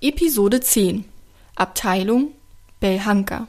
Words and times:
Episode 0.00 0.60
10 0.60 1.06
Abteilung 1.56 2.28
Belhanka 2.78 3.48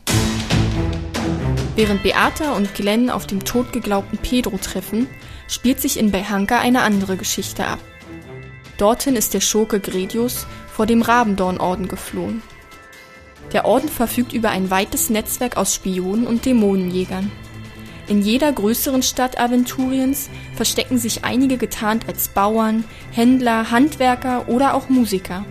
Während 1.75 2.01
Beata 2.01 2.53
und 2.53 2.73
Glenn 2.73 3.11
auf 3.11 3.27
dem 3.27 3.45
totgeglaubten 3.45 4.17
Pedro 4.17 4.57
treffen, 4.57 5.05
spielt 5.47 5.79
sich 5.79 5.99
in 5.99 6.09
Belhanka 6.09 6.59
eine 6.59 6.81
andere 6.81 7.17
Geschichte 7.17 7.67
ab. 7.67 7.77
Dorthin 8.79 9.15
ist 9.15 9.35
der 9.35 9.41
Schurke 9.41 9.79
Gredius 9.79 10.47
vor 10.73 10.87
dem 10.87 11.03
Rabendorn-Orden 11.03 11.87
geflohen. 11.87 12.41
Der 13.53 13.65
Orden 13.65 13.87
verfügt 13.87 14.33
über 14.33 14.49
ein 14.49 14.71
weites 14.71 15.11
Netzwerk 15.11 15.55
aus 15.55 15.75
Spionen 15.75 16.25
und 16.25 16.47
Dämonenjägern. 16.47 17.31
In 18.07 18.23
jeder 18.23 18.51
größeren 18.51 19.03
Stadt 19.03 19.39
Aventuriens 19.39 20.31
verstecken 20.55 20.97
sich 20.97 21.23
einige 21.23 21.57
getarnt 21.57 22.07
als 22.07 22.29
Bauern, 22.29 22.85
Händler, 23.11 23.69
Handwerker 23.69 24.49
oder 24.49 24.73
auch 24.73 24.89
Musiker. 24.89 25.45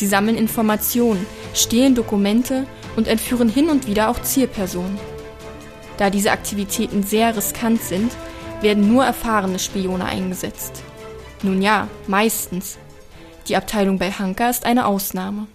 Sie 0.00 0.06
sammeln 0.06 0.38
Informationen, 0.38 1.26
stehlen 1.52 1.94
Dokumente 1.94 2.64
und 2.96 3.06
entführen 3.06 3.50
hin 3.50 3.68
und 3.68 3.86
wieder 3.86 4.08
auch 4.08 4.22
Zielpersonen. 4.22 4.98
Da 5.98 6.08
diese 6.08 6.32
Aktivitäten 6.32 7.02
sehr 7.02 7.36
riskant 7.36 7.82
sind, 7.82 8.10
werden 8.62 8.90
nur 8.90 9.04
erfahrene 9.04 9.58
Spione 9.58 10.06
eingesetzt. 10.06 10.82
Nun 11.42 11.60
ja, 11.60 11.86
meistens. 12.06 12.78
Die 13.46 13.56
Abteilung 13.56 13.98
bei 13.98 14.10
Hanka 14.10 14.48
ist 14.48 14.64
eine 14.64 14.86
Ausnahme. 14.86 15.48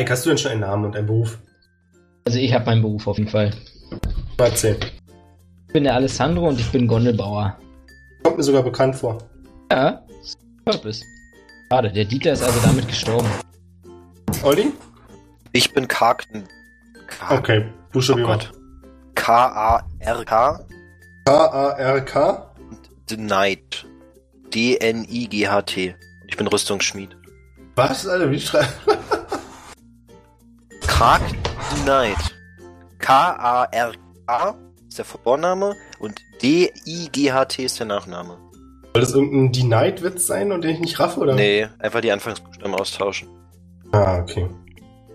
Reik, 0.00 0.10
hast 0.10 0.24
du 0.24 0.30
denn 0.30 0.38
schon 0.38 0.52
einen 0.52 0.62
Namen 0.62 0.86
und 0.86 0.96
einen 0.96 1.06
Beruf? 1.06 1.38
Also 2.24 2.38
ich 2.38 2.54
habe 2.54 2.64
meinen 2.64 2.80
Beruf 2.80 3.06
auf 3.06 3.18
jeden 3.18 3.28
Fall. 3.28 3.50
Mal 4.38 4.46
erzählen. 4.46 4.78
Ich 5.66 5.72
bin 5.74 5.84
der 5.84 5.94
Alessandro 5.94 6.48
und 6.48 6.58
ich 6.58 6.72
bin 6.72 6.86
Gondelbauer. 6.88 7.58
Kommt 8.22 8.38
mir 8.38 8.42
sogar 8.42 8.62
bekannt 8.62 8.96
vor. 8.96 9.18
Ja, 9.70 10.02
Purpose. 10.64 11.04
Schade, 11.70 11.92
der 11.92 12.06
Dieter 12.06 12.32
ist 12.32 12.42
also 12.42 12.58
damit 12.60 12.88
gestorben. 12.88 13.28
Olli? 14.42 14.72
Ich 15.52 15.70
bin 15.74 15.86
Karken. 15.86 16.44
K 17.06 17.36
Okay, 17.36 17.66
buchstabier 17.92 18.24
Oh 18.24 18.28
mal. 18.28 18.38
Gott. 18.38 18.52
K-A-R-K. 19.16 20.66
K-A-R-K? 21.26 22.54
The 23.10 23.16
Knight. 23.16 23.86
D-N-I-G-H-T. 24.54 25.94
Ich 26.26 26.36
bin 26.38 26.46
Rüstungsschmied. 26.46 27.14
Was, 27.76 28.08
Alter? 28.08 28.30
Wie 28.30 28.40
schreibt 28.40 28.72
The 31.00 31.82
Knight. 31.84 32.36
K-A-R-K 32.98 34.54
ist 34.86 34.98
der 34.98 35.04
Vorname 35.06 35.74
und 35.98 36.20
D-I-G-H-T 36.42 37.64
ist 37.64 37.78
der 37.78 37.86
Nachname. 37.86 38.36
Soll 38.92 39.00
das 39.00 39.14
irgendein 39.14 39.50
Denied-Witz 39.50 40.26
sein 40.26 40.52
und 40.52 40.62
den 40.62 40.72
ich 40.72 40.80
nicht 40.80 41.00
raffe, 41.00 41.20
oder? 41.20 41.36
Nee, 41.36 41.68
einfach 41.78 42.02
die 42.02 42.12
Anfangsbuchstaben 42.12 42.74
austauschen. 42.74 43.30
Ah, 43.92 44.18
okay. 44.18 44.46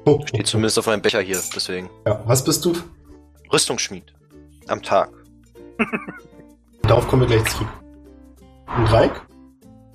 Oh, 0.05 0.19
Steht 0.25 0.47
zumindest 0.47 0.79
auf 0.79 0.87
meinem 0.87 1.03
Becher 1.03 1.21
hier, 1.21 1.39
deswegen. 1.55 1.87
Ja, 2.07 2.19
was 2.25 2.43
bist 2.43 2.65
du? 2.65 2.73
Rüstungsschmied. 3.53 4.11
Am 4.67 4.81
Tag. 4.81 5.11
Darauf 6.81 7.07
kommen 7.07 7.29
wir 7.29 7.37
gleich 7.37 7.45
zurück. 7.53 7.69
Und 8.75 8.91
Reik? 8.91 9.21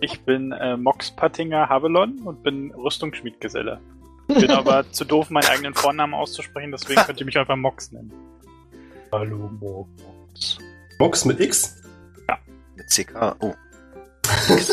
Ich 0.01 0.21
bin 0.25 0.53
äh, 0.53 0.77
Mox 0.77 1.11
Pattinger 1.11 1.69
Havelon 1.69 2.21
und 2.21 2.45
bin 2.45 2.71
Rüstungsschmiedgeselle. 2.77 3.81
Bin 4.35 4.51
aber 4.51 4.91
zu 4.93 5.05
doof, 5.05 5.31
meinen 5.31 5.47
eigenen 5.47 5.75
Vornamen 5.75 6.15
auszusprechen, 6.15 6.71
deswegen 6.73 7.01
könnt 7.03 7.19
ihr 7.21 7.27
mich 7.27 7.39
einfach 7.39 7.57
Mox 7.57 7.91
nennen. 7.93 8.13
Hallo, 9.13 9.51
Mox. 9.61 10.59
Mox 10.99 11.25
mit 11.25 11.41
X? 11.41 11.77
Mit 12.77 12.89
CK. 12.89 13.37
Oh. 13.41 13.55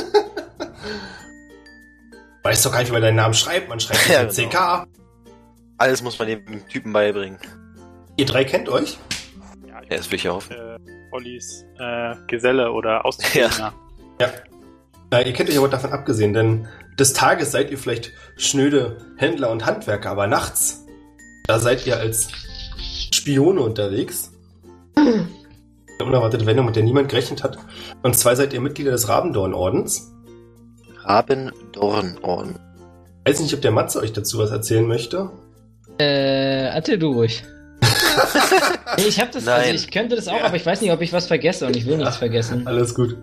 Weiß 2.43 2.61
doch 2.63 2.71
gar 2.71 2.79
nicht, 2.79 2.89
wie 2.89 2.93
man 2.93 3.01
deinen 3.01 3.15
Namen 3.15 3.33
schreibt. 3.33 3.67
Man 3.69 3.79
schreibt 3.79 4.07
Ja, 4.09 4.23
mit 4.23 4.35
genau. 4.35 4.49
CK. 4.49 4.87
Alles 5.77 6.01
muss 6.01 6.17
man 6.17 6.27
dem 6.27 6.67
Typen 6.69 6.93
beibringen. 6.93 7.37
Ihr 8.15 8.25
drei 8.25 8.43
kennt 8.45 8.69
euch? 8.69 8.97
Ja, 9.67 9.81
ich 9.83 9.89
Ja, 9.89 9.97
das 9.97 10.09
will 10.11 10.15
ich 10.15 10.23
ja 10.23 10.31
hoffen. 10.33 10.49
bin 10.49 10.57
äh, 10.59 10.79
Ollis 11.11 11.65
äh, 11.79 12.15
Geselle 12.27 12.71
oder 12.71 13.05
Auszubildender. 13.05 13.73
Ja. 14.19 14.31
Äh, 15.11 15.27
ihr 15.27 15.33
kennt 15.33 15.49
euch 15.49 15.57
aber 15.57 15.67
davon 15.69 15.91
abgesehen, 15.91 16.33
denn 16.33 16.67
des 16.99 17.13
Tages 17.13 17.51
seid 17.51 17.71
ihr 17.71 17.77
vielleicht 17.77 18.11
schnöde 18.35 18.97
Händler 19.17 19.51
und 19.51 19.65
Handwerker, 19.65 20.09
aber 20.11 20.27
nachts, 20.27 20.85
da 21.47 21.59
seid 21.59 21.85
ihr 21.85 21.97
als 21.97 22.29
Spione 23.13 23.61
unterwegs. 23.61 24.31
Eine 24.95 25.27
unerwartete 26.03 26.45
Wendung, 26.45 26.65
mit 26.67 26.75
der 26.75 26.83
niemand 26.83 27.09
gerechnet 27.09 27.43
hat. 27.43 27.57
Und 28.03 28.15
zwar 28.15 28.35
seid 28.35 28.53
ihr 28.53 28.61
Mitglieder 28.61 28.91
des 28.91 29.07
Rabendorn-Ordens. 29.09 30.11
Rabendornorden. 31.03 32.59
Weiß 33.25 33.39
nicht, 33.39 33.53
ob 33.53 33.61
der 33.61 33.71
Matze 33.71 33.99
euch 33.99 34.13
dazu 34.13 34.37
was 34.39 34.51
erzählen 34.51 34.87
möchte. 34.87 35.29
Äh, 35.99 36.67
erzähl 36.69 36.99
du 36.99 37.11
ruhig. 37.13 37.43
Ich 39.05 39.19
hab 39.19 39.31
das, 39.31 39.47
also 39.47 39.65
Nein. 39.67 39.75
ich 39.75 39.91
könnte 39.91 40.15
das 40.15 40.27
auch, 40.27 40.39
Ja. 40.39 40.45
aber 40.45 40.55
ich 40.55 40.65
weiß 40.65 40.81
nicht, 40.81 40.91
ob 40.91 41.01
ich 41.01 41.13
was 41.13 41.27
vergesse 41.27 41.67
und 41.67 41.75
ich 41.75 41.85
will 41.85 41.97
nichts 41.97 42.15
vergessen. 42.17 42.65
Alles 42.65 42.95
gut. 42.95 43.15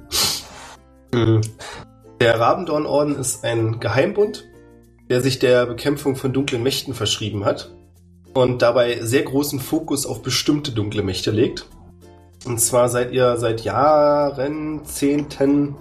Der 2.20 2.38
Rabendorn-Orden 2.38 3.16
ist 3.16 3.44
ein 3.44 3.80
Geheimbund, 3.80 4.44
der 5.10 5.20
sich 5.20 5.38
der 5.38 5.66
Bekämpfung 5.66 6.16
von 6.16 6.32
dunklen 6.32 6.62
Mächten 6.62 6.94
verschrieben 6.94 7.44
hat 7.44 7.74
und 8.34 8.62
dabei 8.62 9.00
sehr 9.02 9.22
großen 9.22 9.60
Fokus 9.60 10.06
auf 10.06 10.22
bestimmte 10.22 10.72
dunkle 10.72 11.02
Mächte 11.02 11.30
legt. 11.30 11.68
Und 12.46 12.60
zwar 12.60 12.88
seid 12.88 13.12
ihr 13.12 13.36
seit 13.36 13.62
Jahren, 13.62 14.84
Zehnten, 14.84 15.76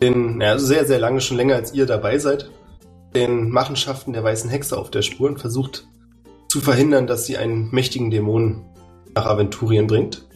den, 0.00 0.40
ja, 0.40 0.52
also 0.52 0.66
sehr, 0.66 0.84
sehr 0.84 0.98
lange, 0.98 1.20
schon 1.20 1.36
länger 1.36 1.56
als 1.56 1.72
ihr 1.74 1.86
dabei 1.86 2.18
seid, 2.18 2.50
den 3.14 3.50
Machenschaften 3.50 4.12
der 4.12 4.24
weißen 4.24 4.50
Hexe 4.50 4.76
auf 4.76 4.90
der 4.90 5.02
Spur 5.02 5.28
und 5.28 5.40
versucht 5.40 5.86
zu 6.48 6.60
verhindern, 6.60 7.06
dass 7.06 7.26
sie 7.26 7.36
einen 7.36 7.70
mächtigen 7.70 8.10
Dämonen 8.10 8.64
nach 9.14 9.26
Aventurien 9.26 9.86
bringt. 9.86 10.26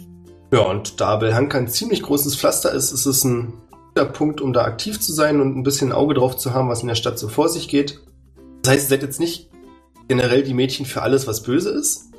Ja, 0.52 0.60
und 0.60 1.00
da 1.00 1.16
Belhanka 1.16 1.58
ein 1.58 1.68
ziemlich 1.68 2.02
großes 2.02 2.36
Pflaster 2.36 2.72
ist, 2.72 2.92
ist 2.92 3.06
es 3.06 3.24
ein 3.24 3.52
guter 3.98 4.12
Punkt, 4.12 4.40
um 4.40 4.52
da 4.52 4.64
aktiv 4.64 5.00
zu 5.00 5.12
sein 5.12 5.40
und 5.40 5.56
ein 5.56 5.64
bisschen 5.64 5.88
ein 5.88 5.96
Auge 5.96 6.14
drauf 6.14 6.36
zu 6.36 6.54
haben, 6.54 6.68
was 6.68 6.82
in 6.82 6.88
der 6.88 6.94
Stadt 6.94 7.18
so 7.18 7.28
vor 7.28 7.48
sich 7.48 7.68
geht. 7.68 8.00
Das 8.62 8.72
heißt, 8.72 8.84
ihr 8.84 8.88
seid 8.90 9.02
jetzt 9.02 9.18
nicht 9.18 9.50
generell 10.06 10.44
die 10.44 10.54
Mädchen 10.54 10.86
für 10.86 11.02
alles, 11.02 11.26
was 11.26 11.42
böse 11.42 11.70
ist. 11.70 12.12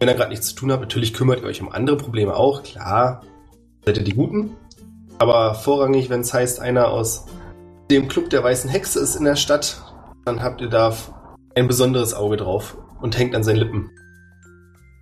Wenn 0.00 0.08
ihr 0.08 0.14
gerade 0.14 0.30
nichts 0.30 0.48
zu 0.48 0.56
tun 0.56 0.72
habt, 0.72 0.80
natürlich 0.80 1.14
kümmert 1.14 1.40
ihr 1.40 1.46
euch 1.46 1.60
um 1.60 1.70
andere 1.70 1.96
Probleme 1.96 2.34
auch, 2.34 2.64
klar. 2.64 3.22
Seid 3.84 3.98
ihr 3.98 4.02
die 4.02 4.14
Guten. 4.14 4.56
Aber 5.18 5.54
vorrangig, 5.54 6.10
wenn 6.10 6.22
es 6.22 6.34
heißt, 6.34 6.58
einer 6.58 6.88
aus 6.88 7.26
dem 7.90 8.08
Club 8.08 8.30
der 8.30 8.42
Weißen 8.42 8.68
Hexe 8.68 8.98
ist 8.98 9.14
in 9.14 9.24
der 9.24 9.36
Stadt, 9.36 9.80
dann 10.24 10.42
habt 10.42 10.60
ihr 10.60 10.68
da 10.68 10.96
ein 11.54 11.68
besonderes 11.68 12.12
Auge 12.12 12.38
drauf 12.38 12.76
und 13.00 13.16
hängt 13.16 13.36
an 13.36 13.44
seinen 13.44 13.58
Lippen. 13.58 13.90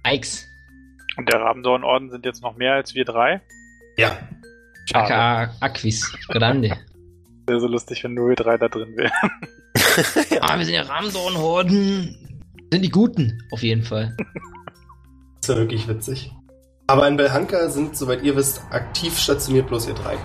Eix. 0.02 0.44
Und 1.16 1.32
der 1.32 1.40
Rabendorn-Orden 1.40 2.10
sind 2.10 2.26
jetzt 2.26 2.42
noch 2.42 2.56
mehr 2.56 2.74
als 2.74 2.94
wir 2.94 3.06
drei. 3.06 3.40
Ja. 3.96 4.10
Aka 4.92 5.50
Aquis. 5.60 6.12
Grande. 6.28 6.76
Wäre 7.46 7.60
so 7.60 7.66
lustig, 7.66 8.04
wenn 8.04 8.14
nur 8.14 8.28
wir 8.28 8.36
drei 8.36 8.56
da 8.58 8.68
drin 8.68 8.96
wären. 8.96 9.12
Ah, 10.40 10.58
wir 10.58 10.64
sind 10.64 10.74
ja 10.74 10.82
Ramdorn-Horden. 10.82 12.16
Sind 12.72 12.84
die 12.84 12.90
Guten, 12.90 13.42
auf 13.50 13.62
jeden 13.62 13.82
Fall. 13.82 14.16
Das 14.16 14.28
ist 15.42 15.48
ja 15.48 15.56
wirklich 15.56 15.88
witzig. 15.88 16.32
Aber 16.86 17.06
in 17.08 17.16
Belhanka 17.16 17.68
sind, 17.68 17.96
soweit 17.96 18.22
ihr 18.22 18.36
wisst, 18.36 18.62
aktiv 18.70 19.18
stationiert 19.18 19.68
bloß 19.68 19.88
ihr 19.88 19.94
drei. 19.94 20.16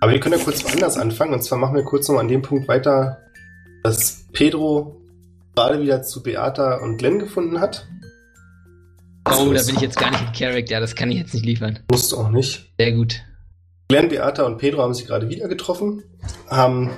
Aber 0.00 0.12
wir 0.12 0.20
können 0.20 0.38
ja 0.38 0.44
kurz 0.44 0.64
woanders 0.64 0.96
anfangen. 0.96 1.34
Und 1.34 1.42
zwar 1.42 1.58
machen 1.58 1.74
wir 1.74 1.84
kurz 1.84 2.08
noch 2.08 2.18
an 2.18 2.28
dem 2.28 2.42
Punkt 2.42 2.68
weiter, 2.68 3.18
dass 3.82 4.26
Pedro 4.32 5.00
gerade 5.54 5.80
wieder 5.80 6.02
zu 6.02 6.22
Beata 6.22 6.76
und 6.76 6.98
Glenn 6.98 7.18
gefunden 7.18 7.60
hat. 7.60 7.86
Oh, 9.26 9.52
da 9.52 9.62
bin 9.62 9.74
ich 9.74 9.80
jetzt 9.80 9.98
gar 9.98 10.10
nicht 10.10 10.22
in 10.22 10.32
Character, 10.32 10.80
das 10.80 10.94
kann 10.94 11.10
ich 11.10 11.18
jetzt 11.18 11.34
nicht 11.34 11.44
liefern. 11.44 11.80
Musst 11.90 12.14
auch 12.14 12.30
nicht. 12.30 12.72
Sehr 12.78 12.92
gut. 12.92 13.22
Glenn, 13.88 14.10
Beata 14.10 14.44
und 14.44 14.58
Pedro 14.58 14.82
haben 14.82 14.92
sich 14.92 15.06
gerade 15.06 15.30
wieder 15.30 15.48
getroffen, 15.48 16.02
haben 16.46 16.90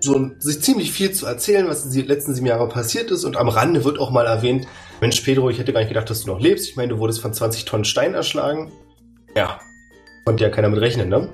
so 0.00 0.30
sich 0.38 0.62
ziemlich 0.62 0.90
viel 0.90 1.12
zu 1.12 1.26
erzählen, 1.26 1.68
was 1.68 1.84
in 1.84 1.92
den 1.92 2.06
letzten 2.06 2.34
sieben 2.34 2.46
Jahren 2.46 2.70
passiert 2.70 3.10
ist. 3.10 3.24
Und 3.24 3.36
am 3.36 3.48
Rande 3.48 3.84
wird 3.84 3.98
auch 3.98 4.10
mal 4.10 4.24
erwähnt, 4.24 4.66
Mensch, 5.02 5.20
Pedro, 5.20 5.50
ich 5.50 5.58
hätte 5.58 5.74
gar 5.74 5.80
nicht 5.80 5.90
gedacht, 5.90 6.08
dass 6.08 6.22
du 6.22 6.28
noch 6.28 6.40
lebst. 6.40 6.68
Ich 6.68 6.76
meine, 6.76 6.94
du 6.94 6.98
wurdest 6.98 7.20
von 7.20 7.34
20 7.34 7.66
Tonnen 7.66 7.84
Stein 7.84 8.14
erschlagen. 8.14 8.72
Ja, 9.36 9.60
konnte 10.24 10.44
ja 10.44 10.50
keiner 10.50 10.70
mit 10.70 10.80
rechnen, 10.80 11.10
ne? 11.10 11.28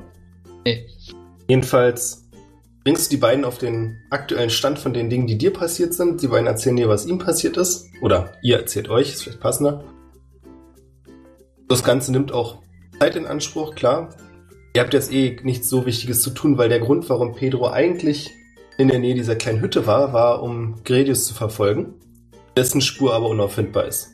Nee. 0.64 0.88
Jedenfalls 1.48 2.28
bringst 2.82 3.12
du 3.12 3.16
die 3.16 3.20
beiden 3.20 3.44
auf 3.44 3.58
den 3.58 3.96
aktuellen 4.10 4.50
Stand 4.50 4.80
von 4.80 4.92
den 4.92 5.08
Dingen, 5.08 5.28
die 5.28 5.38
dir 5.38 5.52
passiert 5.52 5.94
sind. 5.94 6.20
Die 6.20 6.28
beiden 6.28 6.48
erzählen 6.48 6.76
dir, 6.76 6.88
was 6.88 7.06
ihm 7.06 7.18
passiert 7.18 7.56
ist. 7.56 7.86
Oder 8.02 8.32
ihr 8.42 8.58
erzählt 8.58 8.88
euch, 8.88 9.12
ist 9.12 9.22
vielleicht 9.22 9.40
passender. 9.40 9.84
Das 11.68 11.84
Ganze 11.84 12.10
nimmt 12.10 12.32
auch 12.32 12.58
Zeit 12.98 13.14
in 13.14 13.26
Anspruch, 13.26 13.76
klar. 13.76 14.16
Ihr 14.72 14.82
habt 14.82 14.94
jetzt 14.94 15.12
eh 15.12 15.36
nichts 15.42 15.68
so 15.68 15.84
Wichtiges 15.84 16.22
zu 16.22 16.30
tun, 16.30 16.56
weil 16.56 16.68
der 16.68 16.78
Grund, 16.78 17.08
warum 17.10 17.34
Pedro 17.34 17.68
eigentlich 17.68 18.30
in 18.78 18.86
der 18.86 19.00
Nähe 19.00 19.14
dieser 19.14 19.34
kleinen 19.34 19.60
Hütte 19.60 19.86
war, 19.86 20.12
war, 20.12 20.42
um 20.42 20.76
Gredius 20.84 21.26
zu 21.26 21.34
verfolgen, 21.34 21.94
dessen 22.56 22.80
Spur 22.80 23.12
aber 23.14 23.28
unauffindbar 23.28 23.86
ist. 23.86 24.10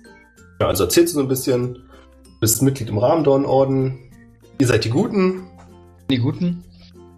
Ja, 0.61 0.69
also 0.69 0.85
erzählst 0.85 1.15
du 1.15 1.19
so 1.19 1.25
ein 1.25 1.29
bisschen, 1.29 1.83
bist 2.41 2.63
Mitglied 2.63 2.89
im 2.89 2.97
Rahmendornorden, 2.97 3.99
ihr 4.59 4.67
seid 4.67 4.85
die 4.85 4.91
Guten 4.91 5.43
Die 6.11 6.19
Guten? 6.19 6.65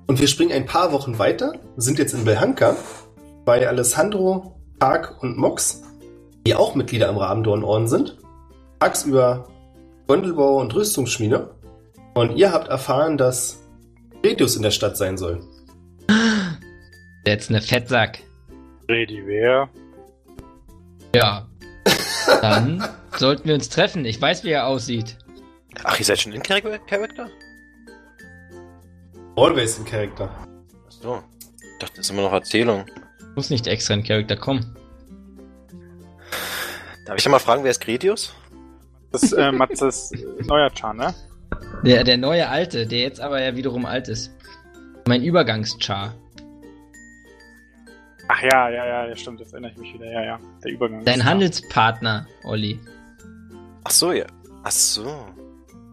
und 0.08 0.20
wir 0.20 0.26
springen 0.26 0.52
ein 0.52 0.66
paar 0.66 0.92
Wochen 0.92 1.20
weiter, 1.20 1.52
sind 1.76 1.98
jetzt 1.98 2.14
in 2.14 2.24
Belhanka 2.24 2.76
bei 3.44 3.68
Alessandro, 3.68 4.58
Park 4.80 5.22
und 5.22 5.38
Mox, 5.38 5.82
die 6.44 6.56
auch 6.56 6.74
Mitglieder 6.74 7.08
am 7.08 7.18
Rahmendornorden 7.18 7.86
sind, 7.86 8.18
tagsüber 8.80 9.46
Gondelbau 10.08 10.60
und 10.60 10.74
Rüstungsschmiede 10.74 11.54
und 12.18 12.36
ihr 12.36 12.52
habt 12.52 12.68
erfahren, 12.68 13.16
dass 13.16 13.62
Gredius 14.22 14.56
in 14.56 14.62
der 14.62 14.70
Stadt 14.70 14.96
sein 14.96 15.16
soll. 15.16 15.40
Jetzt 17.26 17.50
eine 17.50 17.60
Fettsack. 17.60 18.20
Ready 18.88 19.22
wer? 19.26 19.68
Ja. 21.14 21.46
Dann 22.42 22.86
sollten 23.16 23.46
wir 23.48 23.54
uns 23.54 23.68
treffen. 23.68 24.04
Ich 24.04 24.20
weiß, 24.20 24.44
wie 24.44 24.50
er 24.50 24.66
aussieht. 24.66 25.18
Ach, 25.84 25.98
ihr 25.98 26.04
seid 26.04 26.20
schon 26.20 26.32
in 26.32 26.42
Char- 26.42 26.60
Character? 26.60 27.28
Always 29.36 29.78
in 29.78 29.84
Character. 29.84 30.30
Achso. 30.86 31.22
Ich 31.56 31.78
dachte, 31.78 31.96
das 31.96 32.06
ist 32.06 32.10
immer 32.10 32.22
noch 32.22 32.32
Erzählung. 32.32 32.86
Muss 33.36 33.50
nicht 33.50 33.66
extra 33.66 33.94
in 33.94 34.02
Charakter 34.02 34.36
kommen. 34.36 34.74
Darf 37.06 37.16
ich 37.18 37.24
ja 37.24 37.30
mal 37.30 37.38
fragen, 37.38 37.62
wer 37.62 37.70
ist 37.70 37.80
Gredius? 37.80 38.32
Das 39.12 39.22
ist 39.22 39.32
äh, 39.32 39.52
Matzes 39.52 40.12
äh, 40.12 40.42
neuer 40.44 40.70
Char, 40.74 40.92
ne? 40.92 41.14
Der, 41.84 42.04
der 42.04 42.16
neue 42.16 42.48
Alte, 42.48 42.86
der 42.86 42.98
jetzt 43.00 43.20
aber 43.20 43.40
ja 43.42 43.54
wiederum 43.56 43.86
alt 43.86 44.08
ist. 44.08 44.32
Mein 45.06 45.22
Übergangschar. 45.22 46.14
Ach 48.30 48.42
ja, 48.42 48.68
ja, 48.68 48.84
ja, 48.86 49.06
ja, 49.06 49.16
stimmt, 49.16 49.40
jetzt 49.40 49.52
erinnere 49.52 49.72
ich 49.72 49.78
mich 49.78 49.94
wieder. 49.94 50.10
Ja, 50.10 50.22
ja, 50.22 50.38
der 50.62 50.72
Übergang. 50.72 51.04
Dein 51.04 51.20
ist- 51.20 51.24
Handelspartner, 51.24 52.26
Olli. 52.44 52.78
Ach 53.84 53.90
so, 53.90 54.12
ja. 54.12 54.26
Ach 54.64 54.70
so. 54.70 55.06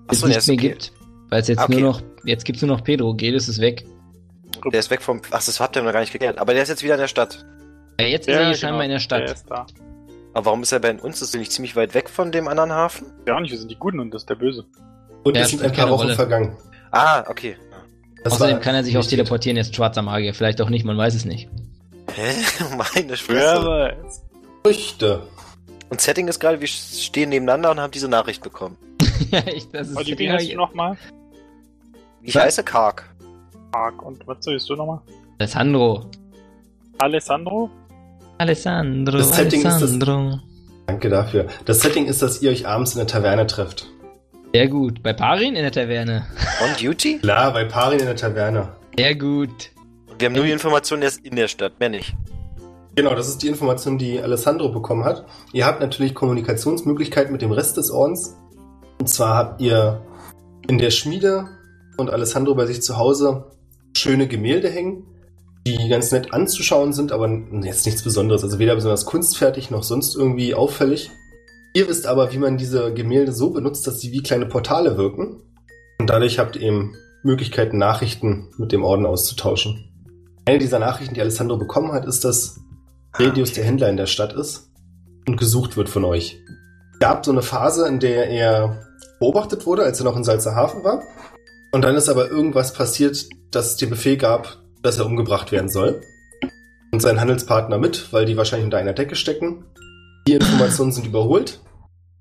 Ach 0.08 0.12
Es 0.12 0.20
so, 0.20 0.28
der 0.28 0.30
nicht 0.30 0.38
ist 0.40 0.48
mehr 0.48 0.58
okay. 0.58 0.70
gibt. 0.70 0.92
Weil 1.30 1.42
es 1.42 1.48
jetzt 1.48 1.62
Okay. 1.62 1.80
nur 1.80 1.92
noch, 1.92 2.02
jetzt 2.26 2.44
gibt's 2.44 2.62
nur 2.62 2.76
noch 2.76 2.84
Pedro. 2.84 3.14
Gedis 3.16 3.48
ist 3.48 3.62
weg. 3.62 3.86
Der 4.72 4.80
ist 4.80 4.90
weg 4.90 5.02
vom. 5.02 5.22
Ach, 5.32 5.44
das 5.44 5.60
habt 5.60 5.76
ihr 5.78 5.84
noch 5.84 5.94
gar 5.94 6.02
nicht 6.02 6.12
geklärt. 6.12 6.38
Aber 6.40 6.54
der 6.54 6.64
ist 6.64 6.70
jetzt 6.70 6.84
wieder 6.84 6.96
in 6.96 7.00
der 7.00 7.08
Stadt. 7.08 7.46
Ja, 8.00 8.08
jetzt 8.08 8.28
ist 8.28 8.34
Ja, 8.34 8.42
er 8.42 8.46
hier 8.48 8.54
genau, 8.56 8.58
scheinbar 8.60 8.84
in 8.84 8.90
der 8.90 8.98
Der 8.98 9.04
Stadt. 9.04 9.32
ist 9.32 9.46
da. 9.50 9.66
Aber 10.34 10.46
warum 10.48 10.62
ist 10.64 10.72
er 10.74 10.80
bei 10.80 10.94
uns? 10.94 11.22
Ist 11.22 11.34
er 11.34 11.40
nicht 11.40 11.52
ziemlich 11.54 11.76
weit 11.78 11.94
weg 11.94 12.10
von 12.10 12.32
dem 12.34 12.48
anderen 12.50 12.72
Hafen? 12.74 13.08
Ja, 13.26 13.36
auch 13.36 13.40
nicht, 13.40 13.52
wir 13.52 13.58
sind 13.58 13.72
die 13.72 13.78
Guten 13.78 14.00
und 14.00 14.14
das 14.14 14.24
ist 14.24 14.30
der 14.30 14.36
Böse. 14.36 14.66
Und 15.26 15.36
Ja, 15.36 15.42
es 15.44 15.50
sind 15.50 15.64
ein 15.64 15.72
paar 15.74 15.90
Wochen 15.90 16.04
Rolle. 16.04 16.16
vergangen. 16.16 16.56
Ah, 16.92 17.24
okay. 17.28 17.58
Das 18.24 18.34
Außerdem 18.34 18.60
kann 18.62 18.76
er 18.76 18.84
sich 18.84 18.98
auch 18.98 19.06
teleportieren, 19.06 19.58
er 19.58 19.62
ist 19.62 19.76
schwarzer 19.76 20.02
Magier. 20.02 20.34
Vielleicht 20.34 20.62
auch 20.62 20.70
nicht, 20.70 20.86
man 20.86 20.98
weiß 20.98 21.14
es 21.16 21.26
nicht. 21.26 21.50
Hä? 22.14 22.32
Meine 22.78 23.12
weiß. 23.14 24.22
Früchte. 24.64 25.22
Und 25.90 26.00
Setting 26.02 26.28
ist 26.28 26.40
gerade, 26.40 26.62
wir 26.62 26.68
stehen 26.68 27.30
nebeneinander 27.30 27.72
und 27.72 27.80
haben 27.80 27.92
diese 27.92 28.08
Nachricht 28.08 28.42
bekommen. 28.44 28.78
ja, 29.32 29.42
ich, 29.48 29.70
das 29.72 29.90
ist 29.90 30.08
wie 30.20 30.32
heißt 30.32 30.52
du 30.52 30.56
nochmal? 30.58 30.96
Ich 32.22 32.34
Was? 32.36 32.44
heiße 32.44 32.64
Kark. 32.64 33.10
Mark. 33.74 34.02
Und 34.04 34.26
was 34.28 34.38
sollst 34.42 34.70
du 34.70 34.76
nochmal? 34.76 35.02
Alessandro. 35.40 36.06
Alessandro? 37.00 37.70
Alessandro. 38.38 39.18
Das 39.18 39.36
Setting 39.36 39.60
ist 39.60 39.66
das- 39.66 39.82
Alessandro. 39.82 40.40
Danke 40.88 41.10
dafür. 41.10 41.48
Das 41.66 41.80
Setting 41.82 42.06
ist, 42.06 42.22
dass 42.22 42.42
ihr 42.42 42.52
euch 42.52 42.68
abends 42.68 42.94
in 42.94 43.00
der 43.00 43.08
Taverne 43.08 43.48
trefft. 43.48 43.88
Sehr 44.56 44.70
gut. 44.70 45.04
Bei 45.04 45.12
Parin 45.12 45.54
in 45.54 45.64
der 45.64 45.72
Taverne. 45.74 46.26
On 46.64 46.70
Duty? 46.82 47.20
Klar, 47.20 47.52
bei 47.52 47.66
Parin 47.66 48.00
in 48.00 48.06
der 48.06 48.16
Taverne. 48.16 48.70
Sehr 48.98 49.14
gut. 49.14 49.50
Und 50.10 50.22
wir 50.22 50.28
haben 50.28 50.34
nur 50.34 50.46
die 50.46 50.52
Information, 50.52 51.02
der 51.02 51.10
ist 51.10 51.26
in 51.26 51.36
der 51.36 51.50
Stadt, 51.50 51.78
mehr 51.78 51.90
nicht. 51.90 52.16
Genau, 52.96 53.14
das 53.16 53.28
ist 53.28 53.44
die 53.44 53.50
Information, 53.50 53.98
die 53.98 54.18
Alessandro 54.22 54.70
bekommen 54.70 55.04
hat. 55.04 55.26
Ihr 55.52 55.66
habt 55.66 55.82
natürlich 55.82 56.16
Kommunikationsmöglichkeiten 56.16 57.34
mit 57.34 57.42
dem 57.42 57.52
Rest 57.52 57.76
des 57.76 57.92
Ordens. 57.92 58.38
Und 58.98 59.10
zwar 59.10 59.36
habt 59.36 59.62
ihr 59.62 60.02
in 60.70 60.78
der 60.78 60.92
Schmiede 60.92 61.50
und 61.98 62.10
Alessandro 62.10 62.56
bei 62.56 62.66
sich 62.66 62.82
zu 62.82 62.96
Hause 62.96 63.52
schöne 63.98 64.26
Gemälde 64.26 64.70
hängen, 64.70 65.04
die 65.68 65.90
ganz 65.90 66.14
nett 66.14 66.34
anzuschauen 66.34 66.94
sind, 66.94 67.12
aber 67.12 67.30
jetzt 67.62 67.86
nichts 67.86 68.04
Besonderes. 68.04 68.42
Also 68.42 68.58
weder 68.58 68.76
besonders 68.76 69.06
kunstfertig 69.06 69.70
noch 69.70 69.84
sonst 69.84 70.16
irgendwie 70.16 70.56
auffällig. 70.56 71.12
Ihr 71.76 71.90
wisst 71.90 72.08
aber, 72.08 72.32
wie 72.32 72.38
man 72.38 72.56
diese 72.56 72.94
Gemälde 72.94 73.34
so 73.34 73.50
benutzt, 73.50 73.86
dass 73.86 74.00
sie 74.00 74.14
wie 74.14 74.24
kleine 74.24 74.46
Portale 74.46 74.98
wirken. 74.98 75.42
Und 76.00 76.10
dadurch 76.10 76.40
habt 76.40 76.56
ihr 76.56 76.62
eben 76.62 76.96
Möglichkeiten, 77.22 77.78
Nachrichten 77.78 78.48
mit 78.58 78.72
dem 78.72 78.86
Orden 78.86 79.06
auszutauschen. 79.06 79.84
Eine 80.46 80.60
dieser 80.60 80.80
Nachrichten, 80.80 81.16
die 81.16 81.22
Alessandro 81.22 81.58
bekommen 81.58 81.92
hat, 81.92 82.06
ist, 82.06 82.24
dass 82.24 82.62
Redius 83.20 83.52
der 83.52 83.66
Händler 83.66 83.90
in 83.90 83.98
der 83.98 84.06
Stadt 84.06 84.32
ist 84.32 84.72
und 85.28 85.36
gesucht 85.36 85.76
wird 85.76 85.90
von 85.90 86.06
euch. 86.06 86.40
Es 86.94 87.00
gab 87.00 87.26
so 87.26 87.34
eine 87.34 87.42
Phase, 87.42 87.86
in 87.90 88.00
der 88.00 88.30
er 88.30 88.80
beobachtet 89.20 89.66
wurde, 89.66 89.84
als 89.84 90.00
er 90.00 90.06
noch 90.06 90.16
in 90.16 90.24
Salzerhafen 90.24 90.86
war. 90.86 91.04
Und 91.74 91.82
dann 91.82 91.98
ist 91.98 92.08
aber 92.08 92.30
irgendwas 92.30 92.72
passiert, 92.72 93.28
dass 93.52 93.72
es 93.72 93.76
den 93.76 93.90
Befehl 93.90 94.16
gab, 94.16 94.60
dass 94.82 94.98
er 94.98 95.06
umgebracht 95.06 95.52
werden 95.52 95.68
soll. 95.68 96.00
Und 96.94 97.02
sein 97.02 97.20
Handelspartner 97.20 97.78
mit, 97.80 98.14
weil 98.14 98.24
die 98.24 98.38
wahrscheinlich 98.38 98.64
unter 98.64 98.78
einer 98.78 98.94
Decke 98.94 99.18
stecken. 99.18 99.66
Die 100.28 100.34
Informationen 100.34 100.92
sind 100.92 101.06
überholt. 101.06 101.62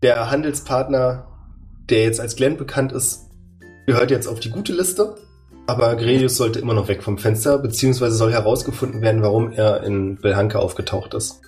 Der 0.02 0.30
Handelspartner, 0.30 1.26
der 1.88 2.02
jetzt 2.02 2.20
als 2.20 2.36
Glenn 2.36 2.58
bekannt 2.58 2.92
ist, 2.92 3.30
gehört 3.86 4.10
jetzt 4.10 4.26
auf 4.26 4.40
die 4.40 4.50
gute 4.50 4.74
Liste. 4.74 5.16
Aber 5.66 5.96
Gredius 5.96 6.36
sollte 6.36 6.58
immer 6.58 6.74
noch 6.74 6.88
weg 6.88 7.02
vom 7.02 7.16
Fenster, 7.16 7.58
beziehungsweise 7.58 8.14
soll 8.14 8.30
herausgefunden 8.30 9.00
werden, 9.00 9.22
warum 9.22 9.52
er 9.52 9.82
in 9.84 10.16
Belhanka 10.16 10.58
aufgetaucht 10.58 11.14
ist. 11.14 11.40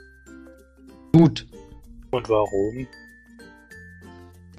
Gut. 1.13 1.47
Und 2.11 2.27
warum? 2.31 2.87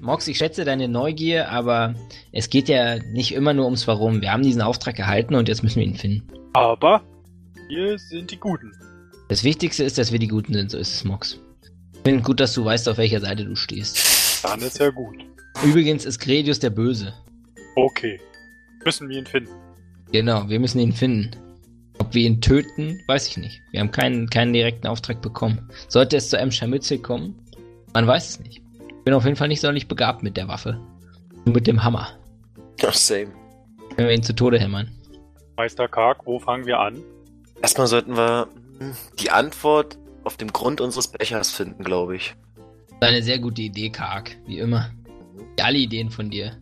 Mox, 0.00 0.28
ich 0.28 0.38
schätze 0.38 0.64
deine 0.64 0.86
Neugier, 0.86 1.48
aber 1.48 1.96
es 2.30 2.48
geht 2.48 2.68
ja 2.68 3.02
nicht 3.12 3.34
immer 3.34 3.52
nur 3.52 3.64
ums 3.64 3.88
Warum. 3.88 4.20
Wir 4.20 4.32
haben 4.32 4.44
diesen 4.44 4.62
Auftrag 4.62 4.96
erhalten 5.00 5.34
und 5.34 5.48
jetzt 5.48 5.64
müssen 5.64 5.80
wir 5.80 5.86
ihn 5.86 5.96
finden. 5.96 6.28
Aber 6.52 7.02
wir 7.68 7.98
sind 7.98 8.30
die 8.30 8.38
Guten. 8.38 8.70
Das 9.28 9.42
Wichtigste 9.42 9.82
ist, 9.82 9.98
dass 9.98 10.12
wir 10.12 10.20
die 10.20 10.28
Guten 10.28 10.52
sind, 10.52 10.70
so 10.70 10.78
ist 10.78 10.94
es, 10.94 11.04
Mox. 11.04 11.40
Ich 12.08 12.10
finde 12.10 12.24
gut, 12.24 12.40
dass 12.40 12.54
du 12.54 12.64
weißt, 12.64 12.88
auf 12.88 12.96
welcher 12.96 13.20
Seite 13.20 13.44
du 13.44 13.54
stehst. 13.54 14.42
Dann 14.42 14.60
ist 14.60 14.78
ja 14.78 14.88
gut. 14.88 15.26
Übrigens 15.62 16.06
ist 16.06 16.18
Gredius 16.18 16.58
der 16.58 16.70
Böse. 16.70 17.12
Okay. 17.76 18.18
Müssen 18.82 19.10
wir 19.10 19.18
ihn 19.18 19.26
finden. 19.26 19.52
Genau, 20.10 20.48
wir 20.48 20.58
müssen 20.58 20.78
ihn 20.78 20.94
finden. 20.94 21.32
Ob 21.98 22.14
wir 22.14 22.22
ihn 22.22 22.40
töten, 22.40 22.98
weiß 23.08 23.28
ich 23.28 23.36
nicht. 23.36 23.60
Wir 23.72 23.80
haben 23.80 23.90
keinen, 23.90 24.30
keinen 24.30 24.54
direkten 24.54 24.86
Auftrag 24.86 25.20
bekommen. 25.20 25.68
Sollte 25.88 26.16
es 26.16 26.30
zu 26.30 26.38
einem 26.38 26.50
Scharmützel 26.50 26.96
kommen, 26.96 27.38
man 27.92 28.06
weiß 28.06 28.30
es 28.30 28.40
nicht. 28.40 28.62
Ich 28.88 29.04
bin 29.04 29.12
auf 29.12 29.26
jeden 29.26 29.36
Fall 29.36 29.48
nicht 29.48 29.60
sonderlich 29.60 29.86
begabt 29.86 30.22
mit 30.22 30.38
der 30.38 30.48
Waffe. 30.48 30.80
Nur 31.44 31.56
mit 31.56 31.66
dem 31.66 31.84
Hammer. 31.84 32.08
Ja, 32.80 32.90
same. 32.90 33.34
Wenn 33.96 34.06
wir 34.06 34.14
ihn 34.14 34.22
zu 34.22 34.34
Tode 34.34 34.58
hämmern. 34.58 34.90
Meister 35.58 35.88
Kark, 35.88 36.24
wo 36.24 36.38
fangen 36.38 36.64
wir 36.64 36.80
an? 36.80 37.02
Erstmal 37.60 37.86
sollten 37.86 38.16
wir 38.16 38.48
hm, 38.78 38.96
die 39.18 39.30
Antwort 39.30 39.98
auf 40.28 40.36
dem 40.36 40.52
Grund 40.52 40.82
unseres 40.82 41.08
Bechers 41.08 41.50
finden, 41.50 41.82
glaube 41.82 42.14
ich. 42.16 42.34
Eine 43.00 43.22
sehr 43.22 43.38
gute 43.38 43.62
Idee, 43.62 43.88
Kark. 43.88 44.36
Wie 44.46 44.58
immer. 44.58 44.90
Alle 45.58 45.78
Ideen 45.78 46.10
von 46.10 46.28
dir. 46.28 46.58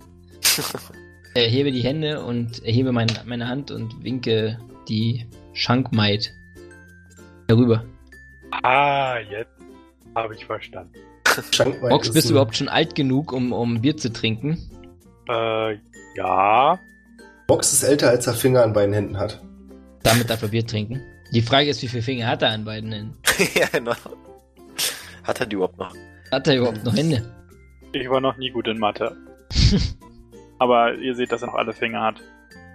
Erhebe 1.35 1.73
die 1.73 1.82
Hände 1.82 2.25
und 2.25 2.64
erhebe 2.64 2.92
mein, 2.92 3.08
meine 3.25 3.49
Hand 3.49 3.73
und 3.73 4.04
winke 4.04 4.56
die 4.88 5.26
Schankmaid 5.52 6.32
herüber. 7.49 7.85
Ah, 8.62 9.18
jetzt 9.18 9.50
habe 10.14 10.37
ich 10.37 10.46
verstanden. 10.46 10.94
Ist 11.37 12.14
bist 12.14 12.28
du 12.28 12.35
überhaupt 12.35 12.56
schon 12.56 12.68
alt 12.68 12.94
genug, 12.94 13.32
um, 13.32 13.52
um 13.52 13.80
Bier 13.80 13.96
zu 13.96 14.12
trinken? 14.12 14.58
Äh, 15.28 15.78
ja. 16.14 16.78
Mox 17.49 17.73
ist 17.73 17.82
älter, 17.82 18.11
als 18.11 18.28
er 18.28 18.35
Finger 18.35 18.62
an 18.62 18.73
beiden 18.73 18.94
Händen 18.94 19.18
hat. 19.18 19.42
Damit 20.04 20.30
darf 20.30 20.42
er 20.42 20.49
Bier 20.49 20.64
trinken. 20.64 21.02
Die 21.33 21.42
Frage 21.42 21.68
ist, 21.71 21.83
wie 21.83 21.88
viele 21.88 22.02
Finger 22.02 22.26
hat 22.28 22.42
er 22.42 22.50
an 22.50 22.64
beiden 22.64 22.92
Händen? 22.92 23.18
ja, 23.54 23.66
genau. 23.73 23.92
Hat 25.25 25.40
er 25.40 25.47
die 25.47 25.56
überhaupt 25.56 25.78
noch? 25.78 25.92
Hat 26.30 26.47
er 26.49 26.56
überhaupt 26.56 26.85
noch 26.85 26.95
Hände? 26.97 27.23
Ich 27.92 28.09
war 28.09 28.21
noch 28.21 28.37
nie 28.37 28.50
gut 28.50 28.66
in 28.68 28.78
Mathe. 28.78 29.16
Aber 30.59 30.95
ihr 30.95 31.14
seht, 31.14 31.33
dass 31.33 31.42
er 31.42 31.49
noch 31.49 31.54
alle 31.54 31.73
Finger 31.73 32.02
hat. 32.02 32.16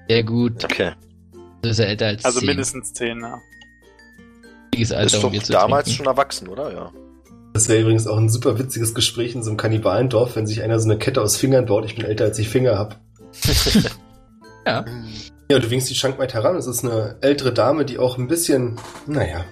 Sehr 0.07 0.23
gut. 0.23 0.63
Okay. 0.63 0.91
So 1.63 1.69
ist 1.69 1.79
er 1.79 1.87
älter 1.87 2.07
als 2.07 2.25
Also 2.25 2.39
10. 2.39 2.47
mindestens 2.47 2.93
zehn, 2.93 3.19
ja. 3.21 3.39
Wichtiges 4.71 4.91
Alter, 4.91 5.17
Ist 5.17 5.23
um 5.23 5.33
doch 5.33 5.43
damals 5.47 5.85
trinken. 5.85 5.97
schon 5.97 6.05
erwachsen, 6.07 6.47
oder? 6.47 6.73
Ja. 6.73 6.91
Das 7.53 7.67
wäre 7.69 7.81
übrigens 7.81 8.07
auch 8.07 8.17
ein 8.17 8.29
super 8.29 8.57
witziges 8.57 8.93
Gespräch 8.95 9.35
in 9.35 9.43
so 9.43 9.49
einem 9.49 9.57
Kannibalendorf, 9.57 10.35
wenn 10.35 10.47
sich 10.47 10.61
einer 10.63 10.79
so 10.79 10.89
eine 10.89 10.97
Kette 10.97 11.21
aus 11.21 11.35
Fingern 11.37 11.65
baut. 11.65 11.85
Ich 11.85 11.95
bin 11.95 12.05
älter, 12.05 12.25
als 12.25 12.39
ich 12.39 12.49
Finger 12.49 12.77
hab. 12.77 12.99
Ja. 14.63 14.85
Ja, 15.51 15.59
du 15.59 15.69
winkst 15.69 15.89
die 15.89 15.95
Schankmaid 15.95 16.33
heran. 16.33 16.55
Das 16.55 16.65
ist 16.65 16.85
eine 16.85 17.17
ältere 17.19 17.51
Dame, 17.51 17.83
die 17.83 17.99
auch 17.99 18.17
ein 18.17 18.29
bisschen, 18.29 18.77
naja. 19.05 19.43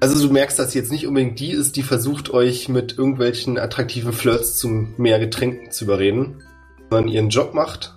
Also 0.00 0.26
du 0.26 0.32
merkst, 0.32 0.58
dass 0.58 0.72
sie 0.72 0.78
jetzt 0.78 0.90
nicht 0.90 1.06
unbedingt 1.06 1.38
die 1.40 1.50
ist, 1.50 1.76
die 1.76 1.82
versucht, 1.82 2.30
euch 2.30 2.70
mit 2.70 2.96
irgendwelchen 2.96 3.58
attraktiven 3.58 4.14
Flirts 4.14 4.56
zum 4.56 4.94
mehr 4.96 5.18
Getränken 5.18 5.70
zu 5.70 5.84
überreden. 5.84 6.42
wenn 6.88 7.04
man 7.04 7.08
ihren 7.08 7.28
Job 7.28 7.52
macht, 7.52 7.94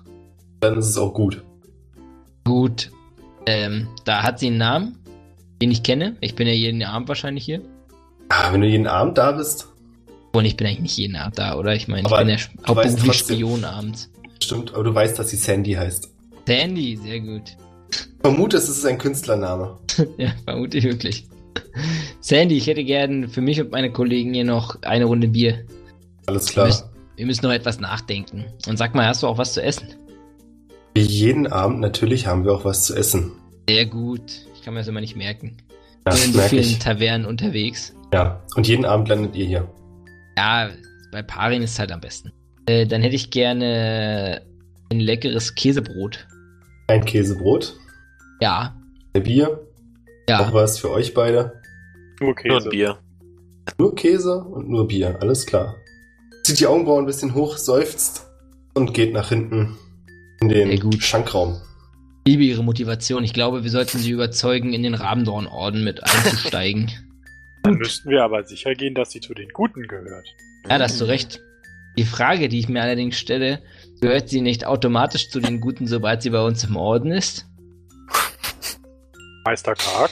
dann 0.60 0.78
ist 0.78 0.88
es 0.90 0.98
auch 0.98 1.14
gut. 1.14 1.42
Gut. 2.44 2.92
Ähm, 3.46 3.88
da 4.04 4.24
hat 4.24 4.40
sie 4.40 4.48
einen 4.48 4.58
Namen, 4.58 4.98
den 5.62 5.72
ich 5.72 5.82
kenne. 5.84 6.18
Ich 6.20 6.36
bin 6.36 6.46
ja 6.46 6.54
jeden 6.54 6.84
Abend 6.84 7.08
wahrscheinlich 7.08 7.46
hier. 7.46 7.62
Ah, 8.28 8.52
wenn 8.52 8.60
du 8.60 8.68
jeden 8.68 8.88
Abend 8.88 9.18
da 9.18 9.32
bist, 9.32 9.70
Und 10.34 10.44
ich 10.44 10.58
bin 10.58 10.68
eigentlich 10.68 10.82
nicht 10.82 10.98
jeden 10.98 11.16
Abend 11.16 11.40
da, 11.40 11.56
oder? 11.56 11.74
Ich 11.74 11.88
meine, 11.88 12.02
ich 12.06 12.14
bin 12.14 12.28
ja 12.28 12.38
hauptberuflich 12.68 13.18
trotzdem- 13.20 13.36
Spion 13.38 13.64
abends. 13.64 14.10
stimmt, 14.44 14.74
aber 14.74 14.84
du 14.84 14.94
weißt, 14.94 15.18
dass 15.18 15.30
sie 15.30 15.38
Sandy 15.38 15.72
heißt. 15.74 16.10
Sandy, 16.54 16.96
sehr 16.98 17.20
gut. 17.20 17.56
Vermutest, 18.22 18.70
es 18.70 18.80
ist 18.80 18.86
ein 18.88 18.98
Künstlername. 18.98 19.78
Ja, 20.18 20.32
vermute 20.46 20.80
ich 20.80 20.84
wirklich. 20.84 21.28
Sandy, 22.22 22.58
ich 22.58 22.66
hätte 22.66 22.84
gern 22.84 23.30
für 23.30 23.42
mich 23.42 23.62
und 23.62 23.70
meine 23.70 23.92
Kollegen 23.92 24.34
hier 24.34 24.46
noch 24.46 24.82
eine 24.82 25.06
Runde 25.06 25.28
Bier. 25.28 25.64
Alles 26.26 26.48
klar. 26.48 26.66
Wir 26.66 26.70
müssen, 26.72 26.86
wir 27.18 27.26
müssen 27.28 27.46
noch 27.46 27.52
etwas 27.54 27.80
nachdenken. 27.80 28.46
Und 28.68 28.78
sag 28.78 28.96
mal, 28.96 29.06
hast 29.06 29.22
du 29.22 29.28
auch 29.28 29.38
was 29.38 29.54
zu 29.54 29.62
essen? 29.62 29.90
Wie 30.96 31.02
jeden 31.02 31.46
Abend 31.46 31.82
natürlich 31.82 32.26
haben 32.26 32.46
wir 32.46 32.54
auch 32.54 32.66
was 32.66 32.86
zu 32.86 32.96
essen. 32.96 33.32
Sehr 33.70 33.86
gut. 33.86 34.24
Ich 34.56 34.64
kann 34.64 34.74
mir 34.74 34.80
das 34.80 34.88
immer 34.88 35.02
nicht 35.02 35.16
merken. 35.16 35.58
Ja, 36.08 36.16
Ich 36.16 36.22
bin 36.22 36.32
in 36.32 36.34
so 36.34 36.42
vielen 36.48 36.62
ich. 36.64 36.80
Tavernen 36.80 37.28
unterwegs. 37.28 37.94
Ja, 38.12 38.42
und 38.56 38.68
jeden 38.68 38.86
Abend 38.86 39.08
landet 39.08 39.36
ihr 39.36 39.46
hier. 39.46 39.70
Ja, 40.36 40.72
bei 41.12 41.22
Parin 41.22 41.62
ist 41.62 41.74
es 41.74 41.80
halt 41.80 41.92
am 41.92 42.02
besten. 42.02 42.32
Äh, 42.66 42.88
dann 42.88 43.04
hätte 43.04 43.16
ich 43.16 43.30
gerne 43.30 44.42
ein 44.92 45.00
leckeres 45.00 45.54
Käsebrot. 45.54 46.26
Ein 46.90 47.06
Käsebrot, 47.06 47.78
Ja, 48.42 48.76
ein 49.14 49.22
Bier, 49.24 49.60
auch 50.28 50.30
ja. 50.30 50.54
was 50.54 50.80
für 50.80 50.90
euch 50.90 51.14
beide. 51.14 51.62
Nur 52.20 52.30
Nur 52.30 52.36
Käse. 52.36 52.68
ein 52.68 52.70
Bier. 52.72 52.98
Nur 53.78 53.94
Käse 53.94 54.44
und 54.44 54.70
nur 54.70 54.88
Bier, 54.88 55.18
alles 55.22 55.46
klar. 55.46 55.76
Zieht 56.44 56.60
die 56.60 56.66
Augenbrauen 56.66 57.04
ein 57.04 57.06
bisschen 57.06 57.36
hoch, 57.36 57.58
seufzt 57.58 58.26
und 58.74 58.96
geht 58.96 59.14
nach 59.14 59.30
hinten 59.30 59.78
in 60.42 60.50
den 60.50 60.80
gut. 60.80 61.04
Schankraum. 61.04 61.62
Ich 62.26 62.32
liebe 62.34 62.44
ihre 62.44 62.64
Motivation. 62.64 63.24
Ich 63.24 63.34
glaube, 63.34 63.64
wir 63.64 63.70
sollten 63.70 64.00
sie 64.00 64.10
überzeugen, 64.12 64.74
in 64.74 64.82
den 64.82 64.96
Rabendorn-Orden 64.96 65.84
mit 65.84 66.04
einzusteigen. 66.04 66.90
Dann 67.64 67.76
müssten 67.76 68.10
wir 68.10 68.24
aber 68.24 68.44
sicher 68.46 68.74
gehen, 68.74 68.96
dass 68.96 69.12
sie 69.12 69.20
zu 69.20 69.36
den 69.36 69.50
Guten 69.50 69.84
gehört. 69.88 70.28
ja, 70.68 70.78
da 70.80 70.86
hast 70.86 71.00
du 71.00 71.06
recht. 71.06 71.40
Die 71.98 72.06
Frage, 72.06 72.50
die 72.50 72.60
ich 72.60 72.70
mir 72.70 72.82
allerdings 72.82 73.20
stelle, 73.20 73.62
gehört 74.02 74.30
sie 74.30 74.42
nicht 74.42 74.66
automatisch 74.66 75.30
zu 75.30 75.40
den 75.40 75.60
Guten, 75.60 75.88
sobald 75.88 76.22
sie 76.22 76.30
bei 76.30 76.42
uns 76.42 76.64
im 76.64 76.76
Orden 76.76 77.12
ist? 77.12 77.46
Meister 79.46 79.76
Karg? 79.76 80.12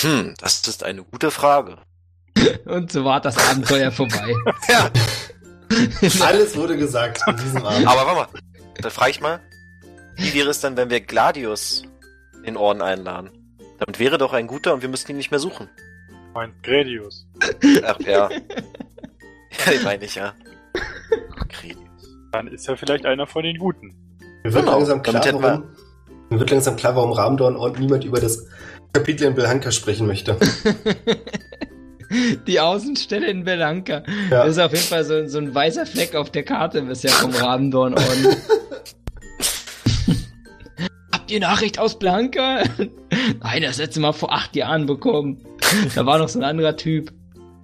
Hm, 0.00 0.34
das 0.38 0.66
ist 0.66 0.84
eine 0.84 1.02
gute 1.04 1.30
Frage. 1.30 1.78
Und 2.64 2.90
so 2.92 3.04
war 3.04 3.20
das 3.20 3.36
Abenteuer 3.50 3.90
vorbei. 3.90 4.34
Ja, 4.68 4.90
Alles 6.20 6.56
wurde 6.56 6.76
gesagt 6.76 7.26
an 7.26 7.36
diesem 7.36 7.64
Abend. 7.64 7.86
aber 7.86 8.06
warte 8.06 8.32
mal. 8.32 8.40
Dann 8.80 8.90
frage 8.90 9.10
ich 9.10 9.20
mal, 9.20 9.40
wie 10.16 10.34
wäre 10.34 10.50
es 10.50 10.60
dann, 10.60 10.76
wenn 10.76 10.90
wir 10.90 11.00
Gladius 11.00 11.82
in 12.38 12.54
den 12.54 12.56
Orden 12.56 12.82
einladen? 12.82 13.30
Damit 13.78 13.98
wäre 13.98 14.18
doch 14.18 14.32
ein 14.32 14.46
guter 14.46 14.74
und 14.74 14.82
wir 14.82 14.88
müssten 14.88 15.12
ihn 15.12 15.16
nicht 15.16 15.30
mehr 15.30 15.40
suchen. 15.40 15.68
Mein 16.34 16.52
Gradius. 16.62 17.26
Ach 17.84 17.98
ja. 18.00 18.30
ja, 18.30 19.72
den 19.72 19.82
meine 19.82 20.04
ich 20.04 20.14
ja. 20.14 20.34
Gradius. 21.48 21.81
Dann 22.32 22.48
ist 22.48 22.66
er 22.68 22.76
vielleicht 22.78 23.04
einer 23.04 23.26
von 23.26 23.42
den 23.44 23.58
Guten. 23.58 23.94
Mir 24.42 24.52
wird 24.52 24.64
Genau, 24.64 24.78
langsam 24.78 25.02
klar, 25.02 25.22
warum, 25.34 25.64
mir 26.30 26.40
wird 26.40 26.50
langsam 26.50 26.76
klar, 26.76 26.96
warum 26.96 27.12
Ramdorn 27.12 27.56
und 27.56 27.78
niemand 27.78 28.04
über 28.04 28.20
das 28.20 28.46
Kapitel 28.94 29.26
in 29.28 29.34
Belhanka 29.34 29.70
sprechen 29.70 30.06
möchte. 30.06 30.36
Die 32.46 32.60
Außenstelle 32.60 33.26
in 33.26 33.44
Belanca. 33.44 34.02
Ja. 34.30 34.44
Das 34.44 34.56
ist 34.56 34.58
auf 34.58 34.72
jeden 34.72 34.84
Fall 34.84 35.04
so, 35.04 35.26
so 35.28 35.38
ein 35.38 35.54
weißer 35.54 35.86
Fleck 35.86 36.14
auf 36.14 36.30
der 36.30 36.42
Karte 36.42 36.82
bisher 36.82 37.10
vom 37.10 37.30
Rabendorn-Orden. 37.30 38.36
Habt 41.12 41.30
ihr 41.30 41.40
Nachricht 41.40 41.78
aus 41.78 41.98
Blanca? 41.98 42.64
Nein, 43.42 43.62
das 43.62 43.78
letzte 43.78 44.00
Mal 44.00 44.12
vor 44.12 44.32
acht 44.32 44.56
Jahren 44.56 44.86
bekommen. 44.86 45.44
Da 45.94 46.04
war 46.04 46.18
noch 46.18 46.28
so 46.28 46.38
ein 46.38 46.44
anderer 46.44 46.76
Typ. 46.76 47.12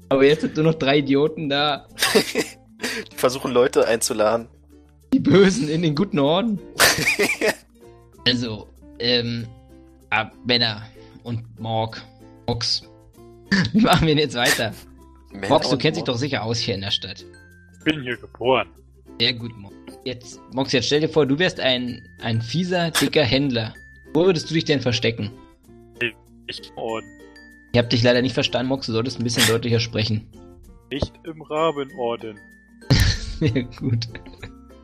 Aber 0.09 0.25
jetzt 0.25 0.41
sind 0.41 0.57
nur 0.57 0.65
noch 0.65 0.75
drei 0.75 0.99
Idioten 0.99 1.49
da. 1.51 1.87
Die 3.13 3.17
versuchen 3.17 3.53
Leute 3.53 3.87
einzuladen. 3.87 4.49
Die 5.13 5.21
Bösen 5.21 5.69
in 5.69 5.83
den 5.83 5.95
guten 5.95 6.19
Orden. 6.19 6.59
Also, 8.27 8.69
ähm, 8.99 9.47
ah, 10.11 10.31
Männer 10.45 10.83
und 11.23 11.59
Morg. 11.59 12.03
Mox. 12.47 12.83
Wie 13.73 13.81
machen 13.81 14.07
wir 14.07 14.15
denn 14.15 14.25
jetzt 14.25 14.35
weiter? 14.35 14.75
Mox, 15.49 15.71
du 15.71 15.79
kennst 15.79 15.97
dich 15.97 16.05
doch 16.05 16.19
sicher 16.19 16.43
aus 16.43 16.59
hier 16.59 16.75
in 16.75 16.83
der 16.83 16.91
Stadt. 16.91 17.25
Ich 17.73 17.85
bin 17.85 18.03
hier 18.03 18.19
geboren. 18.19 18.69
Sehr 19.19 19.33
gut, 19.33 19.57
Mox. 19.57 19.75
Jetzt, 20.05 20.41
Mox, 20.53 20.73
jetzt 20.73 20.87
stell 20.87 21.01
dir 21.01 21.09
vor, 21.09 21.25
du 21.25 21.39
wärst 21.39 21.59
ein, 21.59 22.07
ein 22.21 22.43
fieser, 22.43 22.91
dicker 22.91 23.25
Händler. 23.25 23.73
Wo 24.13 24.27
würdest 24.27 24.51
du 24.51 24.55
dich 24.55 24.67
denn 24.67 24.81
verstecken? 24.81 25.31
Ich 26.47 26.71
im 26.71 26.79
Orden. 26.79 27.07
Ich 27.73 27.79
hab 27.79 27.91
dich 27.91 28.03
leider 28.03 28.23
nicht 28.23 28.35
verstanden, 28.35 28.69
Mox, 28.69 28.87
du 28.87 28.93
solltest 28.93 29.19
ein 29.21 29.25
bisschen 29.25 29.47
deutlicher 29.47 29.81
sprechen. 29.81 30.27
Nicht 30.91 31.13
im 31.25 31.43
Rabenorden. 31.43 32.39
Sehr 33.39 33.63
gut. 33.65 34.09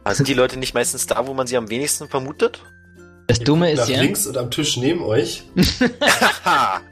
Aber 0.05 0.15
sind 0.15 0.29
die 0.29 0.35
Leute 0.35 0.59
nicht 0.59 0.75
meistens 0.75 1.07
da, 1.07 1.27
wo 1.27 1.35
man 1.35 1.47
sie 1.47 1.57
am 1.57 1.71
wenigsten 1.71 2.09
vermutet? 2.09 2.63
Das 3.27 3.39
Dumme 3.41 3.75
Nach 3.75 3.83
ist 3.83 3.89
ja. 3.89 4.01
links 4.01 4.27
und 4.27 4.37
am 4.37 4.51
Tisch 4.51 4.77
neben 4.77 5.03
euch 5.03 5.45
Haha. 6.45 6.83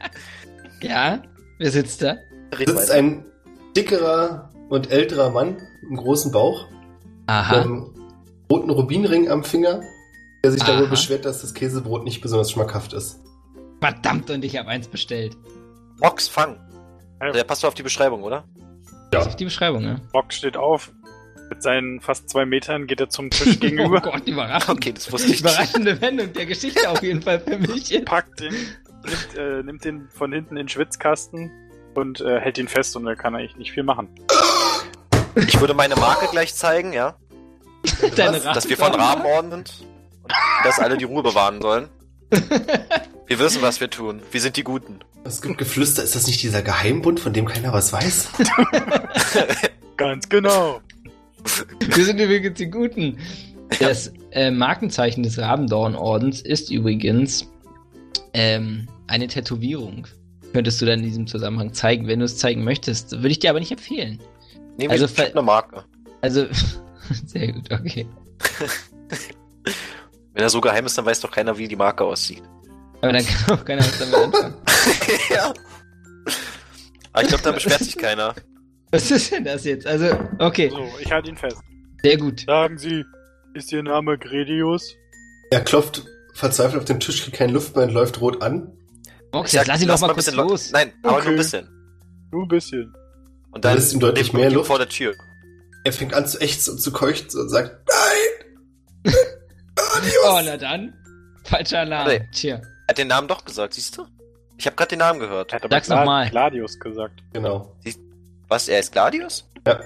Ja, 0.80 1.22
wer 1.58 1.70
sitzt 1.70 2.02
da? 2.02 2.16
Red 2.56 2.68
sitzt 2.68 2.88
weiter. 2.88 2.94
ein 2.94 3.24
dickerer 3.76 4.50
und 4.70 4.90
älterer 4.90 5.30
Mann 5.30 5.52
mit 5.52 5.88
einem 5.88 5.96
großen 5.96 6.32
Bauch, 6.32 6.68
mit 6.70 6.78
Aha. 7.26 7.60
einem 7.60 7.94
roten 8.50 8.70
Rubinring 8.70 9.30
am 9.30 9.44
Finger, 9.44 9.82
der 10.42 10.52
sich 10.52 10.62
darüber 10.62 10.84
Aha. 10.84 10.90
beschwert, 10.90 11.26
dass 11.26 11.42
das 11.42 11.52
Käsebrot 11.52 12.04
nicht 12.04 12.22
besonders 12.22 12.50
schmackhaft 12.50 12.94
ist. 12.94 13.20
Verdammt, 13.80 14.30
und 14.30 14.44
ich 14.44 14.56
habe 14.56 14.68
eins 14.68 14.88
bestellt. 14.88 15.36
Mox, 16.00 16.28
fang. 16.28 16.56
Ja. 17.20 17.30
Der 17.32 17.44
passt 17.44 17.62
doch 17.62 17.68
auf 17.68 17.74
die 17.74 17.82
Beschreibung, 17.82 18.22
oder? 18.22 18.44
Das 19.10 19.24
ist 19.24 19.28
auf 19.28 19.36
die 19.36 19.44
Beschreibung, 19.44 19.82
ne? 19.82 20.00
Bock 20.12 20.32
steht 20.32 20.56
auf. 20.56 20.92
Mit 21.52 21.62
seinen 21.62 22.00
fast 22.00 22.30
zwei 22.30 22.46
Metern 22.46 22.86
geht 22.86 22.98
er 22.98 23.10
zum 23.10 23.28
Tisch 23.28 23.56
Oh 23.56 23.60
gegenüber, 23.60 24.00
Gott, 24.00 24.26
überraschend. 24.26 24.70
Okay, 24.70 24.92
das 24.94 25.12
wusste 25.12 25.26
ich 25.26 25.42
nicht. 25.42 25.52
Überraschende 25.52 26.00
Wendung 26.00 26.32
der 26.32 26.46
Geschichte 26.46 26.88
auf 26.88 27.02
jeden 27.02 27.20
Fall 27.20 27.40
für 27.40 27.58
mich. 27.58 28.02
packt 28.06 28.40
den, 28.40 28.54
nimmt, 28.54 29.36
äh, 29.36 29.62
nimmt 29.62 29.84
den 29.84 30.08
von 30.08 30.32
hinten 30.32 30.56
in 30.56 30.62
den 30.62 30.68
Schwitzkasten 30.70 31.50
und 31.94 32.22
äh, 32.22 32.40
hält 32.40 32.56
ihn 32.56 32.68
fest 32.68 32.96
und 32.96 33.04
da 33.04 33.14
kann 33.14 33.34
er 33.34 33.40
eigentlich 33.40 33.56
nicht 33.56 33.72
viel 33.72 33.82
machen. 33.82 34.08
Ich 35.46 35.60
würde 35.60 35.74
meine 35.74 35.94
Marke 35.94 36.28
gleich 36.30 36.54
zeigen, 36.54 36.94
ja. 36.94 37.16
Deine 38.16 38.40
Dass 38.40 38.66
wir 38.66 38.78
von 38.78 38.94
Rabenorden 38.94 39.50
sind. 39.50 39.84
Und 40.22 40.32
dass 40.64 40.78
alle 40.78 40.96
die 40.96 41.04
Ruhe 41.04 41.22
bewahren 41.22 41.60
sollen. 41.60 41.90
Wir 43.26 43.38
wissen, 43.38 43.62
was 43.62 43.80
wir 43.80 43.88
tun. 43.88 44.20
Wir 44.30 44.40
sind 44.42 44.58
die 44.58 44.64
Guten. 44.64 44.98
Es 45.24 45.40
gibt 45.40 45.56
Geflüster, 45.56 46.02
ist 46.02 46.14
das 46.14 46.26
nicht 46.26 46.42
dieser 46.42 46.60
Geheimbund, 46.60 47.18
von 47.18 47.32
dem 47.32 47.46
keiner 47.46 47.72
was 47.72 47.92
weiß? 47.94 48.28
Ganz 49.96 50.28
genau. 50.28 50.82
Wir 51.96 52.04
sind 52.04 52.18
übrigens 52.20 52.58
die 52.58 52.70
Guten. 52.70 53.18
Das 53.80 54.12
äh, 54.32 54.50
Markenzeichen 54.50 55.22
des 55.22 55.38
Rabendorn-Ordens 55.38 56.40
ist 56.42 56.70
übrigens 56.70 57.48
ähm, 58.34 58.86
eine 59.06 59.26
Tätowierung. 59.28 60.06
Könntest 60.52 60.80
du 60.82 60.86
dann 60.86 60.98
in 61.00 61.06
diesem 61.06 61.26
Zusammenhang 61.26 61.72
zeigen, 61.72 62.06
wenn 62.06 62.18
du 62.18 62.26
es 62.26 62.36
zeigen 62.36 62.62
möchtest. 62.64 63.12
Würde 63.12 63.28
ich 63.28 63.38
dir 63.38 63.50
aber 63.50 63.60
nicht 63.60 63.72
empfehlen. 63.72 64.18
Nehmen 64.76 64.90
Also 64.92 65.08
ver- 65.08 65.30
eine 65.30 65.42
Marke. 65.42 65.84
Also, 66.20 66.46
sehr 67.26 67.52
gut, 67.52 67.70
okay. 67.72 68.06
Wenn 70.34 70.42
er 70.44 70.50
so 70.50 70.60
geheim 70.60 70.86
ist, 70.86 70.96
dann 70.96 71.04
weiß 71.04 71.20
doch 71.20 71.30
keiner, 71.30 71.56
wie 71.58 71.68
die 71.68 71.76
Marke 71.76 72.04
aussieht. 72.04 72.42
Aber 73.02 73.12
dann 73.12 73.24
kann 73.26 73.58
auch 73.58 73.64
keiner 73.64 73.80
was 73.82 73.98
damit 73.98 74.14
anfangen. 74.14 74.54
ja. 75.30 75.52
Aber 77.12 77.22
ich 77.22 77.28
glaube, 77.28 77.42
da 77.42 77.52
beschwert 77.52 77.80
sich 77.80 77.96
keiner. 77.98 78.34
Was 78.92 79.10
ist 79.10 79.32
denn 79.32 79.44
das 79.44 79.64
jetzt? 79.64 79.86
Also, 79.86 80.06
okay, 80.38 80.68
So, 80.70 80.86
ich 81.00 81.10
halte 81.10 81.30
ihn 81.30 81.36
fest. 81.36 81.56
sehr 82.02 82.16
gut. 82.18 82.40
Sagen 82.46 82.78
Sie, 82.78 83.04
ist 83.54 83.72
Ihr 83.72 83.82
Name 83.82 84.18
Gredius? 84.18 84.94
Er 85.50 85.60
klopft 85.62 86.04
verzweifelt 86.34 86.78
auf 86.80 86.84
den 86.86 87.00
Tisch, 87.00 87.22
kriegt 87.24 87.36
keine 87.36 87.52
Luft 87.52 87.74
mehr 87.76 87.86
und 87.86 87.92
läuft 87.92 88.20
rot 88.20 88.42
an. 88.42 88.70
Mox, 89.32 89.52
jetzt 89.52 89.62
sag, 89.66 89.68
lass 89.74 89.82
ihn 89.82 89.88
doch 89.88 90.00
mal 90.00 90.08
ein 90.08 90.14
kurz 90.14 90.30
los. 90.32 90.70
Nein, 90.72 90.92
aber 91.02 91.16
Okay. 91.16 91.24
nur 91.24 91.30
ein 91.32 91.36
bisschen. 91.36 91.68
Nur 92.30 92.42
ein 92.44 92.48
bisschen. 92.48 92.94
Und 93.50 93.64
dann 93.64 93.72
Du 93.74 93.78
lässt 93.80 93.92
ihm 93.94 94.00
deutlich 94.00 94.32
mehr 94.32 94.50
Luft. 94.50 94.66
vor 94.68 94.78
der 94.78 94.88
Tür. 94.88 95.14
Er 95.84 95.92
fängt 95.92 96.14
an 96.14 96.26
zu 96.26 96.40
ächzen 96.40 96.74
und 96.74 96.78
zu 96.78 96.92
keuchen 96.92 97.26
und 97.38 97.48
sagt, 97.48 97.76
nein! 97.88 99.12
Oh, 100.26 100.40
na 100.44 100.56
dann. 100.56 100.94
Falscher 101.44 101.80
Alarm. 101.80 102.08
Nee. 102.08 102.28
Tja. 102.32 102.56
Er 102.56 102.62
hat 102.88 102.98
den 102.98 103.08
Namen 103.08 103.28
doch 103.28 103.44
gesagt, 103.44 103.74
siehst 103.74 103.96
du? 103.96 104.06
Ich 104.58 104.66
habe 104.66 104.76
gerade 104.76 104.90
den 104.90 104.98
Namen 105.00 105.20
gehört. 105.20 105.52
Er 105.52 105.56
hat 105.56 105.64
aber 105.64 105.74
Sag's 105.76 105.88
noch 105.88 106.04
mal. 106.04 106.28
Gladius 106.30 106.78
gesagt. 106.78 107.22
Genau. 107.32 107.74
Was, 108.52 108.68
er 108.68 108.80
ist 108.80 108.92
Gladius? 108.92 109.48
Ja. 109.66 109.80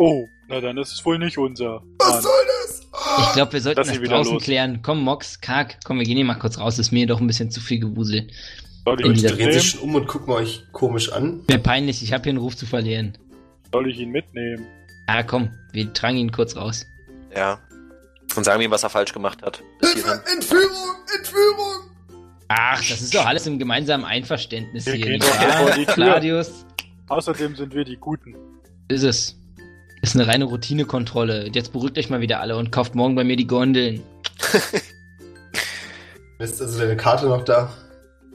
Oh, 0.00 0.26
na 0.48 0.60
dann 0.60 0.76
ist 0.76 0.92
es 0.92 1.04
wohl 1.04 1.20
nicht 1.20 1.38
unser. 1.38 1.84
Was 2.00 2.14
Mann. 2.14 2.22
soll 2.22 2.46
das? 2.64 2.80
Ah! 2.92 3.26
Ich 3.28 3.32
glaube, 3.34 3.52
wir 3.52 3.60
sollten 3.60 3.78
das 3.86 4.00
wieder 4.00 4.16
draußen 4.16 4.32
los. 4.32 4.42
klären. 4.42 4.80
Komm, 4.82 5.04
Mox, 5.04 5.40
Karg, 5.40 5.76
komm, 5.84 5.98
wir 6.00 6.04
gehen 6.04 6.16
hier 6.16 6.24
mal 6.24 6.34
kurz 6.34 6.58
raus. 6.58 6.78
Das 6.78 6.86
ist 6.86 6.90
mir 6.92 7.06
doch 7.06 7.20
ein 7.20 7.28
bisschen 7.28 7.52
zu 7.52 7.60
viel 7.60 7.78
Gewusel. 7.78 8.26
Soll 8.84 9.00
ich 9.06 9.20
sich 9.20 9.30
mitnehmen? 9.36 9.60
schon 9.60 9.80
um 9.82 9.94
und 9.94 10.08
gucken 10.08 10.34
euch 10.34 10.64
komisch 10.72 11.12
an. 11.12 11.44
Wäre 11.46 11.60
peinlich, 11.60 12.02
ich 12.02 12.12
habe 12.12 12.24
hier 12.24 12.30
einen 12.30 12.38
Ruf 12.40 12.56
zu 12.56 12.66
verlieren. 12.66 13.16
Soll 13.72 13.88
ich 13.88 14.00
ihn 14.00 14.10
mitnehmen? 14.10 14.66
Ah, 15.06 15.22
komm, 15.22 15.52
wir 15.72 15.92
tragen 15.92 16.16
ihn 16.16 16.32
kurz 16.32 16.56
raus. 16.56 16.84
Ja. 17.36 17.60
Und 18.34 18.42
sagen 18.42 18.60
ihm, 18.62 18.72
was 18.72 18.82
er 18.82 18.90
falsch 18.90 19.12
gemacht 19.12 19.42
hat. 19.42 19.62
Entführung! 19.80 20.96
Entführung! 21.16 21.92
Ach, 22.48 22.78
das 22.78 23.00
ist 23.00 23.14
doch 23.14 23.24
alles 23.24 23.46
im 23.46 23.60
gemeinsamen 23.60 24.04
Einverständnis 24.04 24.86
Wir 24.86 24.94
hier. 24.94 25.06
gehen 25.06 25.20
doch 25.20 25.28
vor 25.28 25.70
die 25.70 25.86
Tür. 25.86 25.94
Gladius, 25.94 26.66
Außerdem 27.12 27.54
sind 27.56 27.74
wir 27.74 27.84
die 27.84 27.98
Guten. 27.98 28.34
ist 28.88 29.02
es. 29.02 29.36
Ist 30.00 30.16
eine 30.16 30.26
reine 30.26 30.46
Routinekontrolle. 30.46 31.50
Jetzt 31.52 31.74
beruhigt 31.74 31.98
euch 31.98 32.08
mal 32.08 32.22
wieder 32.22 32.40
alle 32.40 32.56
und 32.56 32.72
kauft 32.72 32.94
morgen 32.94 33.14
bei 33.14 33.22
mir 33.22 33.36
die 33.36 33.46
Gondeln. 33.46 34.02
Ist 36.38 36.62
also 36.62 36.80
deine 36.80 36.96
Karte 36.96 37.26
noch 37.26 37.44
da? 37.44 37.70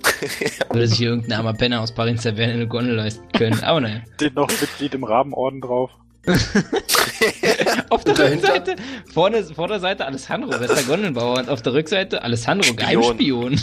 Würde 0.70 0.88
sich 0.88 1.00
hier 1.00 1.10
irgendein 1.10 1.40
armer 1.40 1.54
Penner 1.54 1.82
aus 1.82 1.92
Paris 1.92 2.22
Taverne 2.22 2.54
eine 2.54 2.68
Gondel 2.68 2.96
leisten 2.96 3.28
können. 3.34 3.62
Aber 3.64 3.82
naja. 3.82 4.02
Steht 4.14 4.36
noch 4.36 4.48
Mitglied 4.48 4.94
im 4.94 5.04
Rabenorden 5.04 5.60
drauf. 5.60 5.90
Auf 7.90 8.04
der? 8.04 8.32
Rückseite, 8.32 8.76
vorne, 9.12 9.44
Vorderseite 9.44 10.06
Alessandro, 10.06 10.52
bester 10.58 10.84
Gondelbauer. 10.84 11.40
Und 11.40 11.50
auf 11.50 11.64
der 11.64 11.74
Rückseite 11.74 12.22
Alessandro, 12.22 12.64
Spion. 12.64 12.78
Geheimspion. 12.78 13.60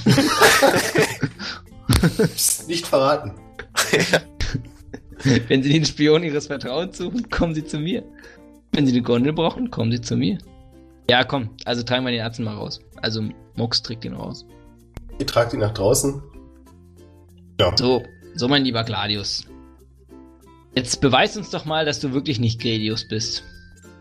Nicht 2.66 2.86
verraten. 2.86 3.32
Wenn 5.48 5.62
Sie 5.62 5.72
den 5.72 5.84
Spion 5.84 6.22
Ihres 6.22 6.46
Vertrauens 6.46 6.98
suchen, 6.98 7.28
kommen 7.30 7.54
Sie 7.54 7.64
zu 7.64 7.78
mir. 7.78 8.04
Wenn 8.72 8.86
Sie 8.86 8.92
eine 8.92 9.02
Gondel 9.02 9.32
brauchen, 9.32 9.70
kommen 9.70 9.92
Sie 9.92 10.00
zu 10.00 10.16
mir. 10.16 10.38
Ja, 11.08 11.24
komm, 11.24 11.50
also 11.64 11.82
tragen 11.82 12.04
wir 12.04 12.12
den 12.12 12.22
Arzt 12.22 12.40
mal 12.40 12.54
raus. 12.54 12.80
Also 13.02 13.22
Mox 13.56 13.82
trägt 13.82 14.04
ihn 14.04 14.14
raus. 14.14 14.46
Ihr 15.18 15.26
tragt 15.26 15.52
ihn 15.52 15.60
nach 15.60 15.74
draußen. 15.74 16.22
Ja. 17.60 17.76
So, 17.76 18.02
so 18.34 18.48
mein 18.48 18.64
lieber 18.64 18.84
Gladius. 18.84 19.44
Jetzt 20.74 21.00
beweis 21.00 21.36
uns 21.36 21.50
doch 21.50 21.64
mal, 21.64 21.84
dass 21.84 22.00
du 22.00 22.12
wirklich 22.12 22.40
nicht 22.40 22.60
Gredius 22.60 23.06
bist. 23.06 23.44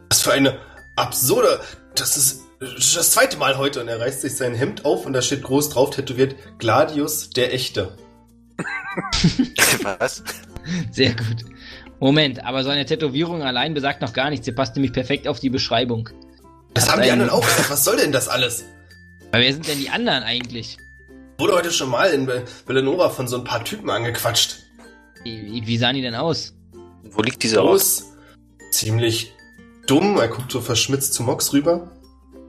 Was 0.09 0.23
für 0.23 0.33
eine 0.33 0.57
absurde. 0.95 1.59
Das 1.95 2.17
ist 2.17 2.41
das 2.59 3.11
zweite 3.11 3.37
Mal 3.37 3.57
heute 3.57 3.81
und 3.81 3.87
er 3.89 3.99
reißt 3.99 4.21
sich 4.21 4.35
sein 4.35 4.55
Hemd 4.55 4.85
auf 4.85 5.05
und 5.05 5.13
da 5.13 5.21
steht 5.21 5.43
groß 5.43 5.69
drauf 5.69 5.91
tätowiert 5.91 6.35
Gladius 6.57 7.29
der 7.29 7.53
Echte. 7.53 7.97
was? 9.99 10.23
Sehr 10.91 11.11
gut. 11.11 11.45
Moment, 11.99 12.43
aber 12.43 12.63
so 12.63 12.69
eine 12.69 12.85
Tätowierung 12.85 13.43
allein 13.43 13.73
besagt 13.73 14.01
noch 14.01 14.13
gar 14.13 14.29
nichts. 14.29 14.45
Sie 14.45 14.51
passt 14.51 14.75
nämlich 14.75 14.91
perfekt 14.93 15.27
auf 15.27 15.39
die 15.39 15.49
Beschreibung. 15.49 16.09
Das 16.73 16.85
Hat 16.85 16.93
haben 16.93 17.03
die 17.03 17.11
einen- 17.11 17.21
anderen 17.21 17.41
auch 17.41 17.45
gesagt. 17.47 17.69
Was 17.69 17.83
soll 17.83 17.97
denn 17.97 18.11
das 18.11 18.27
alles? 18.27 18.65
Aber 19.31 19.41
wer 19.41 19.53
sind 19.53 19.67
denn 19.67 19.79
die 19.79 19.89
anderen 19.89 20.23
eigentlich? 20.23 20.77
Wurde 21.37 21.53
heute 21.53 21.71
schon 21.71 21.89
mal 21.89 22.09
in 22.11 22.29
Villanova 22.67 23.09
von 23.09 23.27
so 23.27 23.37
ein 23.37 23.43
paar 23.43 23.63
Typen 23.63 23.89
angequatscht. 23.89 24.57
Wie, 25.23 25.63
wie 25.65 25.77
sahen 25.77 25.95
die 25.95 26.01
denn 26.01 26.15
aus? 26.15 26.53
Wo 27.11 27.21
liegt 27.21 27.41
dieser 27.43 27.63
Ort? 27.63 27.81
Ziemlich 28.71 29.33
dumm. 29.87 30.17
Er 30.17 30.27
guckt 30.27 30.51
so 30.51 30.61
verschmitzt 30.61 31.13
zu 31.13 31.23
Mox 31.23 31.53
rüber. 31.53 31.91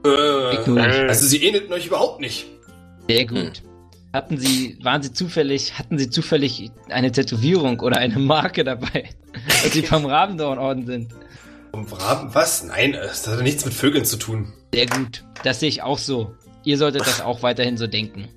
Äh, 0.05 0.09
also 0.09 1.25
sie 1.25 1.43
ähnelten 1.43 1.73
euch 1.73 1.87
überhaupt 1.87 2.19
nicht. 2.19 2.45
Sehr 3.07 3.25
gut. 3.25 3.63
Hatten 4.15 4.37
Sie, 4.37 4.77
waren 4.81 5.03
Sie 5.03 5.11
zufällig, 5.11 5.77
hatten 5.77 5.97
Sie 5.97 6.09
zufällig 6.09 6.71
eine 6.87 7.11
Tätowierung 7.11 7.81
oder 7.81 7.97
eine 7.97 8.17
Marke 8.17 8.63
dabei, 8.63 9.09
dass 9.45 9.73
Sie 9.73 9.81
vom 9.81 10.05
Rabendorn-Orden 10.05 10.85
sind? 10.85 11.11
Um 11.73 11.83
Raben, 11.83 12.33
was? 12.33 12.63
Nein, 12.63 12.93
das 12.93 13.27
hat 13.27 13.41
nichts 13.41 13.65
mit 13.65 13.73
Vögeln 13.73 14.05
zu 14.05 14.15
tun. 14.15 14.53
Sehr 14.73 14.85
gut. 14.85 15.25
Das 15.43 15.59
sehe 15.59 15.67
ich 15.67 15.83
auch 15.83 15.97
so. 15.97 16.33
Ihr 16.63 16.77
solltet 16.77 17.01
das 17.01 17.19
auch 17.19 17.43
weiterhin 17.43 17.75
so 17.75 17.87
denken. 17.87 18.29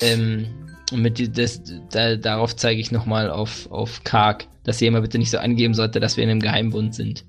Ähm, 0.00 0.46
und 0.90 1.02
mit 1.02 1.36
das, 1.36 1.60
da, 1.90 2.16
darauf 2.16 2.56
zeige 2.56 2.80
ich 2.80 2.90
nochmal 2.90 3.30
auf, 3.30 3.70
auf 3.70 4.04
Karg, 4.04 4.46
dass 4.64 4.80
ihr 4.80 4.88
immer 4.88 5.02
bitte 5.02 5.18
nicht 5.18 5.30
so 5.30 5.36
angeben 5.36 5.74
sollte, 5.74 6.00
dass 6.00 6.16
wir 6.16 6.24
in 6.24 6.30
einem 6.30 6.40
Geheimbund 6.40 6.94
sind. 6.94 7.26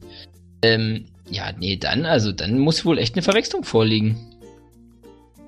Ähm, 0.62 1.08
ja, 1.30 1.52
nee, 1.52 1.76
dann, 1.76 2.06
also, 2.06 2.32
dann 2.32 2.58
muss 2.58 2.86
wohl 2.86 3.00
echt 3.00 3.16
eine 3.16 3.22
Verwechslung 3.22 3.66
vorliegen. 3.66 4.37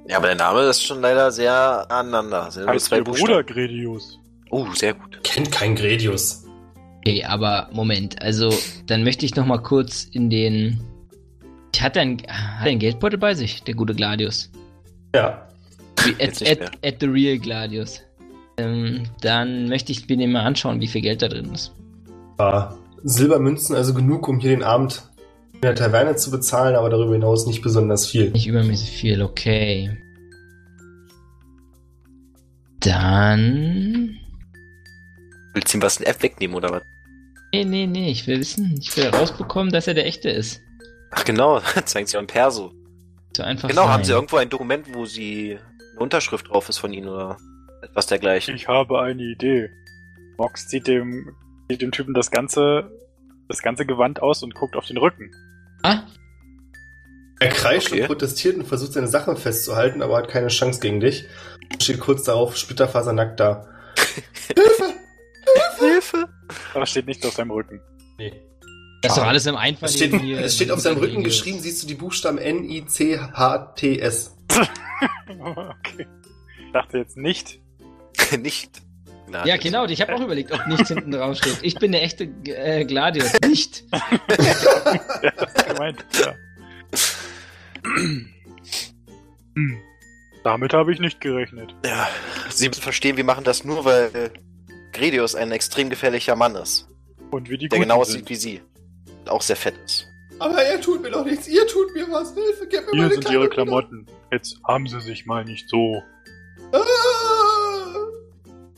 Ja, 0.10 0.18
aber 0.18 0.28
der 0.28 0.36
Name 0.38 0.62
ist 0.62 0.84
schon 0.84 1.01
leider 1.01 1.32
sehr 1.32 1.86
aneinander. 1.91 2.50
Sind 2.50 2.67
Heißt 2.67 2.88
zwei 2.88 3.02
Bruder 3.02 3.19
Buchstaben. 3.19 3.45
Gredius. 3.45 4.19
Oh, 4.50 4.65
sehr 4.74 4.95
gut. 4.95 5.24
Kennt 5.24 5.52
kein 5.52 5.76
Gredius. 5.76 6.45
Okay, 6.98 7.24
aber 7.24 7.69
Moment, 7.72 8.19
also, 8.22 8.52
dann 8.88 9.04
möchte 9.04 9.26
ich 9.26 9.36
nochmal 9.36 9.62
kurz 9.62 10.06
in 10.06 10.30
den. 10.32 10.80
Ich 11.74 11.82
hatte 11.82 12.00
ein, 12.02 12.17
hat 12.28 12.65
er 12.65 12.72
einen 12.72 12.80
Geldbeutel 12.80 13.19
bei 13.19 13.36
sich, 13.36 13.63
der 13.63 13.76
gute 13.76 13.93
Gladius. 13.93 14.50
Ja. 15.15 15.48
Wie- 16.04 16.15
At, 16.24 16.41
at, 16.41 16.72
at 16.84 16.95
the 17.00 17.06
real 17.06 17.38
Gladius. 17.38 18.02
Ähm, 18.58 19.04
dann 19.22 19.69
möchte 19.69 19.91
ich 19.91 20.10
mir 20.10 20.17
den 20.17 20.32
mal 20.32 20.41
anschauen, 20.43 20.82
wie 20.82 20.88
viel 20.88 21.02
Geld 21.02 21.22
da 21.22 21.28
drin 21.28 21.54
ist. 21.54 21.72
War 22.38 22.78
Silbermünzen 23.04 23.76
also 23.76 23.93
genug, 23.93 24.28
um 24.28 24.39
hier 24.39 24.50
den 24.50 24.63
Abend 24.63 25.04
in 25.60 25.63
der 25.63 25.76
Taverne 25.76 26.15
zu 26.15 26.32
bezahlen, 26.32 26.76
aber 26.76 26.89
darüber 26.89 27.12
hinaus 27.13 27.45
nicht 27.45 27.62
besonders 27.62 28.08
viel. 28.08 28.32
Nicht 28.32 28.48
übermäßig 28.48 28.91
viel, 28.91 29.22
okay. 29.22 29.91
Dann. 32.80 34.17
Willst 35.54 35.74
du 35.74 35.78
ihm 35.78 35.82
was 35.82 35.98
in 35.98 36.06
App 36.06 36.24
wegnehmen 36.24 36.56
oder 36.56 36.69
was? 36.69 36.84
Nee, 37.54 37.65
nee, 37.65 37.88
nee, 37.88 38.10
ich 38.10 38.26
will 38.28 38.39
wissen, 38.39 38.78
ich 38.80 38.95
will 38.95 39.08
rausbekommen, 39.08 39.74
dass 39.74 39.88
er 39.88 39.95
der 39.95 40.06
echte 40.06 40.30
ist. 40.30 40.62
Ach 41.12 41.26
genau, 41.26 41.60
zeigen 41.86 42.08
sie 42.08 42.15
auch 42.15 42.22
im 42.22 42.28
Perso. 42.28 42.72
So 43.36 43.43
einfach 43.43 43.67
Genau, 43.67 43.84
sein. 43.84 43.91
haben 43.91 44.04
sie 44.04 44.13
irgendwo 44.13 44.38
ein 44.38 44.50
Dokument, 44.50 44.93
wo 44.93 45.06
sie 45.06 45.58
eine 45.91 46.00
Unterschrift 46.00 46.48
drauf 46.50 46.69
ist 46.69 46.78
von 46.78 46.93
ihnen 46.93 47.10
oder 47.10 47.38
etwas 47.82 48.08
dergleichen. 48.08 48.56
Ich 48.56 48.67
habe 48.67 49.02
eine 49.02 49.24
Idee. 49.24 49.69
Mox 50.38 50.67
zieht 50.69 50.88
dem, 50.88 51.36
zieht 51.69 51.82
dem 51.82 51.91
Typen 51.91 52.13
das 52.13 52.32
ganze, 52.32 52.89
das 53.50 53.62
ganze 53.62 53.86
Gewand 53.86 54.22
aus 54.22 54.41
und 54.43 54.54
guckt 54.56 54.76
auf 54.78 54.86
den 54.86 54.98
Rücken. 54.98 55.32
Ah, 55.84 56.02
Er 57.39 57.50
kreischt 57.50 57.92
Okay. 57.92 58.02
und 58.02 58.08
protestiert 58.08 58.58
und 58.58 58.65
versucht 58.65 58.94
seine 58.94 59.08
Sachen 59.08 59.38
festzuhalten, 59.38 60.02
aber 60.02 60.18
hat 60.18 60.28
keine 60.30 60.48
Chance 60.50 60.80
gegen 60.82 61.00
dich. 61.00 61.26
Steht 61.82 62.00
kurz 62.00 62.24
darauf, 62.24 62.58
splitterfasernackt 62.58 63.39
da. 63.39 63.68
Hilfe! 65.80 66.28
Aber 66.74 66.86
steht 66.86 67.06
nicht 67.08 67.26
auf 67.26 67.34
seinem 67.34 67.52
Rücken. 67.52 67.80
Nee. 68.18 68.34
das 69.02 69.13
ist 69.13 69.18
doch 69.18 69.26
alles 69.28 69.46
im 69.46 69.56
Es 69.56 69.62
Einvernehmen 69.62 69.98
steht, 70.20 70.22
hier. 70.22 70.39
es 70.39 70.56
steht 70.56 70.72
auf 70.72 70.80
seinem 70.82 70.98
Rücken 70.98 71.24
geschrieben, 71.24 71.60
siehst 71.60 71.82
du 71.84 71.88
die 71.88 71.94
Buchstaben 71.96 72.38
N-I-C-H-T-S. 72.38 74.36
okay. 75.39 76.08
Ich 76.65 76.72
dachte 76.74 76.98
jetzt 76.98 77.15
nicht. 77.18 77.60
Nicht. 78.39 78.82
Na, 79.32 79.46
Ja, 79.46 79.58
genau, 79.58 79.86
ich 79.86 80.02
habe 80.02 80.15
auch 80.15 80.22
überlegt, 80.22 80.52
ob 80.52 80.65
nichts 80.68 80.88
hinten 80.89 81.12
drauf 81.12 81.38
steht. 81.38 81.58
Ich 81.62 81.76
bin 81.76 81.92
der 81.92 82.04
echte 82.04 82.24
äh, 82.46 82.86
Gladius, 82.86 83.32
nicht. 83.46 83.84
Ja, 83.92 85.32
gemeint, 85.68 86.04
ja. 86.20 86.36
Hm. 89.56 89.78
Damit 90.44 90.74
habe 90.74 90.94
ich 90.94 91.00
nicht 91.00 91.20
gerechnet. 91.22 91.74
Ja, 91.86 92.08
Sie 92.50 92.68
müssen 92.68 92.82
verstehen, 92.82 93.18
wir 93.18 93.24
machen 93.24 93.44
das 93.44 93.63
nur, 93.65 93.86
weil 93.86 94.32
Gredius 94.94 95.36
ein 95.36 95.52
extrem 95.52 95.89
gefährlicher 95.89 96.36
Mann 96.36 96.56
ist, 96.56 96.88
Und 97.32 97.50
wie 97.50 97.58
die 97.58 97.68
der 97.70 97.80
genau 97.80 97.98
aussieht 98.02 98.30
wie 98.30 98.36
Sie. 98.36 98.62
Und 99.22 99.30
auch 99.30 99.42
sehr 99.42 99.56
fett 99.58 99.76
ist. 99.86 100.08
Aber 100.39 100.62
er 100.63 100.80
tut 100.80 101.02
mir 101.02 101.12
doch 101.12 101.26
nichts, 101.26 101.48
ihr 101.50 101.68
tut 101.68 101.94
mir 101.94 102.10
was. 102.10 102.34
Hilfe, 102.34 102.65
gib 102.70 102.86
mir 102.86 102.92
Hier 102.94 103.02
meine 103.02 103.13
sind 103.13 103.30
ihre 103.30 103.44
wieder. 103.44 103.50
Klamotten. 103.54 104.08
Jetzt 104.32 104.58
haben 104.65 104.88
sie 104.88 105.02
sich 105.02 105.26
mal 105.26 105.44
nicht 105.44 105.68
so. 105.68 106.02
Ah! 106.72 106.78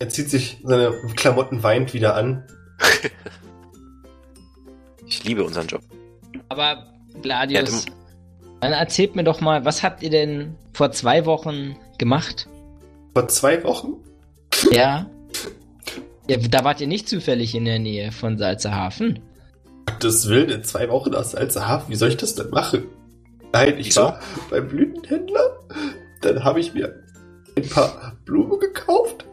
Er 0.01 0.09
zieht 0.09 0.31
sich 0.31 0.57
seine 0.63 0.93
Klamotten 1.15 1.61
weint 1.61 1.93
wieder 1.93 2.15
an. 2.15 2.43
Ich 5.05 5.25
liebe 5.25 5.43
unseren 5.43 5.67
Job. 5.67 5.81
Aber 6.47 6.87
Gladius, 7.21 7.85
Ja, 7.85 7.91
dann 8.61 8.71
erzählt 8.71 9.13
mir 9.13 9.25
doch 9.25 9.41
mal, 9.41 9.65
was 9.65 9.83
habt 9.83 10.01
ihr 10.03 10.09
denn 10.09 10.55
vor 10.71 10.93
zwei 10.93 11.25
Wochen 11.25 11.75
gemacht? 11.97 12.47
Vor 13.13 13.27
zwei 13.27 13.63
Wochen? 13.63 13.95
Ja? 14.71 15.07
ja 16.29 16.37
da 16.37 16.63
wart 16.63 16.79
ihr 16.79 16.87
nicht 16.87 17.09
zufällig 17.09 17.53
in 17.53 17.65
der 17.65 17.79
Nähe 17.79 18.13
von 18.13 18.37
Salzerhafen. 18.37 19.19
Das 19.99 20.29
Willen 20.29 20.49
in 20.49 20.63
zwei 20.63 20.87
Wochen 20.89 21.13
aus 21.13 21.31
Salzerhafen. 21.31 21.89
Wie 21.89 21.97
soll 21.97 22.09
ich 22.09 22.17
das 22.17 22.35
denn 22.35 22.49
machen? 22.51 22.85
Nein, 23.51 23.77
ich 23.77 23.87
Wieso? 23.87 24.03
war 24.03 24.19
beim 24.49 24.67
Blütenhändler. 24.69 25.59
Dann 26.21 26.43
habe 26.43 26.61
ich 26.61 26.73
mir 26.73 27.03
ein 27.57 27.67
paar 27.67 28.15
Blumen 28.23 28.59
gekauft 28.59 29.25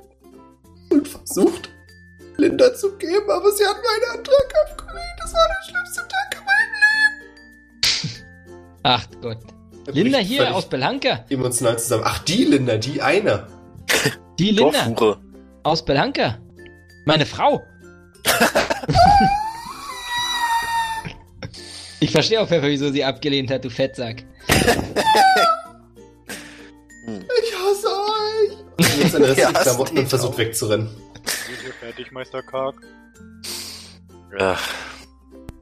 versucht, 1.28 1.70
Linda 2.36 2.74
zu 2.74 2.96
geben, 2.96 3.30
aber 3.30 3.50
sie 3.52 3.64
hat 3.64 3.76
meinen 3.76 4.18
Antrag 4.18 4.54
abgelehnt. 4.70 5.18
Das 5.20 5.32
war 5.32 5.46
der 5.48 5.56
schlimmste 5.68 6.02
Tag 6.08 6.36
in 6.38 6.44
meinem 6.44 6.74
Leben. 8.14 8.24
Ach 8.82 9.06
Gott. 9.20 9.38
Er 9.86 9.92
Linda 9.92 10.18
hier 10.18 10.54
aus 10.54 10.68
Belhanka. 10.68 11.24
Emotional 11.28 11.78
zusammen. 11.78 12.02
Ach, 12.06 12.18
die 12.20 12.44
Linda, 12.44 12.76
die 12.76 13.00
eine. 13.02 13.46
Die 14.38 14.50
Linda 14.50 14.84
Dorfhure. 14.84 15.20
aus 15.62 15.84
Belhanka. 15.84 16.38
Meine 17.06 17.26
Frau. 17.26 17.62
ich 22.00 22.10
verstehe 22.10 22.40
auch, 22.40 22.48
Pfeffer, 22.48 22.68
wieso 22.68 22.90
sie 22.92 23.02
abgelehnt 23.04 23.50
hat, 23.50 23.64
du 23.64 23.70
Fettsack. 23.70 24.24
Ich 27.08 27.54
hasse 27.54 27.88
euch. 27.88 28.52
Und 28.76 28.98
nimmt 28.98 29.10
seine 29.10 29.28
restlichen 29.28 29.54
Klamotten 29.54 29.98
und 29.98 30.08
versucht 30.08 30.36
wegzurennen. 30.36 30.90
Wir 31.68 31.74
fertig, 31.74 32.12
Meister 32.12 32.42
Karg? 32.42 32.76
Ach, 34.40 34.74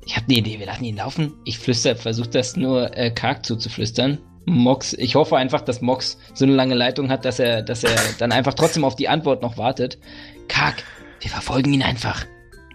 Ich 0.04 0.14
habe 0.14 0.26
eine 0.26 0.36
Idee, 0.36 0.60
wir 0.60 0.66
lassen 0.66 0.84
ihn 0.84 0.98
laufen. 0.98 1.34
Ich 1.44 1.58
flüster, 1.58 1.96
versuche 1.96 2.28
das 2.28 2.54
nur 2.54 2.96
äh, 2.96 3.10
karg 3.10 3.44
zuzuflüstern. 3.44 4.18
Mox, 4.44 4.92
ich 4.92 5.16
hoffe 5.16 5.36
einfach, 5.36 5.62
dass 5.62 5.80
Mox 5.80 6.16
so 6.32 6.44
eine 6.44 6.54
lange 6.54 6.76
Leitung 6.76 7.10
hat, 7.10 7.24
dass 7.24 7.40
er, 7.40 7.62
dass 7.62 7.82
er 7.82 7.96
dann 8.20 8.30
einfach 8.30 8.54
trotzdem 8.54 8.84
auf 8.84 8.94
die 8.94 9.08
Antwort 9.08 9.42
noch 9.42 9.58
wartet. 9.58 9.98
Kack, 10.46 10.84
wir 11.18 11.28
verfolgen 11.28 11.72
ihn 11.72 11.82
einfach. 11.82 12.24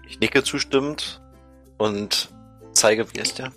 Ich 0.09 0.19
nicke 0.19 0.43
zustimmend 0.43 1.21
und 1.77 2.33
zeige, 2.73 3.13
wie 3.13 3.19
ist 3.19 3.39
der? 3.39 3.53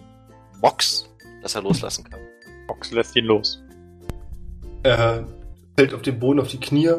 Mox, 0.63 1.11
dass 1.43 1.57
er 1.57 1.63
loslassen 1.63 2.05
kann. 2.05 2.21
Mox 2.69 2.93
lässt 2.93 3.17
ihn 3.17 3.25
los. 3.25 3.61
Er 4.85 5.27
fällt 5.77 5.95
auf 5.95 6.03
den 6.03 6.21
Boden 6.21 6.39
auf 6.39 6.47
die 6.47 6.61
Knie, 6.61 6.93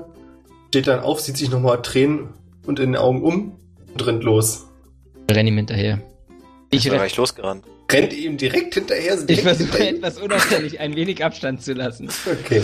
steht 0.68 0.88
dann 0.88 1.00
auf, 1.00 1.22
sieht 1.22 1.38
sich 1.38 1.50
nochmal 1.50 1.82
Tränen 1.82 2.34
und 2.68 2.80
in 2.80 2.92
den 2.94 2.96
Augen 3.02 3.22
um 3.24 3.58
und 3.94 4.06
rennt 4.08 4.24
los. 4.24 4.68
Rennen 5.32 5.48
ihm 5.48 5.58
hinterher. 5.58 6.02
Ich, 6.72 6.80
Ich 6.80 6.84
bin 6.86 6.94
renn- 6.94 6.98
gleich 7.00 7.16
losgerannt. 7.18 7.66
Rennt 7.92 8.14
ihm 8.14 8.38
direkt 8.38 8.74
hinterher? 8.74 9.16
ich 9.20 9.26
direkt 9.26 9.44
versuche 9.44 9.78
hinter 9.78 9.90
ihm? 9.90 9.96
etwas 9.98 10.18
unauffällig 10.20 10.80
ein 10.80 10.96
wenig 10.96 11.24
Abstand 11.24 11.62
zu 11.62 11.74
lassen. 11.74 12.10
Okay. 12.26 12.64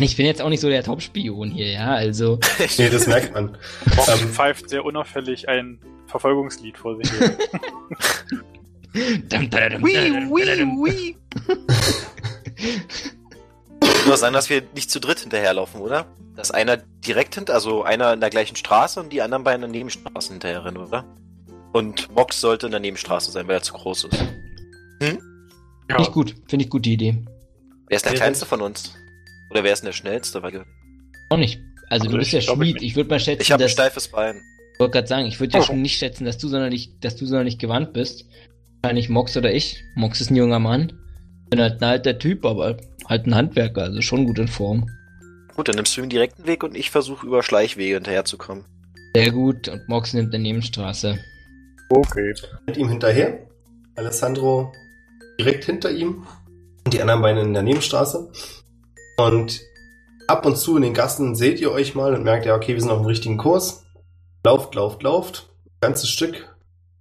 Ich 0.00 0.16
bin 0.16 0.26
jetzt 0.26 0.42
auch 0.42 0.48
nicht 0.50 0.60
so 0.60 0.68
der 0.68 0.82
Top-Spion 0.82 1.50
hier, 1.50 1.70
ja, 1.70 1.94
also. 1.94 2.38
Nee, 2.78 2.88
das 2.90 3.06
merkt 3.06 3.32
man. 3.34 3.56
Mox 3.96 4.08
Ähm. 4.08 4.28
pfeift 4.28 4.68
sehr 4.68 4.84
unauffällig 4.84 5.48
ein 5.48 5.78
Verfolgungslied 6.06 6.76
vor 6.78 6.96
sich 6.96 7.10
hin. 7.10 7.30
Dum, 9.28 9.50
dadadum, 9.50 9.82
dadadum, 9.82 10.36
dadadum. 10.38 10.86
Nur 14.06 14.16
sein, 14.16 14.32
dass 14.32 14.50
wir 14.50 14.62
nicht 14.74 14.90
zu 14.90 15.00
dritt 15.00 15.20
hinterherlaufen, 15.20 15.80
oder? 15.80 16.06
Dass 16.36 16.50
einer 16.50 16.76
direkt 16.76 17.34
hinter, 17.34 17.54
also 17.54 17.82
einer 17.82 18.12
in 18.12 18.20
der 18.20 18.30
gleichen 18.30 18.56
Straße 18.56 19.00
und 19.00 19.12
die 19.12 19.22
anderen 19.22 19.42
beiden 19.44 19.64
in 19.64 19.72
der 19.72 19.78
Nebenstraße 19.80 20.30
hinterherrennen, 20.32 20.82
oder? 20.82 21.04
Und 21.72 22.14
Mox 22.14 22.40
sollte 22.40 22.66
in 22.66 22.72
der 22.72 22.80
Nebenstraße 22.80 23.30
sein, 23.32 23.48
weil 23.48 23.56
er 23.56 23.62
zu 23.62 23.72
groß 23.74 24.04
ist. 24.04 24.24
Finde 25.00 25.20
ich 26.02 26.12
gut, 26.12 26.34
finde 26.48 26.64
ich 26.64 26.70
gut 26.70 26.84
die 26.84 26.94
Idee. 26.94 27.24
Wer 27.88 27.96
ist 27.96 28.04
der 28.04 28.12
Wer 28.12 28.18
kleinste 28.20 28.46
von 28.46 28.60
uns? 28.62 28.92
Oder 29.50 29.62
wer 29.64 29.72
ist 29.72 29.80
denn 29.82 29.88
der 29.88 29.92
schnellste? 29.92 30.42
Weil 30.42 30.64
Auch 31.30 31.36
nicht. 31.36 31.58
Also, 31.88 32.04
Also 32.04 32.10
du 32.10 32.18
bist 32.18 32.28
ich 32.28 32.32
ja 32.32 32.38
ich 32.40 32.46
Schmied. 32.46 32.74
nicht. 32.74 32.82
Ich 32.84 32.96
würde 32.96 33.10
mal 33.10 33.20
schätzen, 33.20 33.42
ich 33.42 33.52
habe 33.52 33.62
ein 33.64 33.68
steifes 33.70 34.08
Bein. 34.08 34.40
Ich 34.74 34.80
wollte 34.80 34.92
gerade 34.92 35.06
sagen, 35.08 35.26
ich 35.26 35.38
würde 35.40 35.54
ja 35.54 35.60
Oh. 35.60 35.62
schon 35.64 35.82
nicht 35.82 35.98
schätzen, 35.98 36.24
dass 36.24 36.38
du 36.38 36.48
sonderlich, 36.48 36.98
dass 37.00 37.16
du 37.16 37.26
sonderlich 37.26 37.58
gewandt 37.58 37.92
bist. 37.92 38.24
Wahrscheinlich 38.82 39.08
Mox 39.08 39.36
oder 39.36 39.52
ich. 39.52 39.82
Mox 39.94 40.20
ist 40.20 40.30
ein 40.30 40.36
junger 40.36 40.58
Mann. 40.58 40.92
Bin 41.50 41.60
halt 41.60 41.80
ein 41.80 41.84
alter 41.84 42.18
Typ, 42.18 42.44
aber 42.44 42.76
halt 43.08 43.26
ein 43.26 43.34
Handwerker, 43.34 43.82
also 43.82 44.00
schon 44.02 44.26
gut 44.26 44.38
in 44.38 44.48
Form. 44.48 44.86
Gut, 45.54 45.68
dann 45.68 45.76
nimmst 45.76 45.96
du 45.96 46.02
den 46.02 46.10
direkten 46.10 46.46
Weg 46.46 46.62
und 46.62 46.76
ich 46.76 46.90
versuche 46.90 47.26
über 47.26 47.42
Schleichwege 47.42 47.94
hinterherzukommen. 47.94 48.64
Sehr 49.14 49.30
gut. 49.30 49.68
Und 49.68 49.88
Mox 49.88 50.12
nimmt 50.12 50.34
eine 50.34 50.42
Nebenstraße. 50.42 51.18
Okay. 51.88 52.34
Rennt 52.66 52.76
ihm 52.76 52.90
hinterher. 52.90 53.46
Alessandro 53.94 54.72
direkt 55.40 55.64
hinter 55.64 55.90
ihm. 55.90 56.26
Und 56.84 56.92
die 56.92 57.00
anderen 57.00 57.22
beiden 57.22 57.46
in 57.46 57.54
der 57.54 57.62
Nebenstraße. 57.62 58.30
Und 59.16 59.62
ab 60.28 60.44
und 60.44 60.58
zu 60.58 60.76
in 60.76 60.82
den 60.82 60.92
Gassen 60.92 61.34
seht 61.34 61.60
ihr 61.60 61.72
euch 61.72 61.94
mal 61.94 62.14
und 62.14 62.24
merkt, 62.24 62.44
ja, 62.44 62.54
okay, 62.54 62.74
wir 62.74 62.80
sind 62.80 62.90
auf 62.90 62.98
dem 62.98 63.06
richtigen 63.06 63.38
Kurs. 63.38 63.86
Lauft, 64.44 64.74
lauft, 64.74 65.02
lauft. 65.02 65.48
Ganzes 65.80 66.10
Stück. 66.10 66.54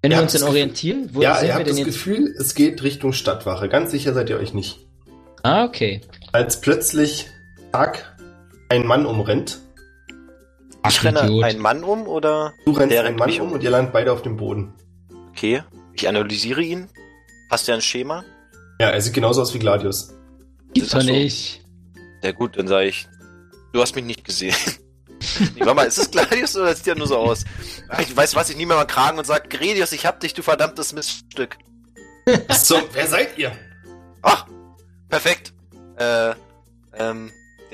Wenn 0.05 0.11
Ihr 0.11 0.17
wir 0.19 0.21
uns 0.21 0.33
denn 0.33 0.43
orientieren, 0.43 1.09
wo 1.13 1.23
ja, 1.23 1.41
ihr 1.41 1.55
habt 1.55 1.65
denn 1.65 1.69
das 1.71 1.79
jetzt? 1.79 1.87
Gefühl, 1.87 2.35
es 2.39 2.53
geht 2.53 2.83
Richtung 2.83 3.11
Stadtwache. 3.11 3.69
Ganz 3.69 3.89
sicher 3.89 4.13
seid 4.13 4.29
ihr 4.29 4.37
euch 4.37 4.53
nicht. 4.53 4.85
Ah, 5.41 5.65
okay. 5.65 6.01
Als 6.31 6.61
plötzlich 6.61 7.25
Tag 7.71 8.15
ein 8.69 8.85
Mann 8.85 9.07
umrennt. 9.07 9.57
Ich 10.87 11.03
renne 11.03 11.21
Idiot. 11.23 11.43
einen 11.43 11.59
Mann 11.59 11.83
um 11.83 12.05
oder 12.07 12.53
Du 12.67 12.73
rennst 12.73 12.93
Der 12.93 13.03
einen 13.03 13.17
Mann 13.17 13.31
um 13.31 13.47
um. 13.47 13.53
und 13.53 13.63
ihr 13.63 13.71
landet 13.71 13.93
beide 13.93 14.11
auf 14.11 14.21
dem 14.21 14.37
Boden. 14.37 14.75
okay, 15.31 15.63
ich 15.95 16.07
analysiere 16.07 16.61
ihn. 16.61 16.87
Passt 17.49 17.67
ja 17.67 17.73
ein 17.73 17.81
Schema? 17.81 18.23
Ja, 18.79 18.89
er 18.89 19.01
sieht 19.01 19.15
genauso 19.15 19.41
aus 19.41 19.55
wie 19.55 19.59
Gladius. 19.59 20.13
Gibt's 20.75 20.93
Ach 20.93 20.99
doch 20.99 21.05
so. 21.07 21.11
nicht. 21.13 21.65
Ja 22.21 22.31
gut, 22.31 22.59
dann 22.59 22.67
sage 22.67 22.89
ich, 22.89 23.07
du 23.73 23.81
hast 23.81 23.95
mich 23.95 24.05
nicht 24.05 24.23
gesehen. 24.23 24.53
nee, 25.55 25.61
warte 25.61 25.73
mal, 25.73 25.83
ist 25.85 25.97
das 25.97 26.11
Gladius 26.11 26.55
oder 26.55 26.75
sieht 26.75 26.85
ja 26.87 26.95
nur 26.95 27.07
so 27.07 27.17
aus? 27.17 27.45
Ach, 27.89 27.99
Ich 27.99 28.15
weiß 28.15 28.35
was, 28.35 28.49
ich 28.49 28.57
nehme 28.57 28.73
mir 28.73 28.79
mal 28.79 28.85
Kragen 28.85 29.17
und 29.17 29.25
sag, 29.25 29.49
Gredius, 29.49 29.91
ich 29.91 30.05
hab 30.05 30.19
dich, 30.19 30.33
du 30.33 30.41
verdammtes 30.41 30.93
Miststück. 30.93 31.57
So, 32.49 32.81
wer 32.93 33.07
seid 33.07 33.37
ihr? 33.37 33.51
Ach, 34.21 34.47
perfekt. 35.09 35.53
Äh, 35.97 36.33
ähm, 36.93 37.31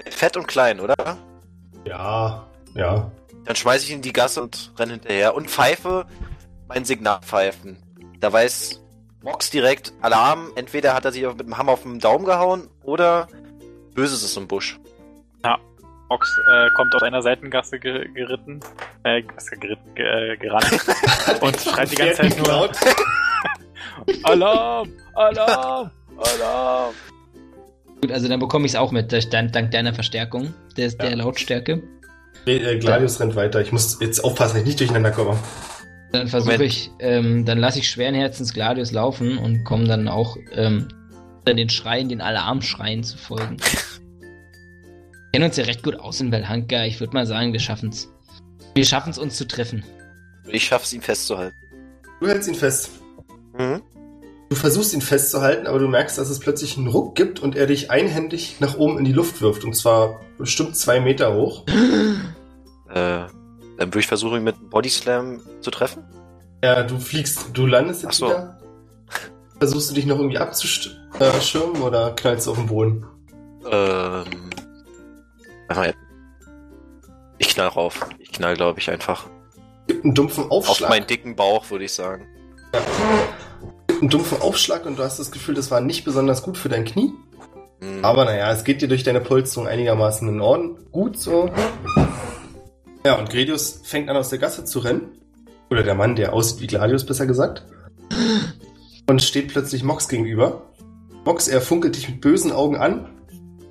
fett 0.09 0.35
und 0.37 0.47
klein, 0.47 0.79
oder? 0.79 0.95
Ja, 1.85 2.45
ja. 2.75 3.11
Dann 3.45 3.55
schmeiß 3.55 3.83
ich 3.83 3.89
ihn 3.89 3.97
in 3.97 4.01
die 4.01 4.13
Gasse 4.13 4.41
und 4.41 4.73
renn 4.77 4.89
hinterher 4.89 5.35
und 5.35 5.49
pfeife 5.49 6.05
mein 6.67 6.85
Signal 6.85 7.19
pfeifen. 7.21 7.77
Da 8.19 8.31
weiß 8.31 8.81
Mox 9.23 9.49
direkt 9.49 9.93
Alarm. 10.01 10.51
Entweder 10.55 10.93
hat 10.93 11.05
er 11.05 11.11
sich 11.11 11.23
mit 11.23 11.39
dem 11.39 11.57
Hammer 11.57 11.73
auf 11.73 11.83
den 11.83 11.99
Daumen 11.99 12.25
gehauen 12.25 12.69
oder 12.83 13.27
Böses 13.93 14.23
ist 14.23 14.37
im 14.37 14.47
Busch. 14.47 14.79
Mox 16.11 16.37
äh, 16.45 16.69
kommt 16.71 16.93
aus 16.93 17.03
einer 17.03 17.21
Seitengasse 17.21 17.79
ge 17.79 18.05
geritten, 18.13 18.59
äh, 19.03 19.21
geritten, 19.21 19.95
ge 19.95 20.05
äh, 20.05 20.35
gerannt 20.35 20.69
und 21.41 21.57
schreit 21.57 21.89
die 21.89 21.95
ganze 21.95 22.15
Zeit 22.15 22.37
nur 22.37 22.47
Laut. 22.47 22.71
Alarm, 24.23 24.89
Alarm, 25.15 25.91
Alarm. 26.17 26.93
Gut, 28.01 28.11
also 28.11 28.27
dann 28.27 28.41
bekomme 28.41 28.65
ich 28.65 28.73
es 28.73 28.75
auch 28.75 28.91
mit, 28.91 29.13
dank, 29.31 29.53
dank 29.53 29.71
deiner 29.71 29.93
Verstärkung, 29.93 30.53
der 30.75 30.89
Ja. 30.89 31.15
Lautstärke. 31.15 31.81
Äh, 32.45 32.77
Gladius 32.79 33.21
rennt 33.21 33.37
weiter. 33.37 33.61
Ich 33.61 33.71
muss 33.71 33.97
jetzt 34.01 34.21
aufpassen, 34.21 34.55
dass 34.55 34.61
ich 34.63 34.67
nicht 34.67 34.79
durcheinander 34.81 35.11
komme. 35.11 35.37
Dann 36.11 36.27
versuche 36.27 36.65
ich, 36.65 36.91
ähm, 36.99 37.45
dann 37.45 37.57
lasse 37.57 37.79
ich 37.79 37.89
schweren 37.89 38.15
Herzens 38.15 38.53
Gladius 38.53 38.91
laufen 38.91 39.37
und 39.37 39.63
komme 39.63 39.85
dann 39.85 40.09
auch 40.09 40.35
ähm, 40.51 40.89
dann 41.45 41.55
den 41.55 41.69
Schreien, 41.69 42.09
den 42.09 42.19
Alarmschreien 42.19 43.03
zu 43.03 43.17
folgen. 43.17 43.55
Wir 45.31 45.39
kennen 45.39 45.49
uns 45.49 45.55
ja 45.55 45.63
recht 45.63 45.81
gut 45.81 45.97
aus 45.97 46.19
in 46.19 46.29
Belhanka. 46.29 46.83
Ich 46.83 46.99
würde 46.99 47.13
mal 47.13 47.25
sagen, 47.25 47.53
wir 47.53 47.61
schaffen's. 47.61 48.09
Wir 48.75 48.83
schaffen's 48.83 49.17
uns 49.17 49.37
zu 49.37 49.47
treffen. 49.47 49.85
Ich 50.49 50.65
schaff's, 50.65 50.91
ihn 50.91 51.01
festzuhalten. 51.01 51.55
Du 52.19 52.27
hältst 52.27 52.49
ihn 52.49 52.55
fest. 52.55 52.89
Mhm. 53.57 53.81
Du 54.49 54.57
versuchst 54.57 54.93
ihn 54.93 54.99
festzuhalten, 54.99 55.67
aber 55.67 55.79
du 55.79 55.87
merkst, 55.87 56.17
dass 56.17 56.29
es 56.29 56.39
plötzlich 56.41 56.75
einen 56.75 56.87
Ruck 56.87 57.15
gibt 57.15 57.39
und 57.39 57.55
er 57.55 57.65
dich 57.65 57.89
einhändig 57.89 58.57
nach 58.59 58.77
oben 58.77 58.97
in 58.97 59.05
die 59.05 59.13
Luft 59.13 59.41
wirft. 59.41 59.63
Und 59.63 59.73
zwar 59.73 60.19
bestimmt 60.37 60.75
zwei 60.75 60.99
Meter 60.99 61.33
hoch. 61.33 61.65
Äh, 62.89 63.23
dann 63.77 63.87
würde 63.87 63.99
ich 63.99 64.07
versuchen, 64.07 64.39
ihn 64.39 64.43
mit 64.43 64.57
einem 64.57 64.69
Bodyslam 64.69 65.39
zu 65.61 65.71
treffen. 65.71 66.03
Ja, 66.61 66.83
du 66.83 66.99
fliegst, 66.99 67.51
du 67.53 67.65
landest 67.65 68.03
jetzt 68.03 68.15
Ach 68.15 68.17
so. 68.17 68.25
wieder. 68.25 68.59
Versuchst 69.59 69.91
du 69.91 69.95
dich 69.95 70.05
noch 70.05 70.17
irgendwie 70.17 70.39
abzuschirmen 70.39 71.81
oder 71.81 72.11
knallst 72.17 72.47
du 72.47 72.51
auf 72.51 72.57
den 72.57 72.67
Boden? 72.67 73.05
Ähm. 73.71 74.50
Ich 77.37 77.49
knall 77.49 77.67
rauf. 77.67 78.07
Ich 78.19 78.31
knall, 78.31 78.55
glaube 78.55 78.79
ich, 78.79 78.89
einfach. 78.89 79.27
Gibt 79.87 80.05
einen 80.05 80.13
dumpfen 80.13 80.45
Auf 80.45 80.69
Aufschlag. 80.69 80.89
meinen 80.89 81.07
dicken 81.07 81.35
Bauch, 81.35 81.69
würde 81.69 81.85
ich 81.85 81.93
sagen. 81.93 82.27
Gibt 83.87 84.01
einen 84.01 84.09
dumpfen 84.09 84.41
Aufschlag 84.41 84.85
und 84.85 84.97
du 84.99 85.03
hast 85.03 85.19
das 85.19 85.31
Gefühl, 85.31 85.55
das 85.55 85.71
war 85.71 85.81
nicht 85.81 86.05
besonders 86.05 86.43
gut 86.43 86.57
für 86.57 86.69
dein 86.69 86.85
Knie. 86.85 87.13
Mhm. 87.81 88.05
Aber 88.05 88.25
naja, 88.25 88.51
es 88.51 88.63
geht 88.63 88.81
dir 88.81 88.87
durch 88.87 89.03
deine 89.03 89.21
Polsterung 89.21 89.67
einigermaßen 89.67 90.27
in 90.29 90.39
Ordnung. 90.39 90.79
Gut 90.91 91.17
so. 91.17 91.49
Ja, 93.05 93.17
und 93.17 93.29
Gredius 93.29 93.81
fängt 93.83 94.09
an 94.09 94.17
aus 94.17 94.29
der 94.29 94.39
Gasse 94.39 94.63
zu 94.63 94.79
rennen. 94.79 95.17
Oder 95.69 95.83
der 95.83 95.95
Mann, 95.95 96.15
der 96.15 96.33
aussieht 96.33 96.61
wie 96.61 96.67
Gladius, 96.67 97.05
besser 97.05 97.25
gesagt. 97.25 97.65
Und 99.07 99.21
steht 99.23 99.47
plötzlich 99.47 99.83
Mox 99.83 100.07
gegenüber. 100.07 100.73
Mox, 101.25 101.47
er 101.47 101.61
funkelt 101.61 101.95
dich 101.95 102.09
mit 102.09 102.21
bösen 102.21 102.51
Augen 102.51 102.77
an. 102.77 103.09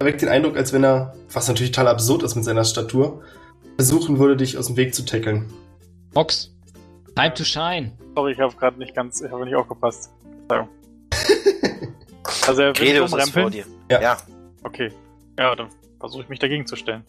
Er 0.00 0.06
weckt 0.06 0.22
den 0.22 0.30
Eindruck, 0.30 0.56
als 0.56 0.72
wenn 0.72 0.82
er, 0.82 1.14
was 1.30 1.46
natürlich 1.46 1.72
total 1.72 1.88
absurd 1.88 2.22
ist 2.22 2.34
mit 2.34 2.42
seiner 2.42 2.64
Statur, 2.64 3.22
versuchen 3.76 4.18
würde, 4.18 4.34
dich 4.34 4.56
aus 4.56 4.68
dem 4.68 4.78
Weg 4.78 4.94
zu 4.94 5.04
tackeln. 5.04 5.52
Mox, 6.14 6.54
time 7.14 7.34
to 7.34 7.44
shine. 7.44 7.92
Sorry, 8.14 8.32
ich 8.32 8.40
habe 8.40 8.56
gerade 8.56 8.78
nicht 8.78 8.94
ganz, 8.94 9.20
ich 9.20 9.30
habe 9.30 9.44
nicht 9.44 9.54
aufgepasst. 9.54 10.10
Also 12.46 12.62
er 12.62 12.78
will 12.78 13.00
umrempeln? 13.00 13.50
dir. 13.50 13.64
Ja. 13.90 14.00
ja. 14.00 14.16
Okay. 14.62 14.90
Ja, 15.38 15.54
dann 15.54 15.68
versuche 15.98 16.22
ich 16.22 16.28
mich 16.28 16.38
dagegen 16.38 16.66
zu 16.66 16.76
stellen. 16.76 17.04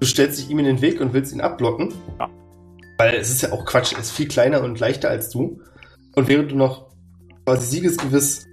Du 0.00 0.06
stellst 0.06 0.38
dich 0.38 0.50
ihm 0.50 0.58
in 0.58 0.64
den 0.64 0.80
Weg 0.80 1.00
und 1.00 1.12
willst 1.12 1.32
ihn 1.32 1.40
abblocken. 1.40 1.92
Ja. 2.18 2.30
Weil 2.98 3.16
es 3.16 3.30
ist 3.30 3.42
ja 3.42 3.52
auch 3.52 3.64
Quatsch, 3.64 3.92
er 3.92 4.00
ist 4.00 4.10
viel 4.10 4.28
kleiner 4.28 4.62
und 4.62 4.80
leichter 4.80 5.10
als 5.10 5.30
du. 5.30 5.60
Und 6.14 6.28
während 6.28 6.50
du 6.52 6.56
noch 6.56 6.86
quasi 7.44 7.66
siegesgewiss 7.66 8.46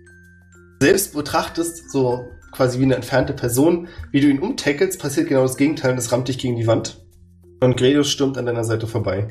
selbst 0.80 1.14
betrachtest, 1.14 1.92
so 1.92 2.26
quasi 2.52 2.80
wie 2.80 2.84
eine 2.84 2.96
entfernte 2.96 3.34
Person, 3.34 3.88
wie 4.12 4.22
du 4.22 4.28
ihn 4.28 4.40
umtackelst, 4.40 5.00
passiert 5.00 5.28
genau 5.28 5.44
das 5.44 5.58
Gegenteil 5.58 5.92
und 5.92 5.98
es 5.98 6.12
rammt 6.12 6.28
dich 6.28 6.38
gegen 6.38 6.56
die 6.56 6.68
Wand. 6.68 7.06
Und 7.62 7.78
Gredius 7.78 8.10
stürmt 8.10 8.38
an 8.38 8.46
deiner 8.46 8.64
Seite 8.64 8.88
vorbei. 8.88 9.28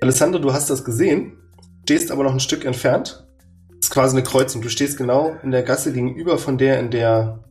Alessandro, 0.00 0.40
du 0.40 0.52
hast 0.52 0.68
das 0.68 0.84
gesehen, 0.84 1.38
stehst 1.84 2.10
aber 2.10 2.24
noch 2.24 2.32
ein 2.32 2.40
Stück 2.40 2.64
entfernt. 2.64 3.24
Das 3.68 3.88
ist 3.88 3.90
quasi 3.90 4.16
eine 4.16 4.24
Kreuzung. 4.24 4.62
Du 4.62 4.68
stehst 4.68 4.98
genau 4.98 5.36
in 5.42 5.50
der 5.50 5.62
Gasse 5.62 5.92
gegenüber 5.92 6.38
von 6.38 6.58
der, 6.58 6.80
in 6.80 6.90
der 6.90 7.44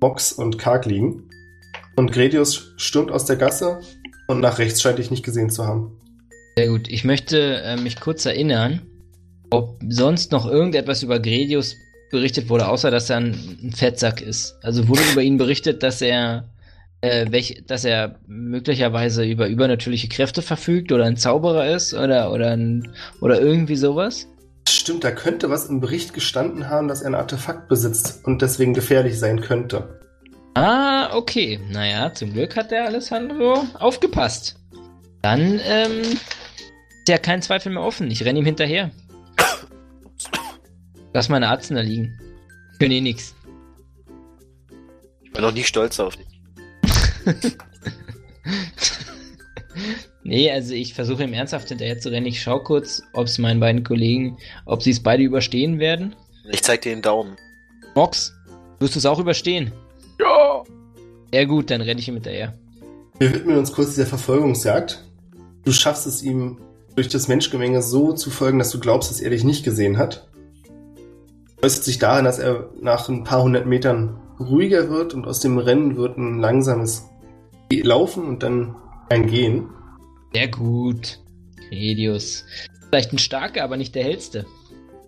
Mox 0.00 0.32
und 0.32 0.58
Karg 0.58 0.86
liegen. 0.86 1.28
Und 1.96 2.12
Gredius 2.12 2.72
stürmt 2.76 3.10
aus 3.10 3.26
der 3.26 3.36
Gasse 3.36 3.80
und 4.28 4.40
nach 4.40 4.58
rechts 4.58 4.80
scheint 4.80 4.98
dich 4.98 5.10
nicht 5.10 5.24
gesehen 5.24 5.50
zu 5.50 5.66
haben. 5.66 5.98
Sehr 6.56 6.68
gut. 6.68 6.88
Ich 6.88 7.04
möchte 7.04 7.60
äh, 7.62 7.76
mich 7.76 8.00
kurz 8.00 8.24
erinnern, 8.24 8.82
ob 9.50 9.78
sonst 9.88 10.32
noch 10.32 10.46
irgendetwas 10.46 11.02
über 11.02 11.18
Gredius 11.18 11.76
berichtet 12.10 12.48
wurde, 12.48 12.68
außer 12.68 12.90
dass 12.90 13.10
er 13.10 13.18
ein, 13.18 13.72
Fettsack 13.74 14.20
ist. 14.20 14.56
Also 14.62 14.88
wurde 14.88 15.02
über 15.12 15.22
ihn 15.22 15.38
berichtet, 15.38 15.82
dass 15.82 16.02
er, 16.02 16.44
äh, 17.00 17.26
welch, 17.30 17.62
dass 17.66 17.84
er 17.84 18.16
möglicherweise 18.26 19.24
über 19.24 19.48
übernatürliche 19.48 20.08
Kräfte 20.08 20.42
verfügt 20.42 20.92
oder 20.92 21.04
ein 21.04 21.16
Zauberer 21.16 21.74
ist 21.74 21.94
oder, 21.94 22.32
oder, 22.32 22.50
ein, 22.52 22.88
oder 23.20 23.40
irgendwie 23.40 23.76
sowas. 23.76 24.26
Stimmt, 24.68 25.04
da 25.04 25.10
könnte 25.10 25.50
was 25.50 25.66
im 25.66 25.80
Bericht 25.80 26.14
gestanden 26.14 26.68
haben, 26.68 26.88
dass 26.88 27.02
er 27.02 27.08
ein 27.08 27.14
Artefakt 27.14 27.68
besitzt 27.68 28.24
und 28.24 28.42
deswegen 28.42 28.74
gefährlich 28.74 29.18
sein 29.18 29.40
könnte. 29.40 30.00
Ah, 30.54 31.16
okay. 31.16 31.60
Naja, 31.70 32.12
zum 32.12 32.32
Glück 32.32 32.56
hat 32.56 32.70
der 32.70 32.84
Alessandro 32.86 33.64
aufgepasst. 33.78 34.56
Dann, 35.22 35.60
ähm, 35.64 36.02
ist 36.02 37.08
ja 37.08 37.18
kein 37.18 37.42
Zweifel 37.42 37.72
mehr 37.72 37.82
offen. 37.82 38.10
Ich 38.10 38.24
renne 38.24 38.38
ihm 38.38 38.44
hinterher. 38.44 38.90
Lass 41.12 41.28
meine 41.28 41.48
Arzt 41.48 41.70
da 41.70 41.80
liegen. 41.80 42.18
Können 42.78 42.92
eh 42.92 43.00
nix. 43.00 43.34
Ich 45.22 45.34
war 45.34 45.42
noch 45.42 45.52
nie 45.52 45.64
stolz 45.64 45.98
auf 46.00 46.16
dich. 46.16 46.26
nee, 50.22 50.50
also 50.50 50.74
ich 50.74 50.94
versuche 50.94 51.24
ihm 51.24 51.32
ernsthaft 51.32 51.68
hinterher 51.68 51.98
zu 51.98 52.10
rennen. 52.10 52.26
Ich 52.26 52.42
schau 52.42 52.60
kurz, 52.60 53.02
ob 53.12 53.26
es 53.26 53.38
meinen 53.38 53.60
beiden 53.60 53.84
Kollegen, 53.84 54.38
ob 54.66 54.82
sie 54.82 54.90
es 54.90 55.00
beide 55.00 55.22
überstehen 55.22 55.78
werden. 55.78 56.14
Ich 56.50 56.62
zeig 56.62 56.82
dir 56.82 56.90
den 56.90 57.02
Daumen. 57.02 57.36
Mox, 57.94 58.34
wirst 58.78 58.94
du 58.94 58.98
es 58.98 59.06
auch 59.06 59.18
überstehen? 59.18 59.72
Ja! 60.18 60.64
Ja 61.32 61.44
gut, 61.44 61.70
dann 61.70 61.80
renne 61.80 62.00
ich 62.00 62.08
ihm 62.08 62.14
hinterher. 62.14 62.54
Wir 63.18 63.34
widmen 63.34 63.58
uns 63.58 63.72
kurz 63.72 63.90
dieser 63.90 64.06
Verfolgungsjagd. 64.06 65.04
Du 65.64 65.72
schaffst 65.72 66.06
es 66.06 66.22
ihm 66.22 66.58
durch 66.96 67.08
das 67.08 67.28
Menschgemenge 67.28 67.82
so 67.82 68.12
zu 68.12 68.30
folgen, 68.30 68.58
dass 68.58 68.70
du 68.70 68.80
glaubst, 68.80 69.10
dass 69.10 69.20
er 69.20 69.30
dich 69.30 69.44
nicht 69.44 69.64
gesehen 69.64 69.98
hat. 69.98 70.28
Äußert 71.62 71.84
sich 71.84 71.98
darin, 71.98 72.24
dass 72.24 72.38
er 72.38 72.70
nach 72.80 73.08
ein 73.08 73.24
paar 73.24 73.42
hundert 73.42 73.66
Metern 73.66 74.18
ruhiger 74.38 74.88
wird 74.88 75.12
und 75.12 75.26
aus 75.26 75.40
dem 75.40 75.58
Rennen 75.58 75.96
wird 75.96 76.16
ein 76.16 76.38
langsames 76.38 77.06
Laufen 77.70 78.24
und 78.24 78.42
dann 78.42 78.74
ein 79.10 79.26
Gehen. 79.26 79.68
Sehr 80.32 80.48
gut. 80.48 81.20
Redius. 81.70 82.44
Vielleicht 82.88 83.12
ein 83.12 83.18
starker, 83.18 83.62
aber 83.62 83.76
nicht 83.76 83.94
der 83.94 84.04
hellste. 84.04 84.46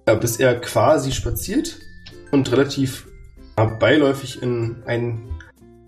Ja, 0.06 0.14
bis 0.14 0.36
er 0.36 0.60
quasi 0.60 1.12
spaziert 1.12 1.78
und 2.30 2.50
relativ 2.52 3.08
beiläufig 3.78 4.42
in 4.42 4.82
einen 4.86 5.38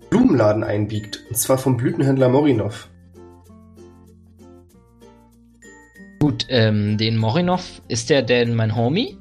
Blumenladen 0.09 0.63
einbiegt. 0.63 1.23
Und 1.29 1.37
zwar 1.37 1.57
vom 1.57 1.77
Blütenhändler 1.77 2.29
Morinov. 2.29 2.89
Gut, 6.19 6.45
ähm, 6.49 6.97
den 6.97 7.17
Morinov, 7.17 7.81
ist 7.87 8.09
der 8.09 8.21
denn 8.21 8.55
mein 8.55 8.75
Homie? 8.75 9.17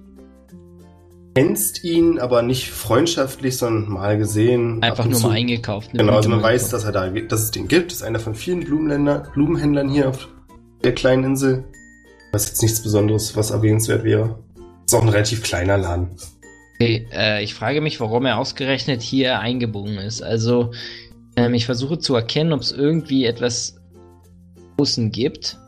Kennst 1.34 1.82
ihn, 1.82 2.20
aber 2.20 2.42
nicht 2.42 2.70
freundschaftlich, 2.70 3.56
sondern 3.56 3.92
mal 3.92 4.16
gesehen. 4.16 4.80
Einfach 4.82 5.04
nur 5.04 5.18
zu. 5.18 5.26
mal 5.26 5.32
eingekauft. 5.32 5.92
ne? 5.92 5.98
Genau, 5.98 6.14
also 6.14 6.28
man 6.28 6.40
weiß, 6.40 6.68
dass 6.68 6.84
er 6.84 6.92
da, 6.92 7.08
dass 7.08 7.42
es 7.42 7.50
den 7.50 7.66
gibt. 7.66 7.90
Das 7.90 7.98
ist 7.98 8.02
einer 8.04 8.20
von 8.20 8.36
vielen 8.36 8.60
Blumenländer, 8.60 9.30
Blumenhändlern 9.34 9.88
hier 9.88 10.10
auf 10.10 10.28
der 10.84 10.94
kleinen 10.94 11.24
Insel. 11.24 11.64
Was 12.32 12.48
jetzt 12.48 12.62
nichts 12.62 12.82
Besonderes, 12.82 13.36
was 13.36 13.50
erwähnenswert 13.50 14.04
wäre. 14.04 14.38
Ist 14.86 14.94
auch 14.94 15.02
ein 15.02 15.08
relativ 15.08 15.42
kleiner 15.42 15.76
Laden. 15.76 16.10
Okay, 16.76 17.06
äh, 17.12 17.42
ich 17.42 17.54
frage 17.54 17.80
mich, 17.80 17.98
warum 17.98 18.26
er 18.26 18.38
ausgerechnet 18.38 19.02
hier 19.02 19.40
eingebogen 19.40 19.96
ist. 19.98 20.22
Also, 20.22 20.70
ähm, 21.36 21.54
ich 21.54 21.66
versuche 21.66 21.98
zu 21.98 22.14
erkennen, 22.14 22.52
ob 22.52 22.60
es 22.60 22.70
irgendwie 22.70 23.24
etwas 23.24 23.76
außen 24.76 25.10
gibt, 25.10 25.58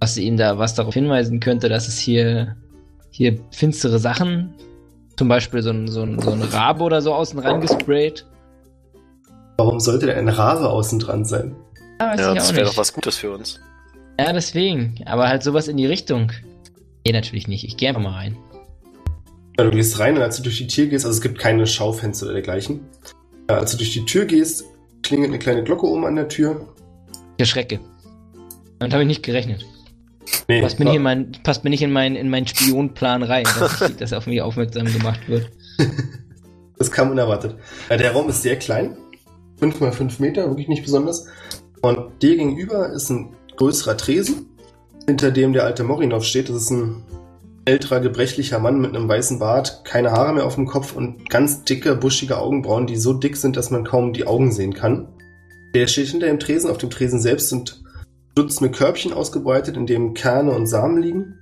was 0.00 0.16
ihn 0.16 0.36
da, 0.36 0.58
was 0.58 0.74
darauf 0.74 0.94
hinweisen 0.94 1.40
könnte, 1.40 1.68
dass 1.68 1.88
es 1.88 1.98
hier, 1.98 2.56
hier 3.10 3.38
finstere 3.50 3.98
Sachen, 3.98 4.54
zum 5.16 5.28
Beispiel 5.28 5.62
so 5.62 5.70
ein, 5.70 5.88
so 5.88 6.02
ein, 6.02 6.18
so 6.18 6.30
ein 6.30 6.42
Rabe 6.42 6.82
oder 6.84 7.02
so 7.02 7.14
außen 7.14 7.38
rangesprayt. 7.38 8.26
Warum 9.56 9.80
sollte 9.80 10.06
denn 10.06 10.18
ein 10.18 10.28
Rabe 10.28 10.68
außen 10.68 10.98
dran 10.98 11.24
sein? 11.24 11.54
Ja, 12.00 12.12
weiß 12.12 12.20
Ja, 12.20 12.32
ich 12.32 12.38
das 12.38 12.54
wäre 12.54 12.66
doch 12.66 12.76
was 12.76 12.92
Gutes 12.92 13.16
für 13.16 13.32
uns. 13.32 13.60
Ja, 14.18 14.32
deswegen. 14.32 14.94
Aber 15.06 15.28
halt 15.28 15.42
sowas 15.42 15.68
in 15.68 15.76
die 15.76 15.86
Richtung. 15.86 16.32
Nee, 17.06 17.12
natürlich 17.12 17.48
nicht. 17.48 17.64
Ich 17.64 17.76
gehe 17.76 17.88
einfach 17.88 18.02
mal 18.02 18.12
rein. 18.12 18.36
Ja, 19.58 19.64
du 19.64 19.70
gehst 19.70 19.98
rein 19.98 20.16
und 20.16 20.22
als 20.22 20.36
du 20.38 20.42
durch 20.42 20.58
die 20.58 20.66
Tür 20.66 20.86
gehst, 20.86 21.04
also 21.04 21.16
es 21.16 21.20
gibt 21.20 21.38
keine 21.38 21.66
Schaufenster 21.66 22.26
oder 22.26 22.34
dergleichen. 22.34 22.80
Ja, 23.50 23.58
als 23.58 23.72
du 23.72 23.76
durch 23.76 23.92
die 23.92 24.04
Tür 24.04 24.24
gehst, 24.24 24.64
klingelt 25.02 25.30
eine 25.30 25.38
kleine 25.38 25.62
Glocke 25.62 25.86
oben 25.86 26.06
an 26.06 26.16
der 26.16 26.28
Tür. 26.28 26.68
Ich 27.36 27.42
erschrecke. 27.42 27.80
Damit 28.78 28.92
habe 28.94 29.02
ich 29.02 29.08
nicht 29.08 29.22
gerechnet. 29.22 29.66
Nee, 30.48 30.60
Passt 30.62 30.78
mir 30.78 30.84
war- 30.86 30.92
nicht 30.92 30.96
in, 30.98 31.02
mein, 31.02 31.32
passt 31.42 31.64
mir 31.64 31.70
nicht 31.70 31.82
in, 31.82 31.92
mein, 31.92 32.16
in 32.16 32.28
meinen 32.30 32.46
Spionplan 32.46 33.22
rein, 33.22 33.44
dass, 33.58 33.80
ich, 33.82 33.96
dass 33.96 34.12
auf 34.12 34.26
mich 34.26 34.40
aufmerksam 34.42 34.86
gemacht 34.86 35.20
wird. 35.28 35.50
Das 36.78 36.90
kam 36.90 37.12
unerwartet. 37.12 37.54
Der 37.90 38.10
Raum 38.10 38.28
ist 38.28 38.42
sehr 38.42 38.56
klein. 38.56 38.96
5 39.58 39.78
mal 39.78 39.92
5 39.92 40.18
Meter, 40.18 40.48
wirklich 40.48 40.66
nicht 40.66 40.82
besonders. 40.82 41.26
Und 41.80 42.20
dir 42.22 42.36
gegenüber 42.36 42.90
ist 42.90 43.08
ein 43.08 43.36
größerer 43.56 43.96
Tresen, 43.96 44.46
hinter 45.06 45.30
dem 45.30 45.52
der 45.52 45.64
alte 45.64 45.84
Morinov 45.84 46.24
steht. 46.24 46.48
Das 46.48 46.56
ist 46.56 46.70
ein 46.70 47.04
älterer, 47.66 48.00
gebrechlicher 48.00 48.58
Mann 48.58 48.80
mit 48.80 48.96
einem 48.96 49.08
weißen 49.08 49.38
Bart, 49.38 49.84
keine 49.84 50.10
Haare 50.10 50.32
mehr 50.34 50.44
auf 50.44 50.56
dem 50.56 50.66
Kopf 50.66 50.96
und 50.96 51.30
ganz 51.30 51.62
dicke, 51.62 51.94
buschige 51.94 52.38
Augenbrauen, 52.38 52.88
die 52.88 52.96
so 52.96 53.12
dick 53.12 53.36
sind, 53.36 53.56
dass 53.56 53.70
man 53.70 53.84
kaum 53.84 54.12
die 54.12 54.26
Augen 54.26 54.50
sehen 54.50 54.74
kann. 54.74 55.06
Der 55.76 55.86
steht 55.86 56.08
hinter 56.08 56.26
dem 56.26 56.40
Tresen. 56.40 56.68
Auf 56.68 56.78
dem 56.78 56.90
Tresen 56.90 57.20
selbst 57.20 57.48
sind 57.50 57.80
Dutzende 58.34 58.70
Körbchen 58.70 59.12
ausgebreitet, 59.12 59.76
in 59.76 59.86
dem 59.86 60.14
Kerne 60.14 60.52
und 60.52 60.66
Samen 60.66 61.02
liegen. 61.02 61.38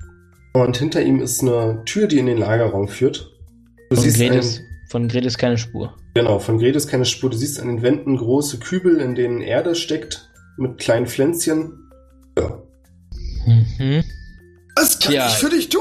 Und 0.53 0.77
hinter 0.77 1.03
ihm 1.03 1.21
ist 1.21 1.41
eine 1.43 1.83
Tür, 1.85 2.09
die 2.09 2.19
in 2.19 2.27
den 2.27 2.39
Lagerraum 2.39 2.89
führt. 2.89 3.31
Du 3.91 3.97
Von 3.97 4.03
siehst 4.05 4.17
Gretes, 4.19 4.59
einen- 4.59 4.67
von 4.91 5.09
Gretes 5.09 5.39
keine 5.39 5.57
Spur. 5.59 5.95
Genau, 6.15 6.41
von 6.41 6.59
Gretes 6.59 6.89
keine 6.89 7.05
Spur. 7.05 7.31
Du 7.31 7.37
siehst 7.37 7.61
an 7.61 7.69
den 7.69 7.83
Wänden 7.83 8.17
große 8.17 8.59
Kübel, 8.59 9.01
in 9.01 9.15
denen 9.15 9.41
Erde 9.41 9.77
steckt, 9.77 10.29
mit 10.57 10.79
kleinen 10.79 11.07
Pflänzchen. 11.07 11.73
Ja. 12.37 12.61
Mhm. 13.47 14.03
Was 14.77 14.99
kann 14.99 15.13
Tja. 15.13 15.27
ich 15.29 15.35
für 15.35 15.51
dich 15.51 15.69
tun? 15.69 15.81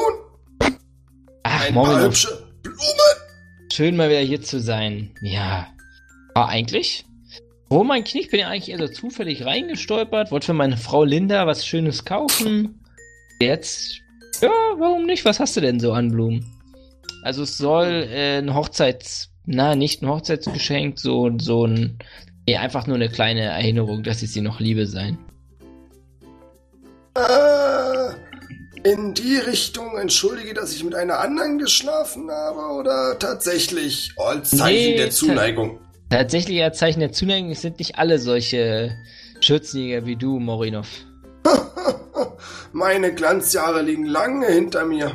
Ach, 1.43 1.65
Ein 1.67 1.73
paar 1.73 2.03
hübsche 2.03 2.27
Blumen? 2.61 2.79
schön 3.73 3.95
mal 3.97 4.09
wieder 4.09 4.19
hier 4.19 4.41
zu 4.41 4.59
sein. 4.59 5.11
Ja. 5.21 5.67
Aber 6.35 6.49
eigentlich? 6.49 7.05
Oh 7.71 7.83
mein 7.83 8.03
Knie, 8.03 8.21
ich 8.21 8.29
bin 8.29 8.39
ja 8.39 8.47
eigentlich 8.47 8.69
eher 8.69 8.79
so 8.79 8.87
zufällig 8.87 9.45
reingestolpert, 9.45 10.31
wollte 10.31 10.47
für 10.47 10.53
meine 10.53 10.75
Frau 10.75 11.03
Linda 11.03 11.45
was 11.45 11.65
Schönes 11.65 12.03
kaufen. 12.03 12.83
Jetzt, 13.39 14.01
ja, 14.41 14.49
warum 14.77 15.05
nicht? 15.05 15.23
Was 15.23 15.39
hast 15.39 15.55
du 15.55 15.61
denn 15.61 15.79
so 15.79 15.93
an 15.93 16.09
Blumen? 16.09 16.43
Also 17.23 17.43
es 17.43 17.57
soll 17.57 18.07
äh, 18.09 18.39
ein 18.39 18.55
Hochzeits... 18.55 19.29
Na, 19.45 19.75
nicht 19.75 20.01
ein 20.01 20.09
Hochzeitsgeschenk, 20.09 20.99
so, 20.99 21.29
so 21.39 21.65
ein... 21.65 21.99
Nee, 22.47 22.57
einfach 22.57 22.87
nur 22.87 22.95
eine 22.95 23.09
kleine 23.09 23.41
Erinnerung, 23.41 24.01
dass 24.01 24.23
ich 24.23 24.31
sie 24.31 24.41
noch 24.41 24.59
liebe 24.59 24.87
sein. 24.87 25.19
Äh, 27.15 28.89
in 28.89 29.13
die 29.13 29.37
Richtung 29.37 29.95
entschuldige, 29.97 30.55
dass 30.55 30.73
ich 30.73 30.83
mit 30.83 30.95
einer 30.95 31.19
anderen 31.19 31.59
geschlafen 31.59 32.31
habe 32.31 32.79
oder 32.79 33.19
tatsächlich 33.19 34.11
als 34.17 34.51
Zeichen 34.51 34.91
Nee, 34.91 34.97
der 34.97 35.11
Zuneigung? 35.11 35.79
Tatsächlich 36.09 36.63
als 36.63 36.79
Zeichen 36.79 37.01
der 37.01 37.11
Zuneigung 37.11 37.53
sind 37.53 37.77
nicht 37.77 37.99
alle 37.99 38.17
solche 38.17 38.95
Schürzenjäger 39.41 40.05
wie 40.07 40.15
du, 40.15 40.39
Morinov. 40.39 40.87
Meine 42.73 43.13
Glanzjahre 43.13 43.83
liegen 43.83 44.05
lange 44.05 44.47
hinter 44.47 44.85
mir. 44.85 45.11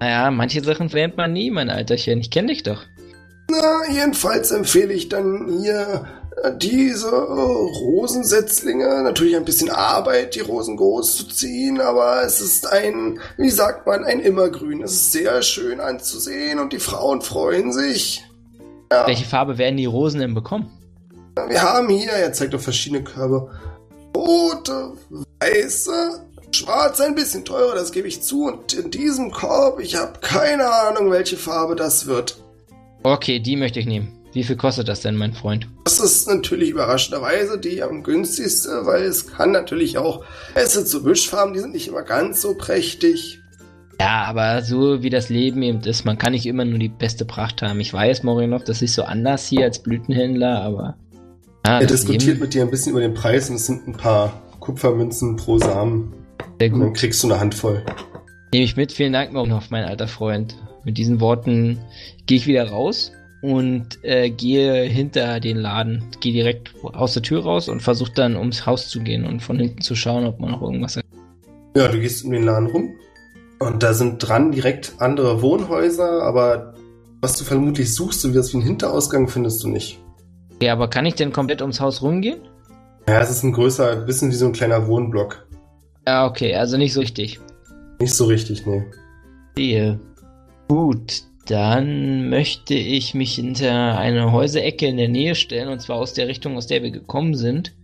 Naja, 0.00 0.30
manche 0.32 0.62
Sachen 0.62 0.88
lernt 0.88 1.16
man 1.16 1.32
nie, 1.32 1.50
mein 1.50 1.70
Alterchen. 1.70 2.18
Ich 2.18 2.30
kenne 2.30 2.48
dich 2.48 2.64
doch. 2.64 2.82
Na, 3.48 3.82
jedenfalls 3.90 4.50
empfehle 4.50 4.92
ich 4.92 5.08
dann 5.08 5.60
hier 5.60 6.06
äh, 6.42 6.52
diese 6.56 7.10
Rosensetzlinge. 7.10 9.02
Natürlich 9.02 9.36
ein 9.36 9.44
bisschen 9.44 9.70
Arbeit, 9.70 10.34
die 10.34 10.40
Rosen 10.40 10.76
groß 10.76 11.16
zu 11.16 11.28
ziehen, 11.28 11.80
aber 11.80 12.22
es 12.22 12.40
ist 12.40 12.66
ein, 12.66 13.20
wie 13.36 13.50
sagt 13.50 13.86
man, 13.86 14.04
ein 14.04 14.20
Immergrün. 14.20 14.82
Es 14.82 14.92
ist 14.92 15.12
sehr 15.12 15.42
schön 15.42 15.80
anzusehen 15.80 16.58
und 16.58 16.72
die 16.72 16.80
Frauen 16.80 17.22
freuen 17.22 17.72
sich. 17.72 18.24
Ja, 18.92 19.06
Welche 19.06 19.24
Farbe 19.24 19.58
werden 19.58 19.76
die 19.76 19.86
Rosen 19.86 20.20
denn 20.20 20.34
bekommen? 20.34 20.70
wir 21.48 21.62
haben 21.62 21.88
hier, 21.88 22.12
er 22.12 22.32
zeigt 22.32 22.54
auf 22.54 22.62
verschiedene 22.62 23.02
Körbe, 23.02 23.50
rote, 24.16 24.92
weiße, 25.40 26.24
schwarz, 26.52 27.00
ein 27.00 27.14
bisschen 27.16 27.44
teurer, 27.44 27.74
das 27.74 27.90
gebe 27.92 28.06
ich 28.08 28.22
zu. 28.22 28.44
Und 28.46 28.72
in 28.72 28.90
diesem 28.90 29.32
Korb, 29.32 29.80
ich 29.80 29.96
habe 29.96 30.20
keine 30.20 30.70
Ahnung, 30.70 31.10
welche 31.10 31.36
Farbe 31.36 31.74
das 31.74 32.06
wird. 32.06 32.36
Okay, 33.02 33.40
die 33.40 33.56
möchte 33.56 33.80
ich 33.80 33.86
nehmen. 33.86 34.12
Wie 34.32 34.42
viel 34.44 34.56
kostet 34.56 34.88
das 34.88 35.00
denn, 35.00 35.16
mein 35.16 35.32
Freund? 35.32 35.68
Das 35.84 36.00
ist 36.00 36.26
natürlich 36.26 36.70
überraschenderweise 36.70 37.58
die 37.58 37.82
am 37.82 38.02
günstigste, 38.02 38.84
weil 38.84 39.02
es 39.04 39.28
kann 39.28 39.52
natürlich 39.52 39.98
auch 39.98 40.24
Esse 40.54 40.84
zu 40.84 41.04
Wischfarben, 41.04 41.54
die 41.54 41.60
sind 41.60 41.72
nicht 41.72 41.86
immer 41.86 42.02
ganz 42.02 42.40
so 42.42 42.54
prächtig. 42.54 43.40
Ja, 44.00 44.24
aber 44.24 44.62
so 44.62 45.02
wie 45.02 45.10
das 45.10 45.28
Leben 45.28 45.62
eben 45.62 45.80
ist, 45.80 46.04
man 46.04 46.18
kann 46.18 46.32
nicht 46.32 46.46
immer 46.46 46.64
nur 46.64 46.78
die 46.78 46.88
beste 46.88 47.24
Pracht 47.24 47.62
haben. 47.62 47.78
Ich 47.80 47.92
weiß, 47.92 48.22
Morinov, 48.24 48.64
das 48.64 48.82
ist 48.82 48.94
so 48.94 49.04
anders 49.04 49.46
hier 49.46 49.64
als 49.64 49.78
Blütenhändler, 49.78 50.60
aber. 50.62 50.96
Ja, 51.66 51.80
Er 51.80 51.86
diskutiert 51.86 52.24
Leben- 52.24 52.40
mit 52.40 52.54
dir 52.54 52.62
ein 52.62 52.70
bisschen 52.70 52.90
über 52.92 53.00
den 53.00 53.14
Preis 53.14 53.48
und 53.50 53.56
es 53.56 53.66
sind 53.66 53.86
ein 53.86 53.92
paar 53.96 54.42
Kupfermünzen 54.60 55.36
pro 55.36 55.58
Samen. 55.58 56.12
Sehr 56.58 56.72
Und 56.72 56.80
dann 56.80 56.88
gut. 56.90 56.96
kriegst 56.98 57.22
du 57.22 57.28
eine 57.30 57.40
Handvoll. 57.40 57.82
Nehme 58.52 58.64
ich 58.64 58.76
mit. 58.76 58.92
Vielen 58.92 59.12
Dank, 59.12 59.32
Morinov, 59.32 59.70
mein 59.70 59.84
alter 59.84 60.08
Freund. 60.08 60.56
Mit 60.84 60.98
diesen 60.98 61.20
Worten 61.20 61.78
gehe 62.26 62.36
ich 62.38 62.46
wieder 62.46 62.68
raus 62.68 63.12
und 63.42 63.86
äh, 64.02 64.28
gehe 64.30 64.82
hinter 64.84 65.40
den 65.40 65.56
Laden, 65.56 66.04
gehe 66.20 66.32
direkt 66.32 66.74
aus 66.82 67.14
der 67.14 67.22
Tür 67.22 67.42
raus 67.44 67.68
und 67.68 67.80
versuche 67.80 68.12
dann 68.14 68.36
ums 68.36 68.66
Haus 68.66 68.88
zu 68.88 69.00
gehen 69.00 69.24
und 69.24 69.40
von 69.40 69.58
hinten 69.58 69.80
zu 69.80 69.94
schauen, 69.94 70.26
ob 70.26 70.40
man 70.40 70.50
noch 70.50 70.62
irgendwas 70.62 70.96
hat. 70.96 71.04
Ja, 71.76 71.88
du 71.88 71.98
gehst 72.00 72.24
um 72.24 72.32
den 72.32 72.44
Laden 72.44 72.66
rum 72.68 72.90
und 73.64 73.82
da 73.82 73.94
sind 73.94 74.18
dran 74.18 74.52
direkt 74.52 74.94
andere 74.98 75.42
Wohnhäuser, 75.42 76.22
aber 76.22 76.74
was 77.20 77.36
du 77.36 77.44
vermutlich 77.44 77.94
suchst, 77.94 78.20
so 78.20 78.30
wie 78.30 78.34
das 78.34 78.52
wie 78.52 78.58
einen 78.58 78.66
Hinterausgang, 78.66 79.28
findest 79.28 79.62
du 79.64 79.68
nicht. 79.68 79.98
Ja, 80.60 80.72
aber 80.72 80.88
kann 80.88 81.06
ich 81.06 81.14
denn 81.14 81.32
komplett 81.32 81.62
ums 81.62 81.80
Haus 81.80 82.02
rumgehen? 82.02 82.40
Ja, 83.08 83.20
es 83.20 83.30
ist 83.30 83.42
ein 83.42 83.52
größer, 83.52 83.92
ein 83.92 84.06
bisschen 84.06 84.30
wie 84.30 84.34
so 84.34 84.46
ein 84.46 84.52
kleiner 84.52 84.86
Wohnblock. 84.86 85.46
Ja, 86.06 86.26
okay, 86.26 86.54
also 86.54 86.76
nicht 86.76 86.92
so 86.92 87.00
richtig. 87.00 87.40
Nicht 87.98 88.14
so 88.14 88.26
richtig, 88.26 88.66
nee. 88.66 88.84
Sehe. 89.56 90.00
Gut, 90.68 91.22
dann 91.46 92.28
möchte 92.30 92.74
ich 92.74 93.14
mich 93.14 93.34
hinter 93.34 93.98
eine 93.98 94.32
Häuserecke 94.32 94.86
in 94.86 94.96
der 94.96 95.08
Nähe 95.08 95.34
stellen, 95.34 95.68
und 95.68 95.80
zwar 95.80 95.96
aus 95.96 96.14
der 96.14 96.28
Richtung, 96.28 96.56
aus 96.56 96.66
der 96.66 96.82
wir 96.82 96.90
gekommen 96.90 97.34
sind. 97.34 97.74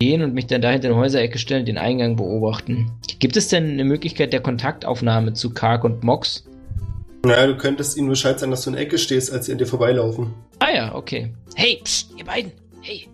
Gehen 0.00 0.22
und 0.22 0.34
mich 0.34 0.46
dann 0.46 0.60
da 0.60 0.70
hinter 0.70 0.88
eine 0.88 0.96
Häuserecke 0.96 1.38
stellen, 1.38 1.64
den 1.64 1.78
Eingang 1.78 2.16
beobachten. 2.16 2.90
Gibt 3.20 3.36
es 3.36 3.48
denn 3.48 3.70
eine 3.70 3.84
Möglichkeit 3.84 4.32
der 4.32 4.40
Kontaktaufnahme 4.40 5.32
zu 5.34 5.50
Kark 5.50 5.84
und 5.84 6.02
Mox? 6.02 6.44
Naja, 7.24 7.46
du 7.46 7.56
könntest 7.56 7.96
ihnen 7.96 8.08
Bescheid 8.08 8.38
sagen, 8.38 8.50
dass 8.50 8.62
du 8.62 8.70
in 8.70 8.76
der 8.76 8.84
Ecke 8.84 8.98
stehst, 8.98 9.32
als 9.32 9.46
sie 9.46 9.52
an 9.52 9.58
dir 9.58 9.66
vorbeilaufen. 9.66 10.34
Ah 10.58 10.74
ja, 10.74 10.94
okay. 10.94 11.32
Hey, 11.54 11.80
psst, 11.82 12.10
ihr 12.18 12.24
beiden. 12.24 12.52
Hey, 12.82 13.08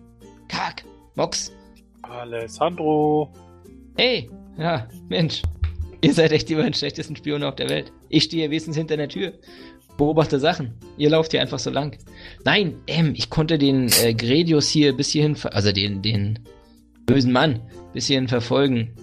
Kark, 0.49 0.83
Mox. 1.15 1.51
Alessandro. 2.01 3.31
Hey, 3.95 4.29
ja, 4.57 4.87
Mensch. 5.07 5.43
Ihr 6.01 6.13
seid 6.13 6.31
echt 6.31 6.49
die 6.49 6.55
beiden 6.55 6.73
schlechtesten 6.73 7.15
Spione 7.15 7.47
auf 7.47 7.55
der 7.55 7.69
Welt. 7.69 7.93
Ich 8.09 8.23
stehe 8.23 8.41
hier 8.41 8.49
wenigstens 8.49 8.75
hinter 8.75 8.97
der 8.97 9.07
Tür. 9.07 9.33
Beobachte 9.97 10.39
Sachen. 10.39 10.73
Ihr 10.97 11.11
lauft 11.11 11.31
hier 11.31 11.41
einfach 11.41 11.59
so 11.59 11.69
lang. 11.69 11.97
Nein, 12.43 12.73
ähm, 12.87 13.13
ich 13.15 13.29
konnte 13.29 13.57
den 13.57 13.89
äh, 14.03 14.13
Gredius 14.13 14.67
hier 14.67 14.93
bis 14.97 15.09
hierhin, 15.11 15.35
ver- 15.35 15.53
also 15.53 15.71
den, 15.71 16.01
den 16.01 16.39
bösen 17.05 17.31
Mann, 17.31 17.59
bis 17.93 18.07
hierhin 18.07 18.27
verfolgen. 18.27 18.95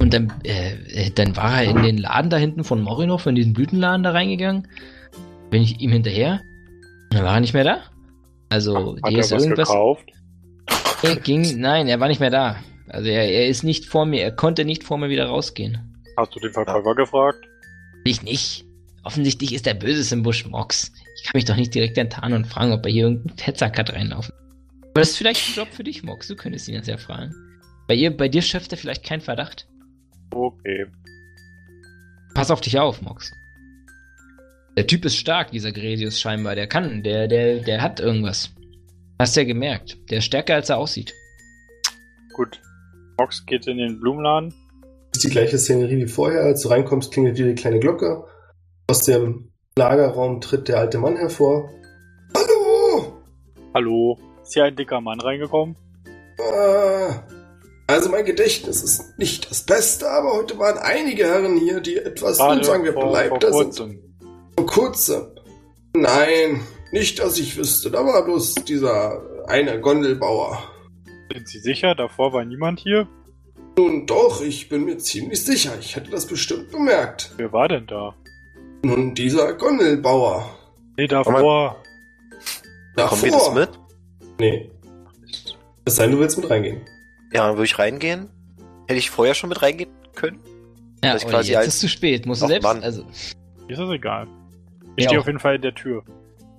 Und 0.00 0.12
dann, 0.12 0.32
äh, 0.44 0.74
äh, 1.06 1.10
dann 1.10 1.36
war 1.36 1.62
er 1.62 1.70
in 1.70 1.82
den 1.82 1.98
Laden 1.98 2.30
da 2.30 2.36
hinten 2.36 2.64
von 2.64 2.82
Morinov, 2.82 3.26
in 3.26 3.34
diesen 3.34 3.52
Blütenladen 3.52 4.02
da 4.02 4.10
reingegangen. 4.10 4.68
Bin 5.50 5.62
ich 5.62 5.80
ihm 5.80 5.92
hinterher. 5.92 6.40
Und 7.10 7.14
dann 7.18 7.24
war 7.24 7.34
er 7.34 7.40
nicht 7.40 7.54
mehr 7.54 7.64
da. 7.64 7.78
Also, 8.50 8.96
Hat 9.02 9.08
hier 9.08 9.18
er 9.18 9.24
ist 9.24 9.32
was 9.32 9.42
irgendwas. 9.42 9.68
gekauft? 9.68 10.08
Er 11.02 11.16
ging, 11.16 11.60
nein, 11.60 11.86
er 11.86 12.00
war 12.00 12.08
nicht 12.08 12.20
mehr 12.20 12.30
da. 12.30 12.56
Also 12.88 13.08
er, 13.08 13.28
er 13.30 13.48
ist 13.48 13.62
nicht 13.62 13.86
vor 13.86 14.06
mir, 14.06 14.22
er 14.22 14.32
konnte 14.32 14.64
nicht 14.64 14.84
vor 14.84 14.98
mir 14.98 15.08
wieder 15.08 15.26
rausgehen. 15.26 15.78
Hast 16.16 16.34
du 16.34 16.40
den 16.40 16.52
Verkäufer 16.52 16.94
gefragt? 16.94 17.38
Ich 18.04 18.22
nicht. 18.22 18.64
Offensichtlich 19.02 19.52
ist 19.52 19.66
der 19.66 19.74
Böses 19.74 20.12
im 20.12 20.22
Busch 20.22 20.46
Mox. 20.46 20.92
Ich 21.16 21.24
kann 21.24 21.32
mich 21.34 21.44
doch 21.44 21.56
nicht 21.56 21.74
direkt 21.74 21.98
enttarnen 21.98 22.42
und 22.42 22.46
fragen, 22.46 22.72
ob 22.72 22.84
er 22.86 22.92
hier 22.92 23.04
irgendeinen 23.04 23.36
Fettsack 23.36 23.78
hat 23.78 23.92
reinlaufen. 23.92 24.32
Aber 24.94 25.00
das 25.00 25.10
ist 25.10 25.16
vielleicht 25.16 25.48
ein 25.48 25.54
Job 25.54 25.68
für 25.72 25.82
dich, 25.82 26.04
Mox. 26.04 26.28
Du 26.28 26.36
könntest 26.36 26.68
ihn 26.68 26.74
jetzt 26.74 26.86
ja 26.86 26.96
fragen. 26.96 27.34
Bei 27.88 27.94
ihr, 27.94 28.16
bei 28.16 28.28
dir 28.28 28.42
schöpft 28.42 28.70
er 28.70 28.78
vielleicht 28.78 29.04
keinen 29.04 29.22
Verdacht. 29.22 29.66
Okay. 30.32 30.86
Pass 32.32 32.52
auf 32.52 32.60
dich 32.60 32.78
auf, 32.78 33.02
Mox. 33.02 33.32
Der 34.76 34.86
Typ 34.86 35.04
ist 35.04 35.16
stark, 35.16 35.50
dieser 35.50 35.72
Gredius 35.72 36.20
scheinbar. 36.20 36.54
Der 36.54 36.68
kann, 36.68 37.02
der, 37.02 37.26
der, 37.26 37.58
der 37.58 37.82
hat 37.82 37.98
irgendwas. 37.98 38.54
Hast 39.18 39.34
du 39.34 39.40
ja 39.40 39.46
gemerkt. 39.46 39.98
Der 40.10 40.18
ist 40.18 40.26
stärker, 40.26 40.54
als 40.54 40.70
er 40.70 40.78
aussieht. 40.78 41.12
Gut. 42.32 42.60
Mox 43.18 43.44
geht 43.46 43.66
in 43.66 43.78
den 43.78 43.98
Blumenladen. 43.98 44.54
Das 45.10 45.24
ist 45.24 45.24
die 45.24 45.30
gleiche 45.30 45.58
Szenerie 45.58 46.04
wie 46.04 46.06
vorher. 46.06 46.42
Als 46.42 46.62
du 46.62 46.68
reinkommst, 46.68 47.12
klingelt 47.12 47.36
wieder 47.36 47.48
die 47.48 47.54
kleine 47.56 47.80
Glocke. 47.80 48.26
Aus 48.86 49.04
dem 49.04 49.50
Lagerraum 49.76 50.40
tritt 50.40 50.68
der 50.68 50.78
alte 50.78 50.98
Mann 50.98 51.16
hervor. 51.16 51.68
Hallo! 52.36 53.22
Hallo. 53.74 54.33
Ist 54.44 54.52
hier 54.52 54.64
ein 54.64 54.76
dicker 54.76 55.00
Mann 55.00 55.20
reingekommen? 55.20 55.74
Ah, 56.38 57.22
also 57.86 58.10
mein 58.10 58.26
Gedächtnis 58.26 58.82
ist 58.82 59.18
nicht 59.18 59.50
das 59.50 59.64
Beste, 59.64 60.10
aber 60.10 60.34
heute 60.34 60.58
waren 60.58 60.76
einige 60.76 61.24
Herren 61.24 61.56
hier, 61.56 61.80
die 61.80 61.96
etwas, 61.96 62.38
nun 62.38 62.62
sagen 62.62 62.84
wir, 62.84 62.92
vor, 62.92 63.04
vor 63.04 63.12
beleibter 63.12 63.52
sind. 63.52 63.62
kurzem. 63.64 64.16
Vor 64.56 64.66
kurzem. 64.66 65.26
Nein, 65.96 66.60
nicht, 66.92 67.20
dass 67.20 67.38
ich 67.38 67.56
wüsste. 67.56 67.90
Da 67.90 68.04
war 68.04 68.22
bloß 68.22 68.56
dieser 68.66 69.22
eine 69.46 69.80
Gondelbauer. 69.80 70.62
Sind 71.32 71.48
Sie 71.48 71.60
sicher? 71.60 71.94
Davor 71.94 72.34
war 72.34 72.44
niemand 72.44 72.80
hier? 72.80 73.08
Nun 73.78 74.06
doch, 74.06 74.42
ich 74.42 74.68
bin 74.68 74.84
mir 74.84 74.98
ziemlich 74.98 75.42
sicher. 75.42 75.72
Ich 75.80 75.96
hätte 75.96 76.10
das 76.10 76.26
bestimmt 76.26 76.70
bemerkt. 76.70 77.32
Wer 77.38 77.50
war 77.52 77.68
denn 77.68 77.86
da? 77.86 78.14
Nun, 78.82 79.14
dieser 79.14 79.54
Gondelbauer. 79.54 80.44
Nee, 80.98 81.06
davor. 81.06 81.76
Davor. 82.94 83.08
Kommen 83.08 83.22
wir 83.22 83.30
das 83.32 83.54
mit? 83.54 83.83
Nee. 84.38 84.70
Es 85.84 85.96
sei 85.96 86.04
denn, 86.04 86.12
du 86.12 86.18
willst 86.20 86.38
mit 86.38 86.48
reingehen. 86.50 86.80
Ja, 87.32 87.46
dann 87.46 87.56
würde 87.56 87.64
ich 87.64 87.78
reingehen. 87.78 88.28
Hätte 88.86 88.98
ich 88.98 89.10
vorher 89.10 89.34
schon 89.34 89.48
mit 89.48 89.62
reingehen 89.62 89.90
können? 90.14 90.38
Ja, 91.02 91.10
Vielleicht 91.10 91.26
Olli, 91.26 91.34
quasi 91.34 91.50
jetzt 91.52 91.58
als- 91.58 91.66
ist 91.68 91.80
zu 91.80 91.88
spät. 91.88 92.26
Musst 92.26 92.42
du 92.42 92.46
selbst, 92.46 92.64
Mann. 92.64 92.82
also, 92.82 93.02
Ist 93.68 93.78
das 93.78 93.90
egal. 93.90 94.26
Ich 94.96 95.04
Ja, 95.04 95.10
stehe 95.10 95.20
auf 95.20 95.26
jeden 95.26 95.40
Fall 95.40 95.56
in 95.56 95.62
der 95.62 95.74
Tür. 95.74 96.02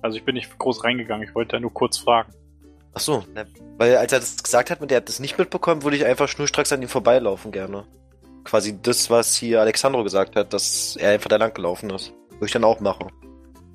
Also 0.02 0.16
ich 0.18 0.24
bin 0.24 0.34
nicht 0.34 0.56
groß 0.58 0.84
reingegangen. 0.84 1.26
Ich 1.26 1.34
wollte 1.34 1.52
da 1.52 1.60
nur 1.60 1.72
kurz 1.72 1.98
fragen. 1.98 2.32
Ach 2.94 3.00
so, 3.00 3.24
ne, 3.34 3.46
weil 3.78 3.96
als 3.96 4.12
er 4.12 4.20
das 4.20 4.42
gesagt 4.42 4.70
hat 4.70 4.80
und 4.80 4.90
der 4.90 4.98
hat 4.98 5.08
das 5.08 5.20
nicht 5.20 5.38
mitbekommen, 5.38 5.82
würde 5.82 5.96
ich 5.96 6.04
einfach 6.06 6.28
schnurstracks 6.28 6.72
an 6.72 6.80
ihm 6.82 6.88
vorbeilaufen 6.88 7.50
gerne. 7.52 7.84
Quasi 8.44 8.80
das, 8.80 9.10
was 9.10 9.34
hier 9.36 9.60
Alexandro 9.60 10.02
gesagt 10.04 10.36
hat, 10.36 10.52
dass 10.52 10.96
er 10.96 11.10
einfach 11.10 11.28
da 11.28 11.36
lang 11.36 11.52
gelaufen 11.52 11.90
ist. 11.90 12.12
Würde 12.30 12.46
ich 12.46 12.52
dann 12.52 12.64
auch 12.64 12.80
machen. 12.80 13.10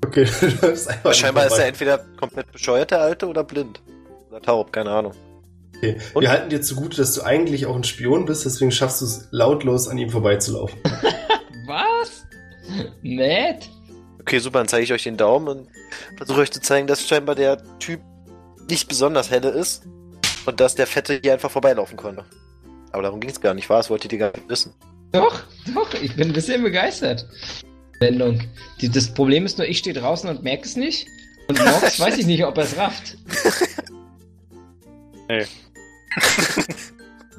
Okay, 0.04 0.24
du 0.40 0.46
läufst 0.66 0.88
einfach 0.88 1.14
scheinbar 1.14 1.46
ist 1.46 1.58
er 1.58 1.66
entweder 1.66 1.98
komplett 2.16 2.50
bescheuert, 2.52 2.90
der 2.90 3.00
Alte, 3.00 3.26
oder 3.26 3.44
blind. 3.44 3.80
Oder 4.30 4.40
taub, 4.40 4.72
keine 4.72 4.90
Ahnung. 4.90 5.12
Okay. 5.76 5.98
Und- 6.14 6.22
Wir 6.22 6.30
halten 6.30 6.50
dir 6.50 6.60
zugute, 6.62 6.96
dass 6.96 7.14
du 7.14 7.22
eigentlich 7.22 7.66
auch 7.66 7.76
ein 7.76 7.84
Spion 7.84 8.24
bist, 8.24 8.44
deswegen 8.44 8.70
schaffst 8.72 9.00
du 9.00 9.04
es 9.06 9.28
lautlos 9.30 9.88
an 9.88 9.98
ihm 9.98 10.10
vorbeizulaufen. 10.10 10.78
was? 11.66 12.24
Nett? 13.02 13.68
Okay, 14.20 14.38
super, 14.38 14.58
dann 14.58 14.68
zeige 14.68 14.84
ich 14.84 14.92
euch 14.92 15.02
den 15.02 15.16
Daumen 15.16 15.48
und 15.48 15.68
versuche 16.16 16.40
euch 16.40 16.52
zu 16.52 16.60
zeigen, 16.60 16.86
dass 16.86 17.06
scheinbar 17.06 17.34
der 17.34 17.58
Typ 17.78 18.00
nicht 18.70 18.88
besonders 18.88 19.30
helle 19.30 19.50
ist 19.50 19.82
und 20.46 20.60
dass 20.60 20.74
der 20.76 20.86
Fette 20.86 21.18
hier 21.22 21.32
einfach 21.32 21.50
vorbeilaufen 21.50 21.96
konnte. 21.96 22.24
Aber 22.92 23.02
darum 23.02 23.20
ging 23.20 23.30
es 23.30 23.40
gar 23.40 23.54
nicht, 23.54 23.68
war? 23.68 23.78
Das 23.78 23.90
wolltet 23.90 24.12
ihr 24.12 24.18
gar 24.18 24.32
nicht 24.32 24.48
wissen. 24.48 24.74
Doch, 25.10 25.40
doch, 25.74 25.92
ich 25.94 26.14
bin 26.14 26.28
ein 26.28 26.32
bisschen 26.32 26.62
begeistert. 26.62 27.26
Wendung. 28.02 28.40
Die, 28.80 28.88
das 28.90 29.12
Problem 29.14 29.46
ist 29.46 29.58
nur, 29.58 29.66
ich 29.66 29.78
stehe 29.78 29.94
draußen 29.94 30.28
und 30.28 30.42
merke 30.42 30.64
es 30.64 30.76
nicht. 30.76 31.06
Und 31.48 31.58
Mox 31.64 31.98
weiß 32.00 32.18
ich 32.18 32.26
nicht, 32.26 32.44
ob 32.44 32.58
er 32.58 32.64
es 32.64 32.76
rafft. 32.76 33.16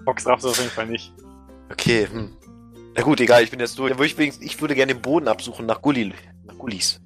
Fox 0.05 0.25
rafft 0.25 0.43
es 0.43 0.49
auf 0.49 0.57
jeden 0.57 0.69
Fall 0.71 0.87
nicht. 0.87 1.13
Okay, 1.71 2.07
hm. 2.11 2.29
Na 2.95 3.01
gut, 3.01 3.19
egal, 3.21 3.43
ich 3.43 3.51
bin 3.51 3.59
jetzt 3.59 3.77
durch. 3.79 3.89
Dann 3.89 3.97
würde 3.99 4.07
ich, 4.07 4.17
wenigstens- 4.17 4.45
ich 4.45 4.59
würde 4.61 4.75
gerne 4.75 4.93
den 4.93 5.01
Boden 5.01 5.27
absuchen 5.27 5.65
nach 5.65 5.81
Gulli, 5.81 6.13
nach 6.45 6.57
Gullis. 6.57 6.99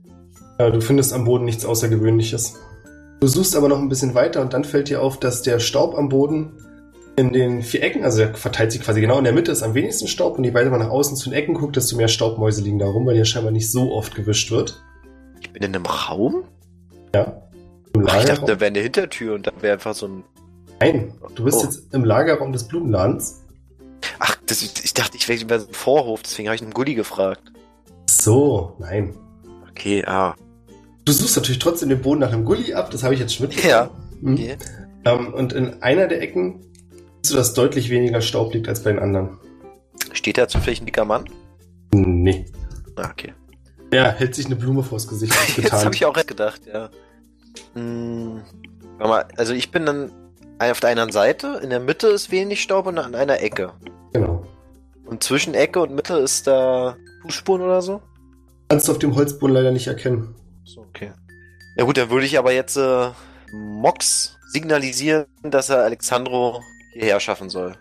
Ja, 0.60 0.70
du 0.70 0.82
findest 0.82 1.14
am 1.14 1.26
Boden 1.26 1.46
nichts 1.46 1.66
Außergewöhnliches. 1.66 2.56
Du 3.20 3.28
suchst 3.28 3.56
aber 3.56 3.70
noch 3.70 3.80
ein 3.80 3.90
bisschen 3.90 4.16
weiter 4.16 4.42
und 4.42 4.54
dann 4.54 4.64
fällt 4.64 4.90
dir 4.90 5.02
auf, 5.02 5.20
dass 5.20 5.42
der 5.44 5.60
Staub 5.60 5.96
am 5.96 6.10
Boden 6.10 6.52
in 7.18 7.34
den 7.34 7.64
vier 7.64 7.82
Ecken, 7.82 8.04
also 8.04 8.20
der 8.20 8.36
verteilt 8.36 8.72
sich 8.72 8.82
quasi 8.82 9.02
genau 9.02 9.18
in 9.18 9.24
der 9.24 9.34
Mitte, 9.34 9.52
ist 9.52 9.64
am 9.64 9.74
wenigsten 9.74 10.08
Staub 10.08 10.38
und 10.38 10.44
je 10.44 10.54
weiter 10.54 10.70
man 10.70 10.80
nach 10.80 10.90
außen 10.90 11.18
zu 11.18 11.30
den 11.30 11.38
Ecken 11.38 11.56
guckt, 11.56 11.76
desto 11.76 11.98
mehr 11.98 12.08
Staubmäuse 12.08 12.62
liegen 12.62 12.78
da 12.78 12.86
rum, 12.86 13.08
weil 13.08 13.16
hier 13.16 13.26
scheinbar 13.26 13.52
nicht 13.52 13.72
so 13.72 13.92
oft 13.92 14.14
gewischt 14.16 14.52
wird. 14.52 14.84
Ich 15.42 15.52
bin 15.52 15.64
in 15.64 15.76
einem 15.76 15.88
Raum? 15.88 16.44
Ja. 17.16 17.42
Im 17.94 18.06
Ach, 18.08 18.20
ich 18.20 18.26
dachte, 18.26 18.46
da 18.46 18.60
wäre 18.60 18.68
eine 18.68 18.80
Hintertür 18.80 19.34
und 19.34 19.48
da 19.48 19.52
wäre 19.62 19.74
einfach 19.74 19.96
so 19.96 20.08
ein. 20.08 20.24
Nein, 20.80 21.12
du 21.34 21.44
bist 21.44 21.58
Oh. 21.60 21.64
jetzt 21.64 21.92
im 21.92 22.06
Lagerraum 22.06 22.54
des 22.54 22.68
Blumenladens. 22.68 23.42
Ach, 24.20 24.38
das, 24.46 24.62
ich 24.62 24.94
dachte, 24.94 25.18
ich 25.18 25.28
wäre 25.28 25.56
ein 25.56 25.74
Vorhof, 25.74 26.22
deswegen 26.22 26.50
habe 26.50 26.56
ich 26.56 26.62
einen 26.62 26.72
Gulli 26.74 26.94
gefragt. 26.94 27.42
So, 28.08 28.76
nein. 28.78 29.16
Okay, 29.72 30.06
ah. 30.06 30.36
Du 31.04 31.12
suchst 31.14 31.36
natürlich 31.36 31.60
trotzdem 31.60 31.90
den 31.90 32.02
Boden 32.02 32.20
nach 32.20 32.32
einem 32.32 32.46
Gully 32.46 32.76
ab, 32.76 32.92
das 32.92 33.02
habe 33.02 33.16
ich 33.16 33.20
jetzt 33.20 33.34
schon 33.34 33.48
mitbekommen. 33.48 33.72
Ja. 33.72 33.90
Mhm. 34.22 34.34
Okay. 34.34 34.58
Ähm, 35.06 35.34
und 35.34 35.54
in 35.54 35.82
einer 35.82 36.08
der 36.08 36.22
Ecken 36.22 36.62
dass 37.36 37.54
deutlich 37.54 37.90
weniger 37.90 38.22
Staub 38.22 38.54
liegt 38.54 38.68
als 38.68 38.84
bei 38.84 38.92
den 38.92 39.00
anderen. 39.00 39.38
Steht 40.14 40.38
da 40.38 40.48
zufällig 40.48 40.82
ein 40.82 40.86
dicker 40.86 41.06
Mann? 41.06 41.26
Nee. 41.94 42.46
Ah, 42.96 43.10
okay. 43.12 43.34
Ja, 43.94 44.10
hält 44.12 44.36
sich 44.36 44.46
eine 44.46 44.56
Blume 44.56 44.84
vors 44.84 45.08
Gesicht 45.08 45.34
Jetzt 45.48 45.56
getan. 45.56 45.86
habe 45.86 45.96
ich 45.96 46.06
auch 46.06 46.16
recht 46.16 46.28
gedacht, 46.28 46.62
ja. 46.66 46.90
Hm, 47.74 48.42
mal, 49.00 49.26
also 49.38 49.54
ich 49.54 49.72
bin 49.72 49.86
dann 49.86 50.12
auf 50.60 50.80
der 50.80 50.90
einen 50.90 51.12
Seite, 51.12 51.60
in 51.64 51.70
der 51.70 51.80
Mitte 51.80 52.08
ist 52.08 52.32
wenig 52.32 52.62
Staub 52.62 52.88
und 52.88 52.98
an 52.98 53.16
einer 53.16 53.42
Ecke. 53.42 53.74
Genau. 54.14 54.46
Und 55.06 55.24
zwischen 55.24 55.54
Ecke 55.54 55.80
und 55.82 55.94
Mitte 55.94 56.16
ist 56.18 56.48
da 56.48 56.98
Fußspuren 57.22 57.62
oder 57.62 57.82
so? 57.82 58.02
Kannst 58.70 58.88
du 58.88 58.92
auf 58.92 59.00
dem 59.00 59.16
Holzboden 59.16 59.56
leider 59.56 59.72
nicht 59.72 59.88
erkennen. 59.88 60.36
So, 60.66 60.82
okay. 60.82 61.12
Ja 61.78 61.86
gut, 61.86 61.98
dann 61.98 62.10
würde 62.10 62.26
ich 62.26 62.38
aber 62.38 62.52
jetzt 62.52 62.76
äh, 62.76 63.10
Mox 63.54 64.38
signalisieren, 64.50 65.26
dass 65.44 65.70
er 65.70 65.84
Alexandro 65.84 66.62
hierher 67.00 67.20
schaffen 67.20 67.50
soll. 67.50 67.76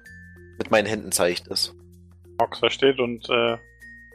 Mit 0.59 0.71
meinen 0.71 0.87
Händen 0.87 1.12
zeige 1.12 1.33
ich 1.35 1.43
das. 1.43 1.73
Versteht 2.59 2.99
und 2.99 3.29
äh, 3.31 3.57